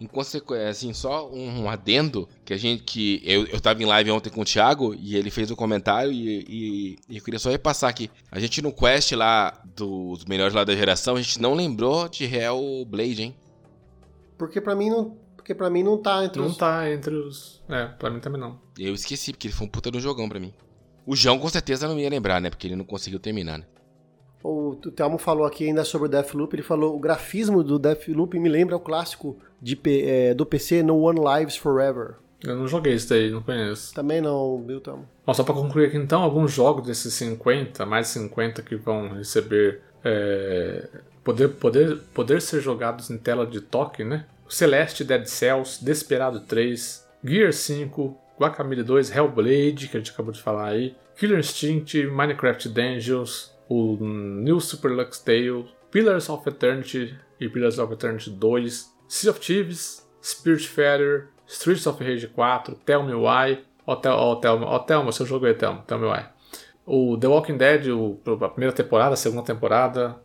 enquanto 0.00 0.26
você 0.26 0.42
assim, 0.68 0.92
só 0.92 1.30
um, 1.30 1.62
um 1.62 1.70
adendo 1.70 2.28
que 2.44 2.52
a 2.52 2.56
gente 2.56 2.82
que 2.82 3.22
eu, 3.24 3.46
eu 3.46 3.60
tava 3.60 3.80
em 3.80 3.86
live 3.86 4.10
ontem 4.10 4.28
com 4.28 4.40
o 4.40 4.44
Thiago 4.44 4.96
e 4.98 5.14
ele 5.14 5.30
fez 5.30 5.48
um 5.48 5.54
comentário 5.54 6.10
e, 6.10 6.40
e- 6.48 6.96
e 7.08 7.18
eu 7.18 7.22
queria 7.22 7.38
só 7.38 7.50
repassar 7.50 7.88
aqui. 7.88 8.10
A 8.32 8.40
gente 8.40 8.60
no 8.60 8.72
quest 8.72 9.12
lá 9.12 9.62
dos 9.76 10.24
melhores 10.24 10.54
lá 10.54 10.64
da 10.64 10.74
geração, 10.74 11.14
a 11.14 11.22
gente 11.22 11.40
não 11.40 11.54
lembrou 11.54 12.08
de 12.08 12.24
Hellblade, 12.24 13.22
hein? 13.22 13.36
Porque 14.36 14.60
pra 14.60 14.74
mim 14.74 14.90
não. 14.90 15.21
Porque 15.52 15.54
pra 15.54 15.70
mim 15.70 15.82
não 15.82 15.98
tá 15.98 16.24
entre 16.24 16.40
Não 16.40 16.48
os... 16.48 16.56
tá 16.56 16.90
entre 16.90 17.14
os. 17.14 17.62
É, 17.68 17.86
pra 17.86 18.10
mim 18.10 18.20
também 18.20 18.40
não. 18.40 18.58
Eu 18.78 18.94
esqueci, 18.94 19.32
porque 19.32 19.48
ele 19.48 19.54
foi 19.54 19.66
um 19.66 19.70
puta 19.70 19.90
do 19.90 20.00
jogão 20.00 20.28
pra 20.28 20.40
mim. 20.40 20.52
O 21.06 21.14
João 21.14 21.38
com 21.38 21.48
certeza 21.48 21.88
não 21.88 21.98
ia 21.98 22.08
lembrar, 22.08 22.40
né? 22.40 22.48
Porque 22.48 22.66
ele 22.66 22.76
não 22.76 22.84
conseguiu 22.84 23.18
terminar, 23.18 23.58
né? 23.58 23.64
O 24.42 24.74
Thelmo 24.76 25.18
falou 25.18 25.46
aqui 25.46 25.66
ainda 25.66 25.84
sobre 25.84 26.08
o 26.08 26.10
Deathloop, 26.10 26.54
ele 26.54 26.64
falou, 26.64 26.96
o 26.96 26.98
grafismo 26.98 27.62
do 27.62 27.78
Deathloop 27.78 28.38
me 28.40 28.48
lembra 28.48 28.74
o 28.76 28.80
clássico 28.80 29.38
de, 29.60 29.78
é, 29.86 30.34
do 30.34 30.44
PC 30.44 30.82
No 30.82 30.98
One 31.00 31.20
Lives 31.20 31.56
Forever. 31.56 32.16
Eu 32.42 32.56
não 32.56 32.66
joguei 32.66 32.94
isso 32.94 33.08
daí, 33.08 33.30
não 33.30 33.40
conheço. 33.40 33.94
Também 33.94 34.20
não, 34.20 34.64
viu, 34.66 34.80
Thelmo? 34.80 35.08
Bom, 35.24 35.34
só 35.34 35.44
pra 35.44 35.54
concluir 35.54 35.86
aqui 35.86 35.96
então, 35.96 36.22
alguns 36.22 36.50
jogos 36.52 36.84
desses 36.86 37.14
50, 37.14 37.86
mais 37.86 38.08
50 38.08 38.62
que 38.62 38.74
vão 38.74 39.10
receber. 39.14 39.80
é, 40.04 40.88
poder, 41.22 41.48
poder, 41.50 41.98
poder 42.12 42.42
ser 42.42 42.60
jogados 42.60 43.10
em 43.10 43.18
tela 43.18 43.46
de 43.46 43.60
toque, 43.60 44.02
né? 44.02 44.26
Celeste, 44.54 45.04
Dead 45.04 45.24
Cells, 45.26 45.82
Desperado 45.82 46.40
3, 46.40 47.08
Gear 47.24 47.52
5, 47.52 48.18
Guacamole 48.38 48.82
2, 48.82 49.10
Hellblade, 49.10 49.88
que 49.88 49.96
a 49.96 50.00
gente 50.00 50.10
acabou 50.12 50.32
de 50.32 50.42
falar 50.42 50.68
aí, 50.68 50.94
Killer 51.16 51.38
Instinct, 51.38 51.94
Minecraft 52.06 52.68
Dungeons, 52.68 53.56
o 53.68 53.96
New 53.96 54.60
Super 54.60 54.90
Lux 54.90 55.18
Tale, 55.20 55.66
Pillars 55.90 56.28
of 56.28 56.48
Eternity 56.48 57.14
e 57.40 57.48
Pillars 57.48 57.78
of 57.78 57.92
Eternity 57.92 58.30
2, 58.30 58.92
Sea 59.08 59.30
of 59.30 59.40
Thieves, 59.40 60.06
Spiritfarer, 60.22 61.28
Streets 61.46 61.86
of 61.86 62.02
Rage 62.02 62.26
4, 62.28 62.74
Tell 62.84 63.02
Me 63.04 63.14
Why, 63.14 63.64
ó, 63.86 63.96
Tel- 63.96 64.16
ó, 64.16 64.36
Thelma, 64.36 64.66
ó, 64.66 64.78
Thelma, 64.80 65.12
seu 65.12 65.26
jogo 65.26 65.46
aí, 65.46 65.54
Thelma, 65.54 65.82
Tell 65.86 65.98
Me 65.98 66.06
Why. 66.06 66.24
O 66.84 67.16
The 67.16 67.26
Walking 67.26 67.56
Dead, 67.56 67.86
o, 67.88 68.18
a 68.44 68.48
primeira 68.48 68.74
temporada, 68.74 69.14
a 69.14 69.16
segunda 69.16 69.44
temporada, 69.44 70.16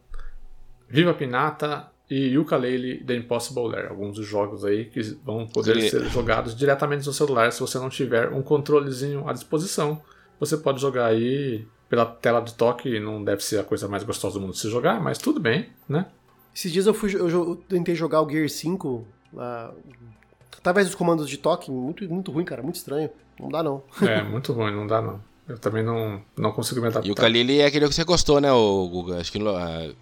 Viva 0.90 1.14
Pinata 1.14 1.91
e 2.09 2.35
Yooka-Laylee 2.35 3.03
The 3.03 3.15
Impossible 3.15 3.67
Lair. 3.69 3.89
Alguns 3.89 4.15
dos 4.15 4.25
jogos 4.25 4.63
aí 4.63 4.85
que 4.85 5.01
vão 5.23 5.45
poder 5.47 5.81
ser 5.89 6.05
jogados 6.05 6.55
diretamente 6.55 7.05
no 7.05 7.13
celular 7.13 7.51
se 7.51 7.59
você 7.59 7.77
não 7.77 7.89
tiver 7.89 8.31
um 8.31 8.41
controlezinho 8.41 9.27
à 9.27 9.34
disposição. 9.34 10.01
Você 10.39 10.55
pode 10.57 10.79
jogar 10.79 11.07
aí 11.07 11.65
pela 11.89 12.05
tela 12.05 12.41
de 12.41 12.53
toque, 12.53 12.99
não 12.99 13.23
deve 13.23 13.43
ser 13.43 13.59
a 13.59 13.63
coisa 13.63 13.88
mais 13.88 14.03
gostosa 14.03 14.35
do 14.35 14.41
mundo 14.41 14.53
de 14.53 14.59
se 14.59 14.69
jogar, 14.69 15.01
mas 15.01 15.17
tudo 15.17 15.39
bem, 15.39 15.69
né? 15.88 16.05
Esses 16.53 16.71
dias 16.71 16.85
eu, 16.85 16.93
fui, 16.93 17.13
eu, 17.15 17.29
eu 17.29 17.55
tentei 17.67 17.95
jogar 17.95 18.21
o 18.21 18.29
Gear 18.29 18.49
5, 18.49 19.05
lá, 19.34 19.73
através 20.57 20.88
dos 20.88 20.95
comandos 20.95 21.29
de 21.29 21.38
toque, 21.38 21.71
muito, 21.71 22.07
muito 22.09 22.31
ruim, 22.31 22.43
cara, 22.43 22.61
muito 22.61 22.75
estranho. 22.75 23.09
Não 23.39 23.49
dá 23.49 23.61
não. 23.61 23.84
É 24.01 24.23
muito 24.23 24.51
ruim, 24.53 24.73
não 24.73 24.88
dá 24.88 25.01
não. 25.01 25.21
Eu 25.47 25.57
também 25.57 25.84
não, 25.84 26.21
não 26.35 26.51
consigo 26.51 26.81
me 26.81 26.88
adaptar. 26.88 27.07
E 27.07 27.11
o 27.11 27.15
Kalili 27.15 27.59
é 27.59 27.65
aquele 27.65 27.88
que 27.88 27.93
você 27.93 28.03
gostou, 28.03 28.41
né, 28.41 28.51
o 28.51 28.89
Guga? 28.89 29.19
Acho 29.19 29.31
que 29.31 29.39
ah, 29.39 29.93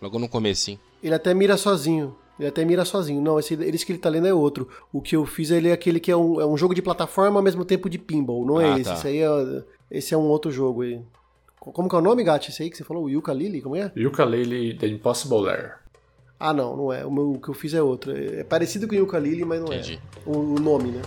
logo 0.00 0.18
no 0.18 0.28
comecinho. 0.28 0.80
Ele 1.02 1.14
até 1.14 1.34
mira 1.34 1.56
sozinho. 1.56 2.14
Ele 2.38 2.48
até 2.48 2.64
mira 2.64 2.84
sozinho. 2.84 3.20
Não, 3.20 3.38
esse, 3.38 3.54
esse 3.54 3.84
que 3.84 3.92
ele 3.92 3.98
tá 3.98 4.08
lendo 4.08 4.26
é 4.26 4.34
outro. 4.34 4.68
O 4.92 5.00
que 5.00 5.14
eu 5.16 5.24
fiz 5.26 5.50
ele 5.50 5.68
é 5.68 5.72
aquele 5.72 6.00
que 6.00 6.10
é 6.10 6.16
um, 6.16 6.40
é 6.40 6.46
um 6.46 6.56
jogo 6.56 6.74
de 6.74 6.82
plataforma 6.82 7.38
ao 7.38 7.42
mesmo 7.42 7.64
tempo 7.64 7.88
de 7.90 7.98
pinball. 7.98 8.44
Não 8.46 8.60
é 8.60 8.72
Ah, 8.72 8.78
esse. 8.78 8.90
tá. 8.90 8.94
Esse 8.94 9.08
aí 9.08 9.18
é, 9.22 9.64
esse 9.90 10.14
é 10.14 10.16
um 10.16 10.26
outro 10.28 10.50
jogo 10.50 10.82
aí. 10.82 11.00
Co- 11.60 11.72
Como 11.72 11.88
que 11.88 11.94
é 11.94 11.98
o 11.98 12.02
nome, 12.02 12.24
Gatti? 12.24 12.50
Esse 12.50 12.62
aí 12.62 12.70
que 12.70 12.76
você 12.76 12.84
falou? 12.84 13.08
Yuka 13.08 13.32
Lily? 13.32 13.60
Como 13.60 13.76
é? 13.76 13.92
Yooka-Laylee 13.96 14.74
The 14.78 14.86
Impossible 14.88 15.42
Lair. 15.42 15.74
Ah, 16.40 16.52
não, 16.52 16.76
não 16.76 16.92
é. 16.92 17.04
O, 17.06 17.10
meu, 17.12 17.32
o 17.32 17.40
que 17.40 17.48
eu 17.50 17.54
fiz 17.54 17.72
é 17.74 17.82
outro. 17.82 18.10
É 18.16 18.40
é 18.40 18.44
parecido 18.44 18.88
com 18.88 18.94
o 18.94 18.98
Yuka 18.98 19.18
Lily, 19.18 19.44
mas 19.44 19.60
não 19.60 19.68
Entendi. 19.68 20.00
é. 20.16 20.20
O, 20.28 20.38
o 20.38 20.54
nome, 20.58 20.90
né? 20.90 21.02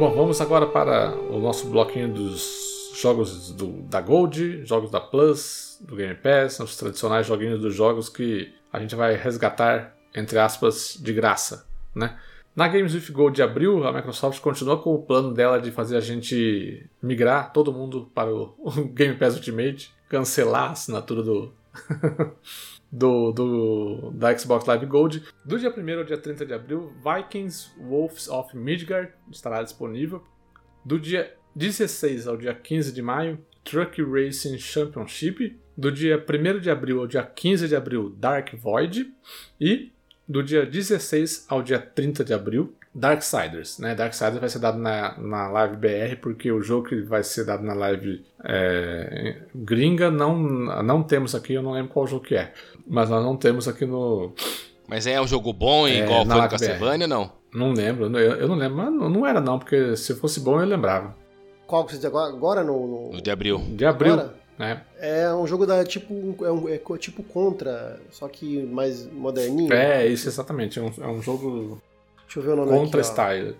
Bom, 0.00 0.14
vamos 0.14 0.40
agora 0.40 0.66
para 0.66 1.14
o 1.14 1.38
nosso 1.38 1.68
bloquinho 1.68 2.10
dos 2.10 2.90
jogos 2.94 3.52
do- 3.52 3.82
da 3.82 4.00
Gold, 4.00 4.64
jogos 4.64 4.90
da 4.90 4.98
Plus, 4.98 5.76
do 5.78 5.94
Game 5.94 6.14
Pass, 6.14 6.58
os 6.58 6.74
tradicionais 6.74 7.26
joguinhos 7.26 7.60
dos 7.60 7.74
jogos 7.74 8.08
que 8.08 8.50
a 8.72 8.80
gente 8.80 8.94
vai 8.94 9.14
resgatar, 9.14 9.94
entre 10.14 10.38
aspas, 10.38 10.96
de 10.98 11.12
graça, 11.12 11.66
né? 11.94 12.18
Na 12.56 12.66
Games 12.66 12.94
with 12.94 13.12
Gold 13.12 13.36
de 13.36 13.42
abril, 13.42 13.86
a 13.86 13.92
Microsoft 13.92 14.40
continua 14.40 14.78
com 14.78 14.94
o 14.94 15.02
plano 15.02 15.34
dela 15.34 15.60
de 15.60 15.70
fazer 15.70 15.98
a 15.98 16.00
gente 16.00 16.88
migrar 17.02 17.52
todo 17.52 17.70
mundo 17.70 18.10
para 18.14 18.34
o, 18.34 18.54
Game 18.94 19.16
Pass 19.18 19.34
Ultimate, 19.36 19.92
cancelar 20.08 20.70
a 20.70 20.72
assinatura 20.72 21.22
do, 21.22 21.52
do, 22.90 23.32
do- 23.32 24.10
da 24.14 24.36
Xbox 24.36 24.66
Live 24.66 24.86
Gold. 24.86 25.22
Do 25.44 25.58
dia 25.58 25.70
1 25.70 25.98
ao 25.98 26.04
dia 26.04 26.18
30 26.18 26.46
de 26.46 26.54
abril, 26.54 26.92
Vikings 27.04 27.70
Wolves 27.78 28.28
of 28.28 28.56
Midgard 28.56 29.12
estará 29.30 29.62
disponível. 29.62 30.22
Do 30.84 30.98
dia 30.98 31.34
16 31.54 32.26
ao 32.26 32.36
dia 32.36 32.54
15 32.54 32.92
de 32.92 33.02
maio, 33.02 33.38
Truck 33.64 34.02
Racing 34.02 34.58
Championship. 34.58 35.58
Do 35.76 35.90
dia 35.90 36.16
1 36.18 36.58
de 36.60 36.70
abril 36.70 37.00
ao 37.00 37.06
dia 37.06 37.22
15 37.22 37.68
de 37.68 37.76
abril, 37.76 38.10
Dark 38.18 38.54
Void. 38.54 39.12
E 39.60 39.92
do 40.28 40.42
dia 40.42 40.64
16 40.64 41.46
ao 41.48 41.62
dia 41.62 41.78
30 41.80 42.24
de 42.24 42.32
abril, 42.32 42.74
Darksiders. 42.94 43.78
Né? 43.78 43.94
Darksiders 43.94 44.38
vai 44.40 44.48
ser 44.48 44.58
dado 44.58 44.78
na, 44.78 45.16
na 45.18 45.48
live 45.48 45.76
BR, 45.76 46.16
porque 46.20 46.50
o 46.50 46.60
jogo 46.62 46.88
que 46.88 47.00
vai 47.02 47.22
ser 47.22 47.44
dado 47.44 47.62
na 47.62 47.74
live 47.74 48.24
é, 48.44 49.42
gringa 49.54 50.10
não, 50.10 50.36
não 50.82 51.02
temos 51.02 51.34
aqui, 51.34 51.54
eu 51.54 51.62
não 51.62 51.72
lembro 51.72 51.92
qual 51.92 52.06
jogo 52.06 52.24
que 52.24 52.34
é. 52.34 52.52
Mas 52.86 53.08
nós 53.08 53.22
não 53.22 53.36
temos 53.36 53.68
aqui 53.68 53.86
no. 53.86 54.32
Mas 54.88 55.06
é 55.06 55.20
um 55.20 55.26
jogo 55.26 55.52
bom, 55.52 55.86
É, 55.86 55.98
igual 56.00 56.24
na 56.24 56.34
foi 56.34 56.40
Live 56.40 56.50
Castlevania, 56.50 57.06
não? 57.06 57.32
Não 57.54 57.72
lembro, 57.72 58.06
eu, 58.18 58.36
eu 58.36 58.48
não 58.48 58.56
lembro, 58.56 58.76
mas 58.78 58.92
não, 58.92 59.08
não 59.08 59.26
era 59.26 59.40
não, 59.40 59.58
porque 59.58 59.96
se 59.96 60.14
fosse 60.14 60.40
bom 60.40 60.60
eu 60.60 60.66
lembrava. 60.66 61.14
Qual 61.66 61.84
que 61.84 61.92
você 61.92 61.98
diz 61.98 62.06
agora? 62.06 62.32
Agora 62.32 62.64
no. 62.64 63.10
no- 63.12 63.22
de 63.22 63.30
abril. 63.30 63.58
De 63.76 63.84
abril, 63.84 64.14
Agora? 64.14 64.34
né? 64.58 64.82
É 64.98 65.32
um 65.32 65.46
jogo 65.46 65.64
da 65.64 65.84
tipo. 65.84 66.12
É, 66.44 66.50
um, 66.50 66.68
é 66.68 66.78
tipo 66.98 67.22
contra, 67.22 68.00
só 68.10 68.26
que 68.26 68.62
mais 68.66 69.06
moderninho. 69.06 69.72
É, 69.72 70.04
isso 70.06 70.28
exatamente. 70.28 70.80
É 70.80 70.82
um, 70.82 70.92
é 71.00 71.06
um 71.06 71.22
jogo 71.22 71.80
Deixa 72.30 72.38
eu 72.38 72.42
ver 72.44 72.52
o 72.52 72.56
nome 72.56 72.70
contra 72.70 73.00
aqui. 73.00 73.10
style. 73.10 73.56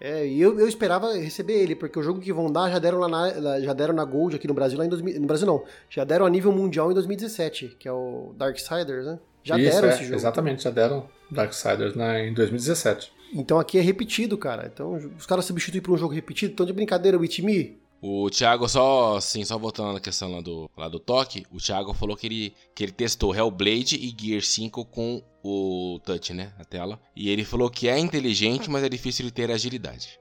É, 0.00 0.26
e 0.26 0.40
eu, 0.40 0.58
eu 0.58 0.66
esperava 0.66 1.12
receber 1.14 1.54
ele, 1.54 1.74
porque 1.74 1.98
o 1.98 2.02
jogo 2.02 2.20
que 2.20 2.32
vão 2.32 2.50
dar 2.50 2.70
já 2.70 2.78
deram, 2.78 2.98
lá 2.98 3.08
na, 3.08 3.60
já 3.60 3.72
deram 3.72 3.94
na 3.94 4.04
Gold 4.04 4.36
aqui 4.36 4.48
no 4.48 4.54
Brasil, 4.54 4.78
lá 4.78 4.86
em 4.86 4.88
2000, 4.88 5.20
no 5.20 5.26
Brasil 5.26 5.46
não, 5.46 5.62
já 5.88 6.04
deram 6.04 6.26
a 6.26 6.30
nível 6.30 6.52
mundial 6.52 6.90
em 6.90 6.94
2017, 6.94 7.76
que 7.78 7.86
é 7.86 7.92
o 7.92 8.34
Darksiders, 8.36 9.06
né? 9.06 9.18
Já 9.42 9.58
Isso, 9.58 9.70
deram 9.70 9.88
é, 9.88 9.90
esse 9.92 10.04
jogo. 10.04 10.16
Exatamente, 10.16 10.64
já 10.64 10.70
deram 10.70 11.08
Darksiders 11.30 11.94
na, 11.94 12.18
em 12.20 12.32
2017. 12.34 13.12
Então 13.34 13.58
aqui 13.58 13.78
é 13.78 13.80
repetido, 13.80 14.36
cara. 14.38 14.70
Então 14.72 14.94
os 14.94 15.26
caras 15.26 15.44
substituem 15.44 15.82
por 15.82 15.92
um 15.92 15.98
jogo 15.98 16.14
repetido, 16.14 16.52
então 16.52 16.66
de 16.66 16.72
brincadeira, 16.72 17.18
o 17.18 17.22
It 17.22 17.42
Me, 17.42 17.78
O 18.00 18.28
Thiago, 18.30 18.68
só 18.68 19.16
assim, 19.16 19.44
só 19.44 19.58
voltando 19.58 19.94
na 19.94 20.00
questão 20.00 20.32
lá 20.32 20.40
do, 20.40 20.70
lá 20.76 20.88
do 20.88 21.00
toque, 21.00 21.46
o 21.50 21.58
Thiago 21.58 21.94
falou 21.94 22.16
que 22.16 22.26
ele, 22.26 22.54
que 22.74 22.84
ele 22.84 22.92
testou 22.92 23.34
Hellblade 23.34 23.96
e 23.96 24.14
Gear 24.18 24.42
5 24.42 24.84
com 24.84 25.22
o 25.42 25.98
touch, 26.04 26.34
né? 26.34 26.52
A 26.58 26.64
tela. 26.64 27.00
E 27.14 27.30
ele 27.30 27.44
falou 27.44 27.70
que 27.70 27.88
é 27.88 27.98
inteligente, 27.98 28.70
mas 28.70 28.84
é 28.84 28.88
difícil 28.88 29.24
de 29.24 29.32
ter 29.32 29.50
agilidade. 29.50 30.18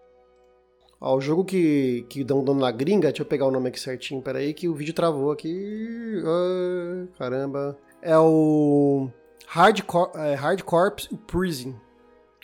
Ó, 1.00 1.18
o 1.18 1.22
jogo 1.22 1.44
que, 1.44 2.06
que 2.10 2.24
dão 2.24 2.44
dando 2.44 2.62
na 2.62 2.72
gringa, 2.72 3.10
deixa 3.10 3.22
eu 3.22 3.28
pegar 3.28 3.46
o 3.46 3.52
nome 3.52 3.70
aqui 3.70 3.80
certinho, 3.80 4.22
peraí, 4.22 4.54
que 4.54 4.68
o 4.68 4.74
vídeo 4.74 4.94
travou 4.94 5.32
aqui. 5.32 6.22
Ah, 6.26 7.08
caramba. 7.18 7.78
É 8.02 8.18
o 8.18 9.10
Hard, 9.48 9.82
Cor 9.82 10.12
é, 10.16 10.34
Hard 10.34 10.62
Corps 10.64 11.10
Prison. 11.28 11.76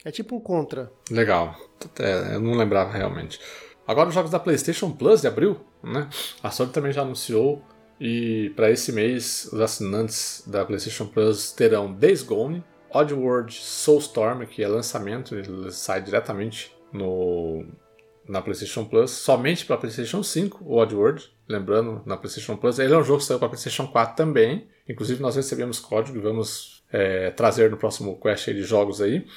É 0.04 0.12
tipo 0.12 0.36
um 0.36 0.40
contra. 0.40 0.92
Legal. 1.10 1.56
É, 2.00 2.36
eu 2.36 2.40
não 2.42 2.54
lembrava 2.54 2.92
realmente. 2.92 3.40
Agora 3.88 4.10
os 4.10 4.16
jogos 4.16 4.32
da 4.32 4.40
PlayStation 4.40 4.92
Plus 4.92 5.22
de 5.22 5.28
abril, 5.28 5.60
né? 5.84 6.10
A 6.42 6.52
Sony 6.52 6.72
também 6.72 6.92
já 6.92 7.02
anunciou 7.02 7.62
e 8.00 8.52
para 8.56 8.72
esse 8.72 8.92
mês 8.92 9.50
os 9.52 9.60
assinantes 9.60 10.44
da 10.48 10.66
PlayStation 10.66 11.06
Plus 11.06 11.52
terão 11.52 11.92
Days 11.94 12.24
Gone, 12.24 12.64
Oddworld 12.94 13.54
Soulstorm, 13.54 14.46
que 14.46 14.64
é 14.64 14.68
lançamento, 14.68 15.36
ele 15.36 15.72
sai 15.72 16.02
diretamente 16.02 16.76
no 16.92 17.66
na 18.28 18.42
PlayStation 18.42 18.86
Plus, 18.86 19.12
somente 19.12 19.66
para 19.66 19.78
PlayStation 19.78 20.24
5, 20.24 20.64
o 20.64 20.78
Oddworld, 20.78 21.30
lembrando, 21.50 22.02
na 22.06 22.16
PlayStation 22.16 22.56
Plus. 22.56 22.80
Ele 22.80 22.94
é 22.94 22.98
um 22.98 23.04
jogo 23.04 23.20
que 23.20 23.26
saiu 23.26 23.40
para 23.40 23.50
PlayStation 23.50 23.88
4 23.88 24.16
também. 24.16 24.68
Inclusive 24.88 25.22
nós 25.22 25.36
recebemos 25.36 25.80
código 25.80 26.18
e 26.18 26.22
vamos 26.22 26.82
é, 26.92 27.32
trazer 27.32 27.70
no 27.70 27.78
próximo 27.78 28.18
quest 28.20 28.46
de 28.46 28.64
jogos 28.64 29.02
aí. 29.02 29.28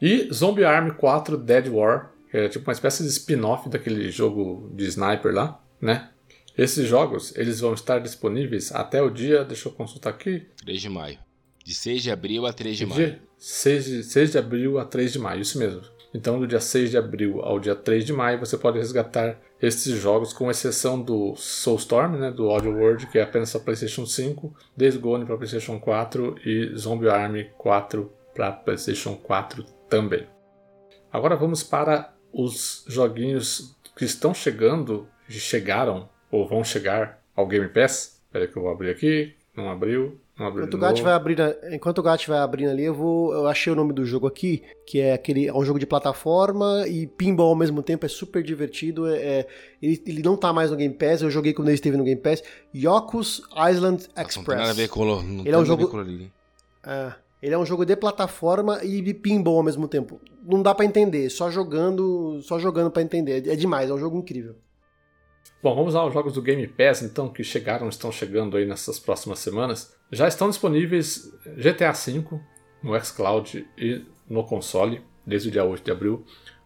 E 0.00 0.28
Zombie 0.32 0.64
Army 0.64 0.92
4 0.92 1.36
Dead 1.36 1.68
War, 1.68 2.13
é 2.34 2.48
tipo 2.48 2.68
uma 2.68 2.72
espécie 2.72 3.04
de 3.04 3.08
spin-off 3.10 3.68
daquele 3.68 4.10
jogo 4.10 4.68
de 4.74 4.84
sniper 4.86 5.32
lá, 5.32 5.62
né? 5.80 6.10
Esses 6.58 6.88
jogos, 6.88 7.32
eles 7.36 7.60
vão 7.60 7.74
estar 7.74 8.00
disponíveis 8.00 8.72
até 8.72 9.00
o 9.00 9.08
dia, 9.08 9.44
deixa 9.44 9.68
eu 9.68 9.72
consultar 9.72 10.10
aqui, 10.10 10.44
3 10.64 10.80
de 10.80 10.88
maio. 10.88 11.18
De 11.64 11.72
6 11.72 12.02
de 12.02 12.10
abril 12.10 12.44
a 12.44 12.52
3 12.52 12.76
de 12.76 12.86
maio. 12.86 13.06
dia 13.06 13.22
6 13.38 13.84
de, 13.84 14.02
6 14.02 14.32
de 14.32 14.38
abril 14.38 14.78
a 14.78 14.84
3 14.84 15.12
de 15.12 15.18
maio, 15.18 15.40
isso 15.42 15.58
mesmo. 15.58 15.82
Então, 16.12 16.38
do 16.38 16.46
dia 16.46 16.60
6 16.60 16.90
de 16.90 16.98
abril 16.98 17.40
ao 17.40 17.58
dia 17.60 17.74
3 17.74 18.04
de 18.04 18.12
maio, 18.12 18.38
você 18.38 18.56
pode 18.58 18.78
resgatar 18.78 19.40
esses 19.62 19.96
jogos, 20.00 20.32
com 20.32 20.50
exceção 20.50 21.00
do 21.00 21.34
Soulstorm, 21.36 22.16
né, 22.16 22.30
do 22.30 22.50
Audio 22.50 22.72
World, 22.72 23.06
que 23.06 23.18
é 23.18 23.22
apenas 23.22 23.52
para 23.52 23.60
PlayStation 23.60 24.06
5, 24.06 24.54
Days 24.76 24.96
Gone 24.96 25.24
para 25.24 25.36
PlayStation 25.36 25.78
4 25.78 26.36
e 26.44 26.76
Zombie 26.76 27.08
Army 27.08 27.50
4 27.58 28.12
para 28.34 28.52
PlayStation 28.52 29.16
4 29.16 29.64
também. 29.88 30.26
Agora 31.12 31.36
vamos 31.36 31.62
para 31.62 32.13
os 32.34 32.84
joguinhos 32.88 33.76
que 33.96 34.04
estão 34.04 34.34
chegando, 34.34 35.06
chegaram 35.28 36.08
ou 36.30 36.46
vão 36.46 36.64
chegar 36.64 37.22
ao 37.34 37.46
Game 37.46 37.68
Pass. 37.68 38.20
Espera 38.26 38.48
que 38.48 38.56
eu 38.56 38.62
vou 38.62 38.72
abrir 38.72 38.90
aqui, 38.90 39.34
não 39.56 39.70
abriu. 39.70 40.18
Enquanto 40.36 40.74
o, 40.74 40.78
Gat 40.78 41.00
vai 41.00 41.12
abrir, 41.12 41.36
enquanto 41.70 41.98
o 41.98 42.02
Gat 42.02 42.26
vai 42.26 42.38
abrindo 42.38 42.70
ali, 42.70 42.82
eu 42.82 42.92
vou. 42.92 43.32
Eu 43.32 43.46
achei 43.46 43.72
o 43.72 43.76
nome 43.76 43.92
do 43.92 44.04
jogo 44.04 44.26
aqui, 44.26 44.64
que 44.84 44.98
é 44.98 45.12
aquele. 45.12 45.46
É 45.46 45.54
um 45.54 45.64
jogo 45.64 45.78
de 45.78 45.86
plataforma 45.86 46.88
e 46.88 47.06
pinball 47.06 47.50
ao 47.50 47.54
mesmo 47.54 47.84
tempo, 47.84 48.04
é 48.04 48.08
super 48.08 48.42
divertido. 48.42 49.06
É, 49.06 49.16
é 49.16 49.46
ele, 49.80 50.02
ele 50.04 50.22
não 50.24 50.36
tá 50.36 50.52
mais 50.52 50.72
no 50.72 50.76
Game 50.76 50.92
Pass, 50.92 51.22
eu 51.22 51.30
joguei 51.30 51.52
quando 51.52 51.68
ele 51.68 51.76
esteve 51.76 51.96
no 51.96 52.02
Game 52.02 52.20
Pass. 52.20 52.42
Yoku's 52.74 53.42
Island 53.52 54.08
Express. 54.16 54.36
Não 54.36 54.44
tem 54.44 54.56
nada 54.56 54.70
a 54.70 54.74
ver 54.74 54.88
com, 54.88 55.04
não 55.04 55.40
ele 55.42 55.52
é 55.52 55.58
um 55.58 55.64
jogo. 55.64 55.88
É, 56.84 57.12
ele 57.44 57.54
é 57.54 57.58
um 57.58 57.66
jogo 57.66 57.84
de 57.84 57.94
plataforma 57.94 58.82
e 58.82 59.02
de 59.02 59.12
pinball 59.12 59.58
ao 59.58 59.62
mesmo 59.62 59.86
tempo. 59.86 60.18
Não 60.42 60.62
dá 60.62 60.74
para 60.74 60.86
entender, 60.86 61.28
só 61.28 61.50
jogando, 61.50 62.40
só 62.40 62.58
jogando 62.58 62.90
para 62.90 63.02
entender. 63.02 63.46
É 63.46 63.54
demais, 63.54 63.90
é 63.90 63.92
um 63.92 63.98
jogo 63.98 64.16
incrível. 64.16 64.56
Bom, 65.62 65.74
vamos 65.74 65.94
aos 65.94 66.14
jogos 66.14 66.32
do 66.32 66.40
Game 66.40 66.66
Pass, 66.66 67.02
então, 67.02 67.28
que 67.28 67.44
chegaram, 67.44 67.86
estão 67.86 68.10
chegando 68.10 68.56
aí 68.56 68.64
nessas 68.64 68.98
próximas 68.98 69.40
semanas. 69.40 69.94
Já 70.10 70.26
estão 70.26 70.48
disponíveis 70.48 71.30
GTA 71.58 71.92
V 71.92 72.24
no 72.82 72.98
xCloud 72.98 73.68
e 73.76 74.02
no 74.26 74.42
console, 74.44 75.02
desde 75.26 75.50
o 75.50 75.52
dia 75.52 75.64
8 75.64 75.84
de 75.84 75.90
abril. 75.90 76.24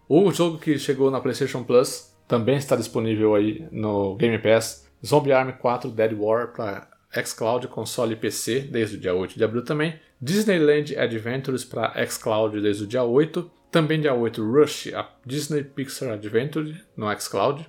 O 0.09 0.30
jogo 0.30 0.59
que 0.59 0.78
chegou 0.78 1.10
na 1.10 1.20
PlayStation 1.20 1.64
Plus 1.64 2.16
também 2.28 2.56
está 2.56 2.76
disponível 2.76 3.34
aí 3.34 3.66
no 3.72 4.14
Game 4.14 4.38
Pass. 4.38 4.88
Zombie 5.05 5.32
Army 5.32 5.55
4 5.55 5.90
Dead 5.90 6.12
War 6.16 6.52
para 6.52 6.88
xCloud, 7.12 7.68
console 7.68 8.12
e 8.12 8.16
PC, 8.16 8.60
desde 8.60 8.97
o 8.97 9.01
dia 9.01 9.14
8 9.14 9.36
de 9.36 9.44
abril 9.44 9.62
também. 9.62 9.98
Disneyland 10.20 10.97
Adventures 10.97 11.64
para 11.64 11.94
xCloud 12.06 12.60
desde 12.60 12.85
o 12.85 12.86
dia 12.86 13.02
8. 13.02 13.51
Também 13.70 14.01
dia 14.01 14.14
8, 14.14 14.43
Rush, 14.43 14.94
a 14.94 15.09
Disney 15.24 15.62
Pixar 15.62 16.12
Adventure 16.12 16.74
no 16.97 17.12
xCloud. 17.18 17.66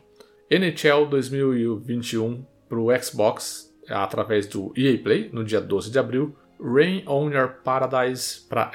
NHL 0.50 1.06
2021 1.10 2.44
para 2.68 2.80
o 2.80 2.98
Xbox 2.98 3.70
através 3.90 4.46
do 4.48 4.72
EA 4.76 4.98
Play 4.98 5.30
no 5.34 5.44
dia 5.44 5.60
12 5.60 5.92
de 5.92 6.00
abril, 6.00 6.36
Rain 6.60 7.04
on 7.08 7.32
Your 7.32 7.56
Paradise 7.64 8.42
para 8.48 8.72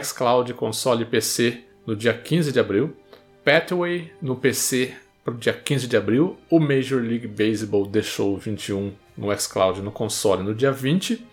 xCloud, 0.00 0.52
console 0.54 1.02
e 1.02 1.06
PC 1.06 1.64
no 1.86 1.94
dia 1.94 2.14
15 2.14 2.52
de 2.52 2.60
abril, 2.60 2.96
Pathway 3.44 4.12
no 4.20 4.36
PC 4.36 4.94
para 5.24 5.34
o 5.34 5.36
dia 5.36 5.52
15 5.52 5.86
de 5.86 5.96
abril, 5.96 6.36
o 6.50 6.58
Major 6.58 7.00
League 7.00 7.26
Baseball 7.26 7.86
The 7.86 8.02
Show 8.02 8.36
21 8.36 8.92
no 9.18 9.36
xCloud 9.36 9.82
no 9.82 9.90
console 9.92 10.42
no 10.42 10.54
dia 10.54 10.72
20. 10.72 11.26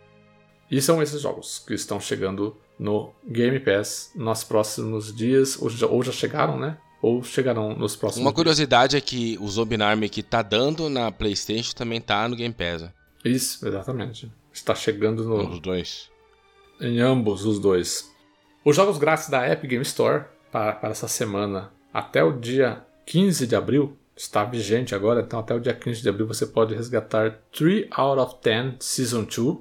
E 0.69 0.81
são 0.81 1.01
esses 1.01 1.21
jogos 1.21 1.63
que 1.65 1.75
estão 1.75 1.99
chegando 1.99 2.57
no 2.77 3.13
Game 3.25 3.59
Pass 3.59 4.11
nos 4.15 4.43
próximos 4.43 5.15
dias, 5.15 5.61
ou 5.61 5.69
já, 5.69 5.85
ou 5.85 6.03
já 6.03 6.11
chegaram, 6.11 6.59
né? 6.59 6.77
ou 7.05 7.23
chegarão 7.23 7.75
nos 7.75 7.95
próximos 7.95 8.25
Uma 8.25 8.33
curiosidade 8.33 8.91
dias. 8.91 9.03
é 9.03 9.05
que 9.05 9.37
o 9.39 9.47
Zombie 9.47 9.79
Army 9.79 10.09
que 10.09 10.23
tá 10.23 10.41
dando 10.41 10.89
na 10.89 11.11
PlayStation 11.11 11.71
também 11.75 12.01
tá 12.01 12.27
no 12.27 12.35
Game 12.35 12.53
Pass. 12.53 12.81
Né? 12.81 12.93
Isso, 13.23 13.67
exatamente. 13.67 14.31
Está 14.51 14.73
chegando 14.73 15.23
no. 15.23 15.43
Nos 15.43 15.59
dois. 15.59 16.09
Em 16.81 16.99
ambos 16.99 17.45
os 17.45 17.59
dois. 17.59 18.11
Os 18.63 18.75
jogos 18.75 18.97
grátis 18.97 19.29
da 19.29 19.47
Epic 19.47 19.69
Game 19.69 19.83
Store 19.83 20.25
para, 20.51 20.73
para 20.73 20.89
essa 20.89 21.07
semana 21.07 21.71
até 21.93 22.23
o 22.23 22.31
dia 22.31 22.83
15 23.05 23.45
de 23.45 23.55
abril 23.55 23.95
está 24.15 24.43
vigente 24.43 24.95
agora, 24.95 25.21
então 25.21 25.39
até 25.39 25.53
o 25.53 25.59
dia 25.59 25.73
15 25.73 26.01
de 26.01 26.09
abril 26.09 26.27
você 26.27 26.45
pode 26.45 26.73
resgatar 26.73 27.39
3 27.51 27.87
out 27.91 28.19
of 28.19 28.35
10 28.41 28.75
Season 28.79 29.23
2 29.23 29.57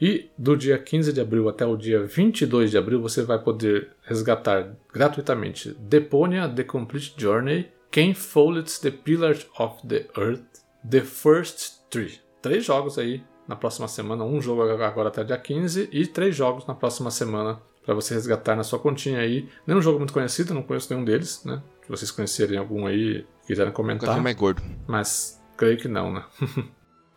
e 0.00 0.30
do 0.36 0.56
dia 0.56 0.78
15 0.78 1.12
de 1.12 1.20
abril 1.20 1.48
até 1.48 1.64
o 1.64 1.76
dia 1.76 2.04
22 2.04 2.70
de 2.70 2.76
abril 2.76 3.00
você 3.00 3.22
vai 3.22 3.38
poder 3.38 3.90
resgatar 4.02 4.76
gratuitamente 4.92 5.74
Deponia 5.80 6.48
The 6.48 6.64
Complete 6.64 7.14
Journey, 7.16 7.70
Ken 7.90 8.12
Follett's 8.12 8.78
The 8.78 8.90
Pillars 8.90 9.46
of 9.58 9.86
the 9.86 10.06
Earth, 10.18 10.44
The 10.88 11.00
First 11.00 11.80
Tree. 11.88 12.20
Três 12.42 12.64
jogos 12.64 12.98
aí 12.98 13.24
na 13.48 13.56
próxima 13.56 13.88
semana, 13.88 14.24
um 14.24 14.40
jogo 14.40 14.62
agora 14.62 15.08
até 15.08 15.22
o 15.22 15.24
dia 15.24 15.38
15 15.38 15.88
e 15.92 16.06
três 16.06 16.36
jogos 16.36 16.66
na 16.66 16.74
próxima 16.74 17.10
semana 17.10 17.60
para 17.84 17.94
você 17.94 18.12
resgatar 18.14 18.56
na 18.56 18.64
sua 18.64 18.78
continha 18.78 19.20
aí. 19.20 19.48
Nenhum 19.66 19.80
jogo 19.80 19.98
muito 19.98 20.12
conhecido, 20.12 20.52
não 20.52 20.62
conheço 20.62 20.92
nenhum 20.92 21.04
deles, 21.04 21.44
né? 21.44 21.62
Se 21.86 21.90
vocês 21.90 22.10
conhecerem 22.10 22.58
algum 22.58 22.84
aí, 22.84 23.24
quiserem 23.46 23.72
comentar. 23.72 24.20
mais 24.20 24.34
gordo. 24.34 24.60
Mas 24.88 25.40
creio 25.56 25.76
que 25.78 25.86
não, 25.86 26.12
né? 26.12 26.24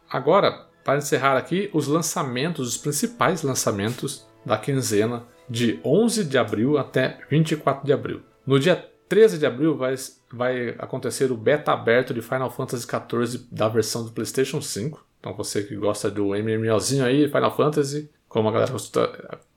agora, 0.07 0.67
para 0.83 0.99
encerrar 0.99 1.35
aqui, 1.37 1.71
os 1.73 1.87
lançamentos, 1.87 2.67
os 2.67 2.77
principais 2.77 3.41
lançamentos 3.41 4.27
da 4.45 4.59
quinzena 4.59 5.23
de 5.49 5.79
11 5.83 6.23
de 6.23 6.37
abril 6.37 6.77
até 6.77 7.17
24 7.31 7.83
de 7.83 7.91
abril. 7.91 8.21
No 8.45 8.59
dia 8.59 8.87
13 9.09 9.39
de 9.39 9.45
abril 9.47 9.75
vai, 9.75 9.95
vai 10.31 10.75
acontecer 10.77 11.31
o 11.31 11.35
beta 11.37 11.73
aberto 11.73 12.13
de 12.13 12.21
Final 12.21 12.51
Fantasy 12.51 12.85
XIV 12.85 13.47
da 13.51 13.67
versão 13.67 14.05
do 14.05 14.11
PlayStation 14.11 14.61
5. 14.61 15.03
Então 15.19 15.33
você 15.33 15.63
que 15.63 15.75
gosta 15.75 16.11
do 16.11 16.27
MMOzinho 16.35 17.03
aí, 17.03 17.27
Final 17.27 17.55
Fantasy, 17.55 18.07
como 18.27 18.49
a 18.49 18.51
galera, 18.51 18.71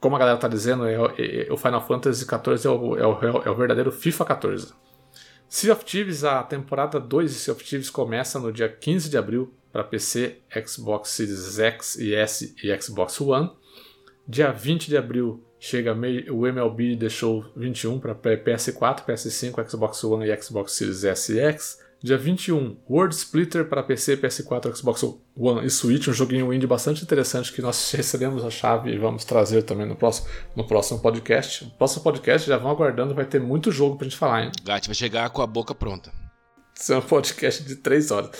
como 0.00 0.16
a 0.16 0.18
galera 0.18 0.38
tá 0.38 0.48
dizendo, 0.48 0.86
é, 0.86 0.94
é, 1.18 1.48
é, 1.48 1.52
o 1.52 1.58
Final 1.58 1.86
Fantasy 1.86 2.24
XIV 2.24 2.66
é 2.66 2.70
o, 2.70 2.96
é, 2.96 3.06
o, 3.06 3.42
é 3.42 3.50
o 3.50 3.54
verdadeiro 3.54 3.92
FIFA 3.92 4.24
14. 4.24 4.72
Sea 5.52 5.70
of 5.70 5.84
Thieves, 5.84 6.24
a 6.24 6.42
temporada 6.42 6.98
2 6.98 7.30
de 7.30 7.38
Sea 7.38 7.52
of 7.52 7.62
Thieves 7.62 7.90
começa 7.90 8.38
no 8.38 8.50
dia 8.50 8.70
15 8.70 9.10
de 9.10 9.18
abril 9.18 9.52
para 9.70 9.84
PC, 9.84 10.38
Xbox 10.50 11.10
Series 11.10 11.58
X 11.58 11.96
e 11.96 12.14
S 12.14 12.56
e 12.64 12.74
Xbox 12.80 13.20
One. 13.20 13.50
Dia 14.26 14.50
20 14.50 14.88
de 14.88 14.96
abril 14.96 15.44
chega 15.60 15.92
o 15.92 16.46
MLB 16.46 16.96
The 16.96 17.10
Show 17.10 17.44
21 17.54 18.00
para 18.00 18.14
PS4, 18.14 19.04
PS5, 19.04 19.68
Xbox 19.68 20.02
One 20.04 20.26
e 20.26 20.34
Xbox 20.34 20.72
Series 20.72 21.04
S 21.04 21.34
e 21.34 21.40
X. 21.40 21.81
Dia 22.02 22.18
21, 22.18 22.78
World 22.90 23.14
Splitter 23.14 23.64
para 23.68 23.80
PC, 23.80 24.16
PS4, 24.16 24.74
Xbox 24.74 25.04
One 25.36 25.64
e 25.64 25.70
Switch, 25.70 26.08
um 26.08 26.12
joguinho 26.12 26.52
indie 26.52 26.66
bastante 26.66 27.04
interessante 27.04 27.52
que 27.52 27.62
nós 27.62 27.92
recebemos 27.92 28.44
a 28.44 28.50
chave 28.50 28.90
e 28.90 28.98
vamos 28.98 29.24
trazer 29.24 29.62
também 29.62 29.86
no 29.86 29.94
próximo, 29.94 30.26
no 30.56 30.66
próximo 30.66 30.98
podcast. 30.98 31.64
No 31.64 31.70
próximo 31.70 32.02
podcast, 32.02 32.48
já 32.48 32.56
vão 32.56 32.72
aguardando, 32.72 33.14
vai 33.14 33.24
ter 33.24 33.40
muito 33.40 33.70
jogo 33.70 33.96
pra 33.96 34.04
gente 34.04 34.16
falar, 34.16 34.42
hein? 34.42 34.50
Gat 34.64 34.84
vai 34.88 34.94
chegar 34.96 35.30
com 35.30 35.42
a 35.42 35.46
boca 35.46 35.76
pronta. 35.76 36.12
Isso 36.74 36.92
é 36.92 36.98
um 36.98 37.02
podcast 37.02 37.62
de 37.62 37.76
3 37.76 38.10
horas. 38.10 38.30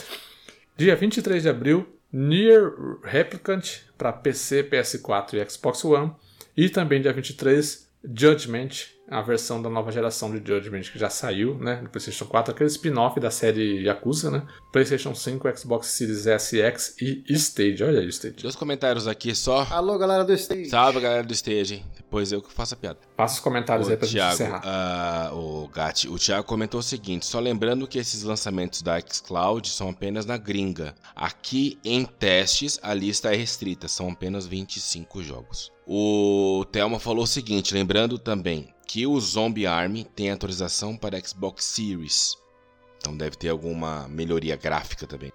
Dia 0.76 0.97
23 0.97 1.44
de 1.44 1.48
abril, 1.48 1.86
Nier 2.12 2.72
Replicant 3.05 3.82
para 3.97 4.12
PC, 4.12 4.64
PS4 4.64 5.34
e 5.34 5.48
Xbox 5.48 5.84
One. 5.84 6.10
E 6.56 6.68
também 6.68 7.01
dia 7.01 7.12
23, 7.12 7.89
Judgment, 8.05 8.89
a 9.09 9.20
versão 9.20 9.61
da 9.61 9.69
nova 9.69 9.91
geração 9.91 10.31
de 10.31 10.37
Judgment 10.47 10.83
que 10.83 10.99
já 10.99 11.11
saiu, 11.11 11.57
né, 11.59 11.81
no 11.83 11.89
PlayStation 11.89 12.24
4, 12.24 12.55
aquele 12.55 12.70
spin-off 12.70 13.19
da 13.20 13.31
série 13.31 13.85
Yakuza, 13.85 14.31
né? 14.31 14.47
PlayStation 14.73 15.15
5, 15.15 15.59
Xbox 15.59 15.89
Series 15.89 16.27
S 16.27 16.61
X 16.61 16.97
e 17.01 17.24
Stage. 17.29 17.83
Olha 17.83 18.01
aí 18.01 18.09
Stage. 18.09 18.37
Dois 18.43 18.57
comentários 18.57 19.07
aqui 19.07 19.35
só. 19.35 19.66
Alô, 19.70 19.99
galera 19.99 20.24
do 20.24 20.33
Stage. 20.33 20.66
Salve, 20.66 21.01
galera 21.01 21.24
do 21.24 21.33
Stage. 21.33 21.85
Depois 21.97 22.33
eu 22.33 22.41
que 22.41 22.53
faço 22.53 22.74
a 22.74 22.77
piada. 22.77 22.99
Passa 23.16 23.35
os 23.35 23.41
comentários 23.41 23.89
o 23.89 23.91
aí 23.91 23.97
pra 23.97 24.07
Thiago, 24.07 24.37
gente 24.37 24.49
encerrar. 24.49 25.33
Uh, 25.33 25.65
o 25.65 25.69
Gatti, 25.69 26.09
o 26.09 26.19
Thiago 26.19 26.47
comentou 26.47 26.81
o 26.81 26.83
seguinte, 26.83 27.27
só 27.27 27.41
lembrando 27.41 27.87
que 27.87 27.99
esses 27.99 28.23
lançamentos 28.23 28.83
da 28.83 29.01
xCloud 29.01 29.69
são 29.69 29.91
apenas 29.91 30.27
na 30.27 30.37
gringa. 30.37 30.95
Aqui 31.15 31.79
em 31.85 32.05
testes 32.05 32.79
a 32.83 32.95
lista 32.95 33.33
é 33.33 33.37
restrita, 33.37 33.89
são 33.89 34.11
apenas 34.11 34.47
25 34.47 35.23
jogos. 35.23 35.73
O 35.87 36.65
Thelma 36.70 37.01
falou 37.01 37.24
o 37.24 37.27
seguinte, 37.27 37.74
lembrando 37.74 38.19
também, 38.19 38.73
que 38.93 39.06
o 39.06 39.19
Zombie 39.19 39.66
Army 39.66 40.05
tem 40.05 40.31
atualização 40.31 40.94
para 40.94 41.19
Xbox 41.19 41.64
Series. 41.64 42.36
Então 42.98 43.16
deve 43.16 43.36
ter 43.36 43.48
alguma 43.48 44.06
melhoria 44.06 44.55
gráfica 44.55 45.06
também. 45.06 45.32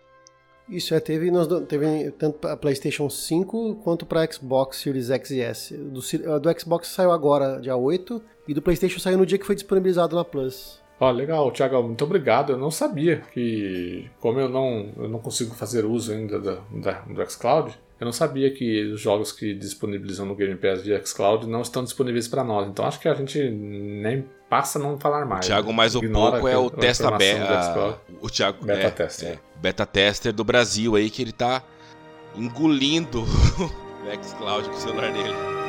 Isso, 0.69 0.93
é, 0.93 0.99
teve, 0.99 1.31
teve 1.67 2.11
tanto 2.11 2.37
para 2.37 2.55
PlayStation 2.55 3.09
5 3.09 3.77
quanto 3.77 4.05
para 4.05 4.31
Xbox 4.31 4.77
Series 4.77 5.09
X 5.09 5.31
e 5.31 5.41
S. 5.41 5.75
Do, 5.75 6.01
do 6.39 6.59
Xbox 6.59 6.89
saiu 6.89 7.11
agora, 7.11 7.59
dia 7.59 7.75
8, 7.75 8.21
e 8.47 8.53
do 8.53 8.61
PlayStation 8.61 8.99
saiu 8.99 9.17
no 9.17 9.25
dia 9.25 9.39
que 9.39 9.45
foi 9.45 9.55
disponibilizado 9.55 10.15
na 10.15 10.23
Plus. 10.23 10.79
Ó, 10.99 11.09
oh, 11.09 11.11
legal, 11.11 11.51
Thiago, 11.51 11.81
muito 11.81 12.03
obrigado. 12.03 12.51
Eu 12.51 12.59
não 12.59 12.69
sabia 12.69 13.21
que, 13.33 14.07
como 14.19 14.39
eu 14.39 14.49
não, 14.49 14.93
eu 14.97 15.09
não 15.09 15.17
consigo 15.17 15.55
fazer 15.55 15.83
uso 15.83 16.11
ainda 16.11 16.39
da, 16.39 16.59
da, 16.71 16.91
do 17.01 17.27
xCloud, 17.27 17.75
eu 17.99 18.05
não 18.05 18.11
sabia 18.11 18.51
que 18.51 18.83
os 18.91 19.01
jogos 19.01 19.31
que 19.31 19.53
disponibilizam 19.53 20.25
no 20.25 20.35
Game 20.35 20.55
Pass 20.55 20.83
via 20.83 21.03
xCloud 21.03 21.47
não 21.47 21.61
estão 21.61 21.83
disponíveis 21.83 22.27
para 22.27 22.43
nós. 22.43 22.67
Então 22.67 22.85
acho 22.85 22.99
que 22.99 23.07
a 23.07 23.13
gente 23.15 23.49
nem 23.49 24.25
passa 24.49 24.77
a 24.77 24.81
não 24.81 24.99
falar 24.99 25.25
mais. 25.25 25.45
Thiago, 25.45 25.73
mais 25.73 25.95
o 25.95 26.01
pouco 26.01 26.47
é 26.47 26.57
o 26.57 26.69
testa 26.69 27.09
beta. 27.11 27.99
O 28.21 28.29
Thiago 28.29 28.63
beta 28.63 28.87
é, 28.87 28.91
tester. 28.91 29.29
É, 29.29 29.39
beta 29.59 29.85
tester 29.85 30.31
do 30.31 30.43
Brasil 30.43 30.95
aí 30.95 31.09
que 31.09 31.21
ele 31.21 31.31
tá 31.31 31.63
engolindo 32.35 33.23
o 33.57 34.23
xCloud 34.23 34.69
com 34.69 34.75
o 34.75 34.79
celular 34.79 35.11
dele. 35.11 35.66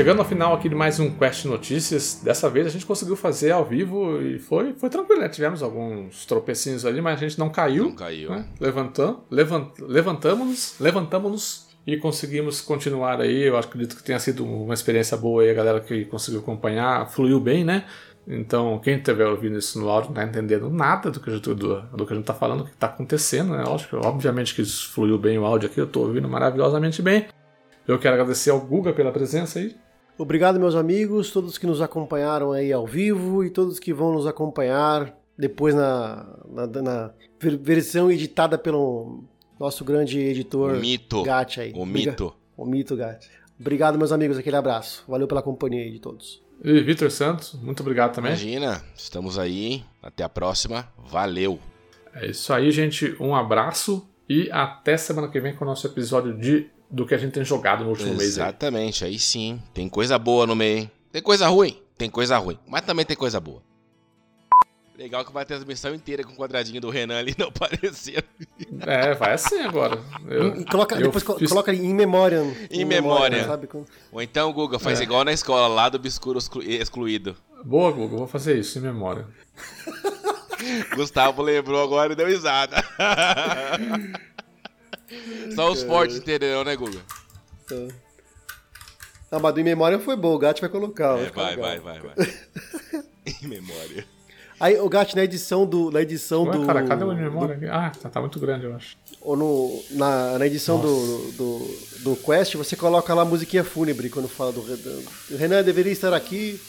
Chegando 0.00 0.20
ao 0.20 0.24
final 0.24 0.54
aqui 0.54 0.66
de 0.66 0.74
mais 0.74 0.98
um 0.98 1.10
Quest 1.10 1.44
Notícias, 1.44 2.22
dessa 2.24 2.48
vez 2.48 2.66
a 2.66 2.70
gente 2.70 2.86
conseguiu 2.86 3.14
fazer 3.14 3.50
ao 3.50 3.66
vivo 3.66 4.18
e 4.22 4.38
foi, 4.38 4.72
foi 4.72 4.88
tranquilo, 4.88 5.20
né? 5.20 5.28
Tivemos 5.28 5.62
alguns 5.62 6.24
tropecinhos 6.24 6.86
ali, 6.86 7.02
mas 7.02 7.18
a 7.18 7.28
gente 7.28 7.38
não 7.38 7.50
caiu. 7.50 7.84
Não 7.84 7.94
caiu. 7.94 8.30
Né? 8.30 8.46
Levantamos, 8.58 9.18
levant, 9.30 9.78
levantamos-nos, 9.78 10.76
levantamos-nos 10.80 11.68
e 11.86 11.98
conseguimos 11.98 12.62
continuar 12.62 13.20
aí. 13.20 13.42
Eu 13.42 13.58
acredito 13.58 13.94
que 13.94 14.02
tenha 14.02 14.18
sido 14.18 14.42
uma 14.42 14.72
experiência 14.72 15.18
boa 15.18 15.42
aí, 15.42 15.50
a 15.50 15.52
galera 15.52 15.80
que 15.80 16.06
conseguiu 16.06 16.40
acompanhar, 16.40 17.06
fluiu 17.10 17.38
bem, 17.38 17.62
né? 17.62 17.84
Então, 18.26 18.78
quem 18.78 18.96
estiver 18.96 19.26
ouvindo 19.26 19.58
isso 19.58 19.78
no 19.78 19.90
áudio 19.90 20.14
não 20.14 20.22
está 20.22 20.30
entendendo 20.30 20.70
nada 20.70 21.10
do 21.10 21.20
que, 21.20 21.30
do, 21.30 21.54
do 21.54 22.06
que 22.06 22.12
a 22.14 22.16
gente 22.16 22.20
está 22.20 22.32
falando, 22.32 22.60
do 22.60 22.64
que 22.64 22.70
está 22.70 22.86
acontecendo, 22.86 23.52
né? 23.52 23.64
Lógico, 23.64 23.98
obviamente 23.98 24.54
que 24.54 24.64
fluiu 24.64 25.18
bem 25.18 25.38
o 25.38 25.44
áudio 25.44 25.68
aqui, 25.68 25.78
eu 25.78 25.84
estou 25.84 26.06
ouvindo 26.06 26.26
maravilhosamente 26.26 27.02
bem. 27.02 27.26
Eu 27.86 27.98
quero 27.98 28.14
agradecer 28.14 28.48
ao 28.48 28.60
Guga 28.60 28.94
pela 28.94 29.12
presença 29.12 29.58
aí. 29.58 29.76
Obrigado, 30.20 30.60
meus 30.60 30.74
amigos, 30.74 31.30
todos 31.30 31.56
que 31.56 31.66
nos 31.66 31.80
acompanharam 31.80 32.52
aí 32.52 32.70
ao 32.70 32.86
vivo 32.86 33.42
e 33.42 33.48
todos 33.48 33.78
que 33.78 33.90
vão 33.90 34.12
nos 34.12 34.26
acompanhar 34.26 35.16
depois 35.34 35.74
na, 35.74 36.26
na, 36.46 36.66
na 36.66 37.10
versão 37.62 38.12
editada 38.12 38.58
pelo 38.58 39.24
nosso 39.58 39.82
grande 39.82 40.18
editor 40.18 40.74
o 40.74 40.78
mito. 40.78 41.22
Gatti 41.22 41.62
aí. 41.62 41.72
O 41.74 41.86
mito. 41.86 42.34
O 42.54 42.66
mito 42.66 42.94
Gatti. 42.94 43.30
Obrigado, 43.58 43.96
meus 43.96 44.12
amigos, 44.12 44.36
aquele 44.36 44.56
abraço. 44.56 45.04
Valeu 45.08 45.26
pela 45.26 45.40
companhia 45.40 45.84
aí 45.84 45.90
de 45.90 46.00
todos. 46.00 46.42
E 46.62 46.82
Vitor 46.82 47.10
Santos, 47.10 47.54
muito 47.54 47.80
obrigado 47.80 48.12
também. 48.12 48.32
Imagina, 48.32 48.84
estamos 48.94 49.38
aí. 49.38 49.82
Até 50.02 50.22
a 50.22 50.28
próxima. 50.28 50.86
Valeu. 50.98 51.58
É 52.12 52.26
isso 52.26 52.52
aí, 52.52 52.70
gente. 52.70 53.16
Um 53.18 53.34
abraço 53.34 54.06
e 54.28 54.50
até 54.52 54.98
semana 54.98 55.28
que 55.28 55.40
vem 55.40 55.56
com 55.56 55.64
o 55.64 55.66
nosso 55.66 55.86
episódio 55.86 56.36
de 56.36 56.68
do 56.90 57.06
que 57.06 57.14
a 57.14 57.18
gente 57.18 57.32
tem 57.32 57.44
jogado 57.44 57.84
no 57.84 57.90
último 57.90 58.08
Exatamente, 58.08 58.18
mês. 58.18 58.36
Exatamente, 58.36 59.04
aí. 59.04 59.10
aí 59.12 59.18
sim. 59.18 59.62
Tem 59.72 59.88
coisa 59.88 60.18
boa 60.18 60.46
no 60.46 60.56
meio, 60.56 60.78
hein? 60.78 60.90
Tem 61.12 61.22
coisa 61.22 61.48
ruim? 61.48 61.80
Tem 61.96 62.10
coisa 62.10 62.38
ruim. 62.38 62.58
Mas 62.66 62.82
também 62.82 63.04
tem 63.04 63.16
coisa 63.16 63.38
boa. 63.38 63.62
Legal 65.00 65.24
que 65.24 65.32
vai 65.32 65.46
ter 65.46 65.54
a 65.54 65.56
transmissão 65.56 65.94
inteira 65.94 66.22
com 66.22 66.32
o 66.32 66.36
quadradinho 66.36 66.78
do 66.78 66.90
Renan 66.90 67.18
ali 67.18 67.34
não 67.38 67.48
aparecendo. 67.54 68.22
É, 68.80 69.14
vai 69.14 69.32
assim 69.32 69.60
agora. 69.60 69.98
Eu, 70.28 70.62
coloca, 70.66 70.94
depois 70.96 71.24
fiz... 71.38 71.48
coloca 71.48 71.72
em 71.72 71.94
memória. 71.94 72.42
Em, 72.70 72.82
em 72.82 72.84
memória. 72.84 73.46
Ou 74.12 74.20
então, 74.20 74.52
Guga, 74.52 74.78
faz 74.78 75.00
é. 75.00 75.04
igual 75.04 75.24
na 75.24 75.32
escola, 75.32 75.68
lá 75.68 75.88
do 75.88 75.96
obscuro 75.96 76.38
excluído. 76.38 77.34
Boa, 77.64 77.90
Guga, 77.92 78.16
vou 78.16 78.26
fazer 78.26 78.58
isso 78.58 78.78
em 78.78 78.82
memória. 78.82 79.26
Gustavo 80.94 81.40
lembrou 81.42 81.82
agora 81.82 82.12
e 82.12 82.16
deu 82.16 82.26
risada. 82.26 82.76
Só 85.54 85.70
os 85.70 85.82
fortes 85.82 86.16
entenderão, 86.16 86.64
né, 86.64 86.76
Guga? 86.76 87.00
Ah, 89.30 89.38
mas 89.38 89.54
do 89.54 89.60
em 89.60 89.64
memória 89.64 89.98
foi 89.98 90.16
bom, 90.16 90.34
o 90.34 90.38
Gato 90.38 90.60
vai 90.60 90.70
colocar. 90.70 91.18
É, 91.18 91.30
vai, 91.30 91.56
vai, 91.56 91.78
vai, 91.78 92.00
vai, 92.00 92.14
vai. 92.14 92.26
em 93.42 93.46
memória. 93.46 94.04
Aí, 94.60 94.78
o 94.78 94.88
Gato, 94.90 95.16
na 95.16 95.24
edição 95.24 95.64
do. 95.64 95.90
Na 95.90 96.02
edição 96.02 96.44
Ué, 96.44 96.52
do. 96.52 96.66
Cara, 96.66 96.82
cadê 96.84 97.02
o 97.02 97.12
em 97.12 97.16
memória 97.16 97.56
do... 97.56 97.66
Ah, 97.72 97.90
tá, 97.90 98.10
tá, 98.10 98.20
muito 98.20 98.38
grande, 98.38 98.66
eu 98.66 98.74
acho. 98.74 98.94
Ou 99.22 99.34
no, 99.34 99.82
na, 99.92 100.38
na 100.38 100.46
edição 100.46 100.78
do, 100.78 101.32
do, 101.32 101.78
do, 102.00 102.16
Quest, 102.16 102.56
você 102.56 102.76
coloca 102.76 103.14
lá 103.14 103.22
a 103.22 103.24
musiquinha 103.24 103.64
fúnebre 103.64 104.10
quando 104.10 104.28
fala 104.28 104.52
do 104.52 104.60
Renan. 104.60 105.00
O 105.30 105.36
Renan 105.36 105.62
deveria 105.62 105.92
estar 105.92 106.12
aqui. 106.12 106.60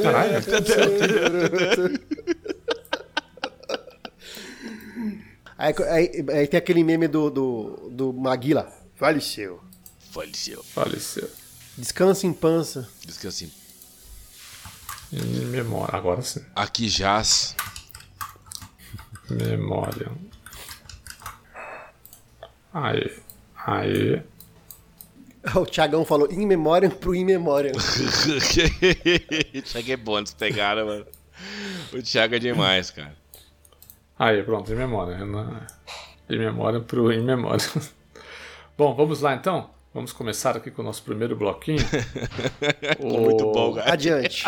Caralho. 0.00 0.42
Aí, 5.58 5.74
aí, 5.90 6.24
aí, 6.32 6.46
tem 6.46 6.56
aquele 6.56 6.84
meme 6.84 7.08
do, 7.08 7.28
do, 7.28 7.90
do 7.90 8.12
Maguila. 8.12 8.72
Faleceu. 8.94 9.60
Faleceu. 10.12 10.62
Faleceu. 10.62 11.28
Descansa 11.76 12.28
em 12.28 12.32
pança. 12.32 12.88
Descansa 13.04 13.44
em... 13.44 13.50
em 15.12 15.46
memória, 15.46 15.96
agora 15.96 16.22
sim. 16.22 16.44
Aqui 16.54 16.88
jaz. 16.88 17.56
Memória. 19.28 20.12
Aí. 22.72 23.18
Aí. 23.66 24.22
O 25.56 25.66
Thiagão 25.66 26.04
falou 26.04 26.30
in 26.30 26.46
memória 26.46 26.88
pro 26.88 27.16
in 27.16 27.24
memória. 27.24 27.72
o 27.74 29.62
Thiago 29.62 29.90
é 29.90 29.96
bom, 29.96 30.18
eles 30.18 30.34
pegaram, 30.34 30.86
mano. 30.86 31.06
O 31.92 32.00
Thiago 32.00 32.36
é 32.36 32.38
demais, 32.38 32.92
cara. 32.92 33.16
Aí, 34.18 34.42
pronto, 34.42 34.72
em 34.72 34.76
memória. 34.76 35.16
Em 36.28 36.38
memória 36.38 36.80
pro 36.80 37.12
em 37.12 37.22
memória. 37.22 37.64
Bom, 38.76 38.94
vamos 38.94 39.20
lá 39.20 39.34
então? 39.34 39.70
Vamos 39.94 40.12
começar 40.12 40.56
aqui 40.56 40.70
com 40.70 40.82
o 40.82 40.84
nosso 40.84 41.02
primeiro 41.02 41.36
bloquinho. 41.36 41.78
ficou 41.86 43.18
o... 43.18 43.20
muito 43.20 43.52
bom, 43.52 43.74
cara. 43.74 43.92
Adiante. 43.92 44.44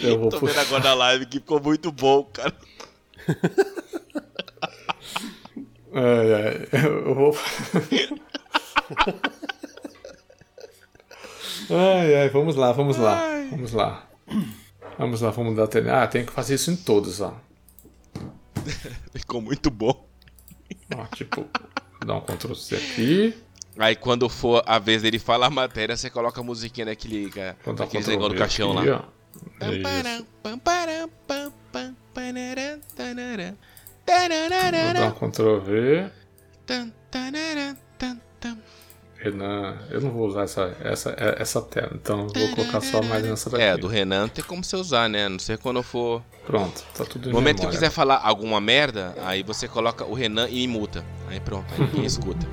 Eu 0.00 0.18
vou 0.18 0.30
Tô 0.30 0.40
vendo 0.40 0.58
agora 0.58 0.84
na 0.84 0.94
live 0.94 1.26
que 1.26 1.38
ficou 1.38 1.60
muito 1.60 1.92
bom, 1.92 2.24
cara. 2.24 2.54
Ai, 5.92 6.34
ai, 6.34 6.68
eu 6.72 7.14
vou. 7.14 7.36
ai, 11.70 12.14
ai, 12.14 12.28
vamos 12.30 12.56
lá, 12.56 12.72
vamos 12.72 12.96
lá. 12.96 13.20
Ai. 13.20 13.48
Vamos 13.50 13.72
lá. 13.72 14.06
Vamos 14.98 15.20
lá, 15.20 15.30
vamos 15.30 15.56
dar. 15.56 15.68
Ah, 15.92 16.06
tem 16.06 16.24
que 16.24 16.32
fazer 16.32 16.54
isso 16.54 16.70
em 16.70 16.76
todos, 16.76 17.20
ó. 17.20 17.34
Ficou 19.14 19.40
muito 19.40 19.70
bom. 19.70 20.06
Ó, 20.94 21.04
tipo, 21.14 21.46
dá 22.04 22.14
um 22.16 22.20
Ctrl 22.20 22.54
C 22.54 22.76
aqui. 22.76 23.34
Aí 23.78 23.94
quando 23.94 24.28
for 24.28 24.62
a 24.66 24.78
vez 24.78 25.02
dele 25.02 25.18
falar 25.18 25.46
a 25.46 25.50
matéria, 25.50 25.96
você 25.96 26.08
coloca 26.08 26.40
a 26.40 26.44
musiquinha 26.44 26.86
daquele, 26.86 27.30
daquele 27.30 28.06
negócio 28.06 28.32
do 28.32 28.38
caixão 28.38 28.78
aqui, 28.78 28.88
lá. 28.90 29.04
Ó. 29.10 29.16
Vou 34.84 34.94
dar 34.94 35.26
um 35.26 35.30
Ctrl 35.30 35.58
V. 35.60 36.10
Renan, 39.18 39.76
eu 39.90 40.00
não 40.00 40.10
vou 40.10 40.26
usar 40.28 40.42
essa, 40.44 40.76
essa, 40.82 41.14
essa 41.38 41.62
tela, 41.62 41.90
então 41.94 42.28
vou 42.28 42.48
colocar 42.54 42.80
só 42.80 43.02
mais 43.02 43.24
nessa 43.24 43.50
daqui. 43.50 43.62
É, 43.62 43.76
do 43.76 43.86
Renan 43.86 44.28
tem 44.28 44.44
como 44.44 44.62
você 44.62 44.76
usar, 44.76 45.08
né? 45.08 45.28
Não 45.28 45.38
sei 45.38 45.56
quando 45.56 45.82
for. 45.82 46.22
Pronto, 46.46 46.84
tá 46.96 47.04
tudo 47.04 47.28
No 47.28 47.34
momento 47.34 47.56
memória. 47.58 47.70
que 47.70 47.76
quiser 47.76 47.90
falar 47.90 48.20
alguma 48.22 48.60
merda, 48.60 49.14
aí 49.24 49.42
você 49.42 49.66
coloca 49.66 50.04
o 50.04 50.14
Renan 50.14 50.48
e 50.48 50.66
muta. 50.68 51.04
Aí 51.28 51.40
pronto, 51.40 51.66
aí 51.74 51.80
ninguém 51.80 52.04
escuta. 52.06 52.46